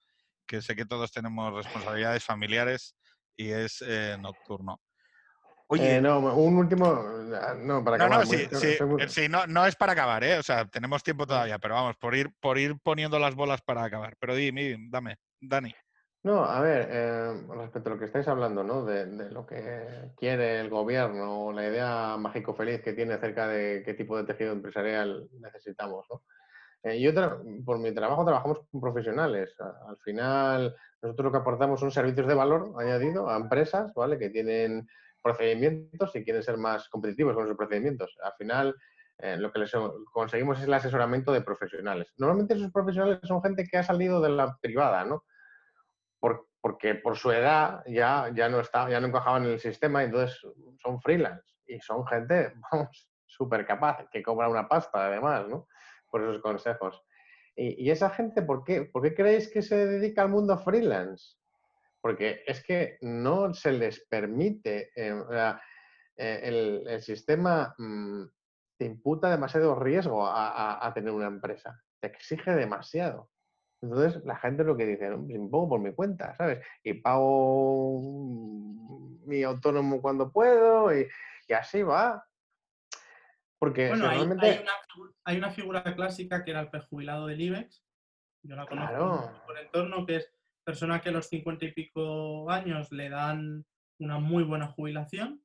que 0.45 0.61
sé 0.61 0.75
que 0.75 0.85
todos 0.85 1.11
tenemos 1.11 1.53
responsabilidades 1.53 2.23
familiares 2.23 2.95
y 3.35 3.49
es 3.49 3.83
eh, 3.85 4.17
nocturno. 4.19 4.79
Oye, 5.67 5.95
eh, 5.95 6.01
no, 6.01 6.19
un 6.35 6.57
último, 6.57 6.85
ah, 6.85 7.55
no, 7.57 7.83
para 7.83 7.95
acabar. 7.95 8.19
No, 8.19 8.25
sí, 8.25 8.47
sí, 8.51 8.77
sí 9.07 9.29
no, 9.29 9.47
no, 9.47 9.65
es 9.65 9.75
para 9.75 9.93
acabar, 9.93 10.23
¿eh? 10.23 10.37
O 10.37 10.43
sea, 10.43 10.65
tenemos 10.65 11.01
tiempo 11.01 11.25
todavía, 11.25 11.57
pero 11.57 11.75
vamos, 11.75 11.95
por 11.97 12.15
ir, 12.15 12.29
por 12.39 12.57
ir 12.57 12.75
poniendo 12.83 13.17
las 13.17 13.33
bolas 13.33 13.61
para 13.61 13.83
acabar. 13.83 14.15
Pero 14.19 14.35
dime, 14.35 14.77
dame, 14.89 15.17
Dani. 15.39 15.73
No, 16.23 16.45
a 16.45 16.61
ver, 16.61 16.87
eh, 16.89 17.33
respecto 17.49 17.89
a 17.89 17.93
lo 17.93 17.99
que 17.99 18.05
estáis 18.05 18.27
hablando, 18.27 18.63
¿no? 18.63 18.85
De, 18.85 19.05
de, 19.05 19.29
lo 19.31 19.45
que 19.45 20.11
quiere 20.15 20.59
el 20.61 20.69
gobierno, 20.69 21.51
la 21.51 21.67
idea 21.67 22.17
mágico 22.17 22.53
feliz 22.53 22.81
que 22.81 22.93
tiene 22.93 23.15
acerca 23.15 23.47
de 23.47 23.83
qué 23.83 23.93
tipo 23.93 24.15
de 24.15 24.23
tejido 24.23 24.53
empresarial 24.53 25.27
necesitamos, 25.33 26.05
¿no? 26.09 26.23
Eh, 26.83 26.99
yo, 26.99 27.11
por 27.65 27.79
mi 27.79 27.93
trabajo, 27.93 28.25
trabajamos 28.25 28.59
con 28.71 28.81
profesionales. 28.81 29.55
Al 29.87 29.97
final, 29.97 30.75
nosotros 31.01 31.25
lo 31.25 31.31
que 31.31 31.37
aportamos 31.37 31.79
son 31.79 31.91
servicios 31.91 32.27
de 32.27 32.33
valor 32.33 32.73
añadido 32.77 33.29
a 33.29 33.37
empresas, 33.37 33.93
¿vale? 33.93 34.19
Que 34.19 34.29
tienen 34.29 34.87
procedimientos 35.21 36.15
y 36.15 36.23
quieren 36.23 36.43
ser 36.43 36.57
más 36.57 36.89
competitivos 36.89 37.35
con 37.35 37.45
esos 37.45 37.57
procedimientos. 37.57 38.17
Al 38.21 38.33
final, 38.33 38.75
eh, 39.19 39.37
lo 39.37 39.51
que 39.51 39.59
les 39.59 39.71
conseguimos 40.11 40.59
es 40.59 40.65
el 40.65 40.73
asesoramiento 40.73 41.31
de 41.31 41.41
profesionales. 41.41 42.11
Normalmente 42.17 42.55
esos 42.55 42.71
profesionales 42.71 43.19
son 43.23 43.41
gente 43.41 43.65
que 43.65 43.77
ha 43.77 43.83
salido 43.83 44.19
de 44.19 44.29
la 44.29 44.57
privada, 44.61 45.05
¿no? 45.05 45.23
porque 46.63 46.95
por 46.95 47.17
su 47.17 47.29
edad 47.29 47.83
ya, 47.85 48.31
ya, 48.33 48.47
no 48.47 48.61
está, 48.61 48.89
ya 48.89 49.01
no 49.01 49.07
encajaban 49.07 49.43
en 49.43 49.51
el 49.51 49.59
sistema 49.59 50.01
y 50.01 50.05
entonces 50.05 50.39
son 50.81 51.01
freelance. 51.01 51.43
Y 51.67 51.81
son 51.81 52.07
gente, 52.07 52.53
vamos, 52.71 53.09
súper 53.25 53.65
capaz, 53.65 54.07
que 54.09 54.23
cobra 54.23 54.47
una 54.47 54.69
pasta 54.69 55.07
además, 55.07 55.45
¿no? 55.49 55.67
Por 56.13 56.21
esos 56.21 56.43
consejos. 56.43 57.03
Y, 57.55 57.89
esa 57.89 58.11
gente, 58.11 58.43
¿por 58.43 58.63
qué? 58.63 58.83
¿por 58.83 59.01
qué 59.01 59.15
creéis 59.15 59.49
que 59.51 59.63
se 59.63 59.87
dedica 59.87 60.21
al 60.21 60.29
mundo 60.29 60.59
freelance? 60.59 61.37
Porque 62.01 62.43
es 62.45 62.63
que 62.63 62.99
no 63.01 63.51
se 63.55 63.71
les 63.71 64.05
permite, 64.05 64.91
eh, 64.95 65.23
eh, 66.17 66.83
el, 66.87 67.01
sistema 67.01 67.73
mm, 67.79 68.25
te 68.77 68.85
imputa 68.85 69.31
demasiado 69.31 69.73
riesgo 69.75 70.27
a, 70.27 70.91
tener 70.93 71.11
una 71.11 71.27
empresa, 71.27 71.81
te 71.99 72.07
exige 72.07 72.51
demasiado. 72.51 73.31
Entonces 73.81 74.23
la 74.23 74.35
gente 74.35 74.63
lo 74.63 74.77
que 74.77 74.85
dice, 74.85 75.09
me 75.09 75.49
pongo 75.49 75.69
por 75.69 75.79
mi 75.79 75.93
cuenta, 75.93 76.35
¿sabes? 76.35 76.63
Y 76.83 76.93
pago 76.93 77.99
mi 79.25 79.41
autónomo 79.41 79.99
cuando 79.99 80.31
puedo 80.31 80.95
y, 80.95 81.07
y 81.47 81.53
así 81.53 81.81
va. 81.81 82.23
Porque 83.63 83.87
bueno, 83.87 84.09
hay, 84.09 85.37
una, 85.37 85.51
figura 85.51 85.83
clásica 85.95 86.43
que 86.43 86.51
era 86.51 86.59
el 86.59 86.69
perjubilado 86.69 87.27
del 87.27 87.39
IBEX. 87.39 87.81
Yo 88.41 88.57
la 88.57 88.65
conozco 88.65 89.31
por 89.45 89.57
el 89.57 89.67
entorno, 89.67 90.05
que 90.05 90.17
es 90.17 90.29
persona 90.65 90.99
que 90.99 91.07
a 91.07 91.11
los 91.13 91.29
cincuenta 91.29 91.63
y 91.63 91.71
pico 91.71 92.51
años 92.51 92.91
le 92.91 93.07
dan 93.07 93.65
una 93.99 94.19
muy 94.19 94.43
buena 94.43 94.67
jubilación, 94.67 95.41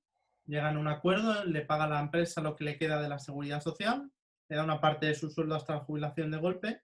llegan 0.46 0.74
a 0.74 0.80
un 0.80 0.88
acuerdo, 0.88 1.44
le 1.44 1.60
paga 1.60 1.84
a 1.84 1.88
la 1.88 2.00
empresa 2.00 2.40
lo 2.40 2.56
que 2.56 2.64
le 2.64 2.76
queda 2.76 3.00
de 3.00 3.08
la 3.08 3.20
seguridad 3.20 3.62
social, 3.62 4.10
le 4.48 4.56
da 4.56 4.64
una 4.64 4.80
parte 4.80 5.06
de 5.06 5.14
su 5.14 5.30
sueldo 5.30 5.54
hasta 5.54 5.74
la 5.74 5.84
jubilación 5.84 6.32
de 6.32 6.38
golpe 6.38 6.82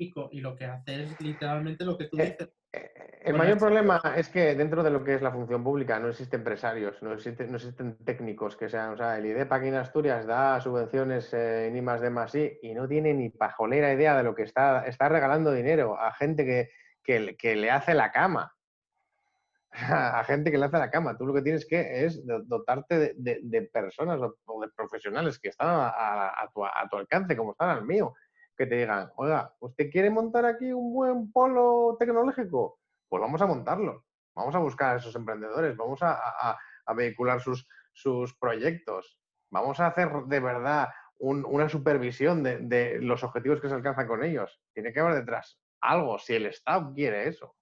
y, 0.00 0.12
y 0.32 0.40
lo 0.40 0.56
que 0.56 0.64
hace 0.64 1.02
es 1.02 1.20
literalmente 1.20 1.84
lo 1.84 1.96
que 1.96 2.06
tú 2.06 2.18
eh, 2.18 2.30
dices. 2.30 2.48
Eh, 2.72 2.90
el 3.22 3.36
mayor 3.36 3.58
problema 3.58 4.00
es 4.16 4.30
que 4.30 4.54
dentro 4.54 4.82
de 4.82 4.90
lo 4.90 5.04
que 5.04 5.14
es 5.14 5.22
la 5.22 5.30
función 5.30 5.62
pública 5.62 5.98
no 5.98 6.08
existen 6.08 6.40
empresarios, 6.40 7.02
no 7.02 7.12
existen, 7.12 7.50
no 7.50 7.56
existen 7.56 7.98
técnicos 7.98 8.56
que 8.56 8.70
sean, 8.70 8.90
o 8.90 8.96
sea, 8.96 9.18
el 9.18 9.26
IDEP 9.26 9.52
aquí 9.52 9.68
en 9.68 9.74
Asturias 9.74 10.26
da 10.26 10.58
subvenciones 10.60 11.28
eh, 11.34 11.68
ni 11.70 11.82
más 11.82 12.00
de 12.00 12.08
más 12.08 12.34
y, 12.34 12.58
y 12.62 12.72
no 12.72 12.88
tiene 12.88 13.12
ni 13.12 13.28
pajolera 13.28 13.92
idea 13.92 14.16
de 14.16 14.22
lo 14.22 14.34
que 14.34 14.44
está, 14.44 14.86
está 14.86 15.10
regalando 15.10 15.52
dinero 15.52 16.00
a 16.00 16.14
gente 16.14 16.46
que, 16.46 16.70
que, 17.36 17.56
le 17.56 17.70
hace 17.70 17.92
la 17.92 18.10
cama. 18.10 18.54
a 19.72 20.24
gente 20.24 20.50
que 20.50 20.58
le 20.58 20.64
hace 20.64 20.78
la 20.78 20.90
cama. 20.90 21.16
Tú 21.18 21.26
lo 21.26 21.34
que 21.34 21.42
tienes 21.42 21.66
que 21.66 22.04
es 22.04 22.24
dotarte 22.24 23.14
de, 23.16 23.70
personas 23.72 24.18
o, 24.20 24.60
de 24.60 24.68
profesionales 24.74 25.38
que 25.38 25.50
están 25.50 25.68
a, 25.68 26.48
tu, 26.54 26.64
a 26.64 26.88
tu 26.90 26.96
alcance, 26.96 27.36
como 27.36 27.52
están 27.52 27.70
al 27.70 27.84
mío 27.84 28.14
que 28.60 28.66
te 28.66 28.74
digan, 28.74 29.10
oiga, 29.16 29.54
¿usted 29.60 29.90
quiere 29.90 30.10
montar 30.10 30.44
aquí 30.44 30.70
un 30.70 30.92
buen 30.92 31.32
polo 31.32 31.96
tecnológico? 31.98 32.78
Pues 33.08 33.18
vamos 33.18 33.40
a 33.40 33.46
montarlo. 33.46 34.04
Vamos 34.34 34.54
a 34.54 34.58
buscar 34.58 34.94
a 34.94 34.98
esos 34.98 35.16
emprendedores, 35.16 35.74
vamos 35.78 36.00
a, 36.02 36.58
vehicular 36.94 37.40
sus, 37.40 38.36
proyectos, 38.38 39.18
vamos 39.48 39.80
a 39.80 39.86
hacer 39.86 40.10
de 40.26 40.40
verdad 40.40 40.90
una 41.18 41.70
supervisión 41.70 42.42
de, 42.42 42.98
los 43.00 43.24
objetivos 43.24 43.62
que 43.62 43.70
se 43.70 43.74
alcanzan 43.74 44.06
con 44.06 44.22
ellos. 44.22 44.60
Tiene 44.74 44.92
que 44.92 45.00
haber 45.00 45.14
detrás 45.14 45.58
algo, 45.80 46.18
si 46.18 46.34
el 46.34 46.44
Estado 46.44 46.92
quiere 46.92 47.28
eso. 47.28 47.56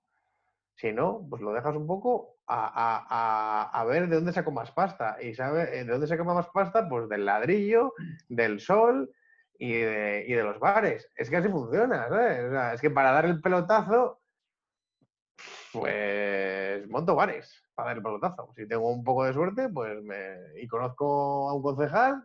Si 0.74 0.92
no, 0.92 1.24
pues 1.30 1.40
lo 1.40 1.52
dejas 1.52 1.76
un 1.76 1.86
poco 1.86 2.38
a, 2.48 3.70
a, 3.72 3.84
ver 3.84 4.08
de 4.08 4.16
dónde 4.16 4.32
saco 4.32 4.50
más 4.50 4.72
pasta. 4.72 5.16
¿Y 5.22 5.32
sabe 5.34 5.66
de 5.66 5.84
dónde 5.84 6.08
saco 6.08 6.24
más 6.24 6.48
pasta? 6.48 6.88
Pues 6.88 7.08
del 7.08 7.24
ladrillo, 7.24 7.94
del 8.28 8.58
sol 8.58 9.12
y 9.58 9.72
de, 9.72 10.24
y 10.26 10.32
de 10.32 10.42
los 10.42 10.58
bares. 10.58 11.10
Es 11.16 11.28
que 11.28 11.36
así 11.36 11.48
funciona, 11.48 12.08
¿sabes? 12.08 12.44
O 12.44 12.50
sea, 12.50 12.74
es 12.74 12.80
que 12.80 12.90
para 12.90 13.12
dar 13.12 13.26
el 13.26 13.40
pelotazo, 13.40 14.22
pues 15.72 16.88
monto 16.88 17.14
bares 17.14 17.62
para 17.74 17.90
dar 17.90 17.96
el 17.98 18.02
pelotazo. 18.02 18.52
Si 18.56 18.66
tengo 18.66 18.90
un 18.90 19.04
poco 19.04 19.24
de 19.24 19.32
suerte, 19.32 19.68
pues 19.68 20.02
me, 20.02 20.60
y 20.60 20.66
conozco 20.66 21.48
a 21.48 21.54
un 21.54 21.62
concejal, 21.62 22.24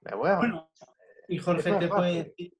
me 0.00 0.16
voy 0.16 0.30
a... 0.30 0.36
Bueno, 0.36 0.70
y 1.28 1.38
Jorge 1.38 1.72
te 1.74 1.88
puede 1.88 2.24
decir, 2.24 2.54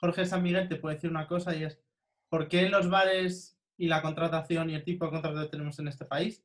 Jorge 0.00 0.26
San 0.26 0.42
Miguel 0.42 0.68
te 0.68 0.76
puede 0.76 0.96
decir 0.96 1.10
una 1.10 1.26
cosa 1.26 1.54
y 1.54 1.64
es, 1.64 1.82
¿por 2.28 2.48
qué 2.48 2.68
los 2.68 2.90
bares 2.90 3.58
y 3.78 3.88
la 3.88 4.02
contratación 4.02 4.70
y 4.70 4.74
el 4.74 4.84
tipo 4.84 5.04
de 5.04 5.12
contrato 5.12 5.40
que 5.40 5.48
tenemos 5.48 5.78
en 5.78 5.88
este 5.88 6.04
país? 6.04 6.44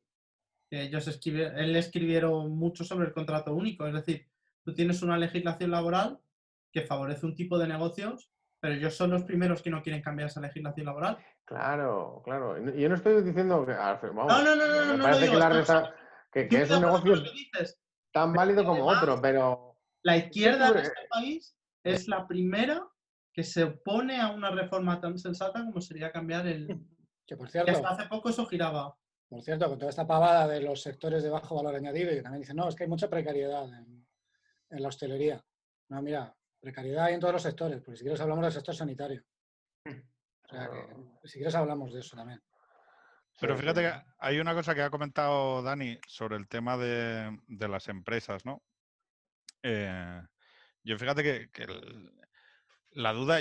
Ellos 0.69 1.07
escribieron, 1.07 1.57
él 1.57 1.75
escribieron 1.75 2.51
mucho 2.51 2.85
sobre 2.85 3.07
el 3.07 3.13
contrato 3.13 3.53
único, 3.53 3.85
es 3.87 3.93
decir, 3.93 4.30
tú 4.63 4.73
tienes 4.73 5.01
una 5.01 5.17
legislación 5.17 5.71
laboral 5.71 6.19
que 6.71 6.81
favorece 6.83 7.25
un 7.25 7.35
tipo 7.35 7.57
de 7.57 7.67
negocios, 7.67 8.31
pero 8.59 8.75
ellos 8.75 8.95
son 8.95 9.11
los 9.11 9.23
primeros 9.23 9.61
que 9.61 9.69
no 9.69 9.81
quieren 9.81 10.01
cambiar 10.01 10.29
esa 10.29 10.41
legislación 10.41 10.85
laboral. 10.85 11.17
Claro, 11.45 12.21
claro. 12.23 12.57
Yo 12.73 12.87
no 12.89 12.95
estoy 12.95 13.21
diciendo 13.23 13.65
que. 13.65 13.73
Vamos, 13.73 14.27
no, 14.27 14.43
no, 14.43 14.55
no, 14.55 14.67
no, 14.67 14.91
me 14.93 14.97
no, 14.97 15.03
parece 15.03 15.25
no 15.25 15.31
que, 15.31 15.37
la 15.37 15.93
que- 16.31 16.47
que 16.47 16.61
es 16.61 16.71
un 16.71 16.81
negocio 16.81 17.15
tan 18.13 18.33
válido 18.33 18.63
como 18.63 18.85
otro, 18.85 19.19
pero. 19.21 19.77
La 20.03 20.17
izquierda 20.17 20.71
de 20.71 20.81
este 20.81 21.01
país 21.09 21.55
es 21.83 22.07
la 22.07 22.27
primera 22.27 22.87
que 23.33 23.43
se 23.43 23.63
opone 23.63 24.19
a 24.19 24.29
una 24.29 24.51
reforma 24.51 24.99
tan 24.99 25.17
sensata 25.17 25.63
como 25.63 25.79
sería 25.79 26.11
cambiar 26.11 26.47
el... 26.47 26.67
Que 27.25 27.37
por 27.37 27.47
que 27.47 27.51
cierto, 27.53 27.71
hasta 27.71 27.89
hace 27.89 28.07
poco 28.09 28.29
eso 28.29 28.45
giraba. 28.45 28.95
por 29.29 29.41
cierto, 29.41 29.69
con 29.69 29.77
toda 29.79 29.89
esta 29.89 30.05
pavada 30.07 30.47
de 30.47 30.61
los 30.61 30.81
sectores 30.81 31.23
de 31.23 31.29
bajo 31.29 31.55
valor 31.55 31.75
añadido, 31.75 32.11
y 32.11 32.15
que 32.15 32.21
también 32.21 32.41
dicen, 32.41 32.57
no, 32.57 32.67
es 32.67 32.75
que 32.75 32.83
hay 32.83 32.89
mucha 32.89 33.09
precariedad 33.09 33.65
en, 33.67 34.00
en 34.71 34.81
la 34.81 34.87
hostelería. 34.89 35.43
No, 35.89 36.01
mira, 36.01 36.35
precariedad 36.59 37.05
hay 37.05 37.13
en 37.15 37.19
todos 37.19 37.33
los 37.33 37.43
sectores, 37.43 37.81
porque 37.81 37.97
si 37.97 38.03
quieres 38.03 38.21
hablamos 38.21 38.43
del 38.43 38.53
sector 38.53 38.75
sanitario. 38.75 39.23
O 39.85 40.49
sea, 40.49 40.69
que 40.69 41.27
si 41.27 41.37
quieres 41.37 41.55
hablamos 41.55 41.93
de 41.93 41.99
eso 41.99 42.15
también. 42.15 42.41
Pero 43.39 43.57
fíjate 43.57 43.81
que 43.81 43.93
hay 44.19 44.39
una 44.39 44.53
cosa 44.53 44.75
que 44.75 44.81
ha 44.81 44.89
comentado 44.89 45.61
Dani 45.63 45.97
sobre 46.07 46.35
el 46.37 46.47
tema 46.47 46.77
de, 46.77 47.37
de 47.47 47.67
las 47.67 47.87
empresas, 47.87 48.45
¿no? 48.45 48.61
Eh, 49.63 50.21
yo 50.83 50.97
fíjate 50.97 51.23
que, 51.23 51.49
que 51.51 51.63
el- 51.63 52.11
la 52.93 53.13
duda, 53.13 53.39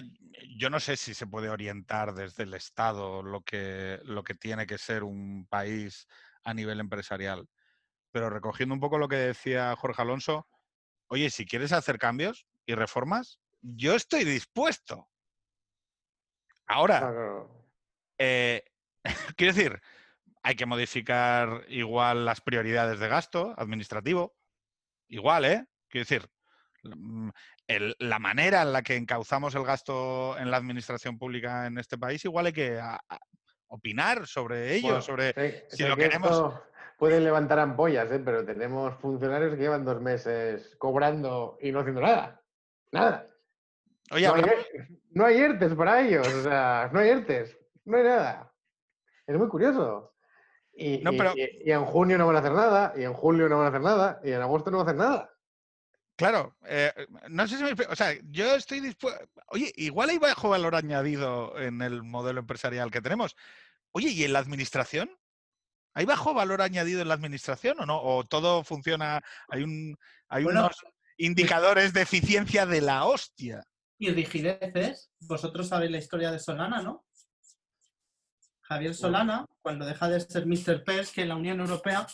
yo 0.56 0.70
no 0.70 0.78
sé 0.78 0.96
si 0.96 1.12
se 1.12 1.26
puede 1.26 1.48
orientar 1.48 2.14
desde 2.14 2.44
el 2.44 2.54
Estado 2.54 3.22
lo 3.22 3.42
que, 3.42 3.98
lo 4.04 4.22
que 4.22 4.34
tiene 4.34 4.66
que 4.66 4.78
ser 4.78 5.02
un 5.02 5.46
país 5.48 6.06
a 6.44 6.54
nivel 6.54 6.78
empresarial. 6.80 7.48
Pero 8.12 8.30
recogiendo 8.30 8.74
un 8.74 8.80
poco 8.80 8.96
lo 8.98 9.08
que 9.08 9.16
decía 9.16 9.74
Jorge 9.76 10.02
Alonso, 10.02 10.46
oye, 11.10 11.28
si 11.30 11.44
quieres 11.44 11.72
hacer 11.72 11.98
cambios 11.98 12.46
y 12.66 12.74
reformas, 12.74 13.40
yo 13.60 13.94
estoy 13.94 14.24
dispuesto. 14.24 15.08
Ahora, 16.66 17.00
Claro. 17.00 17.66
eh, 18.18 18.62
quiero 19.36 19.52
decir, 19.52 19.80
hay 20.42 20.54
que 20.54 20.66
modificar 20.66 21.64
igual 21.68 22.24
las 22.24 22.40
prioridades 22.40 23.00
de 23.00 23.08
gasto 23.08 23.54
administrativo. 23.58 24.36
Igual, 25.08 25.44
¿eh? 25.44 25.66
Quiero 25.88 26.02
decir, 26.04 26.30
mm, 26.84 27.30
el- 27.66 27.96
la 27.98 28.18
manera 28.20 28.62
en 28.62 28.72
la 28.72 28.82
que 28.82 28.94
encauzamos 28.96 29.54
el 29.56 29.64
gasto 29.64 30.38
en 30.38 30.50
la 30.50 30.56
administración 30.58 31.18
pública 31.18 31.66
en 31.66 31.78
este 31.78 31.98
país, 31.98 32.24
igual 32.24 32.46
hay 32.46 32.52
que 32.52 32.78
a- 32.78 33.00
a- 33.08 33.18
opinar 33.66 34.26
sobre 34.28 34.74
ello, 34.76 34.86
Bueno, 34.88 35.02
sobre... 35.02 35.66
si 35.70 35.82
lo 35.82 35.96
que 35.96 36.04
queremos- 36.08 36.30
esto 36.30 36.62
Puede 37.00 37.18
levantar 37.18 37.58
ampollas, 37.58 38.12
¿eh? 38.12 38.20
pero 38.22 38.44
tenemos 38.44 38.94
funcionarios 39.00 39.54
que 39.56 39.62
llevan 39.62 39.86
dos 39.86 40.00
meses 40.02 40.76
cobrando 40.78 41.56
y 41.60 41.72
no 41.72 41.80
haciendo 41.80 42.02
nada. 42.02 42.42
Nada. 42.92 43.26
Oye, 44.10 44.26
no, 44.28 44.34
hay, 44.34 44.40
hablamos- 44.42 44.66
no 45.12 45.24
hay 45.24 45.36
ERTES 45.38 45.74
para 45.74 46.00
ellos, 46.06 46.28
o 46.28 46.42
sea, 46.42 46.90
no 46.92 46.98
hay 47.00 47.08
ERTES, 47.08 47.56
no 47.86 47.96
hay 47.96 48.04
nada. 48.04 48.52
Es 49.26 49.36
muy 49.38 49.48
curioso. 49.48 50.14
Y, 50.74 50.98
No, 50.98 51.12
y- 51.12 51.16
pero- 51.18 51.32
y- 51.36 51.68
y 51.68 51.72
en 51.72 51.84
junio 51.86 52.18
no 52.18 52.26
van 52.26 52.36
a 52.36 52.40
hacer 52.40 52.52
nada, 52.52 52.92
y 52.96 53.02
en 53.04 53.14
julio 53.14 53.48
no 53.48 53.56
van 53.56 53.66
a 53.66 53.68
hacer 53.70 53.80
nada, 53.80 54.20
y 54.22 54.32
en 54.32 54.42
agosto 54.42 54.70
no 54.70 54.76
van 54.78 54.86
a 54.86 54.90
hacer 54.90 55.00
nada. 55.00 55.34
Claro, 56.16 56.54
eh, 56.66 56.92
no 57.30 57.48
sé 57.48 57.56
si 57.56 57.64
me... 57.64 57.72
O 57.88 57.96
sea, 57.96 58.12
yo 58.24 58.54
estoy 58.56 58.80
dispuesto... 58.80 59.24
Oye, 59.46 59.72
igual 59.76 60.10
hay 60.10 60.18
bajo 60.18 60.50
valor 60.50 60.74
añadido 60.74 61.58
en 61.58 61.80
el 61.80 62.02
modelo 62.02 62.40
empresarial 62.40 62.90
que 62.90 63.00
tenemos. 63.00 63.36
Oye, 63.92 64.10
¿y 64.10 64.24
en 64.24 64.34
la 64.34 64.40
administración? 64.40 65.10
¿Hay 65.94 66.04
bajo 66.04 66.34
valor 66.34 66.62
añadido 66.62 67.02
en 67.02 67.08
la 67.08 67.14
administración 67.14 67.80
o 67.80 67.86
no? 67.86 68.00
¿O 68.00 68.24
todo 68.24 68.64
funciona? 68.64 69.20
Hay, 69.48 69.62
un, 69.62 69.96
hay 70.28 70.44
Bueno, 70.44 70.60
unos 70.60 70.76
indicadores 71.16 71.92
de 71.92 72.02
eficiencia 72.02 72.66
de 72.66 72.80
la 72.80 73.04
hostia. 73.04 73.64
Y 73.98 74.10
rigideces, 74.10 75.10
vosotros 75.20 75.68
sabéis 75.68 75.90
la 75.90 75.98
historia 75.98 76.30
de 76.30 76.38
Solana, 76.38 76.80
¿no? 76.80 77.04
Javier 78.62 78.94
Solana, 78.94 79.44
cuando 79.60 79.84
deja 79.84 80.08
de 80.08 80.20
ser 80.20 80.46
Mr. 80.46 80.84
PES, 80.84 81.12
que 81.12 81.22
en 81.22 81.28
la 81.28 81.36
Unión 81.36 81.60
Europea 81.60 82.06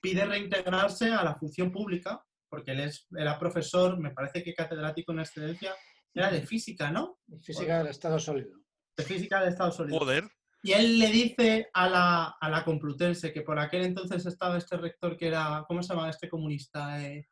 pide 0.00 0.24
reintegrarse 0.24 1.12
a 1.12 1.24
la 1.24 1.34
función 1.34 1.72
pública, 1.72 2.24
porque 2.48 2.70
él 2.70 2.80
es, 2.80 3.06
era 3.18 3.38
profesor, 3.38 3.98
me 3.98 4.12
parece 4.12 4.42
que 4.42 4.54
catedrático 4.54 5.12
en 5.12 5.20
excelencia, 5.20 5.74
era 6.14 6.30
de 6.30 6.46
física, 6.46 6.90
¿no? 6.90 7.18
Física 7.42 7.78
del 7.78 7.88
estado 7.88 8.18
sólido. 8.18 8.56
De 8.96 9.04
física 9.04 9.42
de 9.42 9.50
Estados 9.50 9.78
Unidos. 9.80 9.98
Joder. 9.98 10.24
Y 10.66 10.72
él 10.72 10.98
le 10.98 11.12
dice 11.12 11.70
a 11.72 11.88
la, 11.88 12.24
a 12.40 12.50
la 12.50 12.64
Complutense, 12.64 13.32
que 13.32 13.42
por 13.42 13.56
aquel 13.56 13.84
entonces 13.84 14.26
estaba 14.26 14.58
este 14.58 14.76
rector 14.76 15.16
que 15.16 15.28
era, 15.28 15.64
¿cómo 15.68 15.80
se 15.80 15.94
llama 15.94 16.10
este 16.10 16.28
comunista? 16.28 17.00
Eh, 17.00 17.28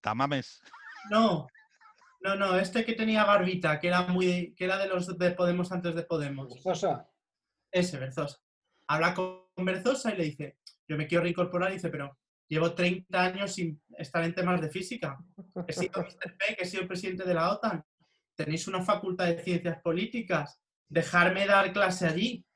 Tamames. 0.00 0.62
no, 1.10 1.48
no, 2.20 2.36
no, 2.36 2.56
este 2.56 2.84
que 2.84 2.92
tenía 2.92 3.24
barbita, 3.24 3.80
que 3.80 3.88
era 3.88 4.02
muy, 4.06 4.54
que 4.54 4.66
era 4.66 4.78
de 4.78 4.86
los 4.86 5.18
de 5.18 5.32
Podemos 5.32 5.72
antes 5.72 5.96
de 5.96 6.04
Podemos. 6.04 6.62
Forzosa. 6.62 7.10
Ese, 7.72 7.98
Berzosa. 7.98 8.38
Habla 8.88 9.14
con 9.14 9.42
Berzosa 9.56 10.14
y 10.14 10.18
le 10.18 10.24
dice, 10.24 10.58
yo 10.86 10.96
me 10.96 11.08
quiero 11.08 11.24
reincorporar, 11.24 11.72
y 11.72 11.74
dice, 11.74 11.88
pero 11.88 12.16
llevo 12.48 12.72
30 12.72 13.20
años 13.20 13.52
sin 13.52 13.82
estar 13.98 14.22
en 14.22 14.32
temas 14.32 14.60
de 14.60 14.70
física. 14.70 15.18
He 15.66 15.72
sido 15.72 16.02
Mr. 16.02 16.36
P, 16.36 16.54
que 16.54 16.62
he 16.62 16.66
sido 16.66 16.82
el 16.82 16.88
presidente 16.88 17.24
de 17.24 17.34
la 17.34 17.50
OTAN. 17.50 17.84
Tenéis 18.36 18.68
una 18.68 18.84
facultad 18.84 19.26
de 19.26 19.42
ciencias 19.42 19.82
políticas. 19.82 20.60
Dejarme 20.88 21.46
dar 21.46 21.72
clase 21.72 22.06
allí. 22.06 22.46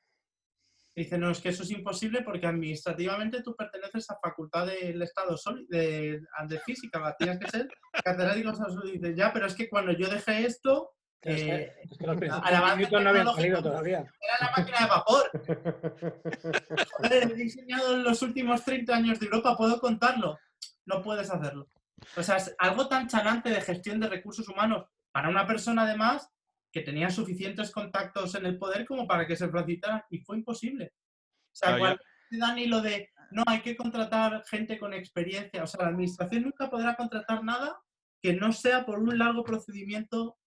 Dice, 1.01 1.17
no, 1.17 1.31
es 1.31 1.39
que 1.39 1.49
eso 1.49 1.63
es 1.63 1.71
imposible 1.71 2.21
porque 2.21 2.45
administrativamente 2.45 3.41
tú 3.41 3.55
perteneces 3.55 4.07
a 4.11 4.19
facultad 4.21 4.67
del 4.67 5.01
Estado 5.01 5.35
sólido, 5.35 5.65
de, 5.67 6.21
de 6.47 6.59
física, 6.59 6.99
¿va? 6.99 7.15
tienes 7.17 7.39
que 7.39 7.49
ser 7.49 7.67
catedrático. 8.03 8.51
dice, 8.83 9.15
ya, 9.15 9.33
pero 9.33 9.47
es 9.47 9.55
que 9.55 9.67
cuando 9.67 9.93
yo 9.93 10.07
dejé 10.07 10.45
esto, 10.45 10.91
eh, 11.23 11.73
es 11.81 11.97
que 11.97 12.05
los 12.05 12.17
principios 12.17 13.03
no 13.03 13.09
habían 13.09 13.33
salido 13.33 13.63
todavía. 13.63 13.99
era 13.99 14.47
la 14.47 14.51
máquina 14.55 14.79
de 14.79 14.85
vapor. 14.85 15.31
Joder, 16.97 17.31
he 17.31 17.35
diseñado 17.35 17.95
en 17.95 18.03
los 18.03 18.21
últimos 18.21 18.63
30 18.63 18.95
años 18.95 19.19
de 19.19 19.25
Europa, 19.25 19.57
¿puedo 19.57 19.79
contarlo? 19.79 20.37
No 20.85 21.01
puedes 21.01 21.31
hacerlo. 21.31 21.67
O 22.15 22.21
sea, 22.21 22.37
es 22.37 22.55
algo 22.59 22.87
tan 22.87 23.07
chanante 23.07 23.49
de 23.49 23.61
gestión 23.61 23.99
de 23.99 24.07
recursos 24.07 24.47
humanos 24.47 24.85
para 25.11 25.29
una 25.29 25.47
persona, 25.47 25.81
además, 25.81 26.29
que 26.71 26.81
tenía 26.81 27.09
suficientes 27.09 27.71
contactos 27.71 28.35
en 28.35 28.45
el 28.45 28.57
poder 28.57 28.85
como 28.85 29.05
para 29.07 29.27
que 29.27 29.35
se 29.35 29.49
felicitara 29.49 30.05
y 30.09 30.19
fue 30.19 30.37
imposible. 30.37 30.93
O 30.93 31.55
sea, 31.55 31.77
cuando 31.77 32.01
Dani 32.31 32.67
lo 32.67 32.81
de, 32.81 33.09
no, 33.31 33.43
hay 33.45 33.61
que 33.61 33.75
contratar 33.75 34.43
gente 34.45 34.77
con 34.79 34.93
experiencia, 34.93 35.63
o 35.63 35.67
sea, 35.67 35.83
la 35.83 35.89
administración 35.89 36.43
nunca 36.43 36.69
podrá 36.69 36.95
contratar 36.95 37.43
nada 37.43 37.77
que 38.21 38.33
no 38.33 38.53
sea 38.53 38.85
por 38.85 38.99
un 38.99 39.17
largo 39.17 39.43
procedimiento 39.43 40.37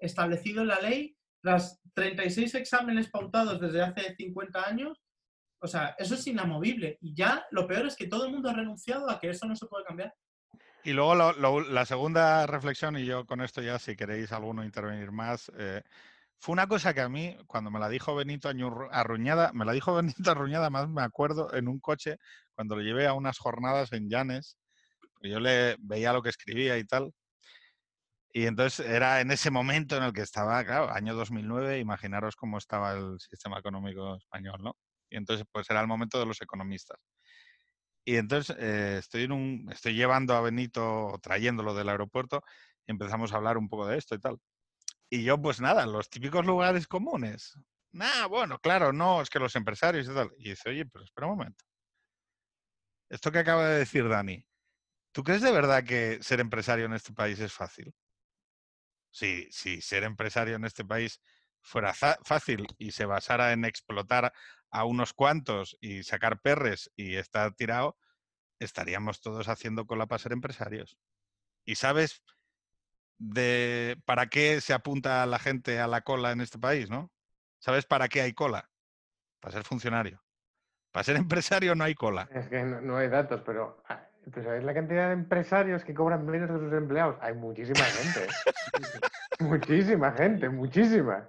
establecido 0.00 0.62
en 0.62 0.68
la 0.68 0.80
ley 0.80 1.16
tras 1.40 1.80
36 1.94 2.54
exámenes 2.54 3.08
pautados 3.10 3.60
desde 3.60 3.82
hace 3.82 4.14
50 4.16 4.66
años, 4.66 5.00
o 5.60 5.66
sea, 5.66 5.94
eso 5.98 6.14
es 6.14 6.26
inamovible. 6.26 6.98
Y 7.00 7.14
ya 7.14 7.46
lo 7.50 7.66
peor 7.66 7.86
es 7.86 7.96
que 7.96 8.08
todo 8.08 8.26
el 8.26 8.32
mundo 8.32 8.48
ha 8.48 8.54
renunciado 8.54 9.10
a 9.10 9.20
que 9.20 9.30
eso 9.30 9.46
no 9.46 9.54
se 9.54 9.66
puede 9.66 9.84
cambiar. 9.84 10.12
Y 10.84 10.92
luego 10.92 11.14
la 11.14 11.84
segunda 11.84 12.46
reflexión, 12.46 12.96
y 12.96 13.04
yo 13.04 13.26
con 13.26 13.40
esto 13.40 13.60
ya, 13.60 13.78
si 13.78 13.96
queréis 13.96 14.32
alguno 14.32 14.64
intervenir 14.64 15.10
más, 15.12 15.50
eh, 15.58 15.82
fue 16.38 16.52
una 16.52 16.68
cosa 16.68 16.94
que 16.94 17.00
a 17.00 17.08
mí, 17.08 17.36
cuando 17.46 17.70
me 17.70 17.80
la 17.80 17.88
dijo 17.88 18.14
Benito 18.14 18.48
Arruñada, 18.92 19.52
me 19.52 19.64
la 19.64 19.72
dijo 19.72 19.94
Benito 19.96 20.30
Arruñada, 20.30 20.70
más 20.70 20.88
me 20.88 21.02
acuerdo, 21.02 21.52
en 21.54 21.68
un 21.68 21.80
coche, 21.80 22.18
cuando 22.54 22.76
lo 22.76 22.82
llevé 22.82 23.06
a 23.06 23.14
unas 23.14 23.38
jornadas 23.38 23.92
en 23.92 24.08
Llanes, 24.08 24.56
yo 25.22 25.40
le 25.40 25.76
veía 25.80 26.12
lo 26.12 26.22
que 26.22 26.30
escribía 26.30 26.78
y 26.78 26.84
tal. 26.84 27.12
Y 28.32 28.46
entonces 28.46 28.86
era 28.86 29.20
en 29.20 29.30
ese 29.30 29.50
momento 29.50 29.96
en 29.96 30.02
el 30.02 30.12
que 30.12 30.20
estaba, 30.22 30.64
claro, 30.64 30.90
año 30.90 31.14
2009, 31.14 31.78
imaginaros 31.78 32.36
cómo 32.36 32.58
estaba 32.58 32.92
el 32.92 33.18
sistema 33.20 33.58
económico 33.58 34.16
español, 34.16 34.58
¿no? 34.62 34.76
Y 35.10 35.16
entonces, 35.16 35.46
pues 35.50 35.68
era 35.70 35.80
el 35.80 35.86
momento 35.86 36.18
de 36.18 36.26
los 36.26 36.40
economistas. 36.42 36.98
Y 38.08 38.16
entonces 38.16 38.56
eh, 38.58 38.96
estoy, 39.00 39.24
en 39.24 39.32
un, 39.32 39.68
estoy 39.70 39.92
llevando 39.92 40.32
a 40.32 40.40
Benito, 40.40 41.18
trayéndolo 41.20 41.74
del 41.74 41.90
aeropuerto, 41.90 42.42
y 42.86 42.92
empezamos 42.92 43.34
a 43.34 43.36
hablar 43.36 43.58
un 43.58 43.68
poco 43.68 43.86
de 43.86 43.98
esto 43.98 44.14
y 44.14 44.18
tal. 44.18 44.38
Y 45.10 45.24
yo, 45.24 45.36
pues 45.42 45.60
nada, 45.60 45.84
los 45.84 46.08
típicos 46.08 46.46
lugares 46.46 46.86
comunes. 46.86 47.52
Nah, 47.92 48.26
bueno, 48.26 48.58
claro, 48.60 48.94
no, 48.94 49.20
es 49.20 49.28
que 49.28 49.38
los 49.38 49.54
empresarios 49.56 50.06
y 50.08 50.14
tal. 50.14 50.30
Y 50.38 50.48
dice, 50.48 50.70
oye, 50.70 50.86
pero 50.86 51.04
espera 51.04 51.26
un 51.26 51.36
momento. 51.36 51.62
esto 53.10 53.30
que 53.30 53.40
acaba 53.40 53.68
de 53.68 53.80
decir 53.80 54.08
Dani, 54.08 54.42
¿tú 55.12 55.22
crees 55.22 55.42
de 55.42 55.52
verdad 55.52 55.84
que 55.84 56.18
ser 56.22 56.40
empresario 56.40 56.86
en 56.86 56.94
este 56.94 57.12
país 57.12 57.38
es 57.40 57.52
fácil? 57.52 57.92
Si, 59.10 59.52
si 59.52 59.82
ser 59.82 60.04
empresario 60.04 60.56
en 60.56 60.64
este 60.64 60.82
país 60.82 61.20
fuera 61.68 61.94
fácil 61.94 62.66
y 62.78 62.92
se 62.92 63.04
basara 63.04 63.52
en 63.52 63.64
explotar 63.64 64.32
a 64.70 64.84
unos 64.84 65.12
cuantos 65.12 65.76
y 65.80 66.02
sacar 66.02 66.40
perres 66.40 66.90
y 66.96 67.16
estar 67.16 67.54
tirado, 67.54 67.96
estaríamos 68.58 69.20
todos 69.20 69.48
haciendo 69.48 69.86
cola 69.86 70.06
para 70.06 70.18
ser 70.18 70.32
empresarios. 70.32 70.98
¿Y 71.64 71.76
sabes 71.76 72.22
de 73.18 73.96
para 74.04 74.26
qué 74.26 74.60
se 74.60 74.72
apunta 74.72 75.26
la 75.26 75.38
gente 75.38 75.80
a 75.80 75.86
la 75.86 76.02
cola 76.02 76.32
en 76.32 76.40
este 76.40 76.58
país, 76.58 76.88
no? 76.88 77.10
¿Sabes 77.58 77.84
para 77.86 78.08
qué 78.08 78.20
hay 78.20 78.32
cola? 78.32 78.70
Para 79.40 79.52
ser 79.52 79.64
funcionario. 79.64 80.22
Para 80.92 81.04
ser 81.04 81.16
empresario 81.16 81.74
no 81.74 81.84
hay 81.84 81.94
cola. 81.94 82.28
Es 82.32 82.48
que 82.48 82.62
no, 82.62 82.96
hay 82.96 83.08
datos, 83.08 83.42
pero 83.44 83.82
ah, 83.88 84.06
¿sabes 84.32 84.64
la 84.64 84.74
cantidad 84.74 85.08
de 85.08 85.14
empresarios 85.14 85.84
que 85.84 85.94
cobran 85.94 86.24
menos 86.26 86.48
de 86.50 86.58
sus 86.58 86.72
empleados? 86.72 87.16
Hay 87.20 87.34
muchísima 87.34 87.84
gente. 87.84 88.26
muchísima 89.40 90.12
gente, 90.12 90.48
muchísima. 90.48 91.28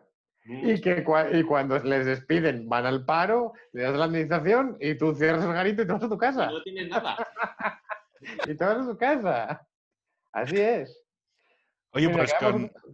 Y 0.50 0.82
que 0.82 1.06
y 1.34 1.44
cuando 1.44 1.78
les 1.80 2.08
despiden 2.08 2.68
van 2.68 2.88
al 2.88 3.06
paro, 3.06 3.54
le 3.72 3.84
das 3.84 3.96
la 3.96 4.06
administración 4.06 4.78
y 4.80 4.96
tú 4.96 5.14
cierras 5.14 5.46
el 5.46 5.54
garito 5.54 5.84
y 5.84 5.88
te 5.88 5.94
vas 5.94 6.04
a 6.04 6.10
tu 6.10 6.18
casa. 6.18 6.48
No 6.48 6.64
tienes 6.64 6.90
nada. 6.90 7.16
y 8.48 8.56
te 8.56 8.66
vas 8.66 8.80
a 8.80 8.90
tu 8.90 8.98
casa. 8.98 9.68
Así 10.32 10.60
es. 10.60 11.06
Oye, 11.92 12.08
pues 12.10 12.32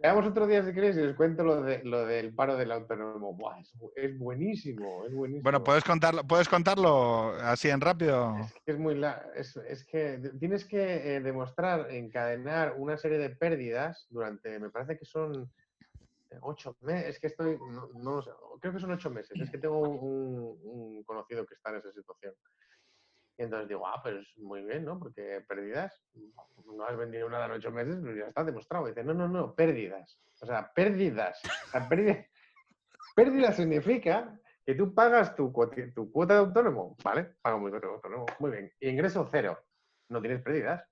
veamos, 0.02 0.26
otro 0.26 0.48
día 0.48 0.64
si 0.64 0.74
queréis 0.74 0.96
y 0.96 1.02
les 1.02 1.16
cuento 1.18 1.44
lo, 1.44 1.62
de, 1.62 1.84
lo 1.84 2.06
del 2.06 2.34
paro 2.34 2.56
del 2.56 2.72
autónomo. 2.72 3.38
es, 3.96 4.18
buenísimo, 4.18 5.06
es 5.06 5.14
buenísimo. 5.14 5.44
Bueno, 5.44 5.64
¿puedes 5.64 5.84
contarlo, 5.84 6.24
¿puedes 6.24 6.48
contarlo 6.48 7.32
así 7.42 7.70
en 7.70 7.82
rápido? 7.82 8.38
Es 8.40 8.54
que, 8.66 8.72
es 8.72 8.78
muy 8.78 9.02
es, 9.36 9.86
que 9.86 10.32
tienes 10.40 10.64
que 10.64 11.16
eh, 11.16 11.20
demostrar, 11.20 11.92
encadenar 11.92 12.76
una 12.78 12.96
serie 12.96 13.18
de 13.18 13.32
pérdidas 13.32 14.08
durante, 14.10 14.60
me 14.60 14.70
parece 14.70 14.98
que 14.98 15.06
son 15.06 15.52
ocho 16.42 16.76
meses, 16.82 17.10
es 17.10 17.20
que 17.20 17.28
estoy, 17.28 17.58
no, 17.96 18.24
creo 18.60 18.74
que 18.74 18.80
son 18.80 18.92
ocho 18.92 19.10
meses, 19.10 19.40
es 19.40 19.50
que 19.50 19.58
tengo 19.58 19.80
un, 19.80 21.04
conocido 21.04 21.46
que 21.46 21.56
está 21.56 21.72
en 21.72 21.78
esa 21.78 21.92
situación. 21.92 22.34
Y 23.38 23.44
entonces 23.44 23.68
digo, 23.68 23.86
ah, 23.86 24.00
pues 24.02 24.26
muy 24.38 24.64
bien, 24.64 24.86
¿no? 24.86 24.98
Porque 24.98 25.44
pérdidas, 25.48 26.02
no 26.66 26.86
has 26.86 26.96
vendido 26.96 27.30
nada 27.30 27.48
en 27.48 27.52
ocho 27.52 27.70
meses, 27.70 27.98
pero 28.02 28.16
ya 28.16 28.28
está 28.28 28.44
demostrado. 28.44 28.88
dice, 28.88 29.04
no, 29.04 29.14
no, 29.14 29.28
no, 29.28 29.54
pérdidas. 29.54 30.20
O 30.42 30.46
sea, 30.46 30.72
pérdidas. 30.74 31.42
O 31.44 31.72
sea, 31.72 31.90
pérdidas, 33.16 33.56
significa 33.56 34.40
que 34.66 34.76
tú 34.76 34.94
pagas 34.94 35.36
tu, 35.36 35.54
tu 35.94 36.12
cuota 36.12 36.34
de 36.36 36.40
autónomo, 36.40 36.96
¿vale? 37.04 37.36
Pago 37.42 37.60
mi 37.60 37.70
cuota 37.70 37.88
de 37.88 37.94
autónomo, 37.94 38.26
muy 38.40 38.52
bien. 38.52 38.72
Y 38.80 38.90
ingreso 38.90 39.28
cero. 39.30 39.60
No 40.10 40.22
tienes 40.22 40.42
pérdidas. 40.42 40.88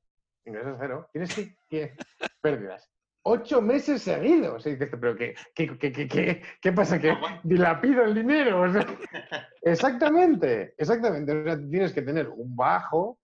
Ingreso 0.45 0.75
cero. 0.79 1.09
Tienes 1.13 1.33
que, 1.33 1.55
que 1.69 1.95
pérdidas 2.41 2.92
ocho 3.23 3.61
meses 3.61 4.01
seguidos. 4.01 4.65
Y 4.65 4.71
dices, 4.71 4.89
pero 4.99 5.15
¿qué, 5.15 5.35
qué, 5.55 5.77
qué, 5.77 5.91
qué, 5.91 6.41
qué 6.61 6.71
pasa? 6.71 6.99
¿Que 6.99 7.15
dilapido 7.43 8.03
el 8.03 8.13
dinero? 8.13 8.65
exactamente, 9.61 10.75
exactamente. 10.77 11.31
O 11.31 11.43
sea, 11.43 11.57
tienes 11.57 11.93
que 11.93 12.01
tener 12.01 12.29
un 12.29 12.55
bajo 12.55 13.19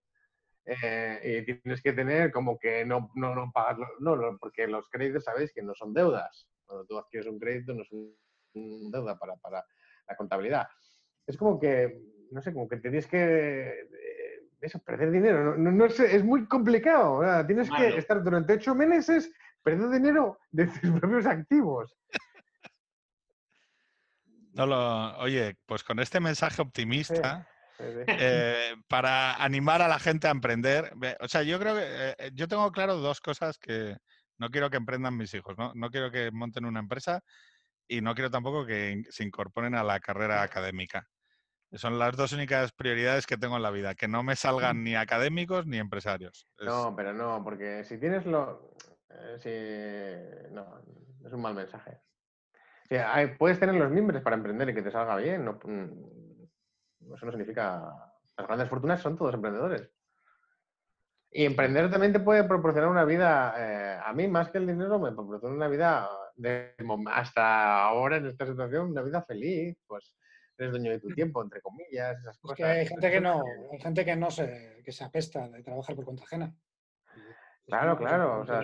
eh, 0.65 1.43
y 1.47 1.53
tienes 1.53 1.81
que 1.81 1.93
tener 1.93 2.31
como 2.31 2.57
que 2.57 2.85
no, 2.85 3.11
no, 3.15 3.35
no 3.35 3.51
pagarlo. 3.53 3.87
No, 3.99 4.37
porque 4.39 4.67
los 4.67 4.87
créditos 4.89 5.23
sabéis 5.23 5.53
que 5.53 5.61
no 5.61 5.73
son 5.75 5.93
deudas. 5.93 6.47
Cuando 6.65 6.85
tú 6.85 6.97
adquieres 6.97 7.29
un 7.29 7.39
crédito 7.39 7.73
no 7.73 7.81
es 7.83 7.91
una 7.91 8.89
deuda 8.91 9.17
para, 9.17 9.35
para 9.37 9.65
la 10.07 10.15
contabilidad. 10.15 10.67
Es 11.27 11.37
como 11.37 11.59
que, 11.59 12.01
no 12.31 12.41
sé, 12.41 12.53
como 12.53 12.67
que 12.67 12.77
tienes 12.77 13.05
que 13.07 13.17
eh, 13.19 13.89
eso, 14.61 14.79
perder 14.79 15.11
dinero. 15.11 15.57
No, 15.57 15.71
no, 15.71 15.85
es, 15.85 15.99
es, 15.99 16.23
muy 16.23 16.47
complicado. 16.47 17.21
Tienes 17.45 17.69
que 17.69 17.97
estar 17.97 18.23
durante 18.23 18.53
ocho 18.53 18.75
meses 18.75 19.31
perder 19.63 19.89
dinero 19.89 20.39
de 20.51 20.67
tus 20.67 20.91
propios 20.99 21.25
activos. 21.25 21.95
No 24.53 24.65
lo, 24.65 25.17
oye, 25.19 25.55
pues 25.65 25.83
con 25.83 25.99
este 25.99 26.19
mensaje 26.19 26.61
optimista, 26.61 27.47
eh, 27.79 28.75
para 28.87 29.35
animar 29.35 29.81
a 29.81 29.87
la 29.87 29.99
gente 29.99 30.27
a 30.27 30.31
emprender, 30.31 30.91
o 31.21 31.27
sea, 31.27 31.43
yo 31.43 31.59
creo 31.59 31.75
que 31.75 31.83
eh, 31.83 32.15
eh, 32.17 32.31
yo 32.33 32.47
tengo 32.47 32.69
claro 32.71 32.97
dos 32.97 33.21
cosas 33.21 33.57
que 33.57 33.95
no 34.37 34.49
quiero 34.49 34.69
que 34.69 34.77
emprendan 34.77 35.15
mis 35.15 35.33
hijos, 35.33 35.57
¿no? 35.57 35.71
No 35.75 35.89
quiero 35.89 36.11
que 36.11 36.31
monten 36.31 36.65
una 36.65 36.79
empresa 36.79 37.23
y 37.87 38.01
no 38.01 38.15
quiero 38.15 38.29
tampoco 38.31 38.65
que 38.65 39.03
se 39.09 39.23
incorporen 39.23 39.75
a 39.75 39.83
la 39.83 39.99
carrera 39.99 40.41
académica. 40.41 41.07
Son 41.73 41.99
las 41.99 42.17
dos 42.17 42.33
únicas 42.33 42.71
prioridades 42.71 43.27
que 43.27 43.37
tengo 43.37 43.55
en 43.57 43.61
la 43.61 43.71
vida, 43.71 43.93
que 43.93 44.07
no 44.07 44.23
me 44.23 44.35
salgan 44.35 44.83
ni 44.83 44.95
académicos 44.95 45.67
ni 45.67 45.77
empresarios. 45.77 46.47
No, 46.59 46.95
pero 46.95 47.13
no, 47.13 47.43
porque 47.43 47.83
si 47.83 47.99
tienes 47.99 48.25
lo... 48.25 48.75
Eh, 49.09 49.37
sí, 50.47 50.53
no, 50.53 50.81
es 51.25 51.33
un 51.33 51.41
mal 51.41 51.55
mensaje. 51.55 52.01
puedes 53.37 53.59
tener 53.59 53.75
los 53.75 53.91
mimbres 53.91 54.21
para 54.21 54.35
emprender 54.35 54.69
y 54.69 54.73
que 54.73 54.81
te 54.81 54.91
salga 54.91 55.15
bien. 55.17 55.45
No, 55.45 55.59
mm, 55.63 57.13
eso 57.13 57.25
no 57.25 57.31
significa. 57.31 57.81
Las 58.37 58.47
grandes 58.47 58.69
fortunas 58.69 59.01
son 59.01 59.17
todos 59.17 59.33
emprendedores. 59.33 59.89
Y 61.31 61.45
emprender 61.45 61.91
también 61.91 62.13
te 62.13 62.19
puede 62.19 62.43
proporcionar 62.43 62.89
una 62.89 63.05
vida. 63.05 63.53
Eh, 63.57 63.99
a 64.03 64.13
mí, 64.13 64.27
más 64.27 64.49
que 64.49 64.57
el 64.57 64.67
dinero, 64.67 64.99
me 64.99 65.11
proporciona 65.11 65.55
una 65.55 65.67
vida 65.67 66.09
de, 66.35 66.73
hasta 67.11 67.83
ahora 67.83 68.17
en 68.17 68.27
esta 68.27 68.47
situación, 68.47 68.91
una 68.91 69.01
vida 69.01 69.21
feliz. 69.23 69.77
Pues 69.85 70.15
eres 70.57 70.71
dueño 70.71 70.91
de 70.91 70.99
tu 70.99 71.09
tiempo, 71.09 71.43
entre 71.43 71.61
comillas, 71.61 72.19
esas 72.19 72.37
cosas. 72.39 72.57
que 72.57 72.63
hay 72.63 72.87
gente 72.87 73.11
que 73.11 73.21
no, 73.21 73.43
hay 73.71 73.79
gente 73.79 74.05
que 74.05 74.15
no 74.15 74.31
se, 74.31 74.81
que 74.83 74.91
se 74.91 75.03
apesta 75.03 75.47
de 75.49 75.63
trabajar 75.63 75.95
por 75.95 76.05
cuenta 76.05 76.23
ajena. 76.23 76.53
Claro, 77.69 77.97
claro. 77.97 78.41
O 78.41 78.45
sea, 78.45 78.61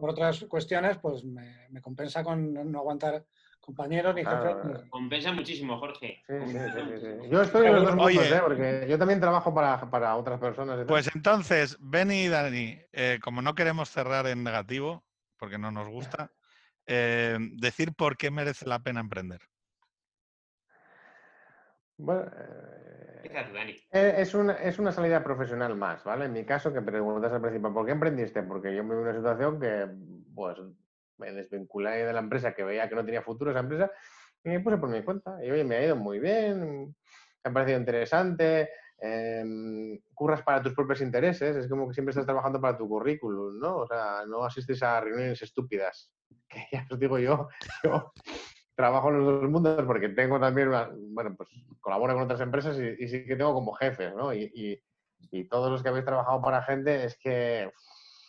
por, 0.00 0.10
otras, 0.10 0.44
cuestiones, 0.44 0.98
pues 0.98 1.24
me, 1.24 1.80
compensa 1.80 2.24
con 2.24 2.52
no 2.52 2.78
aguantar 2.78 3.24
compañeros 3.60 4.14
ni 4.14 4.24
jefes. 4.24 4.88
Compensa 4.90 5.32
muchísimo, 5.32 5.78
Jorge. 5.78 6.22
Sí, 6.26 6.34
sí, 6.46 6.58
sí, 7.00 7.30
yo 7.30 7.42
estoy 7.42 7.66
en 7.66 7.74
los 7.74 7.84
dos 7.84 7.96
mundos, 7.96 8.30
¿eh? 8.30 8.40
porque 8.42 8.86
yo 8.88 8.98
también 8.98 9.20
trabajo 9.20 9.54
para, 9.54 10.16
otras 10.16 10.40
personas. 10.40 10.84
Pues 10.88 11.08
entonces, 11.14 11.76
Benny 11.80 12.24
y 12.24 12.28
Dani, 12.28 12.78
eh, 12.92 13.18
como 13.22 13.42
no 13.42 13.54
queremos 13.54 13.90
cerrar 13.90 14.26
en 14.26 14.42
negativo, 14.42 15.04
porque 15.36 15.58
no 15.58 15.70
nos 15.70 15.88
gusta, 15.88 16.32
eh, 16.86 17.38
decir 17.52 17.92
por 17.94 18.16
qué 18.16 18.30
merece 18.30 18.66
la 18.66 18.80
pena 18.80 19.00
emprender. 19.00 19.40
Bueno, 21.98 22.22
eh, 22.22 22.77
es 23.90 24.34
una, 24.34 24.54
es 24.54 24.78
una 24.78 24.92
salida 24.92 25.22
profesional 25.22 25.74
más, 25.76 26.04
¿vale? 26.04 26.26
En 26.26 26.32
mi 26.32 26.44
caso, 26.44 26.72
que 26.72 26.82
preguntas 26.82 27.32
al 27.32 27.40
principio, 27.40 27.72
¿por 27.72 27.86
qué 27.86 27.92
emprendiste? 27.92 28.42
Porque 28.42 28.74
yo 28.74 28.84
me 28.84 28.94
vi 28.94 29.02
una 29.02 29.14
situación 29.14 29.60
que, 29.60 29.88
pues, 30.34 30.58
me 31.18 31.32
desvinculé 31.32 32.04
de 32.04 32.12
la 32.12 32.20
empresa, 32.20 32.54
que 32.54 32.64
veía 32.64 32.88
que 32.88 32.94
no 32.94 33.04
tenía 33.04 33.22
futuro 33.22 33.50
esa 33.50 33.60
empresa, 33.60 33.90
y 34.44 34.50
me 34.50 34.60
puse 34.60 34.78
por 34.78 34.88
mi 34.88 35.02
cuenta. 35.02 35.38
Y 35.44 35.50
oye, 35.50 35.64
me 35.64 35.76
ha 35.76 35.84
ido 35.84 35.96
muy 35.96 36.18
bien, 36.18 36.94
me 37.44 37.50
ha 37.50 37.52
parecido 37.52 37.78
interesante, 37.78 38.70
em, 38.98 39.98
curras 40.14 40.42
para 40.42 40.62
tus 40.62 40.74
propios 40.74 41.00
intereses, 41.00 41.56
es 41.56 41.68
como 41.68 41.88
que 41.88 41.94
siempre 41.94 42.10
estás 42.10 42.26
trabajando 42.26 42.60
para 42.60 42.76
tu 42.76 42.88
currículum, 42.88 43.58
¿no? 43.58 43.78
O 43.78 43.86
sea, 43.86 44.24
no 44.26 44.44
asistes 44.44 44.82
a 44.82 45.00
reuniones 45.00 45.42
estúpidas, 45.42 46.12
que 46.48 46.66
ya 46.72 46.86
os 46.90 46.98
digo 46.98 47.18
yo 47.18 47.48
trabajo 48.78 49.08
en 49.08 49.18
los 49.18 49.40
dos 49.40 49.50
mundos 49.50 49.84
porque 49.86 50.08
tengo 50.10 50.38
también, 50.38 50.70
bueno, 51.12 51.34
pues 51.36 51.48
colaboro 51.80 52.14
con 52.14 52.22
otras 52.22 52.40
empresas 52.40 52.78
y, 52.78 53.08
sí 53.08 53.24
que 53.26 53.34
tengo 53.34 53.52
como 53.52 53.72
jefes, 53.72 54.14
¿no? 54.14 54.32
Y, 54.32 54.80
todos 55.50 55.70
los 55.70 55.82
que 55.82 55.88
habéis 55.88 56.04
trabajado 56.04 56.40
para 56.40 56.62
gente 56.62 57.04
es 57.04 57.18
que 57.18 57.72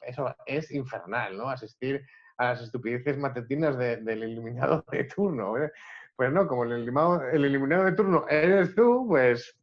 eso 0.01 0.35
es 0.47 0.71
infernal, 0.71 1.37
¿no? 1.37 1.49
Asistir 1.49 2.03
a 2.37 2.45
las 2.45 2.61
estupideces 2.61 3.15
matutinas 3.19 3.77
del 3.77 4.23
eliminado 4.23 4.83
de 4.91 5.03
turno. 5.03 5.55
¿eh? 5.55 5.71
Pues 6.15 6.31
no, 6.31 6.47
como 6.47 6.63
el 6.63 6.71
eliminado, 6.71 7.23
el 7.29 7.45
eliminado 7.45 7.85
de 7.85 7.91
turno 7.91 8.25
eres 8.27 8.73
tú, 8.73 9.05
pues... 9.07 9.55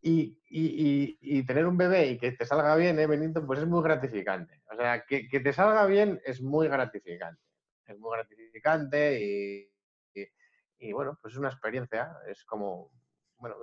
Y, 0.00 0.36
tener 1.44 1.66
un 1.66 1.76
bebé 1.76 2.06
y 2.10 2.18
que 2.18 2.32
te 2.32 2.46
salga 2.46 2.76
bien, 2.76 2.98
¿eh, 3.00 3.08
Benito? 3.08 3.44
Pues 3.44 3.58
es 3.58 3.66
muy 3.66 3.82
gratificante. 3.82 4.62
O 4.72 4.76
sea, 4.76 5.04
que, 5.04 5.28
que 5.28 5.40
te 5.40 5.52
salga 5.52 5.84
bien 5.86 6.20
es 6.24 6.40
muy 6.40 6.68
gratificante 6.68 7.45
es 7.86 7.98
muy 7.98 8.16
gratificante 8.16 9.20
y, 9.20 9.72
y, 10.78 10.92
bueno, 10.92 11.18
pues 11.20 11.34
es 11.34 11.38
una 11.38 11.48
experiencia, 11.48 12.16
es 12.28 12.44
como, 12.44 12.90
bueno, 13.38 13.56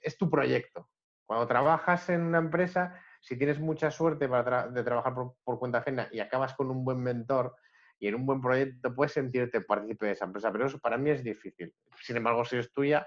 es, 0.00 0.18
tu 0.18 0.30
proyecto. 0.30 0.90
Cuando 1.26 1.46
trabajas 1.46 2.08
en 2.10 2.22
una 2.22 2.38
empresa, 2.38 3.00
si 3.20 3.36
tienes 3.36 3.60
mucha 3.60 3.90
suerte 3.90 4.28
para 4.28 4.68
de 4.68 4.82
trabajar 4.82 5.14
por, 5.14 5.58
cuenta 5.58 5.78
ajena 5.78 6.08
y 6.10 6.20
acabas 6.20 6.54
con 6.54 6.70
un 6.70 6.84
buen 6.84 7.00
mentor 7.00 7.54
y 7.98 8.08
en 8.08 8.14
un 8.14 8.26
buen 8.26 8.40
proyecto, 8.40 8.94
puedes 8.94 9.12
sentirte 9.12 9.60
partícipe 9.60 10.06
de 10.06 10.12
esa 10.12 10.24
empresa, 10.24 10.50
pero 10.50 10.66
eso 10.66 10.78
para 10.78 10.98
mí 10.98 11.10
es 11.10 11.22
difícil. 11.22 11.74
Sin 12.02 12.16
embargo, 12.16 12.44
si 12.44 12.56
es 12.56 12.72
tuya, 12.72 13.06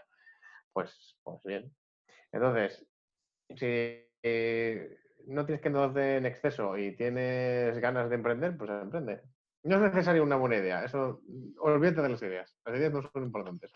pues, 0.72 1.18
pues 1.24 1.42
bien. 1.44 1.76
Entonces, 2.32 2.86
si 3.56 4.08
eh, 4.24 4.98
no 5.26 5.46
tienes 5.46 5.62
que 5.62 5.68
endeudarse 5.68 6.18
en 6.18 6.26
exceso 6.26 6.78
y 6.78 6.96
tienes 6.96 7.78
ganas 7.80 8.10
de 8.10 8.16
emprender, 8.16 8.58
pues 8.58 8.70
emprende. 8.70 9.22
No 9.64 9.76
es 9.78 9.82
necesaria 9.82 10.22
una 10.22 10.36
buena 10.36 10.58
idea. 10.58 10.84
Eso, 10.84 11.22
olvídate 11.60 12.02
de 12.02 12.10
las 12.10 12.22
ideas. 12.22 12.58
Las 12.66 12.78
ideas 12.78 12.94
no 12.94 13.02
son 13.02 13.24
importantes. 13.24 13.72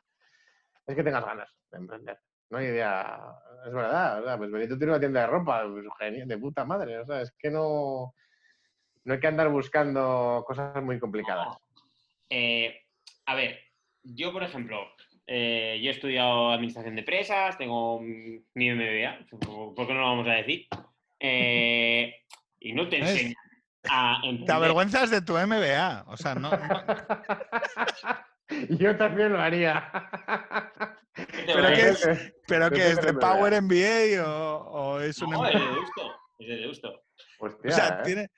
Es 0.85 0.95
que 0.95 1.03
tengas 1.03 1.25
ganas 1.25 1.49
de 1.71 1.77
emprender. 1.77 2.19
no 2.49 2.57
hay 2.57 2.67
idea. 2.67 3.19
Es 3.65 3.73
verdad, 3.73 4.23
sea, 4.23 4.37
pues 4.37 4.51
Benito 4.51 4.77
tiene 4.77 4.93
una 4.93 4.99
tienda 4.99 5.21
de 5.21 5.27
ropa, 5.27 5.65
pues, 5.69 5.85
genial, 5.97 6.27
de 6.27 6.37
puta 6.37 6.65
madre. 6.65 6.99
O 6.99 7.05
sea, 7.05 7.21
es 7.21 7.31
que 7.39 7.49
no, 7.49 8.13
no 9.05 9.13
hay 9.13 9.19
que 9.19 9.27
andar 9.27 9.49
buscando 9.49 10.43
cosas 10.45 10.81
muy 10.83 10.99
complicadas. 10.99 11.47
No. 11.47 11.61
Eh, 12.29 12.83
a 13.25 13.35
ver, 13.35 13.59
yo, 14.03 14.33
por 14.33 14.43
ejemplo, 14.43 14.79
eh, 15.25 15.79
yo 15.81 15.89
he 15.89 15.93
estudiado 15.93 16.51
administración 16.51 16.95
de 16.95 17.01
empresas, 17.01 17.57
tengo 17.57 18.01
mi 18.01 18.43
MBA, 18.55 19.25
¿por 19.75 19.87
qué 19.87 19.93
no 19.93 20.01
lo 20.01 20.07
vamos 20.07 20.27
a 20.27 20.33
decir? 20.33 20.67
Eh, 21.19 22.13
y 22.59 22.73
no 22.73 22.87
te 22.89 22.99
enseñan 22.99 23.35
a 23.89 24.21
Te 24.45 24.51
avergüenzas 24.51 25.09
de 25.09 25.21
tu 25.21 25.33
MBA. 25.37 26.03
O 26.07 26.17
sea, 26.17 26.35
no. 26.35 26.49
no- 26.51 26.57
Yo 28.77 28.95
también 28.97 29.33
lo 29.33 29.41
haría. 29.41 29.91
¿Pero 31.45 31.67
qué 31.67 31.89
es? 31.89 32.33
¿Pero 32.47 32.69
qué 32.71 32.87
es? 32.91 33.01
¿De. 33.01 33.13
Power 33.13 33.61
MBA 33.61 34.23
o, 34.25 34.57
o 34.95 34.99
es 35.01 35.17
un 35.21 35.31
No, 35.31 35.39
MBA? 35.39 35.49
es 35.49 35.59
de 35.59 35.65
Deusto, 35.65 36.15
es 36.39 36.47
de 36.47 36.55
Deusto. 36.57 37.03
Hostia, 37.39 37.69
O 37.69 37.73
sea, 37.73 37.87
¿eh? 37.87 38.01
tiene, 38.05 38.29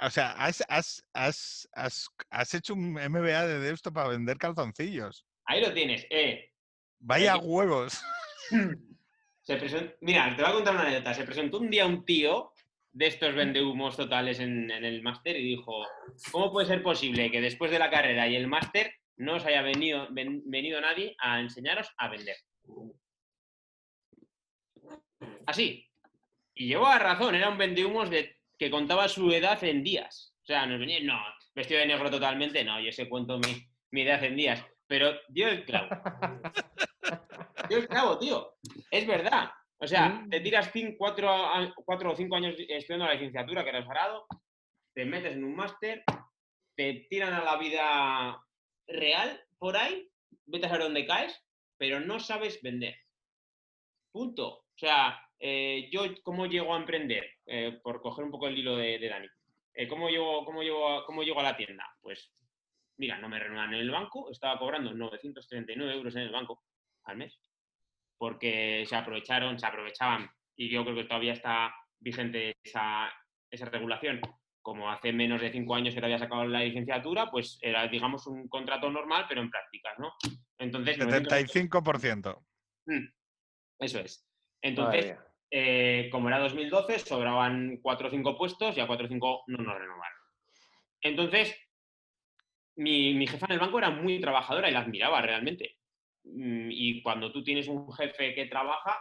o 0.00 0.10
sea 0.10 0.32
has, 0.32 0.62
has, 0.68 1.02
has, 1.14 1.68
has, 1.74 2.08
has 2.30 2.54
hecho 2.54 2.74
un 2.74 2.92
MBA 2.92 3.46
de 3.46 3.60
Deusto 3.60 3.92
para 3.92 4.08
vender 4.08 4.36
calzoncillos. 4.38 5.24
Ahí 5.46 5.60
lo 5.62 5.72
tienes. 5.72 6.06
Eh, 6.10 6.50
Vaya 6.98 7.36
huevos. 7.36 8.02
se 9.42 9.56
presentó, 9.56 9.94
mira, 10.00 10.34
te 10.34 10.42
voy 10.42 10.50
a 10.50 10.54
contar 10.54 10.74
una 10.74 10.82
anécdota. 10.84 11.14
Se 11.14 11.24
presentó 11.24 11.58
un 11.58 11.70
día 11.70 11.86
un 11.86 12.04
tío 12.04 12.52
de 12.96 13.06
estos 13.08 13.34
vendehumos 13.34 13.94
totales 13.94 14.40
en, 14.40 14.70
en 14.70 14.82
el 14.84 15.02
máster 15.02 15.36
y 15.36 15.44
dijo, 15.44 15.84
¿cómo 16.32 16.50
puede 16.50 16.66
ser 16.66 16.82
posible 16.82 17.30
que 17.30 17.42
después 17.42 17.70
de 17.70 17.78
la 17.78 17.90
carrera 17.90 18.26
y 18.26 18.36
el 18.36 18.46
máster 18.46 18.90
no 19.18 19.34
os 19.34 19.44
haya 19.44 19.60
venido, 19.60 20.08
ven- 20.12 20.42
venido 20.46 20.80
nadie 20.80 21.14
a 21.18 21.38
enseñaros 21.40 21.90
a 21.98 22.08
vender? 22.08 22.36
Así. 25.46 25.86
Y 26.54 26.68
llevaba 26.68 26.98
razón, 26.98 27.34
era 27.34 27.50
un 27.50 27.58
vendehumos 27.58 28.08
de, 28.08 28.34
que 28.58 28.70
contaba 28.70 29.08
su 29.08 29.30
edad 29.30 29.62
en 29.62 29.82
días. 29.84 30.34
O 30.42 30.46
sea, 30.46 30.64
nos 30.64 30.80
venía, 30.80 30.98
no, 31.02 31.20
vestido 31.54 31.80
de 31.80 31.86
negro 31.86 32.10
totalmente, 32.10 32.64
no, 32.64 32.80
yo 32.80 32.90
sé 32.92 33.08
cuento 33.10 33.38
mi, 33.38 33.66
mi 33.90 34.02
edad 34.02 34.24
en 34.24 34.36
días. 34.36 34.64
Pero 34.86 35.12
dio 35.28 35.48
el 35.48 35.64
clavo. 35.66 35.88
Dio 37.68 37.78
el 37.78 37.88
clavo, 37.88 38.16
tío. 38.18 38.54
Es 38.90 39.06
verdad. 39.06 39.50
O 39.78 39.86
sea, 39.86 40.24
te 40.30 40.40
tiras 40.40 40.72
cin- 40.72 40.96
cuatro, 40.96 41.28
a- 41.30 41.74
cuatro 41.84 42.12
o 42.12 42.16
cinco 42.16 42.36
años 42.36 42.54
estudiando 42.58 43.06
la 43.06 43.14
licenciatura 43.14 43.62
que 43.62 43.70
eres 43.70 43.86
grado, 43.86 44.26
te 44.94 45.04
metes 45.04 45.32
en 45.34 45.44
un 45.44 45.54
máster, 45.54 46.02
te 46.74 47.06
tiran 47.10 47.34
a 47.34 47.44
la 47.44 47.56
vida 47.56 48.40
real 48.86 49.42
por 49.58 49.76
ahí, 49.76 50.08
vete 50.46 50.66
a 50.66 50.68
saber 50.70 50.84
dónde 50.84 51.06
caes, 51.06 51.42
pero 51.76 52.00
no 52.00 52.18
sabes 52.20 52.62
vender. 52.62 52.96
Punto. 54.12 54.46
O 54.60 54.78
sea, 54.78 55.20
eh, 55.38 55.88
yo 55.92 56.02
cómo 56.22 56.46
llego 56.46 56.74
a 56.74 56.78
emprender, 56.78 57.30
Eh, 57.48 57.78
por 57.82 58.00
coger 58.00 58.24
un 58.24 58.30
poco 58.32 58.48
el 58.48 58.58
hilo 58.58 58.76
de, 58.76 58.98
de 58.98 59.08
Dani. 59.08 59.28
Eh, 59.74 59.86
¿cómo, 59.86 60.08
llego, 60.08 60.44
cómo, 60.44 60.62
llego 60.62 60.88
a, 60.88 61.06
¿Cómo 61.06 61.22
llego 61.22 61.38
a 61.38 61.44
la 61.44 61.56
tienda? 61.56 61.84
Pues, 62.00 62.32
mira, 62.96 63.18
no 63.18 63.28
me 63.28 63.38
renuevan 63.38 63.72
en 63.74 63.80
el 63.80 63.90
banco, 63.90 64.30
estaba 64.32 64.58
cobrando 64.58 64.92
939 64.94 65.94
euros 65.94 66.16
en 66.16 66.22
el 66.22 66.32
banco 66.32 66.64
al 67.04 67.18
mes, 67.18 67.38
porque 68.18 68.84
se 68.86 68.96
aprovecharon, 68.96 69.58
se 69.58 69.66
aprovechaban, 69.66 70.30
y 70.56 70.70
yo 70.70 70.84
creo 70.84 70.96
que 70.96 71.04
todavía 71.04 71.34
está 71.34 71.74
vigente 72.00 72.56
esa, 72.62 73.12
esa 73.50 73.66
regulación. 73.66 74.20
Como 74.62 74.90
hace 74.90 75.12
menos 75.12 75.40
de 75.40 75.52
cinco 75.52 75.76
años 75.76 75.94
que 75.94 76.00
te 76.00 76.06
había 76.06 76.18
sacado 76.18 76.44
la 76.44 76.60
licenciatura, 76.60 77.30
pues 77.30 77.58
era, 77.62 77.86
digamos, 77.86 78.26
un 78.26 78.48
contrato 78.48 78.90
normal, 78.90 79.26
pero 79.28 79.40
en 79.40 79.50
prácticas, 79.50 79.96
¿no? 79.98 80.12
Entonces, 80.58 80.98
75%. 80.98 82.42
Mm, 82.86 83.06
Eso 83.78 84.00
es. 84.00 84.26
Entonces, 84.60 85.16
eh, 85.50 86.08
como 86.10 86.28
era 86.28 86.40
2012, 86.40 86.98
sobraban 86.98 87.78
4 87.80 88.08
o 88.08 88.10
5 88.10 88.36
puestos 88.36 88.76
y 88.76 88.80
a 88.80 88.86
4 88.88 89.06
o 89.06 89.08
5 89.08 89.44
no 89.46 89.58
nos 89.58 89.78
renovaron. 89.78 90.18
Entonces, 91.00 91.56
mi, 92.76 93.14
mi 93.14 93.26
jefa 93.28 93.46
en 93.46 93.52
el 93.52 93.60
banco 93.60 93.78
era 93.78 93.90
muy 93.90 94.20
trabajadora 94.20 94.68
y 94.68 94.72
la 94.72 94.80
admiraba 94.80 95.22
realmente. 95.22 95.76
Mm, 96.26 96.68
Y 96.70 97.02
cuando 97.02 97.32
tú 97.32 97.42
tienes 97.42 97.68
un 97.68 97.92
jefe 97.92 98.34
que 98.34 98.46
trabaja, 98.46 98.98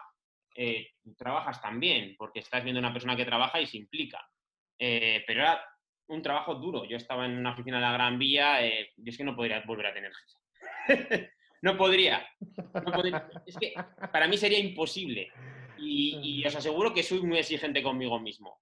eh, 0.56 0.92
trabajas 1.18 1.62
también, 1.62 2.16
porque 2.18 2.40
estás 2.40 2.64
viendo 2.64 2.80
una 2.80 2.94
persona 2.94 3.16
que 3.16 3.26
trabaja 3.26 3.60
y 3.60 3.68
se 3.68 3.78
implica. 3.78 4.26
Eh, 4.80 5.24
pero 5.26 5.42
era 5.42 5.64
un 6.08 6.22
trabajo 6.22 6.56
duro. 6.56 6.86
Yo 6.86 6.98
estaba 6.98 7.26
en 7.26 7.38
una 7.38 7.54
oficina 7.54 7.78
de 7.78 7.84
la 7.84 7.94
Gran 7.94 8.18
Vía, 8.20 8.66
eh, 8.66 8.92
y 8.98 9.10
es 9.10 9.18
que 9.18 9.24
no 9.24 9.36
podría 9.36 9.62
volver 9.62 9.88
a 9.88 9.94
tener 9.94 10.12
jefe. 10.14 11.32
no 11.62 11.78
podría. 11.78 12.26
No 12.74 12.92
podría. 12.92 13.30
Es 13.46 13.58
que 13.58 13.74
para 14.12 14.28
mí 14.28 14.38
sería 14.38 14.60
imposible. 14.60 15.32
Y, 15.78 16.42
y 16.42 16.46
os 16.46 16.56
aseguro 16.56 16.94
que 16.94 17.04
soy 17.04 17.22
muy 17.22 17.40
exigente 17.40 17.84
conmigo 17.84 18.20
mismo. 18.20 18.62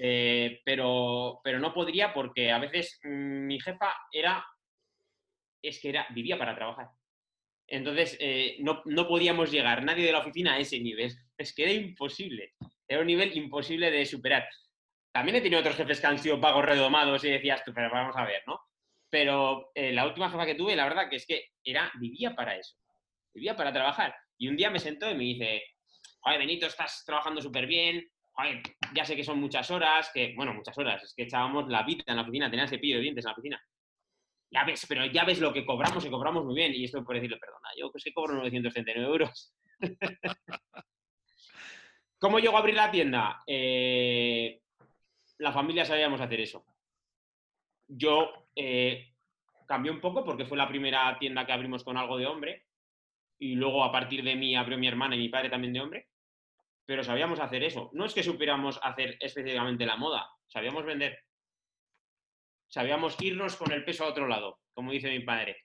Eh, 0.00 0.60
pero, 0.64 1.40
pero 1.42 1.58
no 1.58 1.74
podría 1.74 2.14
porque 2.14 2.52
a 2.52 2.58
veces 2.58 3.00
mm, 3.02 3.46
mi 3.46 3.60
jefa 3.60 3.92
era, 4.12 4.46
es 5.60 5.80
que 5.80 5.88
era, 5.88 6.06
vivía 6.10 6.38
para 6.38 6.54
trabajar. 6.54 6.88
Entonces 7.68 8.16
eh, 8.18 8.56
no, 8.60 8.82
no 8.86 9.06
podíamos 9.06 9.50
llegar 9.50 9.84
nadie 9.84 10.06
de 10.06 10.12
la 10.12 10.20
oficina 10.20 10.54
a 10.54 10.58
ese 10.58 10.80
nivel. 10.80 11.12
Es 11.36 11.54
que 11.54 11.64
era 11.64 11.72
imposible. 11.72 12.54
Era 12.88 13.00
un 13.02 13.06
nivel 13.06 13.36
imposible 13.36 13.90
de 13.90 14.06
superar. 14.06 14.48
También 15.12 15.36
he 15.36 15.40
tenido 15.40 15.60
otros 15.60 15.76
jefes 15.76 16.00
que 16.00 16.06
han 16.06 16.18
sido 16.18 16.40
pagos 16.40 16.64
redomados 16.64 17.22
y 17.24 17.30
decías 17.30 17.62
tú, 17.64 17.72
pero 17.74 17.90
vamos 17.90 18.16
a 18.16 18.24
ver, 18.24 18.42
¿no? 18.46 18.60
Pero 19.10 19.70
eh, 19.74 19.92
la 19.92 20.06
última 20.06 20.30
jefa 20.30 20.46
que 20.46 20.54
tuve, 20.54 20.76
la 20.76 20.84
verdad 20.84 21.08
que 21.08 21.16
es 21.16 21.26
que 21.26 21.48
era, 21.62 21.90
vivía 22.00 22.34
para 22.34 22.56
eso. 22.56 22.76
Vivía 23.34 23.56
para 23.56 23.72
trabajar. 23.72 24.14
Y 24.38 24.48
un 24.48 24.56
día 24.56 24.70
me 24.70 24.78
sentó 24.78 25.10
y 25.10 25.14
me 25.14 25.24
dice, 25.24 25.62
joder, 26.20 26.38
Benito, 26.38 26.66
estás 26.66 27.04
trabajando 27.04 27.40
súper 27.40 27.66
bien, 27.66 28.08
joder, 28.32 28.62
ya 28.94 29.04
sé 29.04 29.16
que 29.16 29.24
son 29.24 29.40
muchas 29.40 29.70
horas, 29.70 30.10
que, 30.12 30.34
bueno, 30.36 30.54
muchas 30.54 30.76
horas, 30.78 31.02
es 31.02 31.14
que 31.14 31.24
echábamos 31.24 31.68
la 31.68 31.82
vida 31.82 32.04
en 32.06 32.16
la 32.16 32.22
oficina, 32.22 32.50
tenía 32.50 32.64
el 32.64 32.70
cepillo 32.70 32.96
de 32.96 33.02
dientes 33.02 33.24
en 33.24 33.28
la 33.28 33.32
oficina. 33.32 33.62
Ya 34.50 34.64
ves, 34.64 34.86
pero 34.88 35.04
ya 35.06 35.24
ves 35.24 35.40
lo 35.40 35.52
que 35.52 35.66
cobramos 35.66 36.04
y 36.04 36.10
cobramos 36.10 36.44
muy 36.44 36.54
bien. 36.54 36.74
Y 36.74 36.84
esto 36.84 37.04
por 37.04 37.14
decirle, 37.14 37.38
perdona, 37.38 37.68
yo 37.78 37.90
pues 37.90 38.04
que 38.04 38.12
cobro 38.12 38.34
939 38.34 39.06
euros. 39.06 39.54
¿Cómo 42.18 42.38
llego 42.38 42.56
a 42.56 42.60
abrir 42.60 42.74
la 42.74 42.90
tienda? 42.90 43.42
Eh, 43.46 44.60
la 45.38 45.52
familia 45.52 45.84
sabíamos 45.84 46.20
hacer 46.20 46.40
eso. 46.40 46.64
Yo 47.86 48.48
eh, 48.56 49.14
cambié 49.66 49.92
un 49.92 50.00
poco 50.00 50.24
porque 50.24 50.44
fue 50.44 50.58
la 50.58 50.68
primera 50.68 51.16
tienda 51.18 51.46
que 51.46 51.52
abrimos 51.52 51.84
con 51.84 51.96
algo 51.96 52.18
de 52.18 52.26
hombre 52.26 52.64
y 53.38 53.54
luego 53.54 53.84
a 53.84 53.92
partir 53.92 54.24
de 54.24 54.34
mí 54.34 54.56
abrió 54.56 54.78
mi 54.78 54.88
hermana 54.88 55.14
y 55.14 55.20
mi 55.20 55.28
padre 55.28 55.48
también 55.48 55.72
de 55.72 55.80
hombre, 55.80 56.08
pero 56.84 57.04
sabíamos 57.04 57.38
hacer 57.38 57.62
eso. 57.62 57.90
No 57.92 58.04
es 58.04 58.14
que 58.14 58.22
supiéramos 58.22 58.80
hacer 58.82 59.16
específicamente 59.20 59.86
la 59.86 59.96
moda, 59.96 60.28
sabíamos 60.48 60.84
vender. 60.84 61.18
Sabíamos 62.68 63.16
irnos 63.20 63.56
con 63.56 63.72
el 63.72 63.84
peso 63.84 64.04
a 64.04 64.08
otro 64.08 64.26
lado, 64.28 64.58
como 64.72 64.92
dice 64.92 65.08
mi 65.10 65.20
padre. 65.20 65.56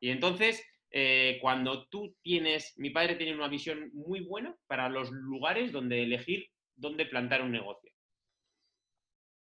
Y 0.00 0.10
entonces, 0.10 0.62
eh, 0.90 1.38
cuando 1.40 1.88
tú 1.88 2.14
tienes, 2.22 2.74
mi 2.76 2.90
padre 2.90 3.16
tiene 3.16 3.34
una 3.34 3.48
visión 3.48 3.90
muy 3.94 4.20
buena 4.20 4.54
para 4.66 4.88
los 4.88 5.10
lugares 5.10 5.72
donde 5.72 6.02
elegir 6.02 6.46
dónde 6.74 7.06
plantar 7.06 7.42
un 7.42 7.52
negocio. 7.52 7.90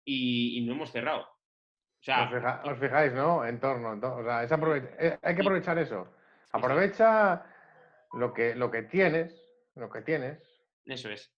Y, 0.06 0.58
y 0.58 0.62
no 0.66 0.74
hemos 0.74 0.92
cerrado. 0.92 1.22
O 1.24 2.04
sea, 2.04 2.24
Os, 2.24 2.32
fija- 2.32 2.62
os 2.66 2.80
fijáis, 2.80 3.14
¿no? 3.14 3.46
Entorno. 3.46 3.94
ento- 3.94 4.18
O 4.18 4.24
sea, 4.24 4.44
es 4.44 4.52
eh, 5.00 5.18
hay 5.22 5.36
que 5.36 5.42
aprovechar 5.42 5.78
eso. 5.78 6.14
Aprovecha 6.52 7.46
lo 8.14 8.34
que, 8.34 8.56
lo 8.56 8.70
que 8.72 8.84
tienes, 8.84 9.34
lo 9.76 9.90
que 9.90 10.02
tienes. 10.02 10.40
eso 10.86 11.10
es. 11.10 11.34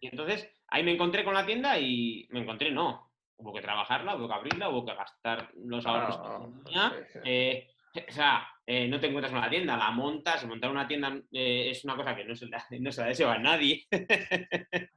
Y 0.00 0.08
entonces 0.08 0.50
ahí 0.66 0.82
me 0.82 0.92
encontré 0.92 1.22
con 1.22 1.34
la 1.34 1.46
tienda 1.46 1.78
y 1.78 2.26
me 2.30 2.40
encontré, 2.40 2.72
no. 2.72 3.09
Hubo 3.40 3.52
que 3.54 3.60
trabajarla, 3.62 4.16
hubo 4.16 4.28
que 4.28 4.34
abrirla, 4.34 4.68
hubo 4.68 4.84
que 4.84 4.94
gastar 4.94 5.50
los 5.54 5.84
ahorros 5.86 6.16
que 6.18 6.28
tenía. 6.64 6.90
sí, 6.90 7.04
sí. 7.12 7.18
Eh, 7.24 7.68
o 8.08 8.12
sea, 8.12 8.46
eh, 8.66 8.86
no 8.86 9.00
te 9.00 9.06
encuentras 9.08 9.32
con 9.32 9.40
la 9.40 9.50
tienda, 9.50 9.76
la 9.76 9.90
montas, 9.90 10.46
montar 10.46 10.70
una 10.70 10.86
tienda 10.86 11.20
eh, 11.32 11.70
es 11.70 11.82
una 11.84 11.96
cosa 11.96 12.14
que 12.14 12.24
no 12.24 12.34
se 12.36 12.46
la, 12.46 12.64
no 12.80 12.92
se 12.92 13.00
la 13.00 13.08
deseo 13.08 13.30
a 13.30 13.38
nadie 13.38 13.86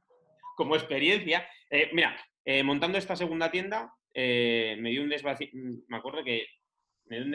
como 0.56 0.76
experiencia. 0.76 1.46
Eh, 1.70 1.90
mira, 1.92 2.16
eh, 2.44 2.62
montando 2.62 2.98
esta 2.98 3.16
segunda 3.16 3.50
tienda 3.50 3.92
eh, 4.12 4.76
me 4.78 4.90
dio 4.90 5.02
un 5.02 5.10
desvaci- 5.10 5.50
me 5.88 5.96
acuerdo 5.96 6.22
que 6.22 6.46
me 7.06 7.16
dio 7.16 7.24
un 7.26 7.32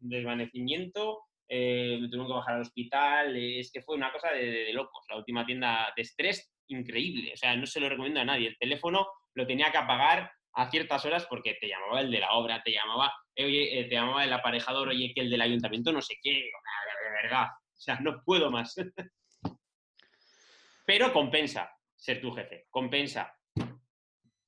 desvanecimiento, 0.00 1.20
eh, 1.48 1.98
me 2.00 2.06
tuvieron 2.08 2.28
que 2.28 2.32
bajar 2.34 2.54
al 2.54 2.60
hospital, 2.62 3.36
eh, 3.36 3.58
es 3.60 3.72
que 3.72 3.82
fue 3.82 3.96
una 3.96 4.12
cosa 4.12 4.30
de, 4.30 4.44
de- 4.46 4.64
de 4.66 4.72
locos, 4.72 5.04
la 5.08 5.16
última 5.16 5.44
tienda 5.44 5.92
de 5.96 6.02
estrés 6.02 6.54
increíble, 6.68 7.32
o 7.34 7.36
sea, 7.36 7.56
no 7.56 7.66
se 7.66 7.80
lo 7.80 7.88
recomiendo 7.88 8.20
a 8.20 8.24
nadie, 8.24 8.46
el 8.48 8.56
teléfono 8.58 9.06
lo 9.34 9.46
tenía 9.46 9.72
que 9.72 9.78
apagar 9.78 10.30
a 10.54 10.70
ciertas 10.70 11.04
horas 11.04 11.26
porque 11.28 11.56
te 11.60 11.68
llamaba 11.68 12.00
el 12.00 12.10
de 12.10 12.20
la 12.20 12.32
obra, 12.32 12.62
te 12.62 12.72
llamaba, 12.72 13.12
eh, 13.34 13.44
oye, 13.44 13.80
eh, 13.80 13.84
te 13.84 13.94
llamaba 13.94 14.24
el 14.24 14.32
aparejador, 14.32 14.88
oye, 14.88 15.12
que 15.14 15.20
el 15.22 15.30
del 15.30 15.40
ayuntamiento 15.40 15.92
no 15.92 16.02
sé 16.02 16.16
qué, 16.22 16.30
digo, 16.30 16.58
"Ah, 16.58 17.04
de 17.04 17.22
verdad, 17.22 17.46
o 17.48 17.80
sea, 17.80 17.98
no 18.00 18.22
puedo 18.22 18.50
más. 18.50 18.74
Pero 20.86 21.12
compensa 21.12 21.70
ser 21.96 22.20
tu 22.20 22.32
jefe, 22.32 22.66
compensa. 22.68 23.32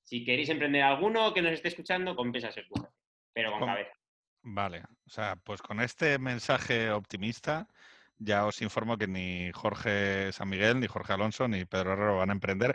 Si 0.02 0.24
queréis 0.24 0.48
emprender 0.48 0.82
alguno 0.82 1.32
que 1.32 1.40
nos 1.40 1.52
esté 1.52 1.68
escuchando, 1.68 2.16
compensa 2.16 2.50
ser 2.50 2.66
tu 2.66 2.74
jefe, 2.74 2.92
pero 3.32 3.52
con 3.52 3.64
cabeza. 3.64 3.92
Vale, 4.42 4.82
o 5.06 5.10
sea, 5.10 5.36
pues 5.36 5.62
con 5.62 5.80
este 5.80 6.18
mensaje 6.18 6.90
optimista, 6.90 7.68
ya 8.18 8.44
os 8.44 8.60
informo 8.60 8.98
que 8.98 9.06
ni 9.06 9.52
Jorge 9.52 10.32
San 10.32 10.48
Miguel, 10.48 10.80
ni 10.80 10.88
Jorge 10.88 11.12
Alonso, 11.12 11.48
ni 11.48 11.64
Pedro 11.64 11.92
Herrero 11.92 12.18
van 12.18 12.30
a 12.30 12.34
emprender, 12.34 12.74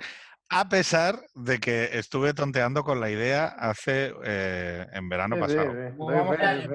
a 0.49 0.69
pesar 0.69 1.19
de 1.35 1.59
que 1.59 1.89
estuve 1.97 2.33
tonteando 2.33 2.83
con 2.83 2.99
la 3.01 3.09
idea 3.09 3.45
hace 3.47 4.13
eh, 4.23 4.85
en 4.93 5.09
verano 5.09 5.35
Sí, 5.35 5.41
pasado. 5.41 5.71
sí. 5.71 5.95
No 5.97 6.05
vamos, 6.05 6.37
a 6.39 6.53
doy 6.55 6.67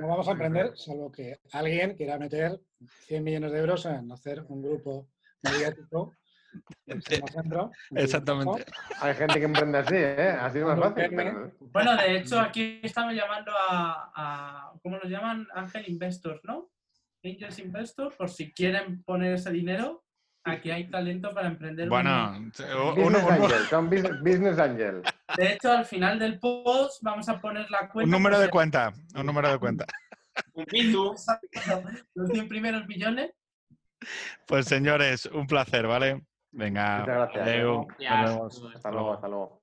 no 0.00 0.08
vamos 0.08 0.26
a 0.28 0.30
fe. 0.30 0.32
emprender, 0.32 0.72
salvo 0.76 1.12
que 1.12 1.38
alguien 1.52 1.94
quiera 1.96 2.18
meter 2.18 2.58
100 3.06 3.22
millones 3.24 3.52
de 3.52 3.58
euros 3.58 3.86
en 3.86 4.10
hacer 4.10 4.42
un 4.48 4.62
grupo 4.62 5.08
mediático 5.42 6.14
Exactamente. 7.90 8.64
Hay 9.00 9.14
gente 9.14 9.38
que 9.38 9.44
emprende 9.44 9.78
así, 9.78 9.94
¿eh? 9.96 10.30
Así 10.30 10.58
es 10.58 10.64
más 10.64 10.78
fácil. 10.80 11.10
pero- 11.14 11.52
Bueno, 11.60 11.96
de 11.96 12.16
hecho, 12.16 12.40
aquí 12.40 12.80
estamos 12.82 13.14
llamando 13.14 13.52
a, 13.52 14.10
a- 14.14 14.72
¿cómo 14.82 14.96
los 14.98 15.08
llaman? 15.10 15.46
Ángel 15.54 15.88
Investors, 15.88 16.40
¿no? 16.44 16.70
Angels 17.22 17.58
Investors, 17.60 18.16
por 18.16 18.28
si 18.30 18.52
quieren 18.52 19.02
poner 19.04 19.34
ese 19.34 19.50
dinero, 19.52 20.02
aquí 20.44 20.70
hay 20.70 20.88
talento 20.90 21.32
para 21.34 21.48
emprender. 21.48 21.88
Bueno, 21.88 22.36
un- 22.36 22.50
Business 22.94 23.24
Angel, 23.30 23.62
son 23.68 23.90
bus- 23.90 24.20
Business 24.20 24.58
Angel. 24.58 25.02
De 25.36 25.52
hecho, 25.52 25.72
al 25.72 25.84
final 25.84 26.18
del 26.18 26.38
post 26.38 27.02
vamos 27.02 27.28
a 27.28 27.40
poner 27.40 27.70
la 27.70 27.88
cuenta. 27.88 28.04
un 28.04 28.10
número 28.10 28.36
por 28.36 28.44
de 28.44 28.50
cuenta, 28.50 28.92
un 29.14 29.26
número 29.26 29.50
de 29.50 29.58
cuenta. 29.58 29.86
Un 30.54 30.64
pitu. 30.64 31.14
Los 32.14 32.30
100 32.30 32.48
primeros 32.48 32.86
millones. 32.86 33.32
Pues 34.46 34.66
señores, 34.66 35.26
un 35.26 35.46
placer, 35.46 35.86
¿vale? 35.86 36.22
Venga, 36.52 37.00
Muchas 37.00 37.16
gracias. 37.16 37.46
vemos. 37.46 37.86
Hasta 38.74 38.90
luego, 38.90 39.12
hasta 39.14 39.28
luego. 39.28 39.59